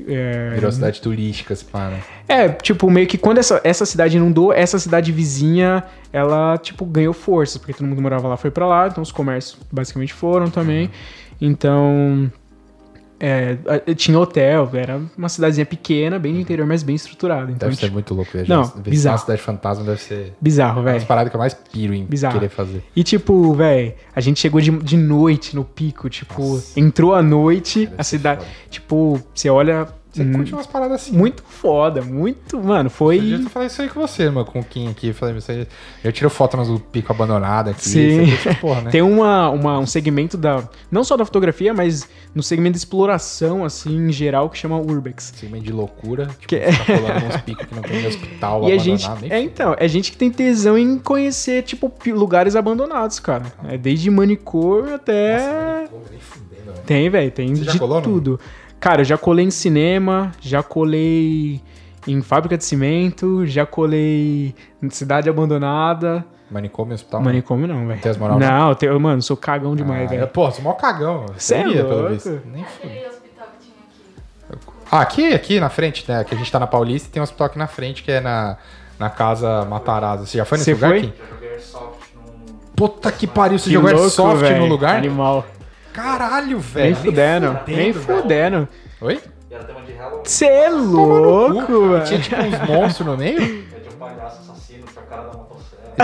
é, 0.08 0.52
Virou 0.56 0.72
cidade 0.72 1.00
turística, 1.00 1.56
se 1.56 1.64
pá, 1.66 1.90
né? 1.90 2.00
É, 2.28 2.50
tipo, 2.50 2.90
meio 2.90 3.06
que 3.06 3.18
quando 3.18 3.38
essa, 3.38 3.62
essa 3.64 3.86
cidade 3.86 4.18
inundou, 4.18 4.52
essa 4.52 4.80
cidade 4.80 5.12
vizinha, 5.12 5.84
ela, 6.12 6.58
tipo, 6.58 6.86
ganhou 6.86 7.14
forças, 7.14 7.58
porque 7.58 7.74
todo 7.74 7.86
mundo 7.86 8.02
morava 8.02 8.28
lá 8.28 8.38
foi 8.38 8.50
pra 8.50 8.66
lá, 8.66 8.88
então 8.88 9.04
os 9.04 9.12
comércios 9.12 9.58
basicamente 9.72 10.14
foram 10.14 10.50
também. 10.50 10.90
Então. 11.40 12.32
É, 13.26 13.94
tinha 13.96 14.20
hotel, 14.20 14.70
era 14.74 15.00
uma 15.18 15.30
cidadezinha 15.30 15.66
pequena, 15.66 16.20
bem 16.20 16.34
de 16.34 16.42
interior, 16.42 16.68
mas 16.68 16.84
bem 16.84 16.96
estruturada. 16.96 17.52
Então, 17.52 17.70
Deve 17.70 17.76
ser 17.76 17.86
tipo, 17.86 17.94
muito 17.94 18.14
louco 18.14 18.30
viajar. 18.34 18.54
Não, 18.54 18.64
Visitar 18.64 18.90
bizarro. 18.90 19.14
uma 19.16 19.22
cidade 19.22 19.42
fantasma 19.42 19.84
deve 19.86 20.02
ser 20.02 20.34
bizarro, 20.42 20.82
uma 20.82 20.92
velho. 20.92 21.06
paradas 21.06 21.30
que 21.32 21.36
eu 21.38 21.40
mais 21.40 21.54
piro 21.54 21.94
em 21.94 22.04
Bizarro. 22.06 22.34
querer 22.34 22.50
fazer. 22.50 22.84
E 22.96 23.02
tipo, 23.04 23.54
velho, 23.54 23.94
a 24.14 24.20
gente 24.20 24.40
chegou 24.40 24.60
de, 24.60 24.72
de 24.72 24.98
noite 24.98 25.56
no 25.56 25.64
pico, 25.64 26.10
tipo, 26.10 26.42
Nossa. 26.42 26.78
entrou 26.80 27.14
a 27.16 27.22
noite, 27.24 27.86
Deve 27.86 27.96
a 27.98 28.04
cidade, 28.04 28.42
foda. 28.42 28.52
tipo, 28.70 29.22
você 29.34 29.50
olha 29.50 29.88
Você 30.14 30.22
hum, 30.24 30.32
curte 30.34 30.54
umas 30.54 30.68
paradas 30.68 31.02
assim. 31.02 31.12
muito 31.18 31.42
foda, 31.44 32.02
muito, 32.02 32.62
mano, 32.62 32.90
Foi... 32.90 33.34
Eu 33.34 33.50
falei 33.50 33.68
isso 33.68 33.82
aí 33.82 33.90
com 33.90 34.00
você, 34.00 34.30
mano, 34.30 34.46
com 34.46 34.60
o 34.60 34.64
Kim 34.64 34.88
aqui. 34.90 35.08
Eu 35.08 35.14
falei, 35.16 35.34
você... 35.34 35.68
Eu 36.04 36.12
tiro 36.12 36.30
foto 36.30 36.56
mas 36.56 36.68
do 36.68 36.80
pico 36.80 37.12
abandonado 37.12 37.70
aqui. 37.72 37.90
Sim. 37.90 38.26
Você 38.26 38.38
curte 38.44 38.60
porra, 38.62 38.82
né? 38.82 38.92
Tem 38.92 39.02
uma, 39.02 39.50
uma- 39.50 39.80
um 39.80 39.86
segmento 39.88 40.38
da. 40.38 40.64
Não 40.92 41.04
só 41.04 41.18
da 41.18 41.26
fotografia, 41.26 41.74
mas 41.74 42.08
no 42.36 42.44
segmento 42.44 42.74
de 42.74 42.78
exploração, 42.78 43.66
assim, 43.66 44.08
em 44.08 44.12
geral, 44.12 44.50
que 44.50 44.58
chama 44.58 44.78
Urbex. 44.78 45.34
Segmento 45.36 45.66
de 45.66 45.72
loucura. 45.72 46.28
Tipo, 46.28 46.48
Que- 46.48 46.72
ficar 46.72 47.00
colando 47.00 47.26
uns 47.26 47.38
picos 47.38 47.66
que 47.66 47.74
não 47.76 47.82
tem 47.82 48.02
em 48.04 48.08
hospital 48.08 48.70
E 48.70 48.72
a 48.74 48.78
gente. 48.78 49.08
É, 49.30 49.40
então, 49.42 49.76
é 49.80 49.88
gente 49.88 50.12
que 50.12 50.18
tem 50.18 50.30
tesão 50.30 50.78
em 50.78 51.00
conhecer, 51.00 51.64
tipo, 51.64 51.92
lugares 52.08 52.56
abandonados, 52.56 53.20
cara. 53.20 53.46
É 53.68 53.78
desde 53.78 54.12
manicômio 54.12 54.94
até. 54.94 55.38
Nossa, 55.38 55.90
nem 55.92 56.02
nem 56.12 56.20
fudendo, 56.20 56.72
velho. 56.72 56.86
Tem, 56.86 57.10
velho, 57.10 57.32
tem 57.32 57.56
Você 57.56 57.64
já 57.64 57.72
de 57.72 57.80
colou, 57.80 58.02
não? 58.02 58.38
Cara, 58.84 59.00
eu 59.00 59.06
já 59.06 59.18
colei 59.18 59.46
em 59.46 59.50
cinema, 59.50 60.34
já 60.42 60.62
colei 60.62 61.62
em 62.06 62.22
fábrica 62.22 62.58
de 62.58 62.66
cimento, 62.66 63.48
já 63.48 63.66
colei 63.66 64.54
em 64.82 64.90
cidade 64.90 65.30
abandonada. 65.30 66.26
Manicômio, 66.52 66.94
hospital. 66.94 67.22
Manicômio 67.22 67.66
não, 67.66 67.88
velho. 67.88 68.02
Tem 68.02 68.12
as 68.12 68.18
moral, 68.18 68.38
Não, 68.38 68.68
eu 68.70 68.76
tenho- 68.76 69.00
mano, 69.00 69.22
sou 69.22 69.38
cagão 69.38 69.74
demais, 69.74 70.08
Ah, 70.08 70.10
velho. 70.10 70.24
é, 70.24 70.26
Pô, 70.26 70.50
é 70.50 70.62
mó 70.62 70.74
cagão. 70.74 71.28
Cê 71.38 71.56
é 71.56 71.64
Seria, 71.64 71.86
pelo 71.86 72.10
visto. 72.10 72.42
Nem 72.52 72.66
fudendo. 72.66 72.90
Aquele 72.92 73.08
hospital 73.08 73.48
que 73.58 73.66
tinha 73.66 74.58
aqui. 74.58 74.86
Ah, 74.92 75.00
aqui, 75.02 75.34
aqui 75.34 75.60
na 75.62 75.70
frente, 75.70 76.04
né? 76.12 76.22
Que 76.26 76.36
a 76.36 76.38
gente 76.38 76.52
tá 76.52 76.60
na 76.60 76.68
Paulista 76.68 77.08
e 77.08 77.12
tem 77.14 77.22
um 77.22 77.24
hospital 77.24 77.48
aqui 77.48 77.58
na 77.58 77.68
frente 77.68 78.04
que 78.04 78.12
é 78.12 78.20
na, 78.20 78.58
na 79.00 79.10
casa 79.10 79.64
Matarazzo. 79.64 80.26
Você 80.28 80.38
já 80.40 80.44
foi 80.44 80.58
nesse 80.58 80.72
Você 80.72 80.74
lugar 80.76 80.90
foi? 80.90 81.00
aqui? 81.00 81.14
Já 81.18 81.26
joguei 81.34 81.50
Airsoft 81.52 82.00
num. 82.18 82.56
Puta 82.76 83.10
que 83.14 83.28
pariu, 83.28 83.58
você 83.58 83.70
Que 83.70 83.76
jogou 83.76 83.90
louco, 83.92 84.04
Airsoft 84.04 84.42
velho. 84.42 84.60
no 84.60 84.66
lugar? 84.66 84.98
Animal. 84.98 85.46
Caralho, 85.94 86.60
velho. 86.60 86.86
Nem 86.86 86.96
fudendo, 86.96 87.60
nem 87.68 87.94
fudendo. 87.94 88.68
Oi? 89.02 89.22
E 89.50 89.54
era 89.54 89.64
tema 89.64 89.82
de 89.82 89.94
Halloween. 89.94 90.22
Você 90.26 90.46
é 90.46 90.70
louco, 90.70 91.66
Tinha 92.06 92.20
velho. 92.20 92.22
tipo 92.22 92.36
uns 92.42 92.60
monstros 92.68 93.08
no 93.08 93.18
meio? 93.18 93.40
É 93.42 93.80
de 93.80 93.90
um 93.90 93.98
palhaço 94.00 94.40
assassino 94.42 94.86
a 94.96 95.02
cara 95.02 95.22
da. 95.24 95.32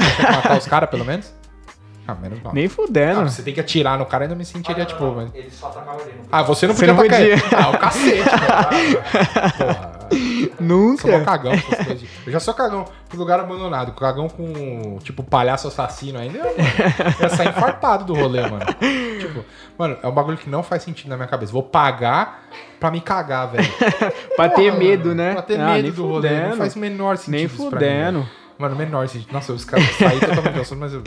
Você 0.01 0.15
tinha 0.15 0.31
matar 0.31 0.57
os 0.57 0.67
caras, 0.67 0.89
pelo 0.89 1.03
menos? 1.05 1.33
Ah, 2.07 2.15
menos 2.15 2.41
mal. 2.41 2.53
Nem 2.53 2.67
fudendo. 2.67 3.21
Ah, 3.21 3.27
você 3.29 3.41
tem 3.43 3.53
que 3.53 3.59
atirar 3.59 3.97
no 3.97 4.05
cara, 4.05 4.23
ainda 4.25 4.33
me 4.35 4.43
sentiria, 4.43 4.83
tipo... 4.83 5.03
não, 5.03 5.15
mas- 5.15 5.29
Ele 5.35 5.49
só 5.51 5.67
atacava 5.67 5.97
no 6.03 6.11
Ah, 6.31 6.41
você 6.41 6.65
não 6.67 6.73
Você 6.73 6.87
podia 6.87 6.93
não 6.93 7.01
atacar 7.03 7.19
podia. 7.19 7.33
ele. 7.33 7.43
Ah, 7.55 7.69
o 7.69 7.77
cacete, 7.77 8.29
cara. 8.29 8.69
Porra. 9.73 9.88
Sou 10.57 10.66
Nunca. 10.66 11.22
cagão 11.24 11.51
essas 11.53 11.86
coisas. 11.86 12.10
Eu 12.26 12.32
já 12.34 12.39
sou 12.39 12.53
cagão 12.53 12.86
pro 13.07 13.18
lugar 13.18 13.39
abandonado. 13.39 13.91
Cagão 13.93 14.28
com, 14.30 14.97
tipo, 15.03 15.24
palhaço 15.24 15.68
assassino 15.68 16.20
ainda. 16.20 16.39
Mano, 16.39 16.51
ia 17.22 17.30
sair 17.30 17.49
infartado 17.49 18.05
do 18.05 18.14
rolê, 18.14 18.41
mano. 18.41 18.66
Tipo, 19.20 19.43
mano, 19.78 19.97
é 20.01 20.07
um 20.07 20.12
bagulho 20.12 20.38
que 20.38 20.49
não 20.49 20.62
faz 20.64 20.84
sentido 20.84 21.10
na 21.10 21.16
minha 21.16 21.28
cabeça. 21.28 21.51
Vou 21.51 21.64
pagar 21.64 22.47
pra 22.80 22.91
me 22.91 23.01
cagar, 23.01 23.47
velho. 23.51 23.68
Pra 24.36 24.47
ter 24.49 24.72
Porra, 24.72 24.78
medo, 24.84 25.10
mano, 25.10 25.16
né? 25.16 25.34
Pra 25.34 25.41
ter 25.41 25.60
Ah, 25.60 25.74
medo 25.74 25.91
do 25.91 26.07
rolê. 26.07 26.30
Não 26.30 26.38
fudendo. 26.39 26.57
faz 26.57 26.76
o 26.76 26.80
menor 26.80 27.18
sentido 27.18 27.32
Nem 27.32 27.43
mim, 27.43 27.49
fudendo. 27.49 28.20
velho. 28.20 28.30
Mano, 28.57 28.76
menor 28.76 29.07
sentido. 29.07 29.32
Nossa, 29.32 29.53
os 29.53 29.64
caras 29.64 29.86
saíram 29.97 30.28
totalmente 30.30 30.60
assunto, 30.60 30.80
mas 30.80 30.93
eu. 30.93 31.01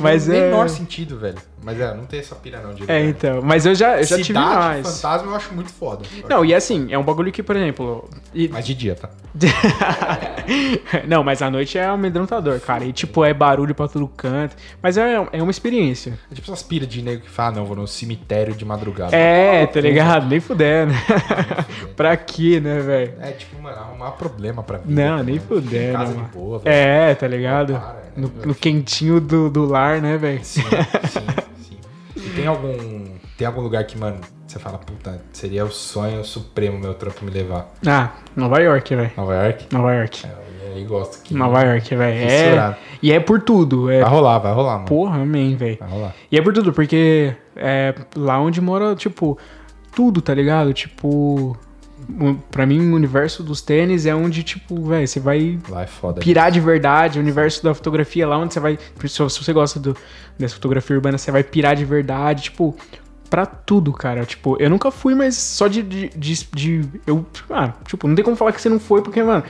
Mas 0.00 0.28
é- 0.28 0.32
menor 0.48 0.68
sentido, 0.68 1.18
velho. 1.18 1.38
Mas 1.64 1.80
é, 1.80 1.94
não 1.94 2.04
tem 2.04 2.20
essa 2.20 2.34
pira 2.34 2.60
não, 2.60 2.74
de 2.74 2.84
É, 2.90 3.02
então. 3.06 3.40
Mas 3.42 3.64
eu 3.64 3.74
já, 3.74 3.96
eu 3.98 4.04
já 4.04 4.16
tive 4.16 4.34
mais. 4.38 4.86
fantasma 5.00 5.30
eu 5.30 5.34
acho 5.36 5.54
muito 5.54 5.72
foda. 5.72 6.04
Não, 6.28 6.44
e 6.44 6.54
assim, 6.54 6.88
é 6.92 6.98
um 6.98 7.02
bagulho 7.02 7.32
que, 7.32 7.42
por 7.42 7.56
exemplo. 7.56 8.08
e- 8.34 8.48
Mas 8.48 8.66
de 8.66 8.74
dia, 8.74 8.94
tá? 8.94 9.08
não, 11.08 11.24
mas 11.24 11.42
a 11.42 11.50
noite 11.50 11.78
é 11.78 11.84
amedrontador, 11.86 12.60
cara. 12.60 12.84
E 12.84 12.92
tipo, 12.92 13.24
é 13.24 13.32
barulho 13.32 13.74
pra 13.74 13.88
todo 13.88 14.06
canto. 14.08 14.54
Mas 14.82 14.96
é, 14.98 15.14
é 15.32 15.42
uma 15.42 15.50
experiência. 15.50 16.18
É 16.30 16.34
tipo 16.34 16.50
essas 16.50 16.62
piras 16.62 16.88
de 16.88 17.02
nego 17.02 17.22
que 17.22 17.30
fala, 17.30 17.48
ah, 17.48 17.52
não, 17.52 17.64
vou 17.64 17.76
no 17.76 17.86
cemitério 17.86 18.54
de 18.54 18.64
madrugada. 18.64 19.16
É, 19.16 19.66
tá 19.66 19.80
ligado? 19.80 20.26
Nem 20.28 20.40
fudendo. 20.40 20.92
pra 21.96 22.16
quê, 22.16 22.60
né, 22.60 22.78
velho? 22.80 23.14
É 23.20 23.32
tipo, 23.32 23.60
mano, 23.60 23.76
arrumar 23.78 24.10
problema 24.12 24.62
pra 24.62 24.78
mim. 24.78 24.94
Não, 24.94 25.22
nem 25.22 25.38
fudendo, 25.38 25.98
Casa 25.98 26.14
mano. 26.14 26.26
de 26.26 26.32
boa, 26.36 26.58
velho. 26.58 26.74
É, 26.74 27.14
tá 27.14 27.26
ligado? 27.26 27.72
Para, 27.74 27.92
né? 27.94 28.00
No, 28.16 28.28
no 28.46 28.54
quentinho 28.54 29.20
do, 29.20 29.50
do 29.50 29.64
lar, 29.64 30.00
né, 30.00 30.16
velho? 30.16 30.40
Sim, 30.44 30.62
sim, 30.62 31.26
tem 32.34 32.46
algum. 32.46 33.04
Tem 33.36 33.46
algum 33.46 33.60
lugar 33.60 33.84
que, 33.84 33.98
mano, 33.98 34.18
você 34.46 34.58
fala, 34.58 34.78
puta, 34.78 35.20
seria 35.32 35.64
o 35.64 35.70
sonho 35.70 36.24
supremo 36.24 36.78
meu 36.78 36.94
trampo 36.94 37.24
me 37.24 37.30
levar. 37.30 37.72
Ah, 37.86 38.10
Nova 38.36 38.58
York, 38.60 38.94
velho. 38.94 39.10
Nova 39.16 39.34
York? 39.34 39.66
Nova 39.72 39.94
York. 39.94 40.26
É, 40.26 40.68
eu 40.70 40.74
aí 40.76 40.84
gosto 40.84 41.22
que. 41.22 41.34
Nova 41.34 41.62
York, 41.62 41.94
velho. 41.96 42.30
É, 42.30 42.76
e 43.02 43.12
é 43.12 43.20
por 43.20 43.40
tudo. 43.42 43.90
É, 43.90 44.00
Vai 44.00 44.10
rolar, 44.10 44.38
vai 44.38 44.52
rolar, 44.52 44.74
mano. 44.74 44.86
porra, 44.86 45.20
amém, 45.20 45.56
velho. 45.56 45.76
Vai 45.80 45.88
rolar. 45.88 46.14
E 46.30 46.38
é 46.38 46.42
por 46.42 46.52
tudo, 46.52 46.72
porque 46.72 47.34
é 47.56 47.94
lá 48.16 48.38
onde 48.40 48.60
mora, 48.60 48.94
tipo, 48.94 49.38
tudo, 49.94 50.20
tá 50.20 50.34
ligado? 50.34 50.72
Tipo, 50.72 51.56
pra 52.50 52.66
mim, 52.66 52.90
o 52.90 52.94
universo 52.94 53.42
dos 53.42 53.60
tênis 53.60 54.06
é 54.06 54.14
onde, 54.14 54.42
tipo, 54.42 54.82
velho, 54.84 55.06
você 55.06 55.20
vai 55.20 55.58
Lá 55.68 55.82
é 55.82 55.86
foda. 55.86 56.20
pirar 56.20 56.50
de 56.50 56.60
verdade. 56.60 57.18
O 57.18 57.22
universo 57.22 57.62
da 57.62 57.74
fotografia 57.74 58.24
é 58.24 58.26
lá 58.26 58.38
onde 58.38 58.54
você 58.54 58.60
vai. 58.60 58.78
Se 59.00 59.08
se 59.08 59.22
você 59.44 59.52
gosta 59.52 59.78
do, 59.80 59.96
dessa 60.38 60.54
fotografia 60.54 60.94
urbana, 60.96 61.18
você 61.18 61.30
vai 61.30 61.42
pirar 61.42 61.74
de 61.76 61.84
verdade. 61.84 62.44
Tipo, 62.44 62.76
pra 63.30 63.46
tudo, 63.46 63.92
cara. 63.92 64.24
Tipo, 64.24 64.56
eu 64.60 64.70
nunca 64.70 64.90
fui, 64.90 65.14
mas 65.14 65.34
só 65.36 65.66
de. 65.66 65.82
de, 65.82 66.08
de- 66.10 66.48
de- 66.52 66.88
eu, 67.06 67.26
ah, 67.50 67.72
tipo, 67.86 68.06
não 68.06 68.14
tem 68.14 68.24
como 68.24 68.36
falar 68.36 68.52
que 68.52 68.60
você 68.60 68.68
não 68.68 68.78
foi, 68.78 69.02
porque, 69.02 69.22
mano. 69.22 69.42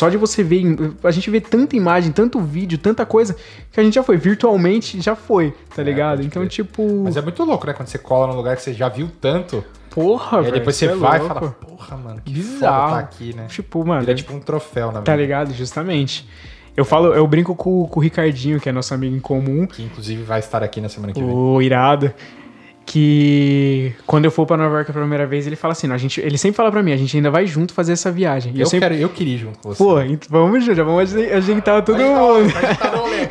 Só 0.00 0.08
de 0.08 0.16
você 0.16 0.42
ver, 0.42 0.62
a 1.04 1.10
gente 1.10 1.28
vê 1.30 1.42
tanta 1.42 1.76
imagem, 1.76 2.10
tanto 2.10 2.40
vídeo, 2.40 2.78
tanta 2.78 3.04
coisa, 3.04 3.36
que 3.70 3.78
a 3.78 3.82
gente 3.82 3.92
já 3.96 4.02
foi. 4.02 4.16
Virtualmente 4.16 4.98
já 4.98 5.14
foi, 5.14 5.52
tá 5.76 5.82
ligado? 5.82 6.14
É, 6.14 6.16
pode 6.22 6.26
Então, 6.28 6.40
crer. 6.42 6.48
tipo. 6.50 7.02
Mas 7.04 7.18
é 7.18 7.20
muito 7.20 7.44
louco, 7.44 7.66
né? 7.66 7.74
Quando 7.74 7.88
você 7.88 7.98
cola 7.98 8.26
num 8.28 8.34
lugar 8.34 8.56
que 8.56 8.62
você 8.62 8.72
já 8.72 8.88
viu 8.88 9.10
tanto. 9.20 9.62
Porra, 9.90 10.38
e 10.38 10.38
aí 10.38 10.42
velho, 10.44 10.54
depois 10.54 10.76
você 10.76 10.86
cê 10.86 10.92
é 10.92 10.96
vai 10.96 11.18
e 11.18 11.20
louco. 11.20 11.34
fala, 11.34 11.50
porra, 11.50 11.96
mano, 11.98 12.22
que 12.24 12.32
Bizarro. 12.32 12.92
tá 12.94 12.98
aqui, 13.00 13.36
né? 13.36 13.44
Tipo, 13.48 13.84
mano, 13.84 14.02
Ele 14.02 14.10
é 14.12 14.14
tipo 14.14 14.32
um 14.32 14.40
troféu 14.40 14.86
na 14.86 15.02
tá 15.02 15.12
vida. 15.12 15.16
ligado? 15.22 15.52
Justamente. 15.52 16.26
Eu 16.74 16.84
falo, 16.86 17.12
eu 17.12 17.26
brinco 17.26 17.54
com, 17.54 17.86
com 17.86 18.00
o 18.00 18.02
Ricardinho, 18.02 18.58
que 18.58 18.68
é 18.68 18.72
nosso 18.72 18.94
amigo 18.94 19.14
em 19.14 19.20
comum, 19.20 19.66
Que 19.66 19.82
inclusive 19.82 20.22
vai 20.22 20.38
estar 20.38 20.62
aqui 20.62 20.80
na 20.80 20.88
semana 20.88 21.12
que 21.12 21.20
vem. 21.20 21.28
o 21.30 21.60
irado, 21.60 22.10
que 22.90 23.92
quando 24.06 24.24
eu 24.24 24.30
for 24.30 24.44
pra 24.46 24.56
Nova 24.56 24.74
York 24.76 24.90
a 24.90 24.94
primeira 24.94 25.26
vez, 25.26 25.46
ele 25.46 25.56
fala 25.56 25.72
assim, 25.72 25.86
"Não, 25.86 25.94
a 25.94 25.98
gente, 25.98 26.20
ele 26.20 26.36
sempre 26.36 26.56
fala 26.56 26.70
pra 26.70 26.82
mim, 26.82 26.92
a 26.92 26.96
gente 26.96 27.16
ainda 27.16 27.30
vai 27.30 27.46
junto 27.46 27.72
fazer 27.72 27.92
essa 27.92 28.10
viagem. 28.10 28.52
E 28.52 28.56
eu, 28.56 28.62
Eu, 28.62 28.66
sempre, 28.66 28.88
quero, 28.90 29.00
eu 29.00 29.08
queria 29.08 29.34
ir 29.34 29.38
junto 29.38 29.58
com 29.58 29.68
você. 29.68 29.78
pô, 29.82 30.00
ent- 30.00 30.26
vamos, 30.28 30.64
já 30.64 30.82
vamos 30.82 31.14
ajeitar 31.14 31.82
todo 31.84 32.00
estar- 32.00 32.08
mundo. 32.14 32.50
rolê. 32.96 33.28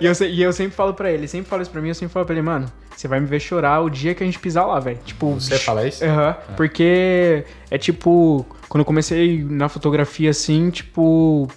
E 0.00 0.06
eu, 0.06 0.12
e 0.28 0.42
eu 0.42 0.52
sempre 0.52 0.74
falo 0.76 0.94
pra 0.94 1.08
ele, 1.10 1.20
ele 1.20 1.28
sempre 1.28 1.48
fala 1.50 1.62
isso 1.62 1.70
pra 1.70 1.80
mim, 1.82 1.88
eu 1.88 1.94
sempre 1.94 2.12
falo 2.12 2.24
pra 2.24 2.32
ele, 2.34 2.42
mano, 2.42 2.66
você 2.94 3.08
vai 3.08 3.18
me 3.18 3.26
ver 3.26 3.40
chorar 3.40 3.80
o 3.80 3.90
dia 3.90 4.14
que 4.14 4.22
a 4.22 4.26
gente 4.26 4.38
pisar 4.38 4.64
lá, 4.64 4.78
velho. 4.78 4.98
Tipo, 5.04 5.34
Você 5.34 5.58
fala 5.58 5.86
isso? 5.86 6.04
Aham, 6.04 6.36
porque 6.56 7.44
é 7.70 7.76
tipo, 7.76 8.46
quando 8.68 8.82
eu 8.82 8.84
comecei 8.84 9.44
na 9.48 9.68
fotografia 9.68 10.30
assim, 10.30 10.70
tipo, 10.70 11.48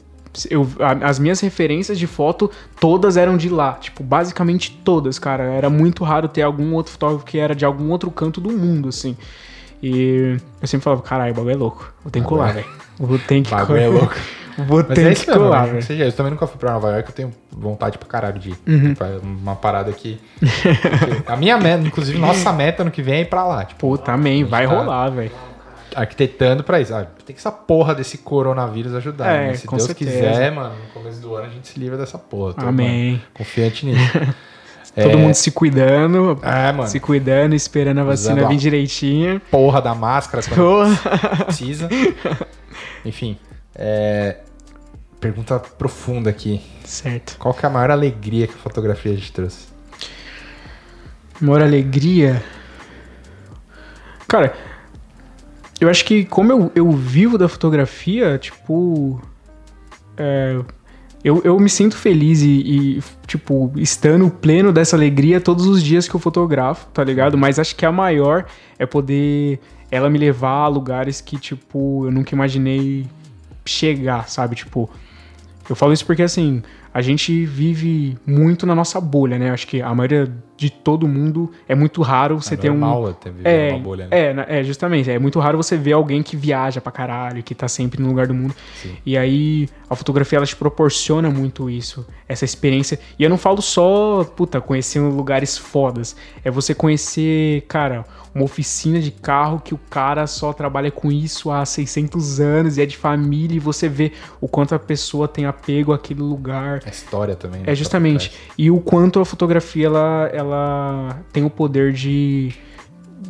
eu, 0.49 0.67
as 1.03 1.19
minhas 1.19 1.39
referências 1.39 1.99
de 1.99 2.07
foto 2.07 2.49
todas 2.79 3.17
eram 3.17 3.37
de 3.37 3.49
lá, 3.49 3.73
tipo, 3.73 4.03
basicamente 4.03 4.71
todas, 4.83 5.19
cara. 5.19 5.43
Era 5.43 5.69
muito 5.69 6.03
raro 6.03 6.27
ter 6.27 6.41
algum 6.41 6.73
outro 6.73 6.91
fotógrafo 6.91 7.25
que 7.25 7.37
era 7.37 7.53
de 7.55 7.65
algum 7.65 7.89
outro 7.89 8.09
canto 8.11 8.39
do 8.39 8.49
mundo, 8.51 8.89
assim. 8.89 9.15
E 9.83 10.37
eu 10.61 10.67
sempre 10.67 10.83
falava, 10.83 11.01
caralho, 11.01 11.31
o 11.31 11.35
bagulho 11.35 11.53
é 11.53 11.57
louco. 11.57 11.93
Vou 12.03 12.11
ter 12.11 12.21
que 12.21 12.27
colar, 12.27 12.53
velho. 12.53 12.67
Vou 12.99 13.17
ter 13.17 13.41
que 13.41 13.49
Bagulho 13.49 13.79
é 13.79 13.87
louco. 13.87 14.15
Vou 14.67 14.83
ter 14.83 15.07
é 15.07 15.13
que 15.15 15.25
mesmo, 15.27 15.33
colar, 15.43 15.65
velho. 15.65 15.81
Seja, 15.81 16.03
eu 16.03 16.11
também 16.11 16.31
nunca 16.31 16.45
fui 16.45 16.57
pra 16.59 16.73
Nova 16.73 16.91
York, 16.91 17.09
eu 17.09 17.15
tenho 17.15 17.33
vontade 17.51 17.97
pra 17.97 18.07
caralho 18.07 18.37
de 18.37 18.49
ir. 18.49 18.57
Uhum. 18.67 18.89
Tipo, 18.89 19.03
é 19.05 19.17
uma 19.23 19.55
parada 19.55 19.91
que. 19.93 20.19
a 21.25 21.35
minha 21.35 21.57
meta, 21.57 21.87
inclusive, 21.87 22.19
nossa 22.19 22.51
meta 22.53 22.83
no 22.83 22.91
que 22.91 23.01
vem 23.01 23.15
é 23.15 23.21
ir 23.21 23.25
pra 23.25 23.45
lá. 23.45 23.63
Tipo, 23.65 23.79
Pô, 23.91 23.97
também, 23.97 24.43
vai 24.43 24.67
tá- 24.67 24.73
rolar, 24.73 25.09
velho. 25.09 25.31
Arquitetando 25.95 26.63
pra 26.63 26.79
isso. 26.79 26.93
Ah, 26.93 27.05
tem 27.25 27.35
que 27.35 27.39
essa 27.39 27.51
porra 27.51 27.93
desse 27.95 28.17
coronavírus 28.19 28.93
ajudar. 28.95 29.31
É, 29.33 29.47
né? 29.47 29.53
Se 29.55 29.67
Deus 29.67 29.83
certeza. 29.83 30.11
quiser, 30.11 30.51
mano, 30.51 30.75
no 30.75 30.93
começo 30.93 31.19
do 31.21 31.35
ano 31.35 31.47
a 31.47 31.49
gente 31.49 31.67
se 31.67 31.79
livra 31.79 31.97
dessa 31.97 32.17
porra. 32.17 32.53
Tô, 32.53 32.65
Amém. 32.67 33.11
mano, 33.13 33.21
confiante 33.33 33.85
nisso. 33.85 34.11
Todo 34.93 35.11
É, 35.11 35.15
mundo 35.15 35.33
se 35.35 35.51
cuidando, 35.51 36.37
É, 36.43 36.71
mano. 36.73 36.89
se 36.89 36.99
cuidando, 36.99 37.55
esperando 37.55 37.99
a 37.99 38.03
vacina 38.03 38.33
Usando 38.35 38.49
vir 38.49 38.57
direitinho. 38.57 39.39
Porra 39.49 39.81
da 39.81 39.95
máscara 39.95 40.43
quando 40.43 40.57
Pô. 40.57 41.43
precisa. 41.45 41.87
Enfim. 43.05 43.37
é, 43.73 44.37
Pergunta 45.19 45.59
profunda 45.59 46.29
aqui. 46.29 46.61
Certo. 46.83 47.37
Qual 47.37 47.53
que 47.53 47.65
é 47.65 47.69
a 47.69 47.71
maior 47.71 47.91
alegria 47.91 48.47
que 48.47 48.53
a 48.53 48.57
fotografia 48.57 49.15
te 49.15 49.31
trouxe? 49.31 49.67
Maior 51.39 51.61
alegria. 51.61 52.43
Cara, 54.27 54.53
eu 55.81 55.89
acho 55.89 56.05
que 56.05 56.23
como 56.23 56.51
eu, 56.51 56.71
eu 56.75 56.91
vivo 56.91 57.39
da 57.39 57.49
fotografia, 57.49 58.37
tipo. 58.37 59.19
é, 60.15 60.61
eu, 61.23 61.41
eu 61.43 61.59
me 61.59 61.69
sinto 61.69 61.97
feliz 61.97 62.41
e, 62.41 62.97
e, 62.97 63.03
tipo, 63.27 63.71
estando 63.75 64.29
pleno 64.29 64.71
dessa 64.71 64.95
alegria 64.95 65.41
todos 65.41 65.65
os 65.67 65.83
dias 65.83 66.07
que 66.07 66.15
eu 66.15 66.19
fotografo, 66.19 66.87
tá 66.91 67.03
ligado? 67.03 67.37
Mas 67.37 67.59
acho 67.59 67.75
que 67.75 67.85
a 67.85 67.91
maior 67.91 68.45
é 68.77 68.85
poder 68.85 69.59
ela 69.91 70.09
me 70.09 70.17
levar 70.17 70.63
a 70.63 70.67
lugares 70.67 71.19
que, 71.19 71.37
tipo, 71.37 72.05
eu 72.05 72.11
nunca 72.11 72.33
imaginei 72.33 73.05
chegar, 73.65 74.29
sabe? 74.29 74.55
Tipo, 74.55 74.89
eu 75.69 75.75
falo 75.75 75.93
isso 75.93 76.05
porque, 76.05 76.23
assim, 76.23 76.63
a 76.93 77.01
gente 77.01 77.45
vive 77.45 78.17
muito 78.25 78.65
na 78.65 78.75
nossa 78.75 78.99
bolha, 78.99 79.39
né? 79.39 79.51
Acho 79.51 79.65
que 79.65 79.81
a 79.81 79.93
maioria 79.95 80.31
de 80.57 80.69
todo 80.69 81.07
mundo 81.07 81.49
é 81.67 81.73
muito 81.73 82.03
raro 82.03 82.39
você 82.39 82.53
é 82.53 82.57
ter 82.57 82.69
um. 82.69 83.13
ter 83.13 83.31
viver 83.31 83.49
É, 83.49 83.69
uma 83.73 83.79
bolha, 83.79 84.07
né? 84.07 84.45
é, 84.47 84.59
é, 84.59 84.63
justamente. 84.63 85.09
É 85.09 85.17
muito 85.17 85.39
raro 85.39 85.57
você 85.57 85.75
ver 85.75 85.93
alguém 85.93 86.21
que 86.21 86.35
viaja 86.35 86.79
pra 86.79 86.91
caralho, 86.91 87.41
que 87.41 87.55
tá 87.55 87.67
sempre 87.67 88.01
no 88.01 88.09
lugar 88.09 88.27
do 88.27 88.33
mundo. 88.33 88.53
Sim. 88.75 88.95
E 89.03 89.17
aí, 89.17 89.67
a 89.89 89.95
fotografia, 89.95 90.37
ela 90.37 90.45
te 90.45 90.55
proporciona 90.55 91.31
muito 91.31 91.69
isso, 91.69 92.05
essa 92.27 92.45
experiência. 92.45 92.99
E 93.17 93.23
eu 93.23 93.29
não 93.29 93.37
falo 93.37 93.61
só, 93.61 94.23
puta, 94.23 94.61
conhecer 94.61 94.99
lugares 94.99 95.57
fodas. 95.57 96.15
É 96.43 96.51
você 96.51 96.75
conhecer, 96.75 97.61
cara, 97.67 98.05
uma 98.33 98.45
oficina 98.45 98.99
de 98.99 99.11
carro 99.11 99.59
que 99.59 99.73
o 99.73 99.79
cara 99.89 100.25
só 100.25 100.53
trabalha 100.53 100.89
com 100.89 101.11
isso 101.11 101.51
há 101.51 101.65
600 101.65 102.39
anos 102.39 102.77
e 102.77 102.81
é 102.81 102.85
de 102.85 102.97
família 102.97 103.57
e 103.57 103.59
você 103.59 103.89
vê 103.89 104.11
o 104.39 104.47
quanto 104.47 104.73
a 104.73 104.79
pessoa 104.79 105.27
tem 105.27 105.45
apego 105.45 105.91
àquele 105.91 106.21
lugar. 106.21 106.80
A 106.85 106.89
história 106.89 107.35
também. 107.35 107.61
né, 107.61 107.65
É 107.67 107.75
justamente. 107.75 108.31
E 108.57 108.71
o 108.71 108.79
quanto 108.79 109.19
a 109.19 109.25
fotografia 109.25 109.85
ela, 109.87 110.29
ela 110.33 111.19
tem 111.31 111.43
o 111.45 111.49
poder 111.49 111.93
de, 111.93 112.53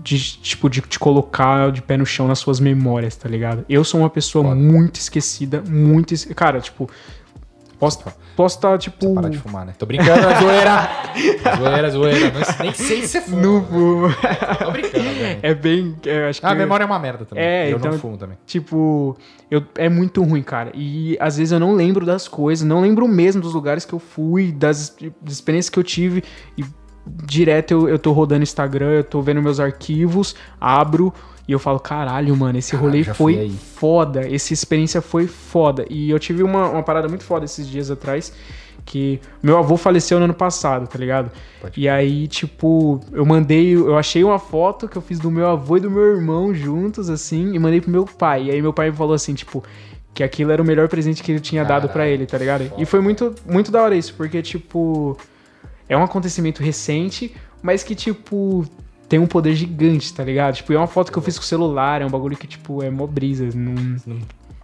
de 0.04 0.18
tipo 0.20 0.70
de 0.70 0.82
te 0.82 0.97
colocar 0.97 1.72
de 1.72 1.82
pé 1.82 1.97
no 1.97 2.06
chão 2.06 2.28
nas 2.28 2.39
suas 2.39 2.60
memórias, 2.60 3.16
tá 3.16 3.28
ligado? 3.28 3.66
Eu 3.70 3.84
sou 3.84 3.99
uma 3.99 4.10
pessoa 4.10 4.43
Foda. 4.45 4.56
muito 4.56 4.95
esquecida, 4.99 5.62
muito, 5.68 6.14
es- 6.14 6.26
cara, 6.36 6.60
tipo 6.62 6.89
posso 7.82 8.00
posso 8.36 8.56
estar 8.58 8.78
tipo 8.78 9.14
Parar 9.16 9.30
de 9.30 9.38
fumar, 9.40 9.66
né? 9.66 9.74
Tô 9.78 9.86
brincando, 9.88 10.12
é 10.30 10.40
zoeira. 10.40 10.90
zoeira, 11.58 11.90
zoeira. 11.90 12.32
Não- 12.32 12.64
nem 12.64 12.74
sei 12.74 13.02
se 13.02 13.08
você 13.08 13.22
fuma. 13.22 13.38
né? 13.42 13.66
fumo. 13.68 14.08
Tô 14.64 14.72
brincando, 14.72 15.04
velho. 15.10 15.40
É 15.42 15.54
bem, 15.56 15.96
eu 16.06 16.30
acho 16.30 16.40
que 16.40 16.46
Ah, 16.46 16.52
a 16.52 16.56
memória 16.56 16.84
é 16.84 16.86
uma 16.86 17.00
merda 17.00 17.26
também. 17.26 17.44
É, 17.44 17.72
eu 17.72 17.78
então- 17.78 17.92
não 17.92 17.98
fumo 18.00 18.18
também. 18.18 18.38
Tipo, 18.46 19.18
eu, 19.50 19.64
é 19.76 19.90
muito 19.90 20.24
ruim, 20.24 20.44
cara. 20.44 20.72
E 20.76 21.18
às 21.20 21.38
vezes 21.38 21.52
eu 21.52 21.60
não 21.60 21.74
lembro 21.74 22.06
das 22.06 22.28
coisas, 22.28 22.66
não 22.66 22.82
lembro 22.82 23.08
mesmo 23.08 23.42
dos 23.42 23.54
lugares 23.54 23.84
que 23.84 23.94
eu 23.94 24.00
fui, 24.00 24.52
das, 24.52 24.96
das 25.22 25.34
experiências 25.34 25.70
que 25.70 25.80
eu 25.80 25.84
tive. 25.84 26.24
E 26.58 26.64
direto 27.26 27.72
eu, 27.72 27.90
eu 27.90 27.98
tô 28.00 28.12
rodando 28.12 28.44
Instagram, 28.44 28.92
eu 28.92 29.04
tô 29.04 29.22
vendo 29.22 29.42
meus 29.42 29.60
arquivos, 29.60 30.36
abro 30.60 31.12
e 31.48 31.52
eu 31.52 31.60
falo, 31.60 31.80
caralho, 31.80 32.36
mano, 32.36 32.58
esse 32.58 32.72
Caralho, 32.72 32.89
rolê 32.89 33.04
foi 33.04 33.39
aí." 33.39 33.52
foda, 33.52 34.22
essa 34.34 34.54
experiência 34.54 35.02
foi 35.02 35.28
foda. 35.28 35.86
E 35.89 36.10
eu 36.10 36.20
tive 36.20 36.44
uma, 36.44 36.70
uma 36.70 36.84
parada 36.84 37.08
muito 37.08 37.24
foda 37.24 37.46
esses 37.46 37.68
dias 37.68 37.89
atrás, 37.89 38.34
que 38.86 39.20
meu 39.42 39.58
avô 39.58 39.78
faleceu 39.78 40.18
no 40.18 40.26
ano 40.26 40.34
passado, 40.34 40.88
tá 40.88 40.98
ligado? 40.98 41.32
Pode 41.62 41.80
E 41.80 41.88
aí, 41.88 42.28
tipo, 42.28 43.00
eu 43.12 43.26
mandei, 43.26 43.74
eu 43.74 43.98
achei 43.98 44.24
uma 44.24 44.39
foto 44.39 44.88
que 44.88 44.98
eu 44.98 45.02
fiz 45.02 45.20
do 45.20 45.30
meu 45.30 45.48
avô 45.48 45.78
e 45.78 45.80
do 45.80 45.89
meu 45.89 46.16
irmão 46.16 46.54
juntos, 46.54 47.10
assim, 47.10 47.54
e 47.54 47.60
mandei 47.60 47.82
pro 47.82 47.92
meu 47.92 48.06
pai. 48.06 48.46
E 48.46 48.52
aí 48.52 48.62
meu 48.62 48.74
pai 48.74 48.92
falou 48.92 49.14
assim, 49.14 49.34
tipo, 49.34 49.64
que 50.14 50.24
aquilo 50.24 50.52
era 50.52 50.62
o 50.62 50.66
melhor 50.66 50.88
presente 50.88 51.24
que 51.24 51.32
ele 51.32 51.39
tinha 51.39 51.64
dado 51.64 51.84
pra 51.84 51.94
Caralho, 51.94 52.12
ele, 52.14 52.26
tá 52.26 52.38
ligado? 52.38 52.68
foda. 52.70 52.82
E 52.82 52.86
foi 52.86 53.02
muito, 53.02 53.34
muito 53.46 53.72
da 53.72 53.82
hora 53.82 53.96
isso, 53.96 54.14
porque, 54.16 54.42
tipo, 54.42 55.18
é 55.88 55.96
um 55.98 56.04
acontecimento 56.04 56.64
recente, 56.64 57.34
mas 57.62 57.84
que, 57.84 57.96
tipo, 57.96 58.66
tem 59.12 59.20
um 59.20 59.28
poder 59.28 59.53
gigante, 59.53 60.14
tá 60.14 60.24
ligado? 60.24 60.55
Tipo, 60.55 60.72
é 60.72 60.78
uma 60.78 60.88
foto 60.88 61.12
que 61.12 61.18
eu 61.18 61.22
fiz 61.22 61.38
com 61.38 61.43
o 61.43 61.45
celular, 61.45 62.01
é 62.01 62.05
um 62.05 62.09
bagulho 62.09 62.38
que, 62.38 62.47
tipo, 62.47 62.82
é 62.82 62.89
mó 62.89 63.05
brisa. 63.05 63.49
Não... 63.53 63.76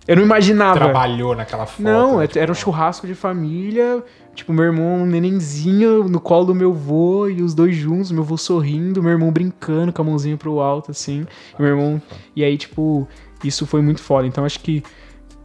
Eu 0.07 0.15
não 0.15 0.23
imaginava. 0.23 0.79
trabalhou 0.79 1.35
naquela 1.35 1.65
foto. 1.65 1.83
Não, 1.83 2.19
né? 2.19 2.29
é- 2.33 2.39
era 2.39 2.49
um 2.49 2.55
churrasco 2.55 3.05
de 3.05 3.13
família. 3.13 4.01
Tipo, 4.33 4.53
meu 4.53 4.63
irmão, 4.63 5.01
um 5.01 5.05
nenenzinho 5.05 6.05
no 6.05 6.21
colo 6.21 6.45
do 6.45 6.55
meu 6.55 6.73
vô 6.73 7.27
e 7.27 7.41
os 7.41 7.53
dois 7.53 7.75
juntos, 7.75 8.09
meu 8.09 8.23
vô 8.23 8.37
sorrindo, 8.37 9.03
meu 9.03 9.11
irmão 9.11 9.33
brincando 9.33 9.91
com 9.91 10.01
a 10.01 10.05
mãozinha 10.05 10.37
pro 10.37 10.61
alto, 10.61 10.91
assim. 10.91 11.27
E 11.59 11.61
meu 11.61 11.71
irmão. 11.71 12.01
E 12.33 12.41
aí, 12.41 12.57
tipo, 12.57 13.05
isso 13.43 13.65
foi 13.65 13.81
muito 13.81 14.01
foda. 14.01 14.25
Então 14.25 14.45
acho 14.45 14.61
que 14.61 14.81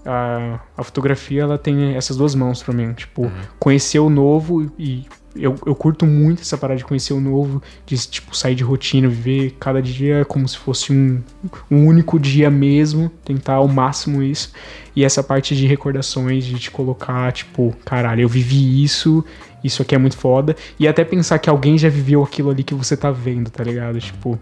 a, 0.07 0.61
a 0.77 0.85
fotografia 0.85 1.43
ela 1.43 1.59
tem 1.59 1.97
essas 1.97 2.17
duas 2.17 2.37
mãos 2.37 2.63
pra 2.63 2.73
mim. 2.73 2.93
Tipo, 2.93 3.29
conhecer 3.59 3.99
o 3.99 4.09
novo 4.09 4.71
e. 4.79 5.07
Eu, 5.35 5.57
eu 5.65 5.75
curto 5.75 6.05
muito 6.05 6.43
essa 6.43 6.59
parada 6.59 6.79
de 6.79 6.85
conhecer 6.85 7.15
o 7.15 7.21
novo, 7.21 7.63
de 7.87 7.97
tipo, 7.97 8.37
sair 8.37 8.55
de 8.55 8.63
rotina, 8.63 9.09
viver 9.09 9.57
cada 9.59 9.81
dia 9.81 10.25
como 10.27 10.47
se 10.47 10.59
fosse 10.59 10.93
um, 10.93 11.23
um 11.71 11.87
único 11.87 12.19
dia 12.19 12.51
mesmo, 12.51 13.11
tentar 13.25 13.55
ao 13.55 13.69
máximo 13.69 14.23
isso. 14.23 14.53
E 14.95 15.05
essa 15.05 15.23
parte 15.23 15.57
de 15.57 15.67
recordações, 15.67 16.45
de 16.45 16.59
te 16.59 16.71
colocar, 16.71 17.33
tipo, 17.33 17.75
caralho, 17.85 18.21
eu 18.21 18.29
vivi 18.29 18.85
isso, 18.85 19.25
isso 19.65 19.81
aqui 19.81 19.95
é 19.95 19.99
muito 19.99 20.17
foda. 20.17 20.55
E 20.79 20.87
até 20.87 21.05
pensar 21.05 21.39
que 21.39 21.49
alguém 21.49 21.79
já 21.79 21.89
viveu 21.89 22.23
aquilo 22.23 22.51
ali 22.51 22.63
que 22.63 22.75
você 22.75 22.97
tá 22.97 23.11
vendo, 23.11 23.51
tá 23.51 23.65
ligado? 23.65 23.99
Tipo, 23.99 24.39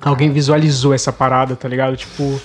alguém 0.00 0.30
visualizou 0.30 0.92
essa 0.92 1.12
parada, 1.12 1.54
tá 1.54 1.68
ligado? 1.68 1.96
Tipo, 1.96 2.40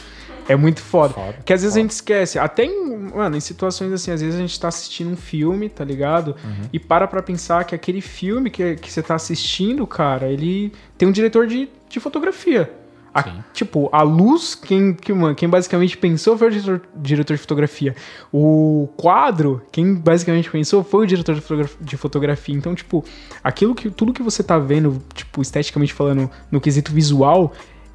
é 0.51 0.55
muito 0.55 0.81
foda. 0.81 1.13
Foda, 1.13 1.33
Porque 1.33 1.53
às 1.53 1.61
vezes 1.61 1.73
foda. 1.73 1.79
a 1.79 1.83
gente 1.83 1.91
esquece. 1.91 2.37
Até 2.39 2.65
em, 2.65 2.97
mano, 2.97 3.35
em 3.35 3.39
situações 3.39 3.91
assim, 3.91 4.11
às 4.11 4.21
vezes 4.21 4.35
a 4.35 4.39
gente 4.41 4.59
tá 4.59 4.67
assistindo 4.67 5.11
um 5.11 5.15
filme, 5.15 5.69
tá 5.69 5.83
ligado? 5.83 6.35
Uhum. 6.43 6.69
E 6.71 6.79
para 6.79 7.07
pra 7.07 7.21
pensar 7.21 7.63
que 7.65 7.73
aquele 7.75 8.01
filme 8.01 8.49
que, 8.49 8.75
que 8.75 8.91
você 8.91 9.01
tá 9.01 9.15
assistindo, 9.15 9.85
cara, 9.87 10.27
ele 10.27 10.71
tem 10.97 11.07
um 11.07 11.11
diretor 11.11 11.47
de, 11.47 11.69
de 11.89 11.99
fotografia. 11.99 12.71
A- 13.13 13.43
tipo, 13.53 13.89
a 13.91 14.03
luz, 14.03 14.55
quem, 14.55 14.93
que, 14.93 15.11
mano, 15.11 15.35
quem 15.35 15.49
basicamente 15.49 15.97
pensou 15.97 16.37
foi 16.37 16.47
o 16.47 16.51
diretor, 16.51 16.81
diretor 16.95 17.33
de 17.33 17.41
fotografia. 17.41 17.93
O 18.31 18.87
quadro, 18.95 19.61
quem 19.69 19.93
basicamente 19.95 20.49
pensou 20.49 20.81
foi 20.81 21.03
o 21.03 21.07
diretor 21.07 21.35
de 21.35 21.41
fotogra- 21.41 21.69
de 21.81 21.97
fotografia. 21.97 22.55
Então, 22.55 22.73
tipo, 22.73 23.03
aquilo 23.43 23.75
que 23.75 23.89
tudo 23.89 24.13
que 24.13 24.23
você 24.23 24.41
tá 24.41 24.57
vendo, 24.57 25.01
tipo, 25.13 25.41
esteticamente 25.41 25.93
falando, 25.93 26.29
no 26.49 26.61
quesito 26.61 26.93
visual, 26.93 27.51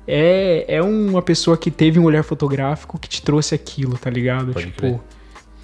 é, 0.07 0.65
é 0.69 0.83
uma 0.83 1.21
pessoa 1.23 1.57
que 1.57 1.71
teve 1.71 1.99
um 1.99 2.05
olhar 2.05 2.23
fotográfico 2.23 2.99
que 2.99 3.09
te 3.09 3.23
trouxe 3.23 3.55
aquilo, 3.55 3.97
tá 3.99 4.09
ligado? 4.11 4.53
Pode 4.53 4.67
tipo, 4.67 4.81
crer. 4.81 5.01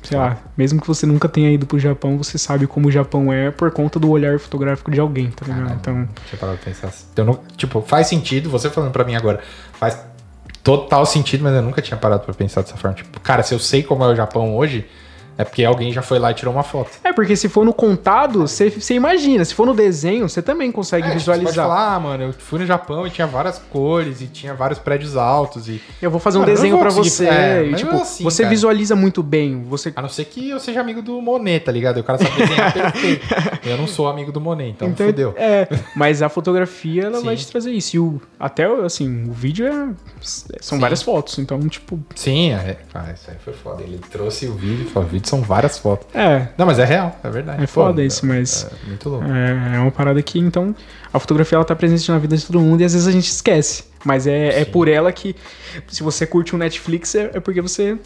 sei 0.02 0.18
lá, 0.18 0.38
mesmo 0.56 0.80
que 0.80 0.86
você 0.86 1.06
nunca 1.06 1.28
tenha 1.28 1.50
ido 1.50 1.66
pro 1.66 1.78
Japão, 1.78 2.18
você 2.18 2.36
sabe 2.38 2.66
como 2.66 2.88
o 2.88 2.90
Japão 2.90 3.32
é 3.32 3.50
por 3.50 3.70
conta 3.70 3.98
do 4.00 4.10
olhar 4.10 4.38
fotográfico 4.38 4.90
de 4.90 4.98
alguém, 5.00 5.30
tá 5.30 5.44
ligado? 5.44 5.60
Caralho, 5.62 5.78
Então, 5.80 5.94
não 5.94 6.08
tinha 6.28 6.38
parado 6.38 6.58
pra 6.58 6.72
pensar 6.72 6.88
assim. 6.88 7.06
Eu 7.16 7.24
não, 7.24 7.38
tipo, 7.56 7.80
faz 7.82 8.06
sentido, 8.08 8.50
você 8.50 8.68
falando 8.68 8.90
pra 8.90 9.04
mim 9.04 9.14
agora, 9.14 9.40
faz 9.74 9.98
total 10.62 11.04
sentido, 11.06 11.42
mas 11.42 11.54
eu 11.54 11.62
nunca 11.62 11.82
tinha 11.82 11.96
parado 11.96 12.24
pra 12.24 12.34
pensar 12.34 12.62
dessa 12.62 12.76
forma. 12.76 12.96
Tipo, 12.96 13.18
cara, 13.20 13.42
se 13.42 13.54
eu 13.54 13.58
sei 13.58 13.82
como 13.82 14.04
é 14.04 14.08
o 14.08 14.14
Japão 14.14 14.56
hoje, 14.56 14.86
é 15.38 15.44
porque 15.44 15.64
alguém 15.64 15.92
já 15.92 16.02
foi 16.02 16.18
lá 16.18 16.30
e 16.30 16.34
tirou 16.34 16.52
uma 16.54 16.62
foto. 16.62 16.90
É, 17.04 17.12
porque 17.12 17.34
se 17.36 17.48
for 17.48 17.64
no 17.64 17.72
contado, 17.72 18.40
você 18.46 18.72
imagina. 18.94 19.44
Se 19.44 19.54
for 19.54 19.66
no 19.66 19.74
desenho, 19.74 20.28
você 20.28 20.42
também 20.42 20.70
consegue 20.72 21.06
É, 21.06 21.10
tipo, 21.10 21.20
Você 21.20 21.30
pode 21.30 21.40
visualizar. 21.40 21.66
falar, 21.68 21.94
ah, 21.94 22.00
mano, 22.00 22.24
eu 22.24 22.32
fui 22.32 22.58
no 22.58 22.66
Japão 22.66 23.06
e 23.06 23.10
tinha 23.10 23.26
várias 23.26 23.58
cores 23.58 24.20
e 24.20 24.26
tinha 24.26 24.54
vários 24.54 24.78
prédios 24.78 25.16
altos 25.16 25.68
e... 25.68 25.80
Eu 26.00 26.10
vou 26.10 26.20
fazer 26.20 26.38
um 26.38 26.44
desenho 26.44 26.78
conseguir- 26.78 27.10
você. 27.10 27.28
é, 27.28 27.64
e, 27.70 27.74
tipo, 27.74 27.94
assim, 27.94 28.24
você 28.24 28.42
cara. 28.42 28.50
visualiza 28.54 28.94
muito 28.96 29.22
bem. 29.22 29.62
Você 29.64 29.92
A 29.94 30.02
não 30.02 30.08
ser 30.08 30.24
que 30.26 30.50
eu 30.50 30.58
seja 30.60 30.80
amigo 30.80 31.00
do 31.02 31.20
Monet, 31.20 31.64
tá 31.64 31.72
ligado? 31.72 31.98
O 31.98 32.04
cara 32.04 32.18
sabe 32.18 32.36
desenhar 32.36 32.72
perfeito. 32.72 33.26
Eu 33.64 33.76
não 33.78 33.86
sou 33.86 34.08
amigo 34.08 34.32
do 34.32 34.40
Monet, 34.40 34.70
então, 34.70 34.92
fudeu. 34.94 35.34
É, 35.36 35.68
mas 35.94 36.20
a 36.22 36.28
fotografia 36.30 37.04
ela 37.04 37.20
vai 37.20 37.36
Sim. 37.36 37.44
te 37.44 37.50
trazer 37.52 37.70
isso. 37.72 37.96
E 37.96 37.98
o, 38.00 38.20
até 38.38 38.64
assim, 38.84 39.28
o 39.28 39.32
vídeo 39.32 39.66
é, 39.66 39.88
são 40.20 40.76
Sim. 40.76 40.78
várias 40.80 41.00
fotos. 41.02 41.38
Então, 41.38 41.58
tipo, 41.68 41.98
Sim, 42.14 42.50
é. 42.52 42.78
Ah, 42.92 43.12
isso 43.14 43.30
aí 43.30 43.36
foi 43.42 43.52
foda. 43.52 43.82
Ele 43.82 43.98
trouxe 44.10 44.46
o 44.46 44.54
vídeo 44.54 44.86
e 44.86 44.90
falou, 44.90 45.08
vídeo 45.22 45.28
são 45.30 45.40
várias 45.42 45.78
fotos. 45.78 46.06
é, 46.14 46.48
Não, 46.58 46.66
mas 46.66 46.78
é 46.78 46.84
real, 46.84 47.16
é 47.22 47.30
verdade. 47.30 47.62
é 47.62 47.66
foda 47.66 47.94
Pô, 47.94 48.00
isso, 48.02 48.26
mas 48.26 48.66
É 48.84 48.86
muito 48.88 49.08
louco. 49.08 49.24
é, 49.26 49.76
é 49.76 49.78
uma 49.78 49.90
parada 49.90 50.20
que, 50.22 50.38
então, 50.38 50.74
a 51.12 51.18
fotografia 51.18 51.56
ela 51.56 51.64
tá 51.64 51.74
presente 51.76 52.10
na 52.10 52.18
vida 52.18 52.36
de 52.36 52.44
todo 52.44 52.60
mundo 52.60 52.80
e 52.80 52.84
às 52.84 52.92
vezes 52.92 53.06
a 53.08 53.12
gente 53.12 53.28
esquece. 53.30 53.84
Mas 54.04 54.26
é, 54.26 54.60
é 54.60 54.64
por 54.64 54.88
ela 54.88 55.12
que, 55.12 55.34
se 55.88 56.02
você 56.02 56.26
curte 56.26 56.54
um 56.54 56.58
Netflix, 56.58 57.14
é, 57.14 57.30
é 57.34 57.40
porque 57.40 57.60
você 57.60 57.96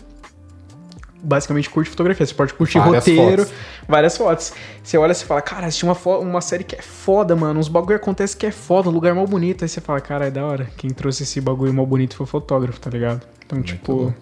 basicamente 1.22 1.68
curte 1.70 1.90
fotografia. 1.90 2.24
Você 2.26 2.34
pode 2.34 2.54
curtir 2.54 2.78
Várias 2.78 2.96
roteiro, 3.06 3.42
fotos. 3.44 3.52
várias 3.88 4.16
fotos. 4.16 4.52
Você 4.82 4.98
olha 4.98 5.12
e 5.12 5.14
fala, 5.16 5.40
cara, 5.40 5.66
assisti 5.66 5.84
uma, 5.84 5.96
uma 6.18 6.40
série 6.40 6.62
que 6.64 6.76
é 6.76 6.82
foda, 6.82 7.34
mano. 7.34 7.58
Uns 7.58 7.68
bagulho 7.68 7.96
acontece 7.96 8.36
que 8.36 8.46
é 8.46 8.50
foda, 8.50 8.88
um 8.90 8.92
lugar 8.92 9.14
mal 9.14 9.26
bonito. 9.26 9.64
Aí 9.64 9.68
você 9.68 9.80
fala, 9.80 10.00
cara, 10.00 10.26
é 10.26 10.30
da 10.30 10.44
hora. 10.44 10.68
Quem 10.76 10.90
trouxe 10.90 11.22
esse 11.24 11.40
bagulho 11.40 11.72
mal 11.72 11.86
bonito 11.86 12.14
foi 12.16 12.24
o 12.24 12.28
fotógrafo, 12.28 12.78
tá 12.78 12.90
ligado? 12.90 13.22
Então, 13.44 13.56
Muito 13.58 13.68
tipo. 13.68 13.92
louco. 13.92 14.14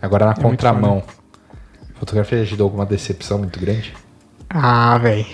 Agora 0.00 0.24
na 0.26 0.32
É 0.32 0.34
contramão. 0.36 1.02
Fotografia 2.00 2.42
já 2.42 2.50
te 2.50 2.56
deu 2.56 2.66
alguma 2.66 2.84
decepção 2.86 3.38
muito 3.38 3.60
grande? 3.60 3.94
Ah, 4.48 4.98
velho. 4.98 5.26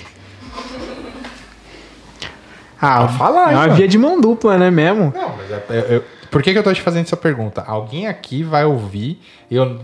Ah, 2.81 3.09
falar, 3.09 3.53
é 3.53 3.55
uma 3.55 3.61
mano. 3.63 3.75
via 3.75 3.89
de 3.89 3.97
mão 3.99 4.21
dupla, 4.21 4.59
né, 4.59 4.71
mesmo? 4.71 5.13
Não, 5.17 5.35
mas 5.37 5.51
é, 5.51 5.65
eu- 5.71 5.75
eu- 5.97 6.05
por 6.31 6.43
que, 6.43 6.53
que 6.53 6.59
eu 6.59 6.63
tô 6.63 6.73
te 6.75 6.83
fazendo 6.83 7.05
essa 7.07 7.17
pergunta? 7.17 7.63
Alguém 7.67 8.07
aqui 8.07 8.43
vai 8.43 8.65
ouvir 8.65 9.21
e 9.51 9.57
eu. 9.57 9.81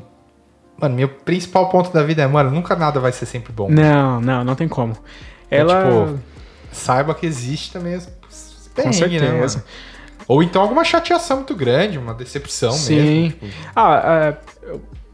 Mano, 0.78 0.94
meu 0.96 1.08
principal 1.08 1.68
ponto 1.70 1.90
da 1.92 2.02
vida 2.02 2.22
é, 2.22 2.26
mano, 2.26 2.50
nunca 2.50 2.74
nada 2.76 2.98
vai 3.00 3.12
ser 3.12 3.24
sempre 3.26 3.52
bom. 3.52 3.70
Não, 3.70 4.20
não, 4.20 4.44
não 4.44 4.54
tem 4.54 4.68
como. 4.68 4.94
É, 5.50 5.58
Ela. 5.58 5.84
tipo, 6.06 6.18
Saiba 6.72 7.14
que 7.14 7.26
existe 7.26 7.70
também 7.72 7.94
as 7.94 8.06
perrengues, 8.74 9.00
né, 9.00 9.08
certeza. 9.18 9.58
mano? 9.58 9.68
Ou 10.26 10.42
então 10.42 10.62
alguma 10.62 10.82
chateação 10.84 11.38
muito 11.38 11.54
grande, 11.54 11.98
uma 11.98 12.14
decepção 12.14 12.72
Sim. 12.72 12.96
mesmo. 12.96 13.30
Tipo, 13.30 13.46
Ah, 13.76 14.02
é, 14.06 14.36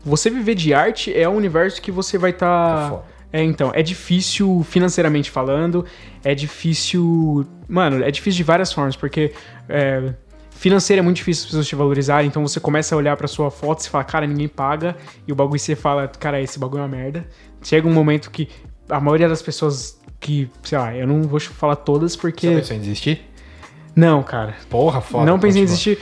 você 0.04 0.30
viver 0.30 0.54
de 0.54 0.72
arte 0.72 1.12
é 1.14 1.28
um 1.28 1.36
universo 1.36 1.80
que 1.80 1.90
você 1.90 2.18
vai 2.18 2.30
é 2.30 2.34
estar. 2.34 2.90
foda. 2.90 3.18
É, 3.30 3.42
então, 3.42 3.70
é 3.74 3.82
difícil 3.82 4.64
financeiramente 4.68 5.30
falando, 5.30 5.84
é 6.24 6.34
difícil. 6.34 7.46
Mano, 7.68 8.02
é 8.02 8.10
difícil 8.10 8.38
de 8.38 8.42
várias 8.42 8.72
formas, 8.72 8.96
porque 8.96 9.32
é, 9.68 10.14
financeiro 10.50 11.00
é 11.00 11.02
muito 11.02 11.18
difícil 11.18 11.42
as 11.42 11.46
pessoas 11.46 11.68
te 11.68 11.74
valorizarem, 11.74 12.26
então 12.26 12.46
você 12.46 12.58
começa 12.58 12.94
a 12.94 12.98
olhar 12.98 13.16
pra 13.16 13.28
sua 13.28 13.50
foto 13.50 13.84
e 13.84 13.88
fala, 13.88 14.04
cara, 14.04 14.26
ninguém 14.26 14.48
paga, 14.48 14.96
e 15.26 15.32
o 15.32 15.34
bagulho 15.34 15.58
você 15.58 15.76
fala, 15.76 16.08
cara, 16.08 16.40
esse 16.40 16.58
bagulho 16.58 16.80
é 16.80 16.82
uma 16.82 16.88
merda. 16.88 17.26
Chega 17.62 17.86
um 17.86 17.92
momento 17.92 18.30
que 18.30 18.48
a 18.88 18.98
maioria 18.98 19.28
das 19.28 19.42
pessoas 19.42 20.00
que, 20.18 20.50
sei 20.62 20.78
lá, 20.78 20.96
eu 20.96 21.06
não 21.06 21.22
vou 21.22 21.38
falar 21.38 21.76
todas 21.76 22.12
Você 22.12 22.18
porque. 22.18 22.48
pensou 22.48 22.76
em 22.76 22.80
desistir? 22.80 23.27
Não, 23.98 24.22
cara. 24.22 24.54
Porra, 24.70 25.00
foda. 25.00 25.26
Não 25.26 25.40
pensei 25.40 25.62
em 25.62 25.64
desistir. 25.64 25.98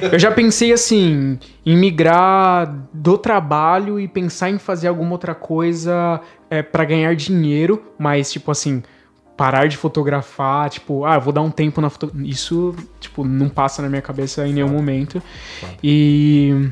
Eu 0.00 0.16
já 0.16 0.30
pensei 0.30 0.72
assim, 0.72 1.40
em 1.66 1.76
migrar 1.76 2.72
do 2.92 3.18
trabalho 3.18 3.98
e 3.98 4.06
pensar 4.06 4.48
em 4.48 4.60
fazer 4.60 4.86
alguma 4.86 5.10
outra 5.10 5.34
coisa 5.34 6.20
é, 6.48 6.62
para 6.62 6.84
ganhar 6.84 7.16
dinheiro, 7.16 7.82
mas 7.98 8.30
tipo 8.30 8.48
assim, 8.52 8.80
parar 9.36 9.66
de 9.66 9.76
fotografar, 9.76 10.70
tipo, 10.70 11.04
ah, 11.04 11.16
eu 11.16 11.20
vou 11.20 11.32
dar 11.32 11.40
um 11.40 11.50
tempo 11.50 11.80
na 11.80 11.90
foto. 11.90 12.12
Isso, 12.22 12.76
tipo, 13.00 13.24
não 13.24 13.48
passa 13.48 13.82
na 13.82 13.88
minha 13.88 14.02
cabeça 14.02 14.46
em 14.46 14.52
nenhum 14.52 14.68
momento. 14.68 15.20
Claro. 15.58 15.76
E. 15.82 16.70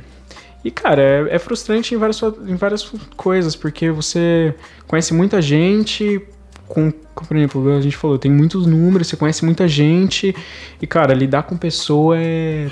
E, 0.63 0.71
cara, 0.71 1.03
é, 1.03 1.35
é 1.35 1.39
frustrante 1.39 1.95
em 1.95 1.99
várias, 1.99 2.21
em 2.47 2.55
várias 2.55 2.85
coisas, 3.17 3.57
porque 3.57 3.91
você 3.91 4.55
conhece 4.87 5.13
muita 5.15 5.41
gente, 5.41 6.23
com, 6.71 6.93
com, 7.15 7.25
por 7.25 7.37
exemplo, 7.37 7.77
a 7.77 7.81
gente 7.81 7.97
falou, 7.97 8.17
tem 8.17 8.31
muitos 8.31 8.65
números, 8.65 9.09
você 9.09 9.17
conhece 9.17 9.45
muita 9.45 9.67
gente, 9.67 10.35
e, 10.81 10.87
cara, 10.87 11.13
lidar 11.13 11.43
com 11.43 11.57
pessoa 11.57 12.17
é. 12.17 12.71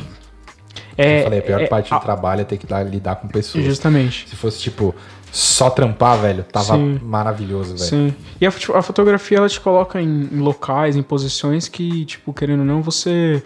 É, 0.96 1.20
Eu 1.20 1.24
falei, 1.24 1.38
a 1.40 1.42
pior 1.42 1.60
é- 1.62 1.66
parte 1.66 1.90
do 1.90 2.00
trabalho 2.00 2.40
é 2.42 2.44
ter 2.44 2.56
que 2.56 2.66
dar- 2.66 2.82
lidar 2.84 3.16
com 3.16 3.28
pessoas. 3.28 3.64
Justamente. 3.64 4.28
Se 4.28 4.36
fosse, 4.36 4.60
tipo, 4.60 4.94
só 5.32 5.68
trampar, 5.70 6.18
velho, 6.18 6.44
tava 6.44 6.74
Sim. 6.76 7.00
maravilhoso, 7.02 7.76
velho. 7.76 7.88
Sim. 7.88 8.14
E 8.40 8.46
a, 8.46 8.48
a 8.48 8.82
fotografia, 8.82 9.38
ela 9.38 9.48
te 9.48 9.60
coloca 9.60 10.00
em, 10.00 10.28
em 10.32 10.38
locais, 10.38 10.96
em 10.96 11.02
posições 11.02 11.68
que, 11.68 12.04
tipo, 12.04 12.32
querendo 12.32 12.60
ou 12.60 12.66
não, 12.66 12.80
você. 12.82 13.42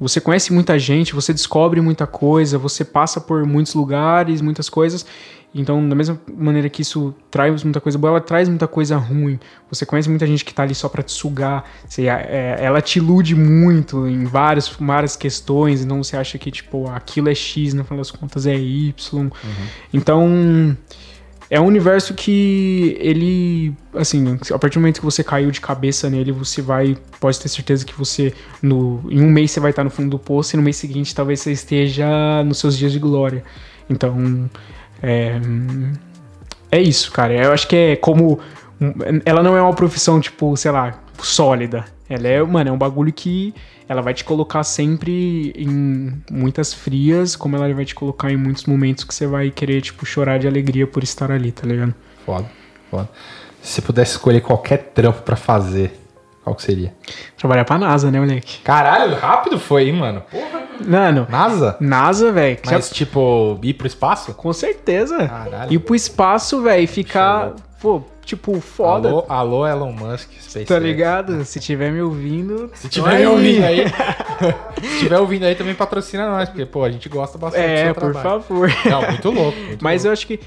Você 0.00 0.20
conhece 0.20 0.52
muita 0.52 0.78
gente, 0.78 1.12
você 1.12 1.32
descobre 1.32 1.80
muita 1.80 2.06
coisa, 2.06 2.56
você 2.56 2.84
passa 2.84 3.20
por 3.20 3.44
muitos 3.44 3.74
lugares, 3.74 4.40
muitas 4.40 4.68
coisas. 4.68 5.04
Então, 5.54 5.88
da 5.88 5.94
mesma 5.94 6.20
maneira 6.36 6.68
que 6.68 6.82
isso 6.82 7.14
traz 7.30 7.64
muita 7.64 7.80
coisa 7.80 7.96
boa, 7.96 8.10
ela 8.10 8.20
traz 8.20 8.48
muita 8.48 8.68
coisa 8.68 8.96
ruim. 8.96 9.40
Você 9.70 9.86
conhece 9.86 10.08
muita 10.08 10.26
gente 10.26 10.44
que 10.44 10.52
tá 10.52 10.62
ali 10.62 10.74
só 10.74 10.88
pra 10.88 11.02
te 11.02 11.12
sugar. 11.12 11.64
Você, 11.86 12.06
é, 12.06 12.58
ela 12.60 12.82
te 12.82 12.98
ilude 12.98 13.34
muito 13.34 14.06
em 14.06 14.24
várias, 14.24 14.68
várias 14.68 15.16
questões. 15.16 15.82
Então, 15.82 16.02
você 16.02 16.16
acha 16.16 16.36
que, 16.38 16.50
tipo, 16.50 16.88
aquilo 16.90 17.28
é 17.30 17.34
X, 17.34 17.72
no 17.72 17.82
final 17.82 17.98
das 17.98 18.10
contas 18.10 18.46
é 18.46 18.56
Y. 18.56 19.30
Então, 19.92 20.76
é 21.50 21.58
um 21.58 21.66
universo 21.66 22.12
que 22.12 22.96
ele, 23.00 23.74
assim, 23.94 24.38
a 24.52 24.58
partir 24.58 24.74
do 24.74 24.80
momento 24.80 25.00
que 25.00 25.04
você 25.04 25.24
caiu 25.24 25.50
de 25.50 25.62
cabeça 25.62 26.10
nele, 26.10 26.30
você 26.30 26.60
vai, 26.60 26.94
pode 27.18 27.40
ter 27.40 27.48
certeza 27.48 27.86
que 27.86 27.94
você, 27.94 28.34
no, 28.60 29.02
em 29.10 29.22
um 29.22 29.30
mês 29.30 29.50
você 29.50 29.60
vai 29.60 29.70
estar 29.70 29.82
no 29.82 29.88
fundo 29.88 30.10
do 30.10 30.18
poço 30.18 30.54
e 30.54 30.56
no 30.58 30.62
mês 30.62 30.76
seguinte 30.76 31.14
talvez 31.14 31.40
você 31.40 31.52
esteja 31.52 32.44
nos 32.44 32.58
seus 32.58 32.76
dias 32.76 32.92
de 32.92 32.98
glória. 32.98 33.42
Então, 33.88 34.50
é, 35.02 35.40
é 36.70 36.80
isso, 36.80 37.10
cara. 37.12 37.32
Eu 37.34 37.52
acho 37.52 37.66
que 37.66 37.76
é 37.76 37.96
como, 37.96 38.40
ela 39.24 39.42
não 39.42 39.56
é 39.56 39.62
uma 39.62 39.74
profissão, 39.74 40.20
tipo, 40.20 40.56
sei 40.56 40.70
lá, 40.70 40.98
sólida. 41.20 41.84
Ela 42.08 42.28
é, 42.28 42.42
mano, 42.42 42.70
é 42.70 42.72
um 42.72 42.78
bagulho 42.78 43.12
que 43.12 43.54
ela 43.88 44.02
vai 44.02 44.14
te 44.14 44.24
colocar 44.24 44.62
sempre 44.64 45.52
em 45.56 46.22
muitas 46.30 46.72
frias, 46.72 47.36
como 47.36 47.56
ela 47.56 47.72
vai 47.72 47.84
te 47.84 47.94
colocar 47.94 48.30
em 48.30 48.36
muitos 48.36 48.64
momentos 48.64 49.04
que 49.04 49.14
você 49.14 49.26
vai 49.26 49.50
querer, 49.50 49.80
tipo, 49.80 50.04
chorar 50.06 50.38
de 50.38 50.46
alegria 50.46 50.86
por 50.86 51.02
estar 51.02 51.30
ali, 51.30 51.52
tá 51.52 51.66
ligado? 51.66 51.94
Foda, 52.24 52.50
foda. 52.90 53.08
Se 53.62 53.74
você 53.74 53.82
pudesse 53.82 54.12
escolher 54.12 54.40
qualquer 54.40 54.78
trampo 54.94 55.22
pra 55.22 55.36
fazer, 55.36 55.98
qual 56.44 56.54
que 56.54 56.62
seria? 56.62 56.94
Trabalhar 57.36 57.64
pra 57.64 57.78
NASA, 57.78 58.10
né, 58.10 58.20
moleque? 58.20 58.60
Caralho, 58.62 59.16
rápido 59.16 59.58
foi, 59.58 59.88
hein, 59.88 59.94
mano? 59.94 60.22
Porra. 60.30 60.57
Mano, 60.86 61.26
NASA? 61.28 61.76
NASA, 61.80 62.32
velho. 62.32 62.58
já- 62.64 62.72
Mas, 62.72 62.90
tipo, 62.90 63.58
ir 63.62 63.74
pro 63.74 63.86
espaço? 63.86 64.34
Com 64.34 64.52
certeza. 64.52 65.26
Caralho. 65.28 65.72
Ir 65.72 65.78
pro 65.78 65.94
espaço, 65.94 66.62
velho, 66.62 66.82
e 66.82 66.86
ficar, 66.86 67.52
pô, 67.80 68.02
tipo, 68.24 68.60
foda. 68.60 69.08
Alô, 69.08 69.24
alô, 69.28 69.66
Elon 69.66 69.92
Musk, 69.92 70.30
SpaceX. 70.40 70.68
Tá 70.68 70.78
ligado? 70.78 71.44
Se 71.44 71.58
tiver 71.60 71.90
me 71.90 72.00
ouvindo. 72.02 72.70
Se 72.74 72.88
tiver 72.88 73.18
me 73.20 73.26
ouvindo 73.26 73.64
aí, 73.64 73.84
se 74.82 74.98
tiver 75.00 75.18
ouvindo 75.18 75.44
aí, 75.44 75.54
também 75.54 75.74
patrocina 75.74 76.28
nós, 76.28 76.48
porque, 76.48 76.66
pô, 76.66 76.84
a 76.84 76.90
gente 76.90 77.08
gosta 77.08 77.36
bastante 77.38 77.62
do 77.66 77.70
É, 77.70 77.84
seu 77.86 77.94
por 77.94 78.12
trabalho. 78.12 78.42
favor. 78.42 78.70
Não, 78.84 79.02
muito 79.08 79.30
louco. 79.30 79.58
muito 79.58 79.82
Mas 79.84 80.02
louco. 80.04 80.08
eu 80.08 80.12
acho 80.12 80.26
que 80.26 80.40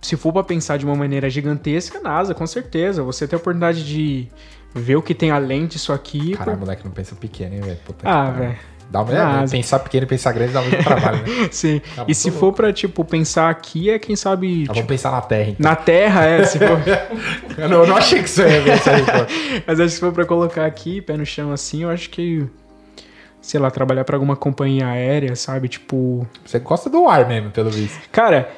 se 0.00 0.16
for 0.16 0.32
pra 0.32 0.42
pensar 0.42 0.76
de 0.78 0.84
uma 0.84 0.94
maneira 0.94 1.28
gigantesca, 1.30 2.00
NASA, 2.00 2.34
com 2.34 2.46
certeza. 2.46 3.02
Você 3.02 3.26
tem 3.26 3.36
a 3.36 3.40
oportunidade 3.40 3.84
de 3.84 4.28
ver 4.74 4.96
o 4.96 5.02
que 5.02 5.14
tem 5.14 5.30
além 5.30 5.66
disso 5.66 5.92
aqui. 5.92 6.32
Caralho, 6.36 6.58
moleque, 6.58 6.84
não 6.84 6.92
pensa 6.92 7.14
pequeno, 7.16 7.54
hein, 7.54 7.60
velho? 7.62 7.78
Ah, 8.04 8.30
velho. 8.30 8.56
Dá 8.88 9.02
uma 9.02 9.42
Ah, 9.42 9.44
pensar 9.50 9.78
pequeno 9.80 10.04
e 10.04 10.06
pensar 10.06 10.32
grande 10.32 10.52
dá 10.52 10.62
muito 10.62 10.82
trabalho, 10.82 11.18
né? 11.18 11.48
Sim. 11.50 11.80
Tá 11.94 12.04
e 12.06 12.14
se 12.14 12.30
louco. 12.30 12.40
for 12.40 12.52
pra, 12.52 12.72
tipo, 12.72 13.04
pensar 13.04 13.50
aqui, 13.50 13.90
é 13.90 13.98
quem 13.98 14.14
sabe. 14.14 14.46
Ah, 14.46 14.60
tipo, 14.60 14.74
vamos 14.74 14.88
pensar 14.88 15.10
na 15.10 15.20
Terra, 15.20 15.50
então. 15.50 15.70
na 15.70 15.76
Terra, 15.76 16.24
é. 16.24 16.44
Se 16.44 16.58
for... 16.58 16.78
Eu 17.58 17.68
não, 17.68 17.80
eu 17.80 17.86
não 17.86 17.96
achei 17.96 18.22
que 18.22 18.28
isso 18.28 18.42
ia 18.42 18.74
isso 18.74 18.90
aí, 18.90 19.02
pô. 19.02 19.62
Mas 19.66 19.80
acho 19.80 19.88
que 19.88 19.94
se 19.94 20.00
for 20.00 20.12
pra 20.12 20.24
colocar 20.24 20.66
aqui, 20.66 21.00
pé 21.00 21.16
no 21.16 21.26
chão 21.26 21.52
assim, 21.52 21.82
eu 21.82 21.90
acho 21.90 22.10
que. 22.10 22.46
Sei 23.40 23.60
lá, 23.60 23.70
trabalhar 23.70 24.04
pra 24.04 24.16
alguma 24.16 24.34
companhia 24.34 24.88
aérea, 24.88 25.36
sabe? 25.36 25.68
Tipo. 25.68 26.26
Você 26.44 26.58
gosta 26.58 26.90
do 26.90 27.08
ar 27.08 27.28
mesmo, 27.28 27.50
pelo 27.50 27.70
visto. 27.70 28.08
Cara, 28.10 28.48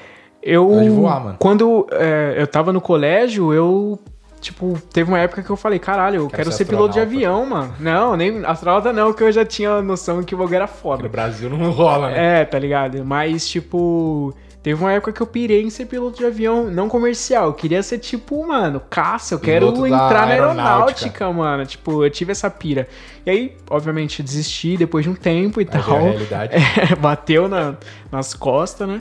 eu. 0.43 0.69
Voar, 0.95 1.25
mano. 1.25 1.37
Quando 1.39 1.87
é, 1.93 2.35
eu 2.39 2.47
tava 2.47 2.73
no 2.73 2.81
colégio, 2.81 3.53
eu. 3.53 3.99
Tipo, 4.41 4.81
teve 4.93 5.09
uma 5.11 5.19
época 5.19 5.43
que 5.43 5.51
eu 5.51 5.57
falei, 5.57 5.79
caralho, 5.79 6.17
eu 6.23 6.27
Quero 6.29 6.37
quero, 6.45 6.51
ser 6.53 6.59
ser 6.59 6.65
piloto 6.67 6.95
de 6.95 7.01
avião, 7.01 7.45
mano. 7.47 7.75
Não, 7.81 8.17
nem 8.17 8.45
astronauta 8.45 8.93
não, 8.93 9.13
que 9.13 9.23
eu 9.23 9.33
já 9.33 9.45
tinha 9.45 9.83
noção 9.83 10.23
que 10.23 10.35
o 10.35 10.39
bagulho 10.39 10.55
era 10.57 10.65
Aqui 10.65 10.75
no 10.75 10.81
foda. 10.81 11.09
Brasil 11.09 11.51
não 11.51 11.71
rola, 11.71 12.11
né? 12.11 12.41
É, 12.41 12.45
tá 12.45 12.59
ligado? 12.59 13.05
Mas, 13.05 13.49
tipo, 13.49 14.33
teve 14.63 14.81
uma 14.81 14.93
época 14.93 15.13
que 15.13 15.21
eu 15.21 15.27
pirei 15.27 15.63
em 15.63 15.71
ser 15.71 15.87
piloto 15.87 16.19
de 16.19 16.25
avião 16.27 16.71
não 16.71 16.89
comercial. 16.89 17.47
Eu 17.47 17.53
queria 17.55 17.83
ser, 17.83 17.99
tipo, 17.99 18.47
mano, 18.47 18.81
caça, 18.89 19.35
eu 19.35 19.41
quero 19.41 19.67
Piloto 19.73 19.87
entrar 19.87 20.27
na 20.27 20.33
aeronáutica. 20.33 20.63
aeronáutica, 20.65 21.33
mano. 21.33 21.67
Tipo, 21.67 22.05
eu 22.05 22.11
tive 22.11 22.33
essa 22.33 22.49
pira. 22.49 22.87
E 23.27 23.31
aí, 23.31 23.57
obviamente, 23.69 24.23
desisti 24.23 24.77
depois 24.77 25.05
de 25.05 25.11
um 25.11 25.15
tempo 25.15 25.61
e 25.61 25.65
veio 25.65 25.83
tal. 25.83 25.99
É, 26.93 26.95
bateu 26.97 27.49
na- 27.49 27.75
nas 28.13 28.35
costas, 28.35 28.87
né? 28.89 29.01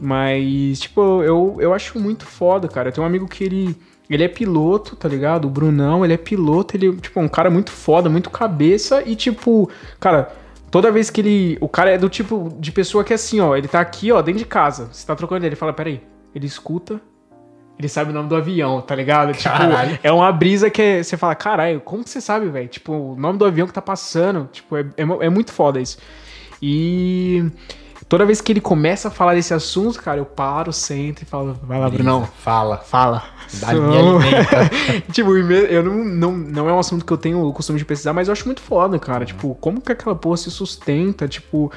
Mas, 0.00 0.80
tipo, 0.80 1.22
eu, 1.22 1.56
eu 1.60 1.74
acho 1.74 1.98
muito 1.98 2.24
foda, 2.24 2.66
cara. 2.68 2.88
Eu 2.88 2.92
tenho 2.92 3.04
um 3.04 3.06
amigo 3.08 3.28
que 3.28 3.44
ele. 3.44 3.76
Ele 4.10 4.24
é 4.24 4.28
piloto, 4.28 4.94
tá 4.96 5.08
ligado? 5.08 5.46
O 5.46 5.50
Brunão, 5.50 6.04
ele 6.04 6.12
é 6.14 6.16
piloto, 6.18 6.76
ele, 6.76 6.94
tipo, 6.96 7.18
é 7.18 7.22
um 7.22 7.28
cara 7.28 7.48
muito 7.48 7.70
foda, 7.70 8.10
muito 8.10 8.28
cabeça 8.30 9.02
e, 9.06 9.14
tipo, 9.16 9.70
cara, 9.98 10.30
toda 10.70 10.90
vez 10.92 11.08
que 11.08 11.20
ele. 11.20 11.58
O 11.60 11.68
cara 11.68 11.90
é 11.90 11.98
do 11.98 12.08
tipo 12.08 12.54
de 12.58 12.70
pessoa 12.72 13.04
que 13.04 13.12
é 13.12 13.16
assim, 13.16 13.40
ó, 13.40 13.56
ele 13.56 13.68
tá 13.68 13.80
aqui, 13.80 14.12
ó, 14.12 14.20
dentro 14.20 14.40
de 14.40 14.44
casa. 14.46 14.88
Você 14.92 15.06
tá 15.06 15.14
trocando 15.16 15.38
ele, 15.40 15.48
ele 15.48 15.56
fala, 15.56 15.72
peraí, 15.72 16.02
ele 16.34 16.46
escuta. 16.46 17.00
Ele 17.78 17.88
sabe 17.88 18.10
o 18.10 18.14
nome 18.14 18.28
do 18.28 18.36
avião, 18.36 18.80
tá 18.82 18.94
ligado? 18.94 19.32
Caralho. 19.42 19.92
Tipo, 19.92 20.06
é 20.06 20.12
uma 20.12 20.30
brisa 20.30 20.68
que 20.70 20.80
é- 20.82 21.02
você 21.02 21.16
fala, 21.16 21.34
caralho, 21.34 21.80
como 21.80 22.04
que 22.04 22.10
você 22.10 22.20
sabe, 22.20 22.48
velho? 22.48 22.68
Tipo, 22.68 22.92
o 22.92 23.16
nome 23.16 23.38
do 23.38 23.44
avião 23.46 23.66
que 23.66 23.72
tá 23.72 23.80
passando. 23.82 24.48
Tipo, 24.52 24.76
é, 24.76 24.82
é, 24.96 25.02
é 25.02 25.28
muito 25.30 25.52
foda 25.52 25.80
isso. 25.80 25.98
E 26.60 27.44
toda 28.08 28.24
vez 28.24 28.40
que 28.40 28.52
ele 28.52 28.60
começa 28.60 29.08
a 29.08 29.10
falar 29.10 29.34
desse 29.34 29.52
assunto, 29.52 30.00
cara, 30.00 30.18
eu 30.18 30.24
paro, 30.26 30.72
sento 30.72 31.22
e 31.22 31.24
falo, 31.24 31.58
vai 31.62 31.80
lá, 31.80 31.88
Brunão, 31.90 32.24
Fala. 32.24 32.76
fala. 32.76 33.24
Alimenta. 33.62 34.70
tipo, 35.12 35.36
eu 35.36 35.82
não, 35.82 36.04
não, 36.04 36.32
não 36.32 36.68
é 36.68 36.72
um 36.72 36.78
assunto 36.78 37.04
que 37.04 37.12
eu 37.12 37.18
tenho 37.18 37.44
o 37.44 37.52
costume 37.52 37.78
de 37.78 37.84
pesquisar, 37.84 38.12
mas 38.12 38.28
eu 38.28 38.32
acho 38.32 38.46
muito 38.46 38.60
foda, 38.60 38.98
cara. 38.98 39.24
Tipo, 39.24 39.56
como 39.60 39.80
que 39.80 39.92
aquela 39.92 40.14
porra 40.14 40.36
se 40.36 40.50
sustenta? 40.50 41.28
Tipo, 41.28 41.70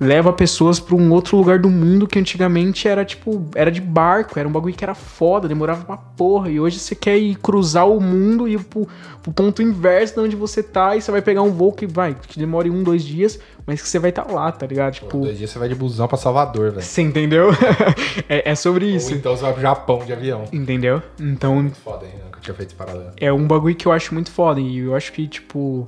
leva 0.00 0.32
pessoas 0.32 0.78
pra 0.78 0.94
um 0.94 1.12
outro 1.12 1.36
lugar 1.36 1.58
do 1.58 1.68
mundo 1.68 2.06
que 2.06 2.18
antigamente 2.18 2.86
era, 2.86 3.04
tipo, 3.04 3.44
era 3.54 3.70
de 3.70 3.80
barco, 3.80 4.38
era 4.38 4.48
um 4.48 4.52
bagulho 4.52 4.74
que 4.74 4.84
era 4.84 4.94
foda, 4.94 5.48
demorava 5.48 5.84
pra 5.84 5.96
porra. 5.96 6.50
E 6.50 6.60
hoje 6.60 6.78
você 6.78 6.94
quer 6.94 7.18
ir 7.18 7.36
cruzar 7.36 7.88
o 7.88 8.00
mundo 8.00 8.46
e 8.46 8.54
ir 8.54 8.64
pro, 8.64 8.86
pro 9.22 9.32
ponto 9.32 9.60
inverso 9.60 10.14
de 10.14 10.20
onde 10.20 10.36
você 10.36 10.62
tá, 10.62 10.96
e 10.96 11.02
você 11.02 11.10
vai 11.10 11.20
pegar 11.20 11.42
um 11.42 11.50
voo 11.50 11.72
que 11.72 11.86
vai, 11.86 12.14
que 12.14 12.38
demore 12.38 12.70
um, 12.70 12.82
dois 12.82 13.02
dias, 13.02 13.40
mas 13.66 13.82
que 13.82 13.88
você 13.88 13.98
vai 13.98 14.10
estar 14.10 14.24
tá 14.24 14.32
lá, 14.32 14.52
tá 14.52 14.66
ligado? 14.66 14.94
Tipo. 14.94 15.18
Dois 15.18 15.36
dias 15.36 15.50
você 15.50 15.58
vai 15.58 15.68
de 15.68 15.74
busão 15.74 16.06
pra 16.06 16.16
Salvador, 16.16 16.70
velho. 16.70 16.82
Você 16.82 17.02
entendeu? 17.02 17.50
é, 18.28 18.50
é 18.50 18.54
sobre 18.54 18.86
isso. 18.86 19.10
Ou 19.10 19.18
então 19.18 19.36
você 19.36 19.42
vai 19.42 19.52
pro 19.52 19.62
Japão 19.62 20.04
de 20.04 20.12
avião. 20.12 20.44
Entendeu? 20.52 21.02
Então, 21.18 21.56
Muito 21.56 21.78
foda, 21.78 22.06
hein? 22.06 22.12
Nunca 22.24 22.40
tinha 22.40 22.54
feito 22.54 22.74
paralelo. 22.74 23.12
é 23.20 23.32
um 23.32 23.46
bagulho 23.46 23.74
que 23.74 23.86
eu 23.86 23.92
acho 23.92 24.14
muito 24.14 24.30
foda. 24.30 24.60
E 24.60 24.78
eu 24.78 24.94
acho 24.94 25.12
que, 25.12 25.26
tipo, 25.26 25.86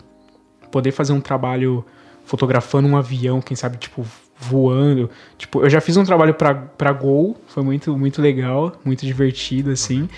poder 0.70 0.90
fazer 0.90 1.12
um 1.12 1.20
trabalho 1.20 1.84
fotografando 2.30 2.86
um 2.86 2.96
avião, 2.96 3.40
quem 3.40 3.56
sabe, 3.56 3.76
tipo, 3.76 4.06
voando. 4.38 5.10
Tipo, 5.36 5.62
eu 5.64 5.68
já 5.68 5.80
fiz 5.80 5.96
um 5.96 6.04
trabalho 6.04 6.32
pra, 6.32 6.54
pra 6.54 6.92
Gol, 6.92 7.36
foi 7.48 7.64
muito, 7.64 7.98
muito 7.98 8.22
legal, 8.22 8.72
muito 8.84 9.04
divertido, 9.04 9.72
assim. 9.72 10.08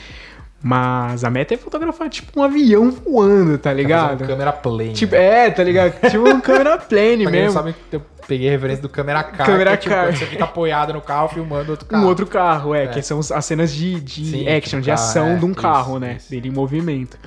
Mas 0.63 1.25
a 1.25 1.31
meta 1.31 1.55
é 1.55 1.57
fotografar, 1.57 2.11
tipo, 2.11 2.39
um 2.39 2.43
avião 2.43 2.91
voando, 2.91 3.57
tá 3.57 3.71
Fazer 3.71 3.83
ligado? 3.83 4.25
um 4.25 4.27
câmera 4.27 4.53
plane. 4.53 4.93
Tipo, 4.93 5.15
né? 5.15 5.47
é, 5.47 5.51
tá 5.51 5.65
ligado? 5.65 5.99
Tipo 6.11 6.29
um 6.29 6.39
câmera 6.41 6.77
plane 6.77 7.27
mesmo. 7.27 7.53
sabe, 7.53 7.75
eu 7.91 8.03
peguei 8.29 8.49
a 8.49 8.53
referência 8.53 8.83
do 8.83 8.91
câmera 8.91 9.25
car. 9.25 9.47
Câmera 9.47 9.71
que 9.71 9.77
é, 9.77 9.81
tipo, 9.81 9.95
car. 9.95 10.05
quando 10.05 10.17
você 10.19 10.27
fica 10.27 10.45
apoiado 10.45 10.93
no 10.93 11.01
carro 11.01 11.29
filmando 11.31 11.71
outro 11.71 11.87
carro. 11.87 12.05
Um 12.05 12.07
outro 12.07 12.27
carro, 12.27 12.75
é, 12.75 12.85
É. 12.85 12.87
que 12.89 13.01
são 13.03 13.19
as 13.21 13.45
cenas 13.45 13.73
de, 13.73 13.99
de 13.99 14.27
Sim, 14.27 14.49
action, 14.49 14.79
tipo, 14.79 14.83
de 14.83 14.91
carro, 14.91 15.03
ação 15.03 15.29
é, 15.31 15.37
de 15.37 15.45
um 15.47 15.51
isso, 15.51 15.61
carro, 15.61 15.99
né? 15.99 16.17
isso. 16.19 16.31
Dele 16.31 16.49
em 16.49 16.53
movimento. 16.53 17.19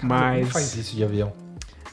Como 0.00 0.14
Mas, 0.14 0.48
faz 0.50 0.74
isso 0.74 0.96
de 0.96 1.04
avião? 1.04 1.32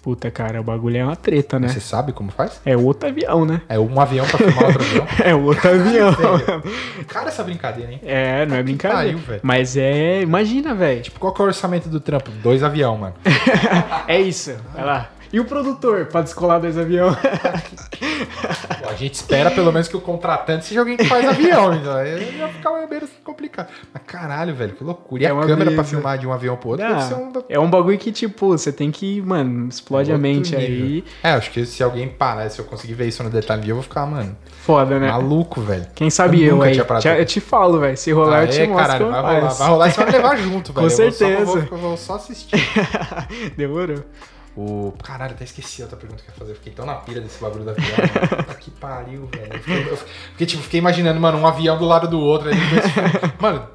Puta, 0.01 0.31
cara, 0.31 0.59
o 0.59 0.63
bagulho 0.63 0.97
é 0.97 1.03
uma 1.03 1.15
treta, 1.15 1.59
né? 1.59 1.67
Você 1.67 1.79
sabe 1.79 2.11
como 2.13 2.31
faz? 2.31 2.61
É 2.65 2.75
outro 2.75 3.09
avião, 3.09 3.45
né? 3.45 3.61
É 3.69 3.77
um 3.79 3.99
avião 3.99 4.25
pra 4.25 4.37
filmar 4.37 4.65
outro 4.65 4.81
avião? 4.83 5.07
É 5.23 5.35
outro 5.35 5.69
avião. 5.69 6.15
Sério? 6.15 6.63
Cara, 7.07 7.27
essa 7.29 7.43
brincadeira, 7.43 7.91
hein? 7.91 7.99
É, 8.03 8.45
não 8.45 8.55
é 8.55 8.63
brincadeira. 8.63 9.17
pariu. 9.19 9.39
Mas 9.43 9.75
é, 9.77 10.21
imagina, 10.21 10.73
velho. 10.73 11.01
Tipo, 11.01 11.19
qual 11.19 11.33
que 11.33 11.41
é 11.41 11.43
o 11.45 11.47
orçamento 11.47 11.89
do 11.89 11.99
trampo? 11.99 12.31
Dois 12.43 12.63
avião, 12.63 12.97
mano. 12.97 13.13
É 14.07 14.19
isso, 14.19 14.55
vai 14.73 14.83
lá. 14.85 15.09
E 15.31 15.39
o 15.39 15.45
produtor, 15.45 16.05
pra 16.07 16.21
descolar 16.21 16.59
dois 16.59 16.77
aviões? 16.77 17.15
A 18.87 18.93
gente 18.95 19.13
espera 19.13 19.51
pelo 19.51 19.71
menos 19.71 19.87
que 19.87 19.95
o 19.95 20.01
contratante 20.01 20.65
seja 20.65 20.79
alguém 20.79 20.97
que 20.97 21.05
faz 21.05 21.27
avião, 21.27 21.73
então 21.75 21.93
aí 21.93 22.33
ia 22.37 22.47
ficar 22.47 22.71
meio 22.71 22.89
complicado. 23.23 23.67
Mas 23.93 24.01
caralho, 24.07 24.55
velho, 24.55 24.73
que 24.73 24.83
loucura. 24.83 25.21
E 25.21 25.25
É 25.25 25.29
a 25.29 25.33
câmera 25.35 25.65
pra 25.71 25.83
brisa. 25.83 25.83
filmar 25.83 26.17
de 26.17 26.25
um 26.27 26.33
avião 26.33 26.55
pro 26.57 26.69
outro 26.69 26.87
deve 26.87 27.01
ser 27.03 27.13
um... 27.13 27.31
é 27.47 27.59
um 27.59 27.69
bagulho 27.69 27.97
que, 27.99 28.11
tipo, 28.11 28.47
você 28.49 28.71
tem 28.71 28.89
que, 28.89 29.21
mano, 29.21 29.69
explode 29.69 30.09
a 30.11 30.15
outro 30.15 30.21
mente 30.27 30.55
nível. 30.55 30.85
aí. 30.85 31.03
É, 31.23 31.31
acho 31.33 31.51
que 31.51 31.65
se 31.65 31.83
alguém 31.83 32.07
parar, 32.09 32.49
se 32.49 32.59
eu 32.59 32.65
conseguir 32.65 32.93
ver 32.95 33.07
isso 33.07 33.23
no 33.23 33.29
detalhe, 33.29 33.69
eu 33.69 33.75
vou 33.75 33.83
ficar, 33.83 34.05
mano, 34.07 34.35
Foda, 34.63 34.99
né? 34.99 35.11
maluco, 35.11 35.61
velho. 35.61 35.85
Quem 35.93 36.09
sabe 36.09 36.43
eu, 36.43 36.55
nunca 36.55 36.67
aí. 36.67 36.83
pra- 36.83 36.99
eu 37.17 37.25
te 37.25 37.39
falo, 37.39 37.79
velho. 37.79 37.95
Se 37.97 38.11
rolar, 38.11 38.43
eu 38.43 38.47
te 38.49 38.61
Aê, 38.61 38.67
mostro. 38.67 38.87
caralho, 38.87 39.11
vai 39.11 39.21
rolar, 39.39 39.53
vai 39.53 39.67
rolar 39.69 39.87
e 39.87 39.91
você 39.91 40.03
vai 40.03 40.11
levar 40.11 40.37
junto, 40.37 40.73
Com 40.73 40.81
velho. 40.87 40.91
Eu 40.91 40.97
vou 40.97 41.11
só- 41.11 41.17
certeza. 41.17 41.39
Eu 41.41 41.45
vou, 41.45 41.57
eu 41.71 41.77
vou 41.77 41.97
só 41.97 42.15
assistir. 42.15 42.57
Demorou. 43.55 44.03
O... 44.57 44.93
Caralho, 45.03 45.33
até 45.33 45.43
esqueci 45.45 45.81
a 45.81 45.85
outra 45.85 45.97
pergunta 45.97 46.21
que 46.23 46.29
eu 46.29 46.33
ia 46.33 46.37
fazer. 46.39 46.51
Eu 46.51 46.55
fiquei 46.55 46.73
tão 46.73 46.85
na 46.85 46.95
pira 46.95 47.21
desse 47.21 47.41
bagulho 47.41 47.63
do 47.63 47.69
avião. 47.69 47.85
Puta 48.37 48.53
que 48.55 48.71
pariu, 48.71 49.29
velho. 49.33 49.53
Eu 49.53 49.59
fiquei, 49.59 49.89
eu 49.91 49.97
fiquei, 49.97 50.47
tipo, 50.47 50.63
fiquei 50.63 50.79
imaginando, 50.79 51.19
mano, 51.19 51.37
um 51.37 51.47
avião 51.47 51.77
do 51.77 51.85
lado 51.85 52.07
do 52.07 52.19
outro. 52.19 52.49
Aí, 52.49 52.55
mano, 53.39 53.67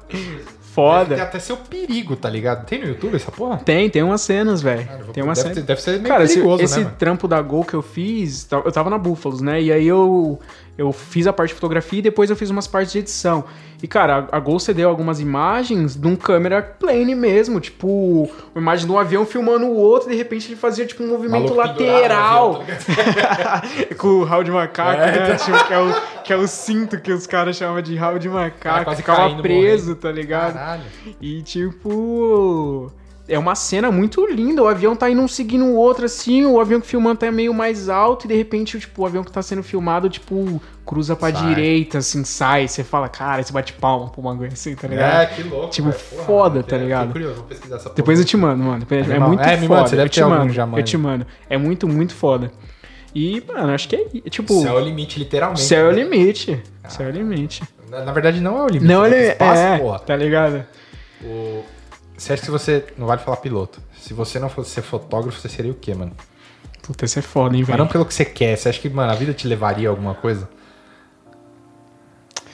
Foda. 0.59 1.23
até 1.23 1.39
seu 1.39 1.55
perigo, 1.55 2.17
tá 2.17 2.29
ligado? 2.29 2.65
Tem 2.65 2.79
no 2.79 2.87
YouTube 2.89 3.15
essa 3.15 3.31
porra? 3.31 3.57
Tem, 3.57 3.89
tem 3.89 4.03
umas 4.03 4.19
cenas, 4.21 4.61
velho. 4.61 4.85
Tem 5.13 5.23
umas 5.23 5.37
deve, 5.37 5.53
cenas. 5.53 5.55
ter- 5.55 5.61
deve 5.63 5.81
ser 5.81 5.91
meio 5.93 6.03
Cara, 6.03 6.23
esse, 6.25 6.33
perigoso, 6.35 6.63
esse 6.63 6.77
né, 6.79 6.83
mano? 6.83 6.95
trampo 6.99 7.27
da 7.29 7.41
Gol 7.41 7.63
que 7.63 7.73
eu 7.73 7.81
fiz, 7.81 8.45
eu 8.51 8.71
tava 8.71 8.89
na 8.89 8.97
Búfalos, 8.97 9.39
né? 9.39 9.61
E 9.61 9.71
aí 9.71 9.87
eu, 9.87 10.37
eu 10.77 10.91
fiz 10.91 11.25
a 11.27 11.33
parte 11.33 11.49
de 11.49 11.55
fotografia 11.55 11.99
e 11.99 12.01
depois 12.01 12.29
eu 12.29 12.35
fiz 12.35 12.49
umas 12.49 12.67
partes 12.67 12.91
de 12.93 12.99
edição. 12.99 13.43
E, 13.83 13.87
cara, 13.87 14.27
a, 14.31 14.39
Gol 14.39 14.59
cedeu 14.59 14.89
algumas 14.89 15.19
imagens 15.19 15.95
de 15.95 16.07
um 16.07 16.15
câmera 16.15 16.61
plane 16.61 17.13
mesmo, 17.13 17.59
tipo, 17.59 18.23
uma 18.53 18.61
imagem 18.61 18.85
de 18.85 18.91
um 18.91 18.97
avião 18.97 19.25
filmando 19.25 19.65
o 19.65 19.75
outro, 19.75 20.09
e 20.09 20.13
de 20.13 20.17
repente 20.17 20.47
ele 20.47 20.55
fazia, 20.55 20.85
tipo, 20.85 21.03
um 21.03 21.07
movimento 21.07 21.53
Maluco 21.53 21.81
no 21.83 21.91
lateral. 21.91 22.61
avião, 22.61 23.95
Com 23.97 24.07
o 24.07 24.23
rabo 24.23 24.43
de 24.43 24.51
macaco, 24.51 25.01
É, 25.01 25.29
né? 25.29 25.35
Tipo, 25.35 25.67
que, 25.67 25.73
é 25.73 25.79
o, 25.79 26.01
que 26.23 26.33
é 26.33 26.35
o 26.37 26.47
cinto 26.47 26.99
que 26.99 27.11
os 27.11 27.27
caras 27.27 27.55
chamam 27.57 27.81
de 27.81 27.95
rabo 27.95 28.17
de 28.17 28.29
macaco. 28.29 28.85
quase 28.85 29.01
Ficava 29.01 29.19
caindo, 29.29 29.41
preso, 29.41 29.83
morrendo. 29.89 30.01
tá 30.01 30.11
ligado? 30.11 30.53
Caralho. 30.53 30.83
E 31.21 31.41
tipo. 31.43 32.91
É 33.27 33.39
uma 33.39 33.55
cena 33.55 33.91
muito 33.91 34.25
linda. 34.27 34.61
O 34.61 34.67
avião 34.67 34.95
tá 34.95 35.09
indo 35.09 35.19
um 35.21 35.27
seguindo 35.27 35.65
o 35.65 35.73
outro, 35.75 36.05
assim. 36.05 36.45
O 36.45 36.59
avião 36.61 36.79
que 36.79 36.85
filmando 36.85 37.17
tá 37.17 37.31
meio 37.31 37.53
mais 37.55 37.89
alto. 37.89 38.25
E 38.25 38.27
de 38.27 38.35
repente, 38.35 38.79
tipo, 38.79 39.01
o 39.01 39.05
avião 39.05 39.23
que 39.23 39.31
tá 39.31 39.41
sendo 39.41 39.63
filmado, 39.63 40.07
tipo, 40.09 40.61
cruza 40.85 41.15
pra 41.15 41.31
Sai. 41.31 41.47
direita, 41.47 41.97
assim, 41.97 42.23
sai. 42.23 42.67
Você 42.67 42.83
fala, 42.83 43.09
cara, 43.09 43.41
você 43.41 43.51
bate 43.51 43.73
palma 43.73 44.09
pro 44.11 44.21
bagulho 44.21 44.51
assim, 44.53 44.75
tá 44.75 44.87
ligado? 44.87 45.21
É, 45.23 45.25
que 45.25 45.41
louco. 45.41 45.69
Tipo. 45.69 45.87
Porra, 45.91 46.23
foda, 46.23 46.49
mano, 46.49 46.63
tá 46.63 46.69
fiquei 46.69 46.79
ligado? 46.83 47.11
curioso, 47.11 47.35
vou 47.35 47.43
pesquisar 47.45 47.75
essa 47.77 47.83
porra. 47.85 47.95
Depois 47.95 48.19
eu 48.19 48.25
te 48.25 48.37
mando, 48.37 48.63
mano. 48.63 48.87
É, 48.91 49.01
Animal. 49.01 49.27
muito 49.29 49.41
É, 49.41 49.57
foda. 49.57 49.67
manda, 49.69 49.87
você 49.87 49.95
deve 49.95 50.05
eu 50.07 50.09
te 50.11 50.23
mando, 50.23 50.53
já, 50.53 50.63
Eu 50.63 50.67
mano. 50.67 50.83
te 50.83 50.97
mando. 50.97 51.27
É 51.49 51.57
muito, 51.57 51.87
muito 51.87 52.13
foda. 52.13 52.51
E, 53.15 53.41
mano, 53.47 53.73
acho 53.73 53.89
que 53.89 53.95
é. 53.95 54.29
Tipo, 54.29 54.61
Céu 54.61 54.77
é 54.77 54.81
o 54.81 54.85
limite, 54.85 55.17
literalmente. 55.17 55.61
céu 55.61 55.87
é 55.87 55.89
o 55.89 55.95
né? 55.95 56.03
limite. 56.03 56.61
Céu 56.87 57.07
é 57.07 57.09
o 57.09 57.13
limite. 57.13 57.63
Na, 57.89 58.03
na 58.05 58.11
verdade, 58.11 58.39
não 58.39 58.59
é 58.59 58.63
o 58.63 58.67
limite. 58.67 58.85
Não, 58.85 59.01
né? 59.01 59.07
ele. 59.07 59.27
Espaço, 59.31 59.61
É, 59.61 59.77
porra. 59.79 59.99
tá 59.99 60.15
ligado? 60.15 60.63
O... 61.23 61.63
Você 62.17 62.33
acha 62.33 62.43
que 62.43 62.51
você. 62.51 62.85
Não 62.97 63.07
vale 63.07 63.21
falar 63.21 63.37
piloto. 63.37 63.81
Se 63.99 64.13
você 64.13 64.39
não 64.39 64.49
fosse 64.49 64.69
ser 64.71 64.81
fotógrafo, 64.81 65.39
você 65.39 65.49
seria 65.49 65.71
o 65.71 65.75
quê, 65.75 65.93
mano? 65.93 66.13
Puta, 66.81 67.05
isso 67.05 67.19
é 67.19 67.21
foda, 67.21 67.55
hein, 67.55 67.61
Mas 67.61 67.67
velho. 67.67 67.79
não 67.79 67.87
pelo 67.87 68.05
que 68.05 68.13
você 68.13 68.23
quer. 68.23 68.55
Você 68.57 68.69
acha 68.69 68.79
que, 68.79 68.89
mano, 68.89 69.11
a 69.11 69.15
vida 69.15 69.33
te 69.33 69.47
levaria 69.47 69.89
a 69.89 69.91
alguma 69.91 70.13
coisa? 70.13 70.47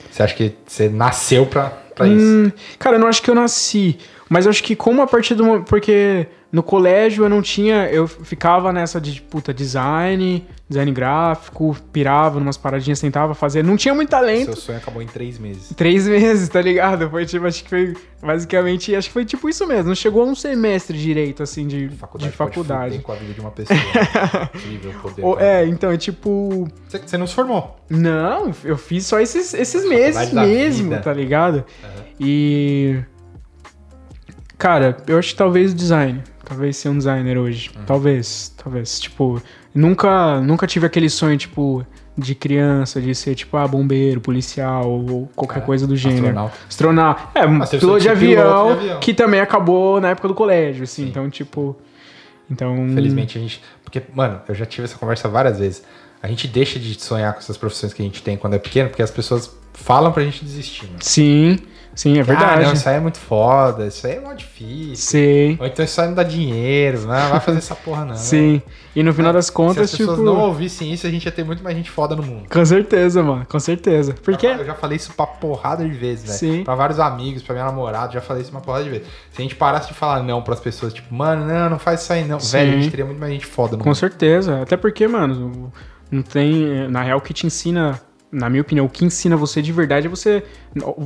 Você 0.09 0.23
acha 0.23 0.33
que 0.35 0.55
você 0.65 0.89
nasceu 0.89 1.45
pra, 1.45 1.69
pra 1.95 2.07
isso? 2.07 2.25
Hum, 2.25 2.51
cara, 2.79 2.95
eu 2.95 2.99
não 2.99 3.07
acho 3.07 3.21
que 3.21 3.29
eu 3.29 3.35
nasci. 3.35 3.97
Mas 4.29 4.45
eu 4.45 4.49
acho 4.49 4.63
que 4.63 4.75
como 4.75 5.01
a 5.01 5.07
partir 5.07 5.35
do 5.35 5.43
momento. 5.45 5.67
Porque 5.67 6.27
no 6.51 6.61
colégio 6.61 7.23
eu 7.23 7.29
não 7.29 7.41
tinha. 7.41 7.85
Eu 7.89 8.07
ficava 8.07 8.73
nessa 8.73 8.99
de 8.99 9.21
puta 9.21 9.53
design, 9.53 10.45
design 10.67 10.91
gráfico, 10.91 11.75
pirava 11.93 12.39
numas 12.39 12.57
paradinhas, 12.57 12.99
tentava 12.99 13.33
fazer. 13.33 13.63
Não 13.63 13.77
tinha 13.77 13.93
muito 13.93 14.09
talento. 14.09 14.53
Seu 14.53 14.55
sonho 14.57 14.77
acabou 14.77 15.01
em 15.01 15.07
três 15.07 15.39
meses. 15.39 15.73
Três 15.77 16.05
meses, 16.09 16.49
tá 16.49 16.61
ligado? 16.61 17.09
Foi 17.09 17.25
tipo, 17.25 17.45
acho 17.47 17.63
que 17.63 17.69
foi 17.69 17.93
basicamente, 18.21 18.93
acho 18.93 19.07
que 19.07 19.13
foi 19.13 19.23
tipo 19.23 19.47
isso 19.47 19.65
mesmo. 19.65 19.87
Não 19.87 19.95
chegou 19.95 20.23
a 20.23 20.25
um 20.25 20.35
semestre 20.35 20.97
direito, 20.97 21.41
assim, 21.41 21.65
de 21.65 21.87
Faculdade 21.89 22.31
de 22.31 22.37
faculdade. 22.37 22.99
com 22.99 23.11
a 23.13 23.15
vida 23.15 23.33
de 23.33 23.39
uma 23.39 23.51
pessoa. 23.51 23.79
Incrível 24.53 24.93
poder. 25.01 25.23
Ou- 25.23 25.35
cara. 25.35 25.47
é, 25.47 25.65
então, 25.67 25.89
é 25.89 25.97
tipo. 25.97 26.67
Você, 26.89 27.17
não 27.17 27.27
se 27.27 27.33
formou. 27.33 27.77
Não, 27.89 28.51
eu 28.65 28.77
fiz 28.77 29.05
só 29.05 29.19
esses, 29.21 29.53
esses 29.53 29.87
meses 29.87 30.33
mesmo, 30.33 30.89
vida. 30.89 31.01
tá 31.01 31.13
ligado? 31.13 31.63
Aham. 31.83 32.03
E. 32.19 32.99
Cara, 34.57 34.97
eu 35.07 35.17
acho 35.17 35.29
que 35.29 35.35
talvez 35.35 35.71
o 35.71 35.75
design. 35.75 36.21
Talvez 36.51 36.75
ser 36.75 36.89
um 36.89 36.97
designer 36.97 37.37
hoje. 37.37 37.71
Uhum. 37.73 37.85
Talvez, 37.85 38.53
talvez. 38.61 38.99
Tipo, 38.99 39.41
nunca, 39.73 40.41
nunca 40.41 40.67
tive 40.67 40.85
aquele 40.85 41.09
sonho, 41.09 41.37
tipo, 41.37 41.85
de 42.17 42.35
criança, 42.35 42.99
de 42.99 43.15
ser, 43.15 43.35
tipo, 43.35 43.55
ah, 43.55 43.65
bombeiro, 43.65 44.19
policial, 44.19 44.85
ou 44.89 45.29
qualquer 45.33 45.53
Cara, 45.55 45.65
coisa 45.65 45.87
do 45.87 45.95
gênero. 45.95 46.27
astronauta. 46.27 46.57
Astronauta. 46.67 47.21
É, 47.35 47.47
você 47.47 47.47
piloto 47.47 47.69
de, 47.69 47.69
foi 47.69 47.79
piloto 47.79 47.99
de 48.01 48.09
avião, 48.09 48.69
avião. 48.71 48.99
que 48.99 49.13
também 49.13 49.39
acabou 49.39 50.01
na 50.01 50.09
época 50.09 50.27
do 50.27 50.35
colégio, 50.35 50.83
assim. 50.83 51.03
Sim. 51.03 51.09
Então, 51.09 51.29
tipo. 51.29 51.73
Então. 52.49 52.75
Felizmente 52.93 53.37
a 53.37 53.41
gente. 53.41 53.63
Porque, 53.81 54.01
mano, 54.13 54.41
eu 54.49 54.53
já 54.53 54.65
tive 54.65 54.83
essa 54.83 54.97
conversa 54.97 55.29
várias 55.29 55.57
vezes. 55.57 55.83
A 56.21 56.27
gente 56.27 56.49
deixa 56.49 56.77
de 56.77 57.01
sonhar 57.01 57.31
com 57.31 57.39
essas 57.39 57.55
profissões 57.55 57.93
que 57.93 58.01
a 58.01 58.05
gente 58.05 58.21
tem 58.21 58.35
quando 58.35 58.55
é 58.55 58.59
pequeno, 58.59 58.89
porque 58.89 59.01
as 59.01 59.09
pessoas 59.09 59.49
falam 59.73 60.11
pra 60.11 60.21
gente 60.21 60.43
desistir, 60.43 60.85
mano. 60.85 60.97
Sim, 60.99 61.57
sim, 61.95 62.17
é 62.17 62.21
Ah, 62.21 62.23
verdade. 62.23 62.65
não, 62.65 62.73
isso 62.73 62.87
aí 62.89 62.95
é 62.95 62.99
muito 62.99 63.17
foda, 63.19 63.87
isso 63.87 64.05
aí 64.07 64.13
é 64.15 64.19
mó 64.19 64.33
difícil. 64.33 64.95
Sim. 64.95 65.57
Ou 65.59 65.65
então 65.67 65.83
isso 65.85 65.99
aí 66.01 66.07
não 66.07 66.13
dá 66.15 66.23
dinheiro, 66.23 67.01
não 67.01 67.07
vai 67.29 67.39
fazer 67.39 67.57
essa 67.57 67.75
porra 67.75 68.05
não. 68.05 68.15
Sim. 68.15 68.61
E 68.95 69.01
no 69.03 69.13
final 69.13 69.31
das 69.31 69.45
Se 69.45 69.51
contas, 69.51 69.85
as 69.85 69.91
pessoas 69.97 70.17
tipo. 70.17 70.25
não 70.29 70.39
ouvissem 70.41 70.91
isso, 70.91 71.07
a 71.07 71.09
gente 71.09 71.25
ia 71.25 71.31
ter 71.31 71.45
muito 71.45 71.63
mais 71.63 71.75
gente 71.77 71.89
foda 71.89 72.15
no 72.15 72.23
mundo. 72.23 72.43
Com 72.49 72.65
certeza, 72.65 73.23
mano. 73.23 73.45
Com 73.49 73.59
certeza. 73.59 74.13
Porque. 74.23 74.45
Eu 74.47 74.65
já 74.65 74.73
falei 74.75 74.97
isso 74.97 75.13
pra 75.13 75.25
porrada 75.25 75.83
de 75.87 75.91
vezes, 75.95 76.25
velho. 76.25 76.37
Sim. 76.57 76.63
Pra 76.63 76.75
vários 76.75 76.99
amigos, 76.99 77.41
pra 77.41 77.53
minha 77.53 77.65
namorada, 77.65 78.11
já 78.11 78.19
falei 78.21 78.41
isso 78.41 78.51
uma 78.51 78.59
porrada 78.61 78.83
de 78.83 78.89
vezes. 78.89 79.07
Se 79.31 79.39
a 79.39 79.43
gente 79.43 79.55
parasse 79.55 79.87
de 79.87 79.93
falar 79.93 80.21
não 80.23 80.41
pras 80.41 80.59
pessoas, 80.59 80.93
tipo, 80.93 81.13
mano, 81.13 81.45
não, 81.45 81.69
não 81.69 81.79
faz 81.79 82.01
isso 82.01 82.11
aí 82.11 82.25
não. 82.25 82.39
Sim. 82.39 82.57
Velho, 82.57 82.71
a 82.71 82.75
gente 82.81 82.89
teria 82.89 83.05
muito 83.05 83.19
mais 83.19 83.31
gente 83.31 83.45
foda 83.45 83.77
no 83.77 83.83
Com 83.83 83.89
mundo. 83.89 83.95
certeza. 83.95 84.61
Até 84.61 84.75
porque, 84.75 85.07
mano, 85.07 85.71
não 86.11 86.21
tem. 86.21 86.89
Na 86.89 87.01
real, 87.01 87.19
o 87.19 87.21
que 87.21 87.33
te 87.33 87.47
ensina. 87.47 87.99
Na 88.31 88.49
minha 88.49 88.61
opinião, 88.61 88.85
o 88.85 88.89
que 88.89 89.03
ensina 89.03 89.35
você 89.35 89.61
de 89.61 89.71
verdade 89.73 90.07
é 90.07 90.09
você. 90.09 90.43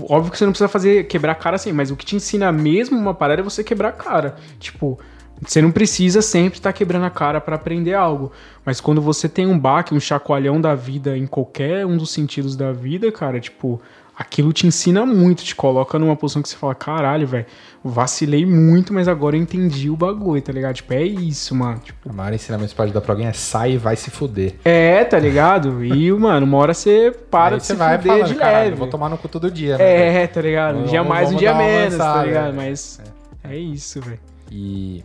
Óbvio 0.07 0.31
que 0.31 0.37
você 0.37 0.45
não 0.45 0.51
precisa 0.51 0.67
fazer 0.67 1.07
quebrar 1.07 1.31
a 1.31 1.35
cara 1.35 1.55
assim, 1.55 1.71
mas 1.71 1.89
o 1.89 1.95
que 1.95 2.05
te 2.05 2.15
ensina 2.15 2.51
mesmo 2.51 2.97
uma 2.97 3.15
parada 3.15 3.41
é 3.41 3.43
você 3.43 3.63
quebrar 3.63 3.89
a 3.89 3.93
cara. 3.93 4.35
Tipo, 4.59 4.99
você 5.41 5.61
não 5.61 5.71
precisa 5.71 6.21
sempre 6.21 6.59
estar 6.59 6.71
quebrando 6.71 7.05
a 7.05 7.09
cara 7.09 7.41
pra 7.41 7.55
aprender 7.55 7.93
algo. 7.93 8.31
Mas 8.63 8.79
quando 8.79 9.01
você 9.01 9.27
tem 9.27 9.47
um 9.47 9.57
baque, 9.57 9.93
um 9.93 9.99
chacoalhão 9.99 10.61
da 10.61 10.75
vida 10.75 11.17
em 11.17 11.25
qualquer 11.25 11.85
um 11.85 11.97
dos 11.97 12.11
sentidos 12.11 12.55
da 12.55 12.71
vida, 12.71 13.11
cara, 13.11 13.39
tipo, 13.39 13.81
aquilo 14.17 14.53
te 14.53 14.65
ensina 14.65 15.05
muito, 15.05 15.43
te 15.43 15.55
coloca 15.55 15.99
numa 15.99 16.15
posição 16.15 16.41
que 16.41 16.47
você 16.49 16.55
fala, 16.55 16.73
caralho, 16.73 17.27
velho, 17.27 17.45
vacilei 17.83 18.45
muito, 18.45 18.93
mas 18.93 19.07
agora 19.07 19.35
eu 19.35 19.41
entendi 19.41 19.89
o 19.89 19.95
bagulho, 19.95 20.41
tá 20.41 20.51
ligado? 20.53 20.75
Tipo, 20.75 20.93
é 20.93 21.03
isso, 21.03 21.53
mano. 21.53 21.79
Tipo, 21.79 22.09
O 22.09 22.13
maior 22.13 22.33
ensinamento 22.33 22.69
que 22.69 22.75
pode 22.75 22.91
dar 22.93 23.01
pra 23.01 23.13
alguém 23.13 23.27
é 23.27 23.33
sai 23.33 23.73
e 23.73 23.77
vai 23.77 23.95
se 23.95 24.09
fuder. 24.09 24.55
é, 24.63 25.03
tá 25.03 25.19
ligado? 25.19 25.83
E, 25.83 26.11
mano, 26.13 26.45
uma 26.45 26.57
hora 26.57 26.73
você 26.73 27.13
para 27.29 27.55
Aí 27.55 27.59
de 27.59 27.65
você 27.65 27.73
se 27.73 27.79
vai 27.79 27.97
fuder 27.97 28.11
falando, 28.13 28.27
de 28.27 28.35
caralho, 28.35 28.57
leve. 28.59 28.71
eu 28.71 28.77
vou 28.77 28.87
tomar 28.87 29.09
no 29.09 29.17
cu 29.17 29.27
todo 29.27 29.51
dia, 29.51 29.77
né? 29.77 30.23
É, 30.23 30.27
tá 30.27 30.41
ligado? 30.41 30.73
Um 30.75 30.77
Vamos- 30.77 30.91
dia 30.91 31.03
mais, 31.03 31.23
um 31.23 31.25
vamos 31.31 31.39
dia 31.39 31.49
dar 31.53 31.59
uma 31.59 31.63
menos, 31.67 31.97
tá 31.97 32.23
ligado? 32.23 32.53
né? 32.53 32.69
Mas 32.69 33.01
é 33.43 33.57
isso, 33.57 34.01
velho. 34.01 34.19
E 34.51 35.03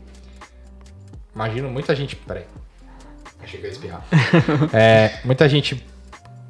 imagino 1.34 1.68
muita 1.70 1.94
gente. 1.94 2.16
Peraí. 2.16 2.44
Achei 3.42 3.58
que 3.60 3.66
eu 3.66 3.70
ia 3.70 3.72
espirrar. 3.72 4.04
É, 4.72 5.18
muita 5.24 5.48
gente 5.48 5.82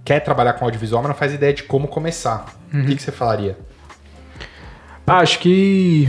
quer 0.05 0.21
trabalhar 0.21 0.55
com 0.55 0.65
audiovisual, 0.65 1.03
mas 1.03 1.11
não 1.11 1.17
faz 1.17 1.33
ideia 1.35 1.53
de 1.53 1.63
como 1.65 1.87
começar. 1.89 2.47
Uhum. 2.73 2.83
O 2.83 2.87
que, 2.87 2.97
que 2.97 3.03
você 3.03 3.13
falaria? 3.13 3.57
Ah, 5.07 5.19
acho 5.19 5.39
que 5.41 6.09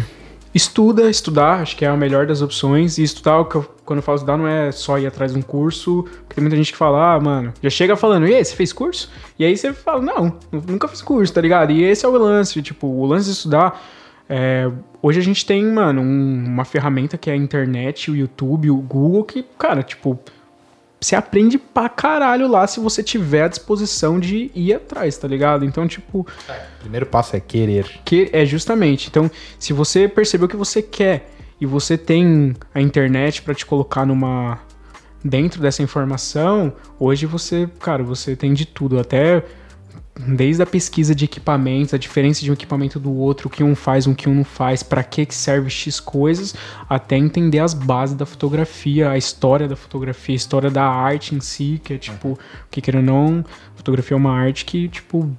estuda, 0.54 1.10
estudar, 1.10 1.62
acho 1.62 1.76
que 1.76 1.84
é 1.86 1.88
a 1.88 1.98
melhor 1.98 2.26
das 2.28 2.42
opções. 2.42 2.98
E 2.98 3.04
estudar, 3.04 3.40
o 3.40 3.46
que 3.46 3.56
eu- 3.56 3.66
quando 3.86 3.98
eu 3.98 4.04
falo 4.04 4.18
estudar, 4.18 4.38
não 4.38 4.48
é 4.48 4.72
só 4.72 5.00
ir 5.00 5.08
atrás 5.08 5.34
de 5.34 5.40
um 5.40 5.42
curso, 5.42 6.04
porque 6.04 6.36
tem 6.36 6.42
muita 6.42 6.56
gente 6.56 6.72
que 6.72 6.78
fala, 6.78 7.16
ah, 7.16 7.20
mano, 7.20 7.54
já 7.64 7.70
chega 7.70 7.96
falando, 7.96 8.28
e 8.28 8.36
aí, 8.36 8.44
você 8.46 8.56
fez 8.56 8.72
curso? 8.72 9.10
E 9.40 9.46
aí 9.46 9.56
você 9.58 9.74
fala, 9.74 10.02
não, 10.02 10.38
nu- 10.52 10.64
nunca 10.68 10.88
fiz 10.88 11.02
curso, 11.02 11.34
tá 11.34 11.42
ligado? 11.42 11.72
E 11.72 11.84
esse 11.84 12.06
é 12.06 12.10
o 12.10 12.12
lance, 12.12 12.62
tipo, 12.62 12.86
o 12.88 13.06
lance 13.06 13.26
de 13.26 13.32
estudar 13.32 13.82
É, 14.34 14.72
hoje 15.02 15.20
a 15.20 15.22
gente 15.22 15.46
tem, 15.46 15.62
mano, 15.66 16.02
um- 16.02 16.46
uma 16.48 16.64
ferramenta 16.64 17.18
que 17.18 17.30
é 17.30 17.34
a 17.34 17.36
internet, 17.36 18.10
o 18.10 18.16
YouTube, 18.16 18.72
o 18.72 18.78
Google, 18.78 19.26
que, 19.26 19.44
cara, 19.60 19.84
tipo, 19.84 20.18
você 21.04 21.16
aprende 21.16 21.58
pra 21.58 21.90
caralho 21.90 22.48
lá 22.48 22.68
se 22.68 22.80
você 22.80 23.02
tiver 23.02 23.44
a 23.44 23.48
disposição 23.48 24.20
de 24.20 24.52
ir 24.54 24.72
atrás, 24.74 25.18
tá 25.18 25.28
ligado? 25.28 25.66
Então, 25.66 25.88
tipo, 25.88 26.20
O 26.20 26.80
primeiro 26.80 27.08
passo 27.08 27.36
é 27.36 27.40
querer. 27.40 27.90
que 28.06 28.30
é 28.32 28.46
justamente. 28.46 29.08
Então, 29.10 29.30
se 29.58 29.74
você 29.74 30.08
percebeu 30.08 30.48
que 30.48 30.56
você 30.56 30.80
quer 30.82 31.32
e 31.60 31.66
você 31.66 31.98
tem 31.98 32.56
a 32.74 32.80
internet 32.80 33.42
pra 33.42 33.56
te 33.56 33.66
colocar 33.66 34.06
numa 34.06 34.60
dentro 35.24 35.62
dessa 35.62 35.82
informação, 35.84 36.74
hoje 37.00 37.26
você, 37.26 37.68
cara, 37.80 38.04
você 38.04 38.36
tem 38.36 38.54
de 38.54 38.66
tudo, 38.66 39.00
até 39.00 39.44
desde 40.28 40.62
a 40.62 40.66
pesquisa 40.66 41.16
de 41.16 41.26
equipamentos, 41.26 41.94
a 41.94 41.98
diferença 41.98 42.42
de 42.42 42.50
um 42.50 42.54
equipamento 42.54 43.00
do 43.00 43.12
outro, 43.14 43.48
o 43.48 43.50
que 43.50 43.64
um 43.64 43.76
faz, 43.76 44.08
o 44.08 44.16
que 44.16 44.30
um 44.30 44.36
não 44.36 44.44
faz, 44.44 44.84
pra 44.84 45.04
que 45.04 45.26
que 45.26 45.36
serve 45.36 45.70
X 45.70 46.00
coisas, 46.00 46.56
até 46.90 47.18
entender 47.18 47.60
as 47.60 47.74
bases 47.74 48.16
da 48.16 48.26
fotografia, 48.26 49.10
a 49.10 49.18
história 49.18 49.68
da 49.68 49.76
fotografia, 49.76 50.34
a 50.34 50.38
história 50.38 50.70
da 50.70 50.86
arte 50.86 51.36
em 51.36 51.40
si, 51.40 51.82
que 51.84 51.94
é 51.94 51.98
tipo, 51.98 52.38
que 52.70 52.82
querendo 52.82 53.10
ou 53.10 53.16
não, 53.16 53.46
fotografia 53.76 54.16
é 54.16 54.18
uma 54.18 54.32
arte 54.32 54.66
que, 54.66 54.88
tipo, 54.88 55.30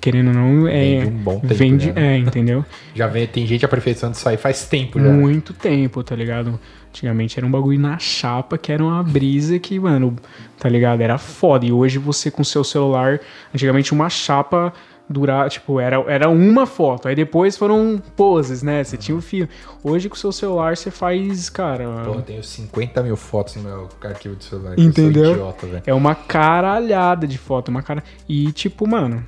querendo 0.00 0.28
ou 0.28 0.34
não, 0.34 0.68
é 0.68 0.72
Vem 0.80 1.00
de 1.00 1.06
um 1.06 1.10
bom 1.10 1.40
tempo, 1.40 1.54
vem 1.54 1.76
de- 1.76 1.92
né? 1.92 2.14
é, 2.14 2.18
entendeu? 2.18 2.64
Já 2.94 3.06
vem, 3.06 3.26
tem 3.26 3.46
gente 3.46 3.64
aperfeiçoando 3.64 4.14
isso 4.16 4.28
aí 4.28 4.36
faz 4.36 4.66
tempo 4.66 4.98
já. 5.00 5.08
Muito 5.08 5.52
tempo, 5.52 6.02
tá 6.02 6.14
ligado? 6.14 6.58
Antigamente 6.88 7.38
era 7.38 7.46
um 7.46 7.50
bagulho 7.50 7.78
na 7.78 7.98
chapa 7.98 8.58
que 8.58 8.72
era 8.72 8.82
uma 8.82 9.02
brisa 9.02 9.58
que, 9.58 9.78
mano, 9.78 10.16
tá 10.58 10.68
ligado? 10.68 11.00
Era 11.00 11.18
foda. 11.18 11.64
E 11.64 11.72
hoje 11.72 11.98
você 11.98 12.30
com 12.30 12.42
seu 12.42 12.64
celular, 12.64 13.20
antigamente 13.54 13.92
uma 13.92 14.10
chapa 14.10 14.72
durar, 15.08 15.48
tipo, 15.50 15.80
era, 15.80 15.96
era 16.08 16.28
uma 16.28 16.66
foto. 16.66 17.08
Aí 17.08 17.14
depois 17.14 17.56
foram 17.56 18.00
poses, 18.16 18.62
né? 18.62 18.82
Você 18.84 18.96
tinha 18.96 19.16
o 19.16 19.20
fio. 19.20 19.48
Hoje 19.82 20.08
com 20.08 20.14
seu 20.16 20.30
celular 20.32 20.76
você 20.76 20.90
faz, 20.90 21.48
cara. 21.50 21.84
Pô, 22.04 22.14
eu 22.14 22.22
tenho 22.22 22.42
50 22.44 23.02
mil 23.02 23.16
fotos 23.16 23.56
no 23.56 23.62
meu 23.62 23.88
arquivo 24.02 24.36
de 24.36 24.44
celular. 24.44 24.78
Entendeu? 24.78 25.32
Idiota. 25.32 25.82
É 25.86 25.94
uma 25.94 26.14
caralhada 26.14 27.26
de 27.26 27.38
foto, 27.38 27.68
uma 27.70 27.82
cara. 27.82 28.02
E 28.28 28.52
tipo, 28.52 28.86
mano, 28.86 29.24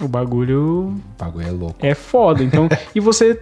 o 0.00 0.08
bagulho 0.08 0.88
O 0.88 1.18
bagulho 1.18 1.46
é 1.46 1.50
louco. 1.50 1.76
é 1.80 1.94
foda. 1.94 2.42
Então, 2.42 2.68
e 2.94 3.00
você, 3.00 3.40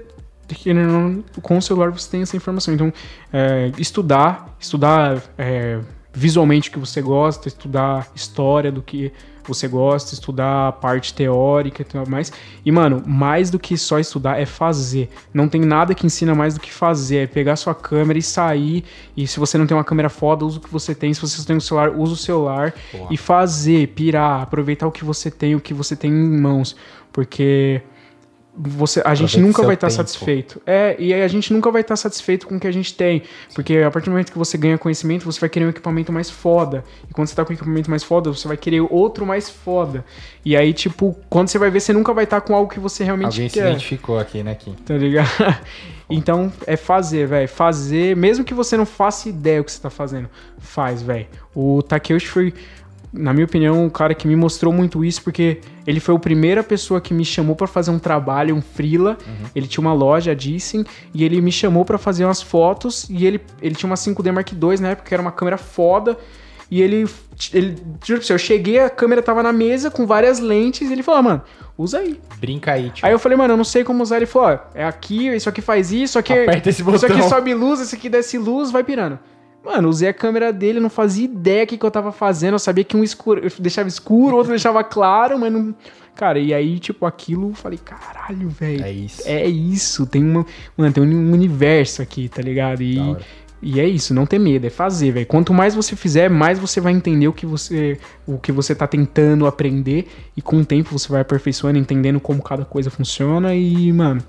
com 1.40 1.58
o 1.58 1.62
celular 1.62 1.90
você 1.90 2.10
tem 2.10 2.22
essa 2.22 2.36
informação. 2.36 2.74
Então, 2.74 2.92
é, 3.32 3.72
estudar, 3.78 4.54
estudar 4.60 5.22
é, 5.38 5.80
visualmente 6.12 6.68
o 6.68 6.72
que 6.72 6.78
você 6.78 7.00
gosta, 7.00 7.48
estudar 7.48 8.08
história 8.14 8.70
do 8.70 8.82
que 8.82 9.12
você 9.48 9.68
gosta, 9.68 10.14
estudar 10.14 10.68
a 10.68 10.72
parte 10.72 11.12
teórica 11.14 11.82
e 11.82 11.84
tudo 11.84 12.08
mais. 12.10 12.32
E, 12.64 12.70
mano, 12.70 13.02
mais 13.06 13.50
do 13.50 13.58
que 13.58 13.76
só 13.76 13.98
estudar 13.98 14.40
é 14.40 14.46
fazer. 14.46 15.08
Não 15.32 15.48
tem 15.48 15.60
nada 15.60 15.94
que 15.94 16.06
ensina 16.06 16.34
mais 16.34 16.54
do 16.54 16.60
que 16.60 16.72
fazer. 16.72 17.16
É 17.18 17.26
pegar 17.26 17.56
sua 17.56 17.74
câmera 17.74 18.18
e 18.18 18.22
sair. 18.22 18.84
E 19.16 19.26
se 19.26 19.38
você 19.38 19.58
não 19.58 19.66
tem 19.66 19.76
uma 19.76 19.84
câmera 19.84 20.08
foda, 20.08 20.44
usa 20.44 20.58
o 20.58 20.60
que 20.60 20.70
você 20.70 20.94
tem. 20.94 21.12
Se 21.12 21.20
você 21.20 21.44
tem 21.44 21.56
um 21.56 21.60
celular, 21.60 21.90
usa 21.90 22.14
o 22.14 22.16
celular. 22.16 22.74
Boa. 22.92 23.08
E 23.10 23.16
fazer, 23.16 23.88
pirar, 23.88 24.42
aproveitar 24.42 24.86
o 24.86 24.92
que 24.92 25.04
você 25.04 25.30
tem, 25.30 25.54
o 25.54 25.60
que 25.60 25.74
você 25.74 25.96
tem 25.96 26.10
em 26.10 26.40
mãos. 26.40 26.76
Porque 27.12 27.82
você, 28.54 29.02
a 29.04 29.14
gente 29.14 29.40
nunca 29.40 29.62
vai 29.62 29.74
estar 29.74 29.88
tempo. 29.88 29.96
satisfeito. 29.96 30.60
É, 30.66 30.94
e 30.98 31.12
aí 31.14 31.22
a 31.22 31.28
gente 31.28 31.52
nunca 31.52 31.70
vai 31.70 31.80
estar 31.80 31.96
satisfeito 31.96 32.46
com 32.46 32.56
o 32.56 32.60
que 32.60 32.66
a 32.66 32.72
gente 32.72 32.94
tem. 32.94 33.22
Porque 33.54 33.78
a 33.78 33.90
partir 33.90 34.06
do 34.06 34.10
momento 34.12 34.30
que 34.30 34.38
você 34.38 34.58
ganha 34.58 34.76
conhecimento, 34.76 35.24
você 35.24 35.40
vai 35.40 35.48
querer 35.48 35.64
um 35.64 35.70
equipamento 35.70 36.12
mais 36.12 36.28
foda. 36.28 36.84
E 37.08 37.14
quando 37.14 37.28
você 37.28 37.34
tá 37.34 37.44
com 37.44 37.52
um 37.52 37.54
equipamento 37.54 37.88
mais 37.88 38.04
foda, 38.04 38.30
você 38.30 38.46
vai 38.46 38.56
querer 38.56 38.80
outro 38.80 39.24
mais 39.24 39.48
foda. 39.48 40.04
E 40.44 40.54
aí, 40.56 40.74
tipo, 40.74 41.16
quando 41.30 41.48
você 41.48 41.58
vai 41.58 41.70
ver, 41.70 41.80
você 41.80 41.92
nunca 41.92 42.12
vai 42.12 42.24
estar 42.24 42.40
com 42.42 42.54
algo 42.54 42.70
que 42.70 42.80
você 42.80 43.04
realmente 43.04 43.26
Alguém 43.26 43.48
se 43.48 43.54
quer. 43.54 43.70
identificou 43.70 44.18
aqui, 44.18 44.42
né, 44.42 44.54
Kim? 44.54 44.74
Tá 44.74 44.94
ligado? 44.94 45.28
Então, 46.10 46.52
é 46.66 46.76
fazer, 46.76 47.26
velho. 47.26 47.48
Fazer, 47.48 48.14
mesmo 48.14 48.44
que 48.44 48.52
você 48.52 48.76
não 48.76 48.84
faça 48.84 49.30
ideia 49.30 49.60
do 49.60 49.64
que 49.64 49.72
você 49.72 49.80
tá 49.80 49.88
fazendo, 49.88 50.28
faz, 50.58 51.00
velho. 51.00 51.26
O 51.54 51.82
Takeuchi 51.82 52.26
foi, 52.28 52.52
na 53.12 53.32
minha 53.34 53.44
opinião, 53.44 53.84
um 53.84 53.90
cara 53.90 54.14
que 54.14 54.26
me 54.26 54.34
mostrou 54.34 54.72
muito 54.72 55.04
isso, 55.04 55.22
porque 55.22 55.60
ele 55.86 56.00
foi 56.00 56.14
a 56.14 56.18
primeira 56.18 56.62
pessoa 56.62 57.00
que 57.00 57.12
me 57.12 57.24
chamou 57.24 57.54
pra 57.54 57.66
fazer 57.66 57.90
um 57.90 57.98
trabalho, 57.98 58.54
um 58.54 58.62
freela. 58.62 59.18
Ele 59.54 59.66
tinha 59.66 59.82
uma 59.82 59.92
loja, 59.92 60.30
a 60.30 60.34
Dicen, 60.34 60.84
e 61.12 61.22
ele 61.22 61.40
me 61.40 61.52
chamou 61.52 61.84
pra 61.84 61.98
fazer 61.98 62.24
umas 62.24 62.40
fotos, 62.40 63.06
e 63.10 63.26
ele, 63.26 63.40
ele 63.60 63.74
tinha 63.74 63.88
uma 63.88 63.96
5D 63.96 64.32
Mark 64.32 64.50
II 64.52 64.80
na 64.80 64.90
época, 64.90 65.08
que 65.08 65.14
era 65.14 65.20
uma 65.20 65.32
câmera 65.32 65.58
foda. 65.58 66.16
E 66.70 66.80
ele, 66.80 67.06
ele, 67.52 67.76
juro 68.02 68.20
pra 68.20 68.26
você, 68.26 68.32
eu 68.32 68.38
cheguei, 68.38 68.78
a 68.78 68.88
câmera 68.88 69.20
tava 69.20 69.42
na 69.42 69.52
mesa 69.52 69.90
com 69.90 70.06
várias 70.06 70.40
lentes, 70.40 70.88
e 70.88 70.92
ele 70.92 71.02
falou, 71.02 71.18
ah, 71.18 71.22
mano, 71.22 71.42
usa 71.76 71.98
aí. 71.98 72.18
Brinca 72.38 72.72
aí, 72.72 72.88
tipo. 72.88 73.06
Aí 73.06 73.12
eu 73.12 73.18
falei, 73.18 73.36
mano, 73.36 73.52
eu 73.52 73.56
não 73.58 73.64
sei 73.64 73.84
como 73.84 74.02
usar. 74.02 74.16
Ele 74.16 74.24
falou, 74.24 74.48
ó, 74.48 74.58
é 74.74 74.86
aqui, 74.86 75.28
isso 75.28 75.50
aqui 75.50 75.60
faz 75.60 75.92
isso, 75.92 76.04
isso 76.04 76.18
aqui, 76.18 76.32
Aperta 76.32 76.70
esse 76.70 76.80
isso 76.80 77.04
aqui 77.04 77.14
botão. 77.14 77.28
sobe 77.28 77.52
luz, 77.52 77.80
isso 77.80 77.94
aqui 77.94 78.08
desce 78.08 78.38
luz, 78.38 78.70
vai 78.70 78.82
pirando. 78.82 79.18
Mano, 79.64 79.88
usei 79.88 80.08
a 80.08 80.14
câmera 80.14 80.52
dele, 80.52 80.80
não 80.80 80.90
fazia 80.90 81.24
ideia 81.24 81.64
do 81.64 81.68
que, 81.68 81.78
que 81.78 81.86
eu 81.86 81.90
tava 81.90 82.10
fazendo. 82.10 82.54
Eu 82.54 82.58
sabia 82.58 82.82
que 82.82 82.96
um 82.96 83.04
escuro, 83.04 83.40
eu 83.44 83.50
deixava 83.60 83.88
escuro, 83.88 84.36
outro 84.36 84.50
deixava 84.50 84.82
claro, 84.84 85.38
mas 85.38 85.52
não. 85.52 85.74
Cara, 86.14 86.38
e 86.38 86.52
aí, 86.52 86.78
tipo, 86.78 87.06
aquilo, 87.06 87.50
eu 87.50 87.54
falei, 87.54 87.78
caralho, 87.78 88.48
velho. 88.48 88.84
É 88.84 88.92
isso. 88.92 89.22
É 89.24 89.46
isso, 89.46 90.06
tem 90.06 90.22
uma. 90.22 90.44
Mano, 90.76 90.92
tem 90.92 91.02
um 91.02 91.32
universo 91.32 92.02
aqui, 92.02 92.28
tá 92.28 92.42
ligado? 92.42 92.82
E, 92.82 92.98
e 93.62 93.78
é 93.78 93.86
isso, 93.86 94.12
não 94.12 94.26
ter 94.26 94.38
medo, 94.40 94.66
é 94.66 94.70
fazer, 94.70 95.12
velho. 95.12 95.26
Quanto 95.26 95.54
mais 95.54 95.74
você 95.74 95.94
fizer, 95.94 96.28
mais 96.28 96.58
você 96.58 96.80
vai 96.80 96.92
entender 96.92 97.28
o 97.28 97.32
que 97.32 97.46
você, 97.46 97.98
o 98.26 98.36
que 98.36 98.50
você 98.50 98.74
tá 98.74 98.86
tentando 98.88 99.46
aprender. 99.46 100.08
E 100.36 100.42
com 100.42 100.58
o 100.58 100.64
tempo 100.64 100.90
você 100.90 101.08
vai 101.08 101.20
aperfeiçoando, 101.20 101.78
entendendo 101.78 102.18
como 102.18 102.42
cada 102.42 102.64
coisa 102.64 102.90
funciona. 102.90 103.54
E, 103.54 103.92
mano, 103.92 104.22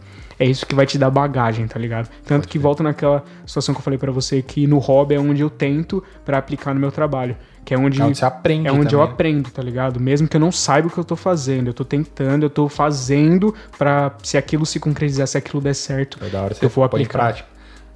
é 0.43 0.45
isso 0.45 0.65
que 0.65 0.75
vai 0.75 0.85
te 0.85 0.97
dar 0.97 1.09
bagagem, 1.09 1.65
tá 1.67 1.79
ligado? 1.79 2.09
Tanto 2.25 2.47
que 2.47 2.59
volta 2.59 2.83
naquela 2.83 3.23
situação 3.45 3.73
que 3.73 3.79
eu 3.79 3.83
falei 3.83 3.97
pra 3.97 4.11
você, 4.11 4.41
que 4.41 4.67
no 4.67 4.77
hobby 4.77 5.15
é 5.15 5.19
onde 5.19 5.41
eu 5.41 5.49
tento 5.49 6.03
pra 6.25 6.37
aplicar 6.37 6.73
no 6.73 6.79
meu 6.79 6.91
trabalho. 6.91 7.35
Que 7.65 7.73
é 7.73 7.77
onde, 7.77 8.01
É 8.01 8.03
onde 8.03 8.17
você 8.17 8.25
aprende 8.25 8.67
é 8.67 8.71
onde 8.73 8.93
eu 8.93 9.01
aprendo, 9.01 9.49
tá 9.49 9.61
ligado? 9.61 9.97
Mesmo 9.97 10.27
que 10.27 10.35
eu 10.35 10.41
não 10.41 10.51
saiba 10.51 10.89
o 10.89 10.91
que 10.91 10.97
eu 10.97 11.03
tô 11.05 11.15
fazendo, 11.15 11.67
eu 11.67 11.73
tô 11.73 11.85
tentando, 11.85 12.43
eu 12.43 12.49
tô 12.49 12.67
fazendo 12.67 13.55
pra 13.77 14.11
se 14.21 14.37
aquilo 14.37 14.65
se 14.65 14.81
concretizar, 14.81 15.25
se 15.27 15.37
aquilo 15.37 15.61
der 15.61 15.73
certo, 15.73 16.17
É 16.21 16.27
da 16.29 16.41
hora 16.41 16.53
você 16.53 16.65
eu 16.65 16.69
vou 16.69 16.87
põe 16.89 16.99
em 16.99 17.03
aplicar. 17.05 17.19
prática. 17.19 17.47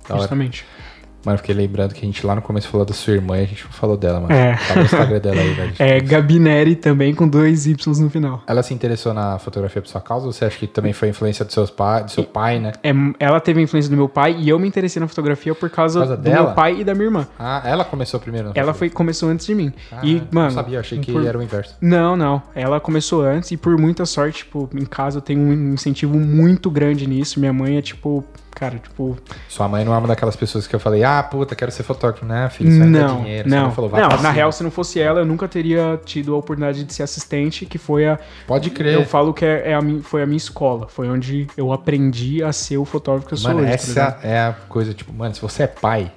Da 0.08 0.16
hora. 0.16 0.28
Mano, 1.28 1.40
fiquei 1.40 1.54
lembrando 1.54 1.94
que 1.94 2.00
a 2.00 2.06
gente 2.06 2.26
lá 2.26 2.34
no 2.34 2.42
começo 2.42 2.70
falou 2.70 2.86
da 2.86 2.94
sua 2.94 3.12
irmã 3.16 3.38
e 3.38 3.42
a 3.42 3.46
gente 3.46 3.66
não 3.66 3.72
falou 3.72 3.98
dela, 3.98 4.22
mano. 4.22 4.34
É. 4.34 4.56
Tá 4.56 4.76
no 4.76 4.82
Instagram 4.84 5.20
dela 5.20 5.42
aí, 5.42 5.54
velho. 5.54 5.74
É 5.78 6.00
Gabineri 6.00 6.74
também 6.78 7.14
com 7.14 7.28
dois 7.28 7.66
Ys 7.68 8.00
no 8.00 8.10
final. 8.10 8.42
Ela 8.48 8.64
se 8.64 8.74
interessou 8.74 9.14
na 9.14 9.38
fotografia 9.38 9.82
por 9.82 9.90
sua 9.90 10.00
causa 10.00 10.26
ou 10.26 10.32
você 10.32 10.46
acha 10.46 10.58
que 10.58 10.66
também 10.68 10.94
foi 10.94 11.10
influência 11.10 11.44
do, 11.44 11.52
seus 11.52 11.70
pa... 11.70 12.00
do 12.00 12.10
seu 12.12 12.24
pai, 12.24 12.60
né? 12.60 12.72
É, 12.82 12.92
ela 13.20 13.42
teve 13.42 13.62
influência 13.62 13.92
do 13.92 13.98
meu 13.98 14.08
pai 14.08 14.38
e 14.40 14.48
eu 14.48 14.58
me 14.58 14.70
interessei 14.70 15.02
na 15.02 15.08
fotografia 15.10 15.54
por 15.54 15.70
causa, 15.70 16.00
Por 16.00 16.08
causa 16.08 16.18
do 16.18 16.24
dela? 16.24 16.46
meu 16.46 16.54
pai 16.56 16.80
e 16.80 16.84
da 16.86 16.94
minha 16.96 17.08
irmã. 17.08 17.28
Ah, 17.38 17.62
ela 17.66 17.84
começou 17.84 18.22
primeiro. 18.22 18.52
Ela 18.56 18.74
foi, 18.74 18.90
começou 18.90 19.28
antes 19.28 19.46
de 19.46 19.54
mim. 19.54 19.74
Ah, 19.92 20.00
e, 20.04 20.16
mano. 20.32 20.46
Não 20.48 20.52
sabia, 20.52 20.78
eu 20.78 20.80
achei 20.80 20.98
que 21.00 21.12
por- 21.12 21.26
era 21.26 21.38
o 21.38 21.44
inverso. 21.44 21.76
Não, 21.82 22.16
não. 22.16 22.42
Ela 22.56 22.80
começou 22.80 23.22
antes 23.22 23.52
e 23.52 23.58
por 23.58 23.78
muita 23.78 24.06
sorte, 24.06 24.40
tipo, 24.46 24.70
em 24.74 24.86
casa 24.86 25.18
eu 25.18 25.22
tenho 25.22 25.42
um 25.42 25.74
incentivo 25.74 26.18
muito 26.18 26.72
grande 26.72 27.06
nisso. 27.06 27.38
Minha 27.38 27.52
mãe 27.52 27.76
é 27.78 27.82
tipo, 27.82 28.24
cara, 28.58 28.80
tipo, 28.80 29.16
Sua 29.48 29.68
mãe 29.68 29.86
não 29.86 29.94
é 29.94 29.98
uma 29.98 30.08
daquelas 30.08 30.36
pessoas 30.36 30.66
que 30.66 30.76
eu 30.76 30.80
falei, 30.80 31.04
ah, 31.04 31.22
puta, 31.22 31.56
quero 31.56 31.72
ser 31.72 31.84
fotógrafo, 31.84 32.26
né, 32.26 32.50
filho? 32.50 32.70
Isso 32.72 32.80
dá 32.80 32.86
não, 32.86 33.22
dinheiro. 33.22 33.48
Não. 33.50 33.66
mãe 33.68 33.72
falou, 33.72 33.90
vai 33.90 34.02
não, 34.02 34.10
na 34.10 34.18
cima. 34.18 34.32
real, 34.32 34.52
se 34.52 34.64
não 34.64 34.72
fosse 34.72 35.00
ela, 35.00 35.20
eu 35.20 35.26
nunca 35.26 35.48
teria 35.48 36.00
tido 36.04 36.34
a 36.34 36.38
oportunidade 36.38 36.84
de 36.84 36.92
ser 36.92 37.04
assistente, 37.04 37.66
que 37.68 37.78
foi 37.78 38.08
a 38.08 38.18
Pode 38.48 38.72
crer. 38.72 38.96
eu 38.96 39.06
falo 39.06 39.34
que 39.34 39.46
é, 39.46 39.72
é 39.72 39.76
a 39.76 39.82
foi 40.02 40.24
a 40.24 40.26
minha 40.26 40.38
escola, 40.38 40.88
foi 40.88 41.08
onde 41.08 41.48
eu 41.56 41.72
aprendi 41.72 42.44
a 42.44 42.52
ser 42.52 42.78
o 42.78 42.86
fotógrafo 42.86 43.28
que 43.28 43.34
eu 43.36 43.38
sou 43.38 43.52
Mano, 43.54 43.62
hoje. 43.62 43.70
tá 43.70 43.74
essa 43.76 44.20
é 44.24 44.40
a 44.40 44.54
coisa, 44.68 44.94
tipo, 44.94 45.14
mano, 45.14 45.36
se 45.36 45.42
você 45.42 45.64
é 45.64 45.68
pai, 45.68 46.12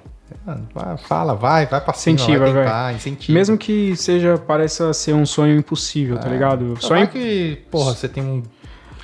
mano, 0.45 0.67
vai- 0.73 0.97
fala, 0.97 1.35
vai, 1.35 1.65
vai 1.67 1.79
pra 1.81 1.93
cima, 1.93 2.15
Incentiva, 2.15 2.51
vai 2.51 2.63
tentar, 2.63 2.93
incentiva. 2.95 3.33
Mesmo 3.37 3.57
que 3.57 3.95
seja, 3.95 4.37
pareça 4.37 4.91
ser 4.93 5.13
um 5.13 5.25
sonho 5.25 5.55
impossível, 5.57 6.17
tá 6.17 6.27
ligado? 6.27 6.75
Só 6.79 6.89
Sonho 6.89 7.03
é 7.03 7.07
que, 7.07 7.59
porra, 7.69 7.93
você 7.93 8.07
tem 8.09 8.23
um... 8.23 8.41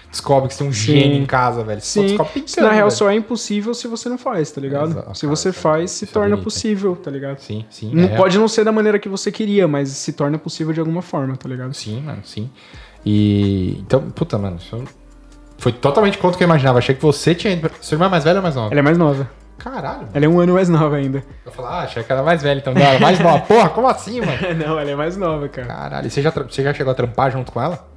Descobre 0.09 0.47
que 0.47 0.53
você 0.53 0.59
tem 0.59 0.67
um 0.69 0.73
gênio 0.73 1.21
em 1.21 1.25
casa, 1.25 1.63
velho. 1.63 1.81
Você 1.81 1.99
Sim, 1.99 2.07
descobre 2.07 2.39
isso 2.39 2.55
tentando, 2.55 2.69
na 2.69 2.75
real 2.75 2.88
velho. 2.88 2.97
só 2.97 3.09
é 3.09 3.15
impossível 3.15 3.73
se 3.73 3.88
você 3.88 4.09
não 4.09 4.17
faz, 4.17 4.51
tá 4.51 4.61
ligado? 4.61 4.91
Exato. 4.91 5.17
se 5.17 5.25
você 5.25 5.51
Cara, 5.51 5.61
faz, 5.61 5.91
se 5.91 6.05
é 6.05 6.07
torna 6.07 6.38
possível, 6.38 6.95
tá 6.95 7.11
ligado? 7.11 7.39
Sim, 7.39 7.65
sim. 7.69 7.91
Não 7.93 8.05
é. 8.05 8.15
pode 8.15 8.38
não 8.38 8.47
ser 8.47 8.63
da 8.63 8.71
maneira 8.71 8.97
que 8.99 9.09
você 9.09 9.31
queria, 9.31 9.67
mas 9.67 9.89
se 9.89 10.13
torna 10.13 10.38
possível 10.38 10.73
de 10.73 10.79
alguma 10.79 11.01
forma, 11.01 11.35
tá 11.35 11.47
ligado? 11.49 11.73
Sim, 11.73 12.01
mano, 12.01 12.21
sim. 12.23 12.49
E... 13.05 13.77
Então, 13.79 14.09
puta, 14.11 14.38
mano, 14.38 14.57
foi 15.57 15.71
totalmente 15.71 16.17
contra 16.17 16.35
o 16.35 16.38
que 16.38 16.43
eu 16.43 16.47
imaginava. 16.47 16.79
Achei 16.79 16.95
que 16.95 17.01
você 17.01 17.34
tinha. 17.35 17.59
Sua 17.81 17.95
irmã 17.95 18.05
é 18.05 18.09
mais 18.09 18.23
velha 18.23 18.38
ou 18.38 18.43
mais 18.43 18.55
nova? 18.55 18.73
Ela 18.73 18.79
é 18.79 18.84
mais 18.84 18.97
nova. 18.97 19.29
Caralho, 19.57 19.99
mano. 19.99 20.11
Ela 20.13 20.25
é 20.25 20.29
um 20.29 20.39
ano 20.39 20.53
mais 20.53 20.69
nova 20.69 20.95
ainda. 20.95 21.23
Eu 21.45 21.51
falei, 21.51 21.71
ah, 21.71 21.79
achei 21.79 22.03
que 22.03 22.11
era 22.11 22.21
mais 22.21 22.41
velha, 22.41 22.59
então. 22.59 22.73
Não, 22.73 22.81
era 22.81 22.99
mais 22.99 23.19
nova. 23.19 23.39
Porra, 23.45 23.69
como 23.69 23.88
assim, 23.88 24.21
mano? 24.21 24.38
não, 24.55 24.79
ela 24.79 24.91
é 24.91 24.95
mais 24.95 25.17
nova, 25.17 25.49
cara. 25.49 25.67
Caralho, 25.67 26.07
e 26.07 26.09
você 26.09 26.21
já, 26.21 26.29
você 26.29 26.63
já 26.63 26.73
chegou 26.73 26.91
a 26.91 26.95
trampar 26.95 27.31
junto 27.31 27.51
com 27.51 27.61
ela? 27.61 27.88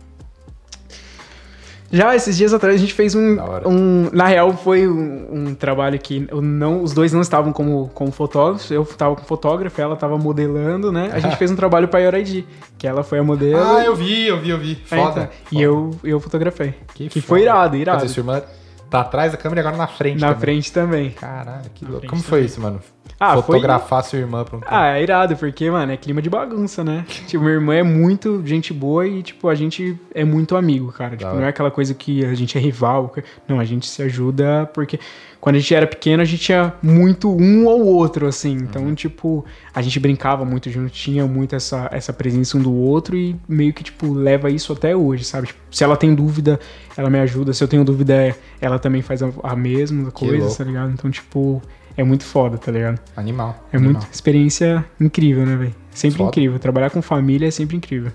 Já 1.93 2.15
esses 2.15 2.37
dias 2.37 2.55
atrás 2.55 2.77
a 2.77 2.79
gente 2.79 2.95
fez 2.95 3.15
um. 3.15 3.37
Um- 3.67 4.11
na 4.13 4.27
real, 4.27 4.53
foi 4.57 4.87
um, 4.87 5.27
um 5.49 5.55
trabalho 5.55 5.99
que 5.99 6.27
não, 6.41 6.83
os 6.83 6.93
dois 6.93 7.13
não 7.13 7.21
estavam 7.21 7.53
como, 7.53 7.91
como 7.95 8.13
fotógrafos. 8.13 8.71
Eu 8.71 8.85
tava 8.85 9.17
com 9.17 9.25
fotógrafo, 9.25 9.81
ela 9.81 9.97
tava 9.97 10.17
modelando, 10.17 10.93
né? 10.93 11.11
A 11.13 11.19
gente 11.19 11.35
fez 11.39 11.51
um 11.51 11.57
trabalho 11.57 11.89
pra 11.89 11.99
Yoraidi, 12.01 12.47
que 12.79 12.87
ela 12.87 13.03
foi 13.03 13.19
a 13.19 13.23
modelo. 13.25 13.61
Ah, 13.63 13.85
eu 13.85 13.95
vi, 13.97 14.27
eu 14.27 14.39
vi, 14.41 14.51
eu 14.51 14.59
vi. 14.59 14.79
É, 14.91 14.97
Foda. 14.97 15.11
então. 15.23 15.29
E 15.59 15.63
eu, 15.63 15.91
eu 16.05 16.21
fotografei. 16.21 16.75
Que, 16.95 17.09
Que, 17.09 17.21
foda. 17.21 17.27
foi 17.29 17.43
irado, 17.43 17.77
irado. 17.77 18.03
dizer, 18.03 18.15
sua 18.15 18.21
irmã 18.21 18.43
tá 18.91 19.01
atrás 19.01 19.33
da 19.33 19.39
câmera 19.39 19.61
e 19.61 19.63
agora 19.63 19.77
na 19.77 19.87
frente. 19.87 20.21
Na 20.21 20.29
também. 20.29 20.41
frente 20.41 20.73
também. 20.73 21.11
Caralho, 21.11 21.71
que 21.75 21.85
Na 21.85 21.91
louco. 21.93 22.07
Como 22.09 22.23
foi 22.23 22.39
também. 22.41 22.47
isso, 22.47 22.61
mano? 22.61 22.81
Ah, 23.19 23.35
foi- 23.35 23.43
Fotografar 23.43 24.03
sua 24.03 24.19
irmã 24.19 24.45
pra 24.45 24.57
um 24.57 24.61
tempo. 24.61 24.73
Ah, 24.75 24.97
é 24.97 25.03
irado, 25.03 25.37
porque, 25.37 25.71
mano, 25.71 25.93
é 25.93 25.97
clima 25.97 26.23
de 26.23 26.31
bagunça, 26.31 26.83
né? 26.83 27.05
tipo, 27.29 27.43
minha 27.45 27.55
irmã 27.57 27.75
é 27.75 27.83
muito 27.83 28.43
gente 28.47 28.73
boa 28.73 29.07
e, 29.07 29.23
tipo, 29.23 29.47
a 29.49 29.55
gente 29.55 29.99
é 30.15 30.25
muito 30.25 30.57
amigo, 30.57 30.91
cara. 30.91 31.17
Tipo, 31.17 31.35
não 31.35 31.43
é 31.43 31.49
aquela 31.49 31.71
coisa 31.71 31.93
que 31.93 32.25
a 32.25 32.33
gente 32.35 32.57
é 32.57 32.61
rival. 32.61 33.15
Não, 33.47 33.61
a 33.61 33.65
gente 33.65 33.87
se 33.87 34.03
ajuda 34.03 34.71
porque 34.73 34.99
quando 35.41 35.57
a 35.57 35.59
gente 35.59 35.75
era 35.75 35.87
pequeno, 35.87 36.23
a 36.23 36.25
gente 36.27 36.43
tinha 36.43 36.75
muito 36.83 37.31
um 37.35 37.67
ou 37.67 37.83
outro, 37.87 38.27
assim. 38.27 38.53
Então, 38.53 38.83
Uhum. 38.85 38.95
tipo, 38.95 39.45
a 39.75 39.81
gente 39.81 39.99
brincava 39.99 40.45
muito 40.45 40.69
junto, 40.71 40.91
tinha 40.91 41.27
muito 41.27 41.57
essa, 41.57 41.89
essa 41.93 42.13
presença 42.13 42.59
um 42.59 42.63
do 42.63 42.73
outro 42.75 43.17
e 43.17 43.35
meio 43.49 43.73
que, 43.73 43.83
tipo, 43.83 44.13
leva 44.13 44.51
isso 44.51 44.73
até 44.73 44.95
hoje, 44.95 45.25
sabe? 45.25 45.47
Tipo, 45.49 45.61
se 45.71 45.83
ela 45.83 45.97
tem 45.97 46.15
dúvida, 46.15 46.61
ela 46.97 47.09
me 47.09 47.19
ajuda. 47.19 47.53
Se 47.55 47.65
eu 47.65 47.69
tenho 47.69 47.85
dúvida, 47.85 48.37
ela 48.61 48.79
também 48.79 49.01
faz 49.03 49.23
a, 49.23 49.31
a 49.43 49.57
mesma 49.57 50.11
coisa, 50.11 50.55
tá 50.57 50.65
ligado? 50.65 50.91
Então, 50.93 51.11
tipo, 51.11 51.63
é 51.97 52.05
muito 52.05 52.25
foda, 52.25 52.59
tá 52.59 52.71
ligado? 52.71 53.01
Animal. 53.17 53.67
É 53.73 53.77
animal. 53.79 53.95
muito 54.03 54.13
experiência 54.13 54.85
incrível, 55.01 55.47
né, 55.47 55.57
velho? 55.57 55.75
Sempre 55.91 56.19
Foda. 56.19 56.29
incrível. 56.29 56.59
Trabalhar 56.59 56.91
com 56.91 57.01
família 57.03 57.49
é 57.49 57.51
sempre 57.51 57.77
incrível. 57.77 58.13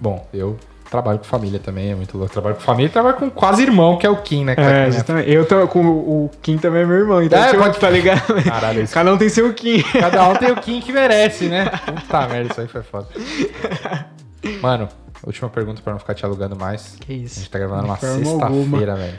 Bom, 0.00 0.28
eu 0.34 0.56
trabalho 0.92 1.18
com 1.18 1.24
família 1.24 1.58
também, 1.58 1.90
é 1.90 1.94
muito 1.94 2.16
louco. 2.16 2.32
Trabalho 2.32 2.54
com 2.54 2.60
família 2.60 2.86
e 2.88 2.92
trabalho 2.92 3.16
com 3.16 3.28
quase 3.30 3.62
irmão, 3.62 3.96
que 3.98 4.06
é 4.06 4.10
o 4.10 4.16
Kim, 4.18 4.44
né? 4.44 4.54
É, 4.56 4.86
exatamente. 4.86 5.30
Eu 5.30 5.44
tô 5.46 5.66
com 5.66 5.80
o 5.84 6.30
Kim 6.42 6.58
também 6.58 6.82
é 6.82 6.86
meu 6.86 6.98
irmão, 6.98 7.22
então 7.22 7.42
É, 7.42 7.48
tipo, 7.50 7.62
pode- 7.62 7.78
tá 7.78 7.90
ligado? 7.90 8.22
Caralho, 8.44 8.82
isso. 8.82 8.94
Cada 8.94 9.12
um 9.12 9.16
tem 9.18 9.28
seu 9.28 9.52
Kim. 9.54 9.82
Cada 9.82 10.28
um 10.28 10.34
tem 10.36 10.52
o 10.52 10.56
Kim 10.56 10.80
que 10.80 10.92
merece, 10.92 11.46
né? 11.46 11.64
Puta 11.66 12.28
merda, 12.28 12.52
isso 12.52 12.60
aí 12.60 12.68
foi 12.68 12.82
foda. 12.82 13.08
Mano, 14.60 14.88
última 15.26 15.48
pergunta 15.48 15.80
pra 15.82 15.92
não 15.92 15.98
ficar 16.00 16.14
te 16.14 16.24
alugando 16.24 16.54
mais. 16.56 16.96
Que 17.00 17.12
A 17.12 17.16
isso. 17.16 17.40
gente 17.40 17.50
tá 17.50 17.58
gravando 17.58 17.86
forma 17.96 17.96
sexta-feira, 17.96 18.94
velho. 18.96 19.18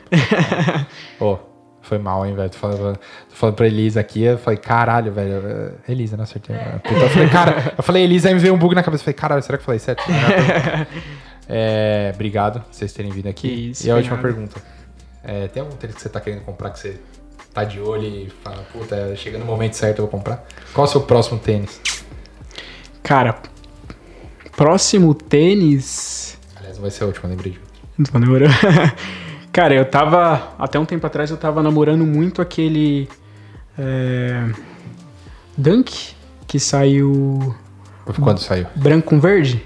Pô, 1.17 1.39
foi 1.81 1.97
mal, 1.97 2.25
hein, 2.25 2.35
velho. 2.35 2.49
Tô 2.49 2.57
falando, 2.57 2.95
tô 2.97 3.35
falando 3.35 3.55
pra 3.55 3.67
Elisa 3.67 3.99
aqui, 3.99 4.23
eu 4.23 4.37
falei, 4.37 4.57
caralho, 4.57 5.11
velho. 5.11 5.41
eh, 5.87 5.91
Elisa, 5.91 6.15
não 6.17 6.23
acertei. 6.23 6.55
Então 6.55 6.97
eu 6.97 7.09
falei, 7.09 7.29
cara, 7.29 7.73
eu 7.77 7.83
falei, 7.83 8.03
Elisa, 8.03 8.27
aí 8.29 8.33
me 8.33 8.39
veio 8.39 8.53
um 8.53 8.57
bug 8.57 8.75
na 8.75 8.83
cabeça. 8.83 9.01
Eu 9.01 9.05
falei, 9.05 9.15
caralho, 9.15 9.41
será 9.43 9.57
que 9.57 9.61
eu 9.61 9.65
falei 9.65 9.79
certo? 9.79 10.03
É, 11.48 12.11
obrigado 12.14 12.61
por 12.61 12.74
vocês 12.74 12.94
terem 12.94 13.11
vindo 13.11 13.28
aqui. 13.28 13.72
Isso, 13.72 13.86
e 13.86 13.91
a 13.91 13.95
última 13.95 14.15
nada. 14.15 14.28
pergunta. 14.28 14.61
É, 15.24 15.48
tem 15.48 15.61
algum 15.61 15.76
tênis 15.76 15.95
que 15.95 16.02
você 16.02 16.10
tá 16.10 16.20
querendo 16.20 16.41
comprar 16.44 16.70
que 16.72 16.80
você 16.80 16.99
tá 17.53 17.64
de 17.64 17.80
olho 17.80 18.06
e 18.06 18.30
fala, 18.44 18.64
puta, 18.72 19.15
chega 19.15 19.38
no 19.38 19.45
momento 19.45 19.74
certo 19.74 19.99
eu 19.99 20.03
vou 20.03 20.11
comprar? 20.11 20.45
Qual 20.74 20.86
é 20.86 20.90
o 20.90 20.91
seu 20.91 21.02
próximo 21.02 21.40
tênis? 21.40 21.80
Cara, 23.02 23.38
próximo 24.56 25.14
tênis. 25.14 26.38
Aliás, 26.56 26.78
não 26.78 26.82
vai 26.82 26.91
ser 26.91 27.03
a 27.03 27.07
última, 27.07 27.30
lembrei 27.30 27.52
de 27.53 27.60
Não 27.98 28.06
tô 28.06 28.20
namorando. 28.20 28.52
Cara, 29.52 29.76
eu 29.76 29.86
tava. 29.86 30.56
Até 30.57 30.80
um 30.80 30.86
tempo 30.86 31.06
atrás 31.06 31.30
eu 31.30 31.38
tava 31.38 31.61
namorando 31.61 32.06
muito 32.06 32.41
aquele. 32.41 33.07
É, 33.78 34.49
Dunk, 35.56 36.15
que 36.48 36.60
saiu 36.60 37.56
Quando 38.20 38.40
saiu? 38.40 38.65
branco 38.76 39.10
com 39.10 39.20
verde. 39.20 39.64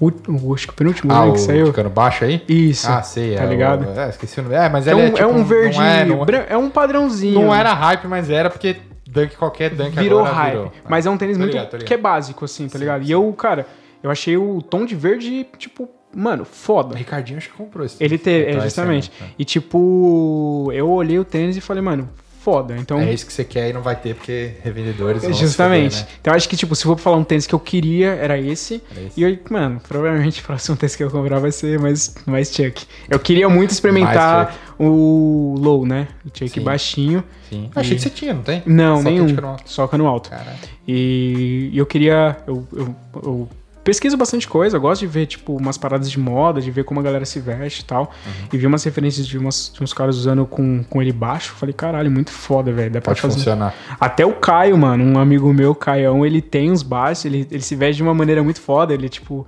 O, 0.00 0.10
o, 0.28 0.54
acho 0.54 0.66
que 0.66 0.72
o 0.72 0.76
penúltimo 0.76 1.12
Ah, 1.12 1.24
né, 1.26 1.30
o 1.30 1.32
que 1.34 1.40
saiu. 1.40 1.66
ficando 1.66 1.90
baixo 1.90 2.24
aí? 2.24 2.42
Isso. 2.48 2.90
Ah, 2.90 3.02
sei. 3.02 3.36
Tá 3.36 3.44
é, 3.44 3.46
ligado? 3.46 3.86
O, 3.86 4.00
é, 4.00 4.08
esqueci 4.08 4.40
o 4.40 4.42
nome. 4.42 4.54
É, 4.54 4.68
mas 4.68 4.86
É 4.86 4.92
ele 4.92 5.00
um, 5.02 5.04
é, 5.04 5.10
tipo, 5.10 5.20
é 5.22 5.26
um 5.26 5.44
verde. 5.44 5.76
Não, 5.78 5.84
é, 5.84 6.04
não, 6.06 6.24
é 6.48 6.56
um 6.56 6.70
padrãozinho. 6.70 7.38
não 7.40 7.54
era 7.54 7.72
hype, 7.74 8.06
mas 8.06 8.30
era 8.30 8.48
porque 8.48 8.76
dunk, 9.06 9.36
qualquer 9.36 9.70
dunk 9.74 9.94
virou 10.00 10.20
agora 10.20 10.34
hype. 10.34 10.52
virou. 10.54 10.72
Mas 10.88 11.04
é 11.06 11.10
um 11.10 11.16
tênis 11.18 11.36
Tô 11.36 11.40
muito. 11.42 11.52
ligado, 11.52 11.72
ligado. 11.72 11.84
que 11.84 11.92
é 11.94 11.98
básico, 11.98 12.44
assim, 12.46 12.66
tá 12.66 12.72
Sim, 12.72 12.78
ligado? 12.78 13.02
sim. 13.02 13.08
E 13.08 13.12
eu, 13.12 13.30
cara, 13.34 13.66
eu 14.02 14.10
achei 14.10 14.36
o 14.38 14.62
tom 14.62 14.86
de 14.86 14.94
verde, 14.94 15.46
tipo, 15.58 15.86
mano, 16.16 16.42
O 16.42 16.46
foda. 16.46 16.96
Ricardinho 16.96 17.36
acho 17.38 17.50
que 17.50 17.56
comprou 17.56 17.84
esse 17.84 18.02
Ele 18.02 18.16
teve, 18.16 18.52
é, 18.52 18.60
justamente. 18.60 19.12
ano, 19.20 19.28
tá. 19.28 19.34
E 19.38 19.44
tipo, 19.44 20.70
eu 20.72 20.88
olhei 20.90 21.18
o 21.18 21.24
tênis 21.24 21.56
e 21.56 21.60
falei, 21.60 21.82
mano, 21.82 22.08
foda. 22.50 22.76
Então. 22.76 23.00
É 23.00 23.12
isso 23.12 23.24
que 23.24 23.32
você 23.32 23.44
quer 23.44 23.70
e 23.70 23.72
não 23.72 23.80
vai 23.82 23.94
ter 23.96 24.14
porque 24.14 24.52
revendedores 24.62 25.22
vão 25.22 25.32
Justamente. 25.32 25.96
fuder, 25.96 26.08
né? 26.08 26.16
Então 26.20 26.32
eu 26.32 26.36
acho 26.36 26.48
que, 26.48 26.56
tipo, 26.56 26.74
se 26.74 26.82
for 26.82 26.94
pra 26.96 27.04
falar 27.04 27.16
um 27.16 27.24
tênis 27.24 27.46
que 27.46 27.54
eu 27.54 27.60
queria, 27.60 28.08
era 28.10 28.38
esse. 28.38 28.82
Era 28.90 29.06
esse. 29.06 29.20
E 29.20 29.22
eu, 29.22 29.38
mano, 29.48 29.80
provavelmente 29.86 30.40
o 30.40 30.44
próximo 30.44 30.76
tênis 30.76 30.96
que 30.96 31.04
eu 31.04 31.10
comprar 31.10 31.38
vai 31.38 31.52
ser 31.52 31.78
mais, 31.78 32.14
mais 32.26 32.52
Chuck. 32.52 32.84
Eu 33.08 33.18
queria 33.18 33.48
muito 33.48 33.70
experimentar 33.70 34.56
o 34.78 35.54
low, 35.58 35.86
né? 35.86 36.08
O 36.24 36.28
Chuck 36.36 36.50
Sim. 36.50 36.60
baixinho. 36.62 37.24
Sim. 37.48 37.70
Achei 37.74 37.96
que 37.96 38.02
você 38.02 38.10
tinha, 38.10 38.34
não 38.34 38.42
tem? 38.42 38.62
Não, 38.66 38.96
Só 38.98 39.02
nenhum. 39.02 39.24
crítica 39.24 39.42
no 39.42 39.48
alto. 39.48 39.62
Só 39.70 39.86
cano 39.86 40.06
alto. 40.06 40.30
Caralho. 40.30 40.58
E, 40.86 41.70
e 41.72 41.78
eu 41.78 41.86
queria. 41.86 42.36
Eu, 42.46 42.66
eu, 42.72 42.96
eu 43.22 43.48
pesquiso 43.82 44.16
bastante 44.16 44.46
coisa, 44.46 44.76
eu 44.76 44.80
gosto 44.80 45.00
de 45.00 45.06
ver, 45.06 45.26
tipo, 45.26 45.56
umas 45.56 45.78
paradas 45.78 46.10
de 46.10 46.18
moda, 46.18 46.60
de 46.60 46.70
ver 46.70 46.84
como 46.84 47.00
a 47.00 47.02
galera 47.02 47.24
se 47.24 47.40
veste 47.40 47.80
e 47.80 47.84
tal. 47.84 48.12
Uhum. 48.24 48.48
E 48.52 48.58
vi 48.58 48.66
umas 48.66 48.84
referências 48.84 49.26
de, 49.26 49.38
umas, 49.38 49.72
de 49.74 49.82
uns 49.82 49.92
caras 49.92 50.16
usando 50.16 50.46
com, 50.46 50.84
com 50.84 51.00
ele 51.02 51.12
baixo. 51.12 51.52
Falei, 51.52 51.72
caralho, 51.72 52.10
muito 52.10 52.30
foda, 52.30 52.72
velho. 52.72 52.90
Dá 52.90 53.00
pra 53.00 53.10
Pode 53.12 53.20
fazer. 53.20 53.34
funcionar. 53.34 53.74
Até 53.98 54.24
o 54.24 54.34
Caio, 54.34 54.76
mano, 54.76 55.04
um 55.04 55.18
amigo 55.18 55.52
meu, 55.52 55.74
Caião, 55.74 56.24
ele 56.24 56.40
tem 56.40 56.70
uns 56.70 56.82
baixos, 56.82 57.24
ele, 57.24 57.46
ele 57.50 57.62
se 57.62 57.74
veste 57.74 57.96
de 57.96 58.02
uma 58.02 58.14
maneira 58.14 58.42
muito 58.42 58.60
foda. 58.60 58.92
Ele, 58.92 59.08
tipo, 59.08 59.46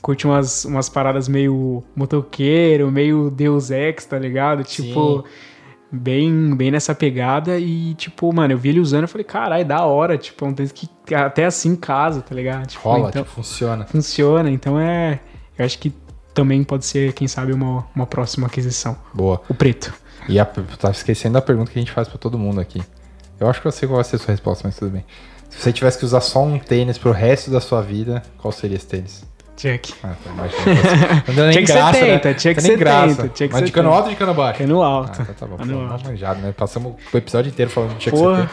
curte 0.00 0.26
umas, 0.26 0.64
umas 0.64 0.88
paradas 0.88 1.28
meio 1.28 1.82
motoqueiro, 1.94 2.90
meio 2.90 3.30
Deus 3.30 3.70
Ex, 3.70 4.04
tá 4.04 4.18
ligado? 4.18 4.64
Tipo, 4.64 5.24
bem, 5.90 6.54
bem 6.54 6.70
nessa 6.70 6.94
pegada. 6.94 7.58
E, 7.58 7.94
tipo, 7.94 8.32
mano, 8.32 8.52
eu 8.52 8.58
vi 8.58 8.70
ele 8.70 8.80
usando, 8.80 9.02
eu 9.02 9.08
falei, 9.08 9.24
caralho, 9.24 9.64
da 9.64 9.84
hora. 9.84 10.16
Tipo, 10.16 10.44
é 10.44 10.48
um 10.48 10.54
tênis 10.54 10.72
que 10.72 10.88
até 11.14 11.46
assim 11.46 11.74
casa, 11.76 12.20
tá 12.20 12.34
ligado? 12.34 12.66
Tipo, 12.66 12.88
Rola, 12.88 13.08
então, 13.08 13.22
tipo, 13.22 13.34
funciona. 13.34 13.86
funciona. 13.86 14.50
Então 14.50 14.78
é. 14.78 15.20
Eu 15.58 15.64
acho 15.64 15.78
que 15.78 15.92
também 16.32 16.62
pode 16.64 16.86
ser, 16.86 17.12
quem 17.12 17.28
sabe, 17.28 17.52
uma, 17.52 17.86
uma 17.94 18.06
próxima 18.06 18.46
aquisição. 18.46 18.96
Boa. 19.12 19.42
O 19.48 19.54
preto. 19.54 19.92
E 20.28 20.38
a, 20.38 20.44
tava 20.44 20.92
esquecendo 20.92 21.34
da 21.34 21.42
pergunta 21.42 21.70
que 21.70 21.78
a 21.78 21.82
gente 21.82 21.92
faz 21.92 22.08
pra 22.08 22.18
todo 22.18 22.38
mundo 22.38 22.60
aqui. 22.60 22.82
Eu 23.38 23.48
acho 23.48 23.60
que 23.60 23.66
eu 23.66 23.72
sei 23.72 23.88
qual 23.88 23.96
vai 23.96 24.04
ser 24.04 24.16
a 24.16 24.18
sua 24.18 24.32
resposta, 24.32 24.66
mas 24.66 24.76
tudo 24.76 24.90
bem. 24.92 25.04
Se 25.48 25.60
você 25.60 25.72
tivesse 25.72 25.98
que 25.98 26.04
usar 26.04 26.20
só 26.20 26.44
um 26.44 26.58
tênis 26.58 26.96
pro 26.96 27.10
resto 27.10 27.50
da 27.50 27.60
sua 27.60 27.82
vida, 27.82 28.22
qual 28.38 28.52
seria 28.52 28.76
esse 28.76 28.86
tênis? 28.86 29.24
Chuck. 29.60 29.92
Ah, 30.02 30.14
tá, 30.24 30.30
imagina. 30.30 31.52
Tinha 31.52 31.62
que 31.62 31.66
ser 31.66 31.72
graça, 31.74 32.00
né? 32.06 32.34
tinha 32.34 32.54
que 32.54 32.76
graça. 32.76 33.28
tinha 33.28 33.48
que 33.48 33.54
Mas 33.54 33.64
de 33.66 33.72
cano 33.72 33.90
alto 33.92 34.04
ou 34.04 34.10
de 34.10 34.16
cano 34.16 34.32
baixo? 34.34 34.58
Cano 34.58 34.82
Ah, 34.82 34.86
alto. 34.86 35.22
então 35.22 35.34
tá 35.34 35.46
bom. 35.46 35.56
Cano 35.58 35.80
alto. 35.80 35.88
mal 35.88 36.00
manjado, 36.12 36.40
né? 36.40 36.54
Passamos 36.56 36.94
o 37.12 37.16
episódio 37.16 37.50
inteiro 37.50 37.70
falando 37.70 37.90
que 37.94 37.98
tinha 37.98 38.12
que 38.12 38.18
Porra. 38.18 38.42
ser. 38.42 38.50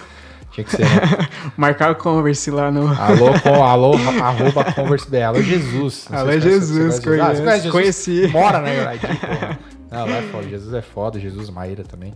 Tinha 0.52 0.64
que 0.66 0.72
ser, 0.72 0.84
né? 0.84 1.28
Marcar 1.56 1.92
o 1.92 1.96
Converse 1.96 2.50
lá 2.52 2.72
no. 2.72 2.88
Alô, 2.88 3.40
com, 3.42 3.64
alô, 3.64 3.92
arroba 4.22 4.64
Converse 4.74 5.10
BR. 5.10 5.24
Alô, 5.24 5.42
Jesus. 5.42 6.08
Alô, 6.12 6.32
se 6.32 6.42
Jesus, 6.42 7.00
conhece- 7.00 7.22
Ah, 7.22 7.36
conhece 7.36 7.56
Jesus? 7.58 7.72
conheci. 7.72 8.28
Mora 8.28 8.60
na 8.60 8.70
United, 8.90 9.16
porra. 9.18 9.60
Não, 9.92 10.06
lá 10.06 10.18
é 10.18 10.22
foda. 10.24 10.48
Jesus 10.50 10.74
é 10.74 10.82
foda. 10.82 11.20
Jesus 11.20 11.50
Maíra 11.50 11.84
também. 11.84 12.14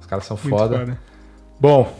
Os 0.00 0.06
caras 0.06 0.24
são 0.26 0.36
Muito 0.42 0.54
foda. 0.58 0.78
foda. 0.78 0.98
Bom, 1.60 1.90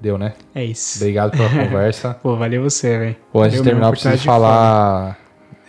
deu, 0.00 0.18
né? 0.18 0.34
É 0.54 0.64
isso. 0.64 0.98
Obrigado 0.98 1.30
pela 1.30 1.48
conversa. 1.64 2.14
Pô, 2.22 2.36
valeu 2.36 2.62
você, 2.62 2.98
velho. 2.98 3.16
Pô, 3.32 3.42
antes 3.42 3.56
de 3.58 3.62
terminar, 3.64 3.86
eu 3.86 3.92
preciso 3.92 4.18
falar. 4.24 5.18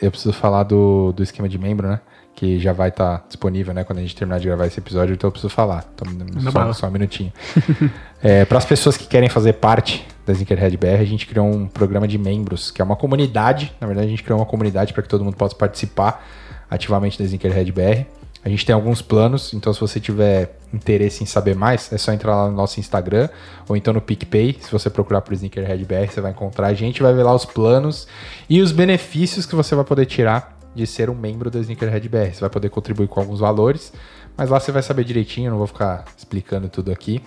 Eu 0.02 0.12
preciso 0.12 0.34
falar 0.34 0.64
do, 0.64 1.12
do 1.14 1.24
esquema 1.24 1.48
de 1.48 1.58
membro, 1.58 1.88
né? 1.88 2.00
Que 2.36 2.60
já 2.60 2.74
vai 2.74 2.90
estar 2.90 3.24
disponível, 3.28 3.74
né? 3.74 3.84
Quando 3.84 4.00
a 4.00 4.02
gente 4.02 4.16
terminar 4.16 4.40
de 4.40 4.48
gravar 4.48 4.66
esse 4.66 4.80
episódio, 4.80 5.14
então 5.14 5.28
eu 5.28 5.32
preciso 5.32 5.54
falar. 5.54 5.86
Então, 5.94 6.52
só, 6.52 6.74
só 6.74 6.88
um 6.88 6.92
minutinho. 6.92 7.32
é, 8.22 8.44
Para 8.46 8.58
as 8.58 8.66
pessoas 8.66 8.98
que 8.98 9.06
querem 9.06 9.30
fazer 9.30 9.54
parte 9.54 10.06
da 10.26 10.34
Sneakerhead 10.34 10.76
BR, 10.78 11.00
a 11.00 11.06
gente 11.06 11.28
criou 11.28 11.46
um 11.46 11.68
programa 11.68 12.08
de 12.08 12.18
membros, 12.18 12.72
que 12.72 12.82
é 12.82 12.86
uma 12.86 12.96
comunidade. 12.96 13.74
Na 13.80 13.88
verdade, 13.88 14.08
a 14.08 14.10
gente 14.10 14.24
criou 14.24 14.40
uma 14.40 14.46
comunidade 14.46 14.94
para 14.94 15.04
que 15.04 15.10
todo 15.10 15.24
mundo 15.24 15.36
possa 15.36 15.56
participar 15.56 16.26
ativamente 16.70 17.18
da 17.20 17.26
Sneakerhead 17.26 17.72
BR. 17.72 18.06
A 18.44 18.50
gente 18.50 18.66
tem 18.66 18.74
alguns 18.74 19.02
planos, 19.02 19.54
então 19.54 19.74
se 19.74 19.80
você 19.80 20.00
tiver 20.00 20.58
interesse 20.74 21.24
em 21.24 21.26
saber 21.26 21.56
mais, 21.56 21.92
é 21.94 21.98
só 21.98 22.12
entrar 22.12 22.36
lá 22.36 22.50
no 22.50 22.56
nosso 22.56 22.80
Instagram 22.80 23.30
ou 23.70 23.78
então 23.78 23.94
no 23.94 24.02
PicPay. 24.02 24.58
Se 24.60 24.72
você 24.72 24.90
procurar 24.90 25.22
por 25.22 25.34
Sneakerhead 25.34 25.86
BR, 25.86 26.12
você 26.12 26.20
vai 26.20 26.32
encontrar 26.32 26.68
a 26.68 26.74
gente, 26.74 27.02
vai 27.02 27.14
ver 27.14 27.24
lá 27.24 27.34
os 27.34 27.46
planos 27.46 28.08
e 28.50 28.62
os 28.62 28.72
benefícios 28.72 29.46
que 29.46 29.56
você 29.56 29.76
vai 29.76 29.86
poder 29.86 30.06
tirar 30.06 30.58
de 30.76 30.88
ser 30.88 31.10
um 31.10 31.16
membro 31.16 31.50
da 31.52 31.60
Sneakerhead 31.60 32.10
BR. 32.10 32.34
Você 32.34 32.42
vai 32.42 32.50
poder 32.50 32.70
contribuir 32.70 33.08
com 33.08 33.20
alguns 33.20 33.40
valores, 33.40 33.94
mas 34.36 34.50
lá 34.50 34.60
você 34.60 34.72
vai 34.72 34.82
saber 34.82 35.04
direitinho, 35.04 35.52
não 35.52 35.58
vou 35.58 35.68
ficar 35.68 36.04
explicando 36.18 36.68
tudo 36.68 36.92
aqui. 36.92 37.22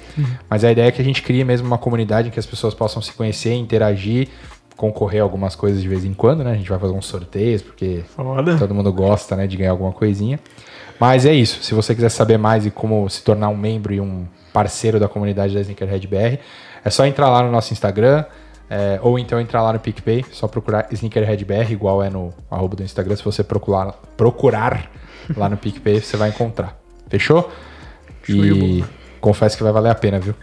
Mas 0.50 0.64
a 0.64 0.72
ideia 0.72 0.88
é 0.88 0.90
que 0.90 1.00
a 1.00 1.04
gente 1.04 1.22
crie 1.22 1.44
mesmo 1.44 1.66
uma 1.66 1.78
comunidade 1.78 2.28
em 2.28 2.30
que 2.30 2.40
as 2.40 2.46
pessoas 2.46 2.74
possam 2.74 3.00
se 3.00 3.12
conhecer, 3.12 3.54
interagir, 3.54 4.28
concorrer 4.76 5.20
a 5.20 5.24
algumas 5.24 5.56
coisas 5.56 5.80
de 5.80 5.88
vez 5.88 6.04
em 6.04 6.12
quando, 6.12 6.44
né? 6.44 6.52
A 6.52 6.56
gente 6.56 6.68
vai 6.68 6.78
fazer 6.78 6.92
uns 6.92 7.06
sorteios, 7.06 7.62
porque 7.62 8.04
Foda. 8.14 8.56
Todo 8.58 8.74
mundo 8.74 8.92
gosta, 8.92 9.34
né, 9.34 9.46
de 9.46 9.56
ganhar 9.56 9.70
alguma 9.70 9.92
coisinha. 9.92 10.38
Mas 11.00 11.26
é 11.26 11.32
isso. 11.32 11.62
Se 11.62 11.74
você 11.74 11.94
quiser 11.94 12.10
saber 12.10 12.38
mais 12.38 12.66
e 12.66 12.70
como 12.70 13.08
se 13.08 13.22
tornar 13.22 13.48
um 13.48 13.56
membro 13.56 13.92
e 13.92 14.00
um 14.00 14.26
parceiro 14.52 15.00
da 15.00 15.08
comunidade 15.08 15.54
da 15.54 15.60
Sneakerhead 15.60 16.06
BR, 16.06 16.38
é 16.84 16.90
só 16.90 17.04
entrar 17.06 17.28
lá 17.28 17.42
no 17.42 17.50
nosso 17.50 17.72
Instagram, 17.72 18.24
é, 18.68 18.98
ou 19.02 19.18
então 19.18 19.40
entrar 19.40 19.62
lá 19.62 19.72
no 19.72 19.78
PicPay, 19.78 20.24
só 20.32 20.48
procurar 20.48 20.86
Sneakerhead 20.90 21.44
BR, 21.44 21.72
igual 21.72 22.02
é 22.02 22.10
no 22.10 22.32
arroba 22.50 22.76
do 22.76 22.82
Instagram. 22.82 23.16
Se 23.16 23.24
você 23.24 23.42
procurar, 23.42 23.92
procurar 24.16 24.90
lá 25.36 25.48
no 25.48 25.56
PicPay, 25.56 26.00
você 26.00 26.16
vai 26.16 26.30
encontrar. 26.30 26.78
Fechou? 27.08 27.50
E 28.28 28.84
confesso 29.20 29.56
que 29.56 29.62
vai 29.62 29.72
valer 29.72 29.90
a 29.90 29.94
pena, 29.94 30.18
viu? 30.18 30.34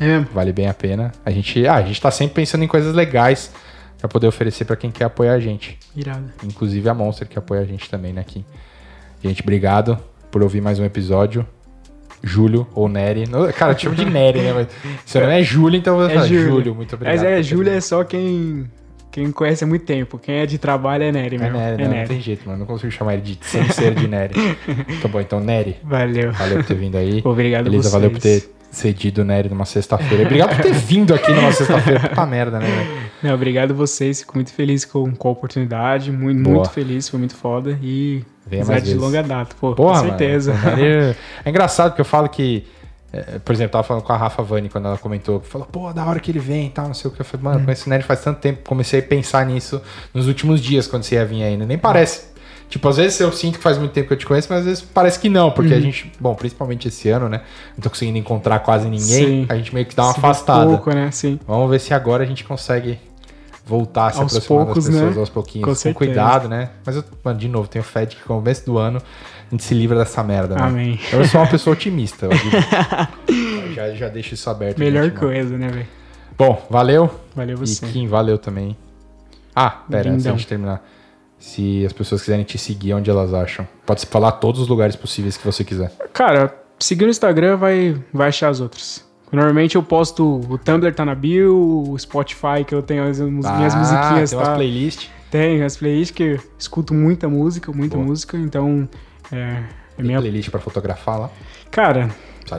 É 0.00 0.06
mesmo. 0.06 0.28
Vale 0.32 0.52
bem 0.52 0.68
a 0.68 0.74
pena. 0.74 1.12
A 1.24 1.30
gente, 1.30 1.66
ah, 1.66 1.74
a 1.76 1.82
gente 1.82 2.00
tá 2.00 2.10
sempre 2.10 2.34
pensando 2.34 2.64
em 2.64 2.68
coisas 2.68 2.94
legais 2.94 3.52
pra 3.98 4.08
poder 4.08 4.26
oferecer 4.28 4.64
pra 4.64 4.76
quem 4.76 4.90
quer 4.90 5.04
apoiar 5.04 5.32
a 5.34 5.40
gente. 5.40 5.78
Irado. 5.96 6.24
Inclusive 6.44 6.88
a 6.88 6.94
Monster 6.94 7.26
que 7.28 7.38
apoia 7.38 7.60
a 7.62 7.64
gente 7.64 7.88
também, 7.90 8.12
né, 8.12 8.22
Kim? 8.26 8.44
Gente, 9.22 9.42
obrigado 9.42 9.98
por 10.30 10.42
ouvir 10.42 10.60
mais 10.60 10.78
um 10.78 10.84
episódio. 10.84 11.46
Júlio 12.22 12.66
ou 12.74 12.88
Nery. 12.88 13.24
Cara, 13.56 13.72
eu 13.72 13.76
te 13.76 13.82
chamo 13.84 13.94
de 13.94 14.04
Nery, 14.04 14.40
né? 14.40 14.52
Mas 14.52 14.66
seu 15.06 15.20
nome 15.20 15.40
é 15.40 15.42
Júlio, 15.42 15.78
então 15.78 15.94
eu 15.94 16.00
vou 16.00 16.08
É 16.10 16.14
falar 16.14 16.26
Júlio. 16.26 16.48
Júlio. 16.48 16.74
Muito 16.74 16.94
obrigado. 16.94 17.14
Mas 17.16 17.24
é, 17.24 17.42
Júlia 17.42 17.72
é 17.72 17.80
só 17.80 18.02
quem, 18.02 18.68
quem 19.12 19.30
conhece 19.30 19.62
há 19.62 19.66
muito 19.68 19.84
tempo. 19.84 20.18
Quem 20.18 20.36
é 20.36 20.46
de 20.46 20.58
trabalho 20.58 21.04
é 21.04 21.12
Nery 21.12 21.36
É 21.36 21.38
mesmo. 21.38 21.56
Nery, 21.58 21.74
é 21.74 21.76
não, 21.78 21.84
não 21.84 21.96
Nery. 21.96 22.08
tem 22.08 22.20
jeito, 22.20 22.44
mano. 22.48 22.58
Não 22.60 22.66
consigo 22.66 22.90
chamar 22.90 23.14
ele 23.14 23.22
de 23.22 23.38
sem 23.42 23.68
ser 23.70 23.94
de 23.94 24.08
Nery. 24.08 24.34
Tá 25.00 25.06
bom, 25.06 25.20
então 25.20 25.38
Nery, 25.38 25.76
Valeu. 25.84 26.32
valeu 26.32 26.56
por 26.58 26.64
ter 26.66 26.74
vindo 26.74 26.96
aí. 26.96 27.20
Obrigado 27.24 27.60
a 27.62 27.70
Beleza, 27.70 27.82
vocês. 27.88 27.92
valeu 27.92 28.10
por 28.10 28.20
ter 28.20 28.50
cedido 28.70 29.24
Nery 29.24 29.48
numa 29.48 29.64
sexta-feira. 29.64 30.24
Obrigado 30.24 30.54
por 30.56 30.62
ter 30.62 30.72
vindo 30.74 31.14
aqui 31.14 31.32
numa 31.32 31.52
sexta-feira. 31.52 32.00
Puta 32.00 32.26
merda, 32.26 32.58
né, 32.58 32.66
velho? 32.66 33.08
Não, 33.22 33.34
obrigado 33.34 33.70
a 33.72 33.74
vocês. 33.74 34.20
Fico 34.20 34.34
muito 34.36 34.52
feliz 34.52 34.84
com, 34.84 35.10
com 35.14 35.28
a 35.28 35.30
oportunidade. 35.32 36.12
Muito, 36.12 36.42
Boa. 36.42 36.56
muito 36.56 36.70
feliz. 36.70 37.08
Foi 37.08 37.18
muito 37.18 37.34
foda. 37.34 37.78
E 37.82 38.22
Venha 38.46 38.64
mais 38.64 38.82
de 38.84 38.94
longa 38.94 39.22
data. 39.22 39.54
Pô, 39.60 39.74
Porra, 39.74 40.02
com 40.02 40.08
certeza. 40.08 40.52
mano, 40.54 40.76
É 41.44 41.50
engraçado 41.50 41.90
porque 41.90 42.00
eu 42.00 42.04
falo 42.04 42.28
que. 42.28 42.64
é, 43.12 43.38
por 43.40 43.52
exemplo, 43.52 43.68
eu 43.70 43.72
tava 43.72 43.84
falando 43.84 44.02
com 44.04 44.12
a 44.12 44.16
Rafa 44.16 44.42
Vani 44.42 44.68
quando 44.68 44.86
ela 44.86 44.96
comentou. 44.98 45.40
Falou, 45.40 45.66
pô, 45.66 45.92
da 45.92 46.04
hora 46.06 46.20
que 46.20 46.30
ele 46.30 46.38
vem 46.38 46.66
e 46.66 46.70
tal, 46.70 46.86
não 46.86 46.94
sei 46.94 47.10
o 47.10 47.14
que. 47.14 47.20
Eu 47.20 47.24
falei, 47.24 47.44
Hum. 47.46 47.50
mano, 47.50 47.64
conheço 47.64 47.86
o 47.86 47.90
Nery 47.90 48.04
faz 48.04 48.22
tanto 48.22 48.38
tempo. 48.40 48.60
Comecei 48.68 49.00
a 49.00 49.02
pensar 49.02 49.44
nisso 49.46 49.82
nos 50.14 50.28
últimos 50.28 50.60
dias 50.60 50.86
quando 50.86 51.02
você 51.02 51.16
ia 51.16 51.24
vir 51.24 51.42
aí, 51.42 51.56
né? 51.56 51.66
Nem 51.66 51.76
parece. 51.78 52.27
Tipo, 52.68 52.86
às 52.88 52.98
vezes 52.98 53.18
eu 53.18 53.32
sinto 53.32 53.56
que 53.56 53.62
faz 53.62 53.78
muito 53.78 53.92
tempo 53.92 54.08
que 54.08 54.12
eu 54.14 54.18
te 54.18 54.26
conheço, 54.26 54.46
mas 54.50 54.60
às 54.60 54.64
vezes 54.66 54.82
parece 54.82 55.18
que 55.18 55.28
não, 55.30 55.50
porque 55.50 55.72
a 55.72 55.80
gente, 55.80 56.12
bom, 56.20 56.34
principalmente 56.34 56.88
esse 56.88 57.08
ano, 57.08 57.26
né? 57.28 57.40
Não 57.76 57.82
tô 57.82 57.88
conseguindo 57.88 58.18
encontrar 58.18 58.58
quase 58.58 58.84
ninguém. 58.88 59.06
Sim. 59.06 59.46
A 59.48 59.56
gente 59.56 59.72
meio 59.72 59.86
que 59.86 59.96
dá 59.96 60.04
uma 60.04 60.12
Se 60.12 60.18
afastada. 60.18 60.66
pouco, 60.66 60.90
né? 60.92 61.10
Sim. 61.10 61.40
Vamos 61.46 61.70
ver 61.70 61.80
se 61.80 61.94
agora 61.94 62.24
a 62.24 62.26
gente 62.26 62.44
consegue 62.44 62.98
voltar 63.64 64.08
a 64.08 64.10
se 64.10 64.20
Aos 64.20 64.32
aproximar 64.32 64.64
poucos, 64.66 64.84
das 64.84 64.94
pessoas 64.94 65.14
né? 65.14 65.20
aos 65.20 65.28
pouquinhos. 65.30 65.82
Com 65.82 65.88
Com, 65.88 65.94
cuidado, 65.94 66.48
né? 66.48 66.70
Mas 66.84 66.96
eu, 66.96 67.04
mano, 67.24 67.38
de 67.38 67.48
novo, 67.48 67.68
tenho 67.68 67.84
fé 67.84 68.04
de 68.04 68.16
que 68.16 68.22
no 68.22 68.36
começo 68.36 68.66
do 68.66 68.76
ano 68.76 68.98
a 69.00 69.50
gente 69.50 69.64
se 69.64 69.72
livra 69.74 69.96
dessa 69.98 70.22
merda, 70.22 70.54
né? 70.54 70.62
Amém. 70.62 71.00
Eu 71.10 71.24
sou 71.24 71.40
uma 71.40 71.46
pessoa 71.46 71.72
otimista. 71.72 72.26
Eu 72.26 72.32
já, 73.74 73.94
já 73.94 74.08
deixo 74.08 74.34
isso 74.34 74.48
aberto. 74.50 74.78
Melhor 74.78 75.04
antemão. 75.04 75.20
coisa, 75.20 75.56
né, 75.56 75.68
velho? 75.68 75.86
Bom, 76.36 76.66
valeu. 76.68 77.10
Valeu 77.34 77.56
você. 77.56 77.84
E 77.86 77.88
Kim, 77.90 78.06
valeu 78.08 78.36
também. 78.38 78.76
Ah, 79.56 79.70
pera, 79.90 80.10
antes 80.10 80.24
Lindão. 80.24 80.36
de 80.36 80.46
terminar. 80.46 80.82
Se 81.38 81.84
as 81.86 81.92
pessoas 81.92 82.20
quiserem 82.22 82.44
te 82.44 82.58
seguir, 82.58 82.92
onde 82.94 83.08
elas 83.10 83.32
acham? 83.32 83.66
Pode 83.86 84.04
falar 84.06 84.32
todos 84.32 84.60
os 84.60 84.68
lugares 84.68 84.96
possíveis 84.96 85.36
que 85.36 85.44
você 85.46 85.62
quiser. 85.64 85.92
Cara, 86.12 86.54
seguir 86.78 87.04
no 87.04 87.10
Instagram 87.10 87.56
vai, 87.56 87.96
vai 88.12 88.28
achar 88.28 88.48
as 88.48 88.60
outras. 88.60 89.06
Normalmente 89.30 89.76
eu 89.76 89.82
posto 89.82 90.40
o 90.48 90.56
Tumblr 90.58 90.92
tá 90.94 91.04
na 91.04 91.14
bio, 91.14 91.84
o 91.90 91.98
Spotify 91.98 92.64
que 92.66 92.74
eu 92.74 92.82
tenho 92.82 93.04
as 93.04 93.20
mus- 93.20 93.46
minhas 93.50 93.74
Ah, 93.74 93.78
musiquinhas, 93.78 94.30
tem 94.30 94.38
umas 94.38 94.48
tá? 94.48 94.54
playlists. 94.54 95.10
Tem 95.30 95.62
as 95.62 95.76
playlists 95.76 96.16
que 96.16 96.22
eu 96.22 96.40
escuto 96.58 96.94
muita 96.94 97.28
música, 97.28 97.70
muita 97.70 97.96
Boa. 97.96 98.08
música, 98.08 98.36
então 98.38 98.88
é, 99.30 99.62
é 99.98 100.02
minha... 100.02 100.18
playlist 100.18 100.50
pra 100.50 100.58
fotografar 100.58 101.20
lá. 101.20 101.30
Cara, 101.70 102.08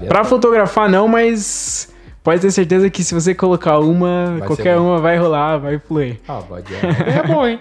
pra 0.07 0.23
fotografar 0.23 0.87
não, 0.87 1.07
mas 1.07 1.91
pode 2.29 2.41
ter 2.41 2.51
certeza 2.51 2.87
que 2.91 3.03
se 3.03 3.15
você 3.15 3.33
colocar 3.33 3.79
uma, 3.79 4.35
Vai 4.37 4.47
qualquer 4.47 4.75
ser 4.75 4.79
uma 4.79 4.99
vai 4.99 5.17
rolar, 5.17 5.57
vai 5.57 5.79
fluir. 5.79 6.19
Ah, 6.27 6.43
pode. 6.47 6.71
É, 6.77 7.25
bom, 7.25 7.47
hein? 7.47 7.59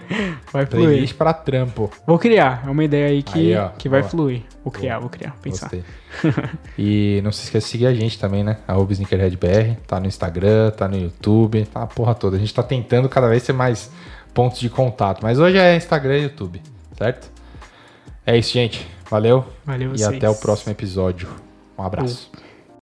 Vai 0.53 0.67
fluir. 0.67 0.89
Playlist 0.89 1.15
pra 1.15 1.33
trampo. 1.33 1.91
Vou 2.07 2.19
criar, 2.19 2.65
é 2.67 2.71
uma 2.71 2.85
ideia 2.85 3.07
aí 3.07 3.23
que, 3.23 3.55
Aí, 3.55 3.57
ó, 3.57 3.71
que 3.71 3.89
vai 3.89 4.03
fluir. 4.03 4.43
Vou 4.63 4.71
criar, 4.71 4.99
vou 4.99 5.09
criar, 5.09 5.35
pensar. 5.41 5.71
Gostei. 5.71 5.85
e 6.79 7.23
não 7.25 7.33
se 7.33 7.45
esqueça 7.45 7.65
de 7.65 7.71
seguir 7.71 7.87
a 7.87 7.95
gente 7.95 8.19
também, 8.19 8.45
né? 8.45 8.59
Arroba 8.69 8.93
SneakerheadBR. 8.93 9.79
Tá 9.87 9.99
no 9.99 10.07
Instagram, 10.07 10.71
tá 10.73 10.87
no 10.87 10.99
YouTube, 10.99 11.65
tá 11.65 11.85
a 11.85 11.87
porra 11.87 12.15
toda. 12.15 12.37
A 12.37 12.39
gente 12.39 12.53
tá 12.53 12.63
tentando 12.63 13.09
cada 13.09 13.27
vez 13.27 13.43
ter 13.43 13.55
mais 13.55 13.91
pontos 14.35 14.61
de 14.61 14.69
contato. 14.69 15.21
Mas 15.23 15.39
hoje 15.39 15.57
é 15.57 15.77
Instagram 15.77 16.19
e 16.19 16.23
YouTube, 16.25 16.61
certo? 16.99 17.31
É 18.27 18.37
isso, 18.37 18.53
gente. 18.53 18.87
Valeu. 19.11 19.47
Valeu 19.65 19.95
E 19.95 19.99
vocês. 19.99 20.15
até 20.15 20.29
o 20.29 20.35
próximo 20.35 20.73
episódio. 20.73 21.27
Um 21.79 21.83
abraço. 21.83 22.31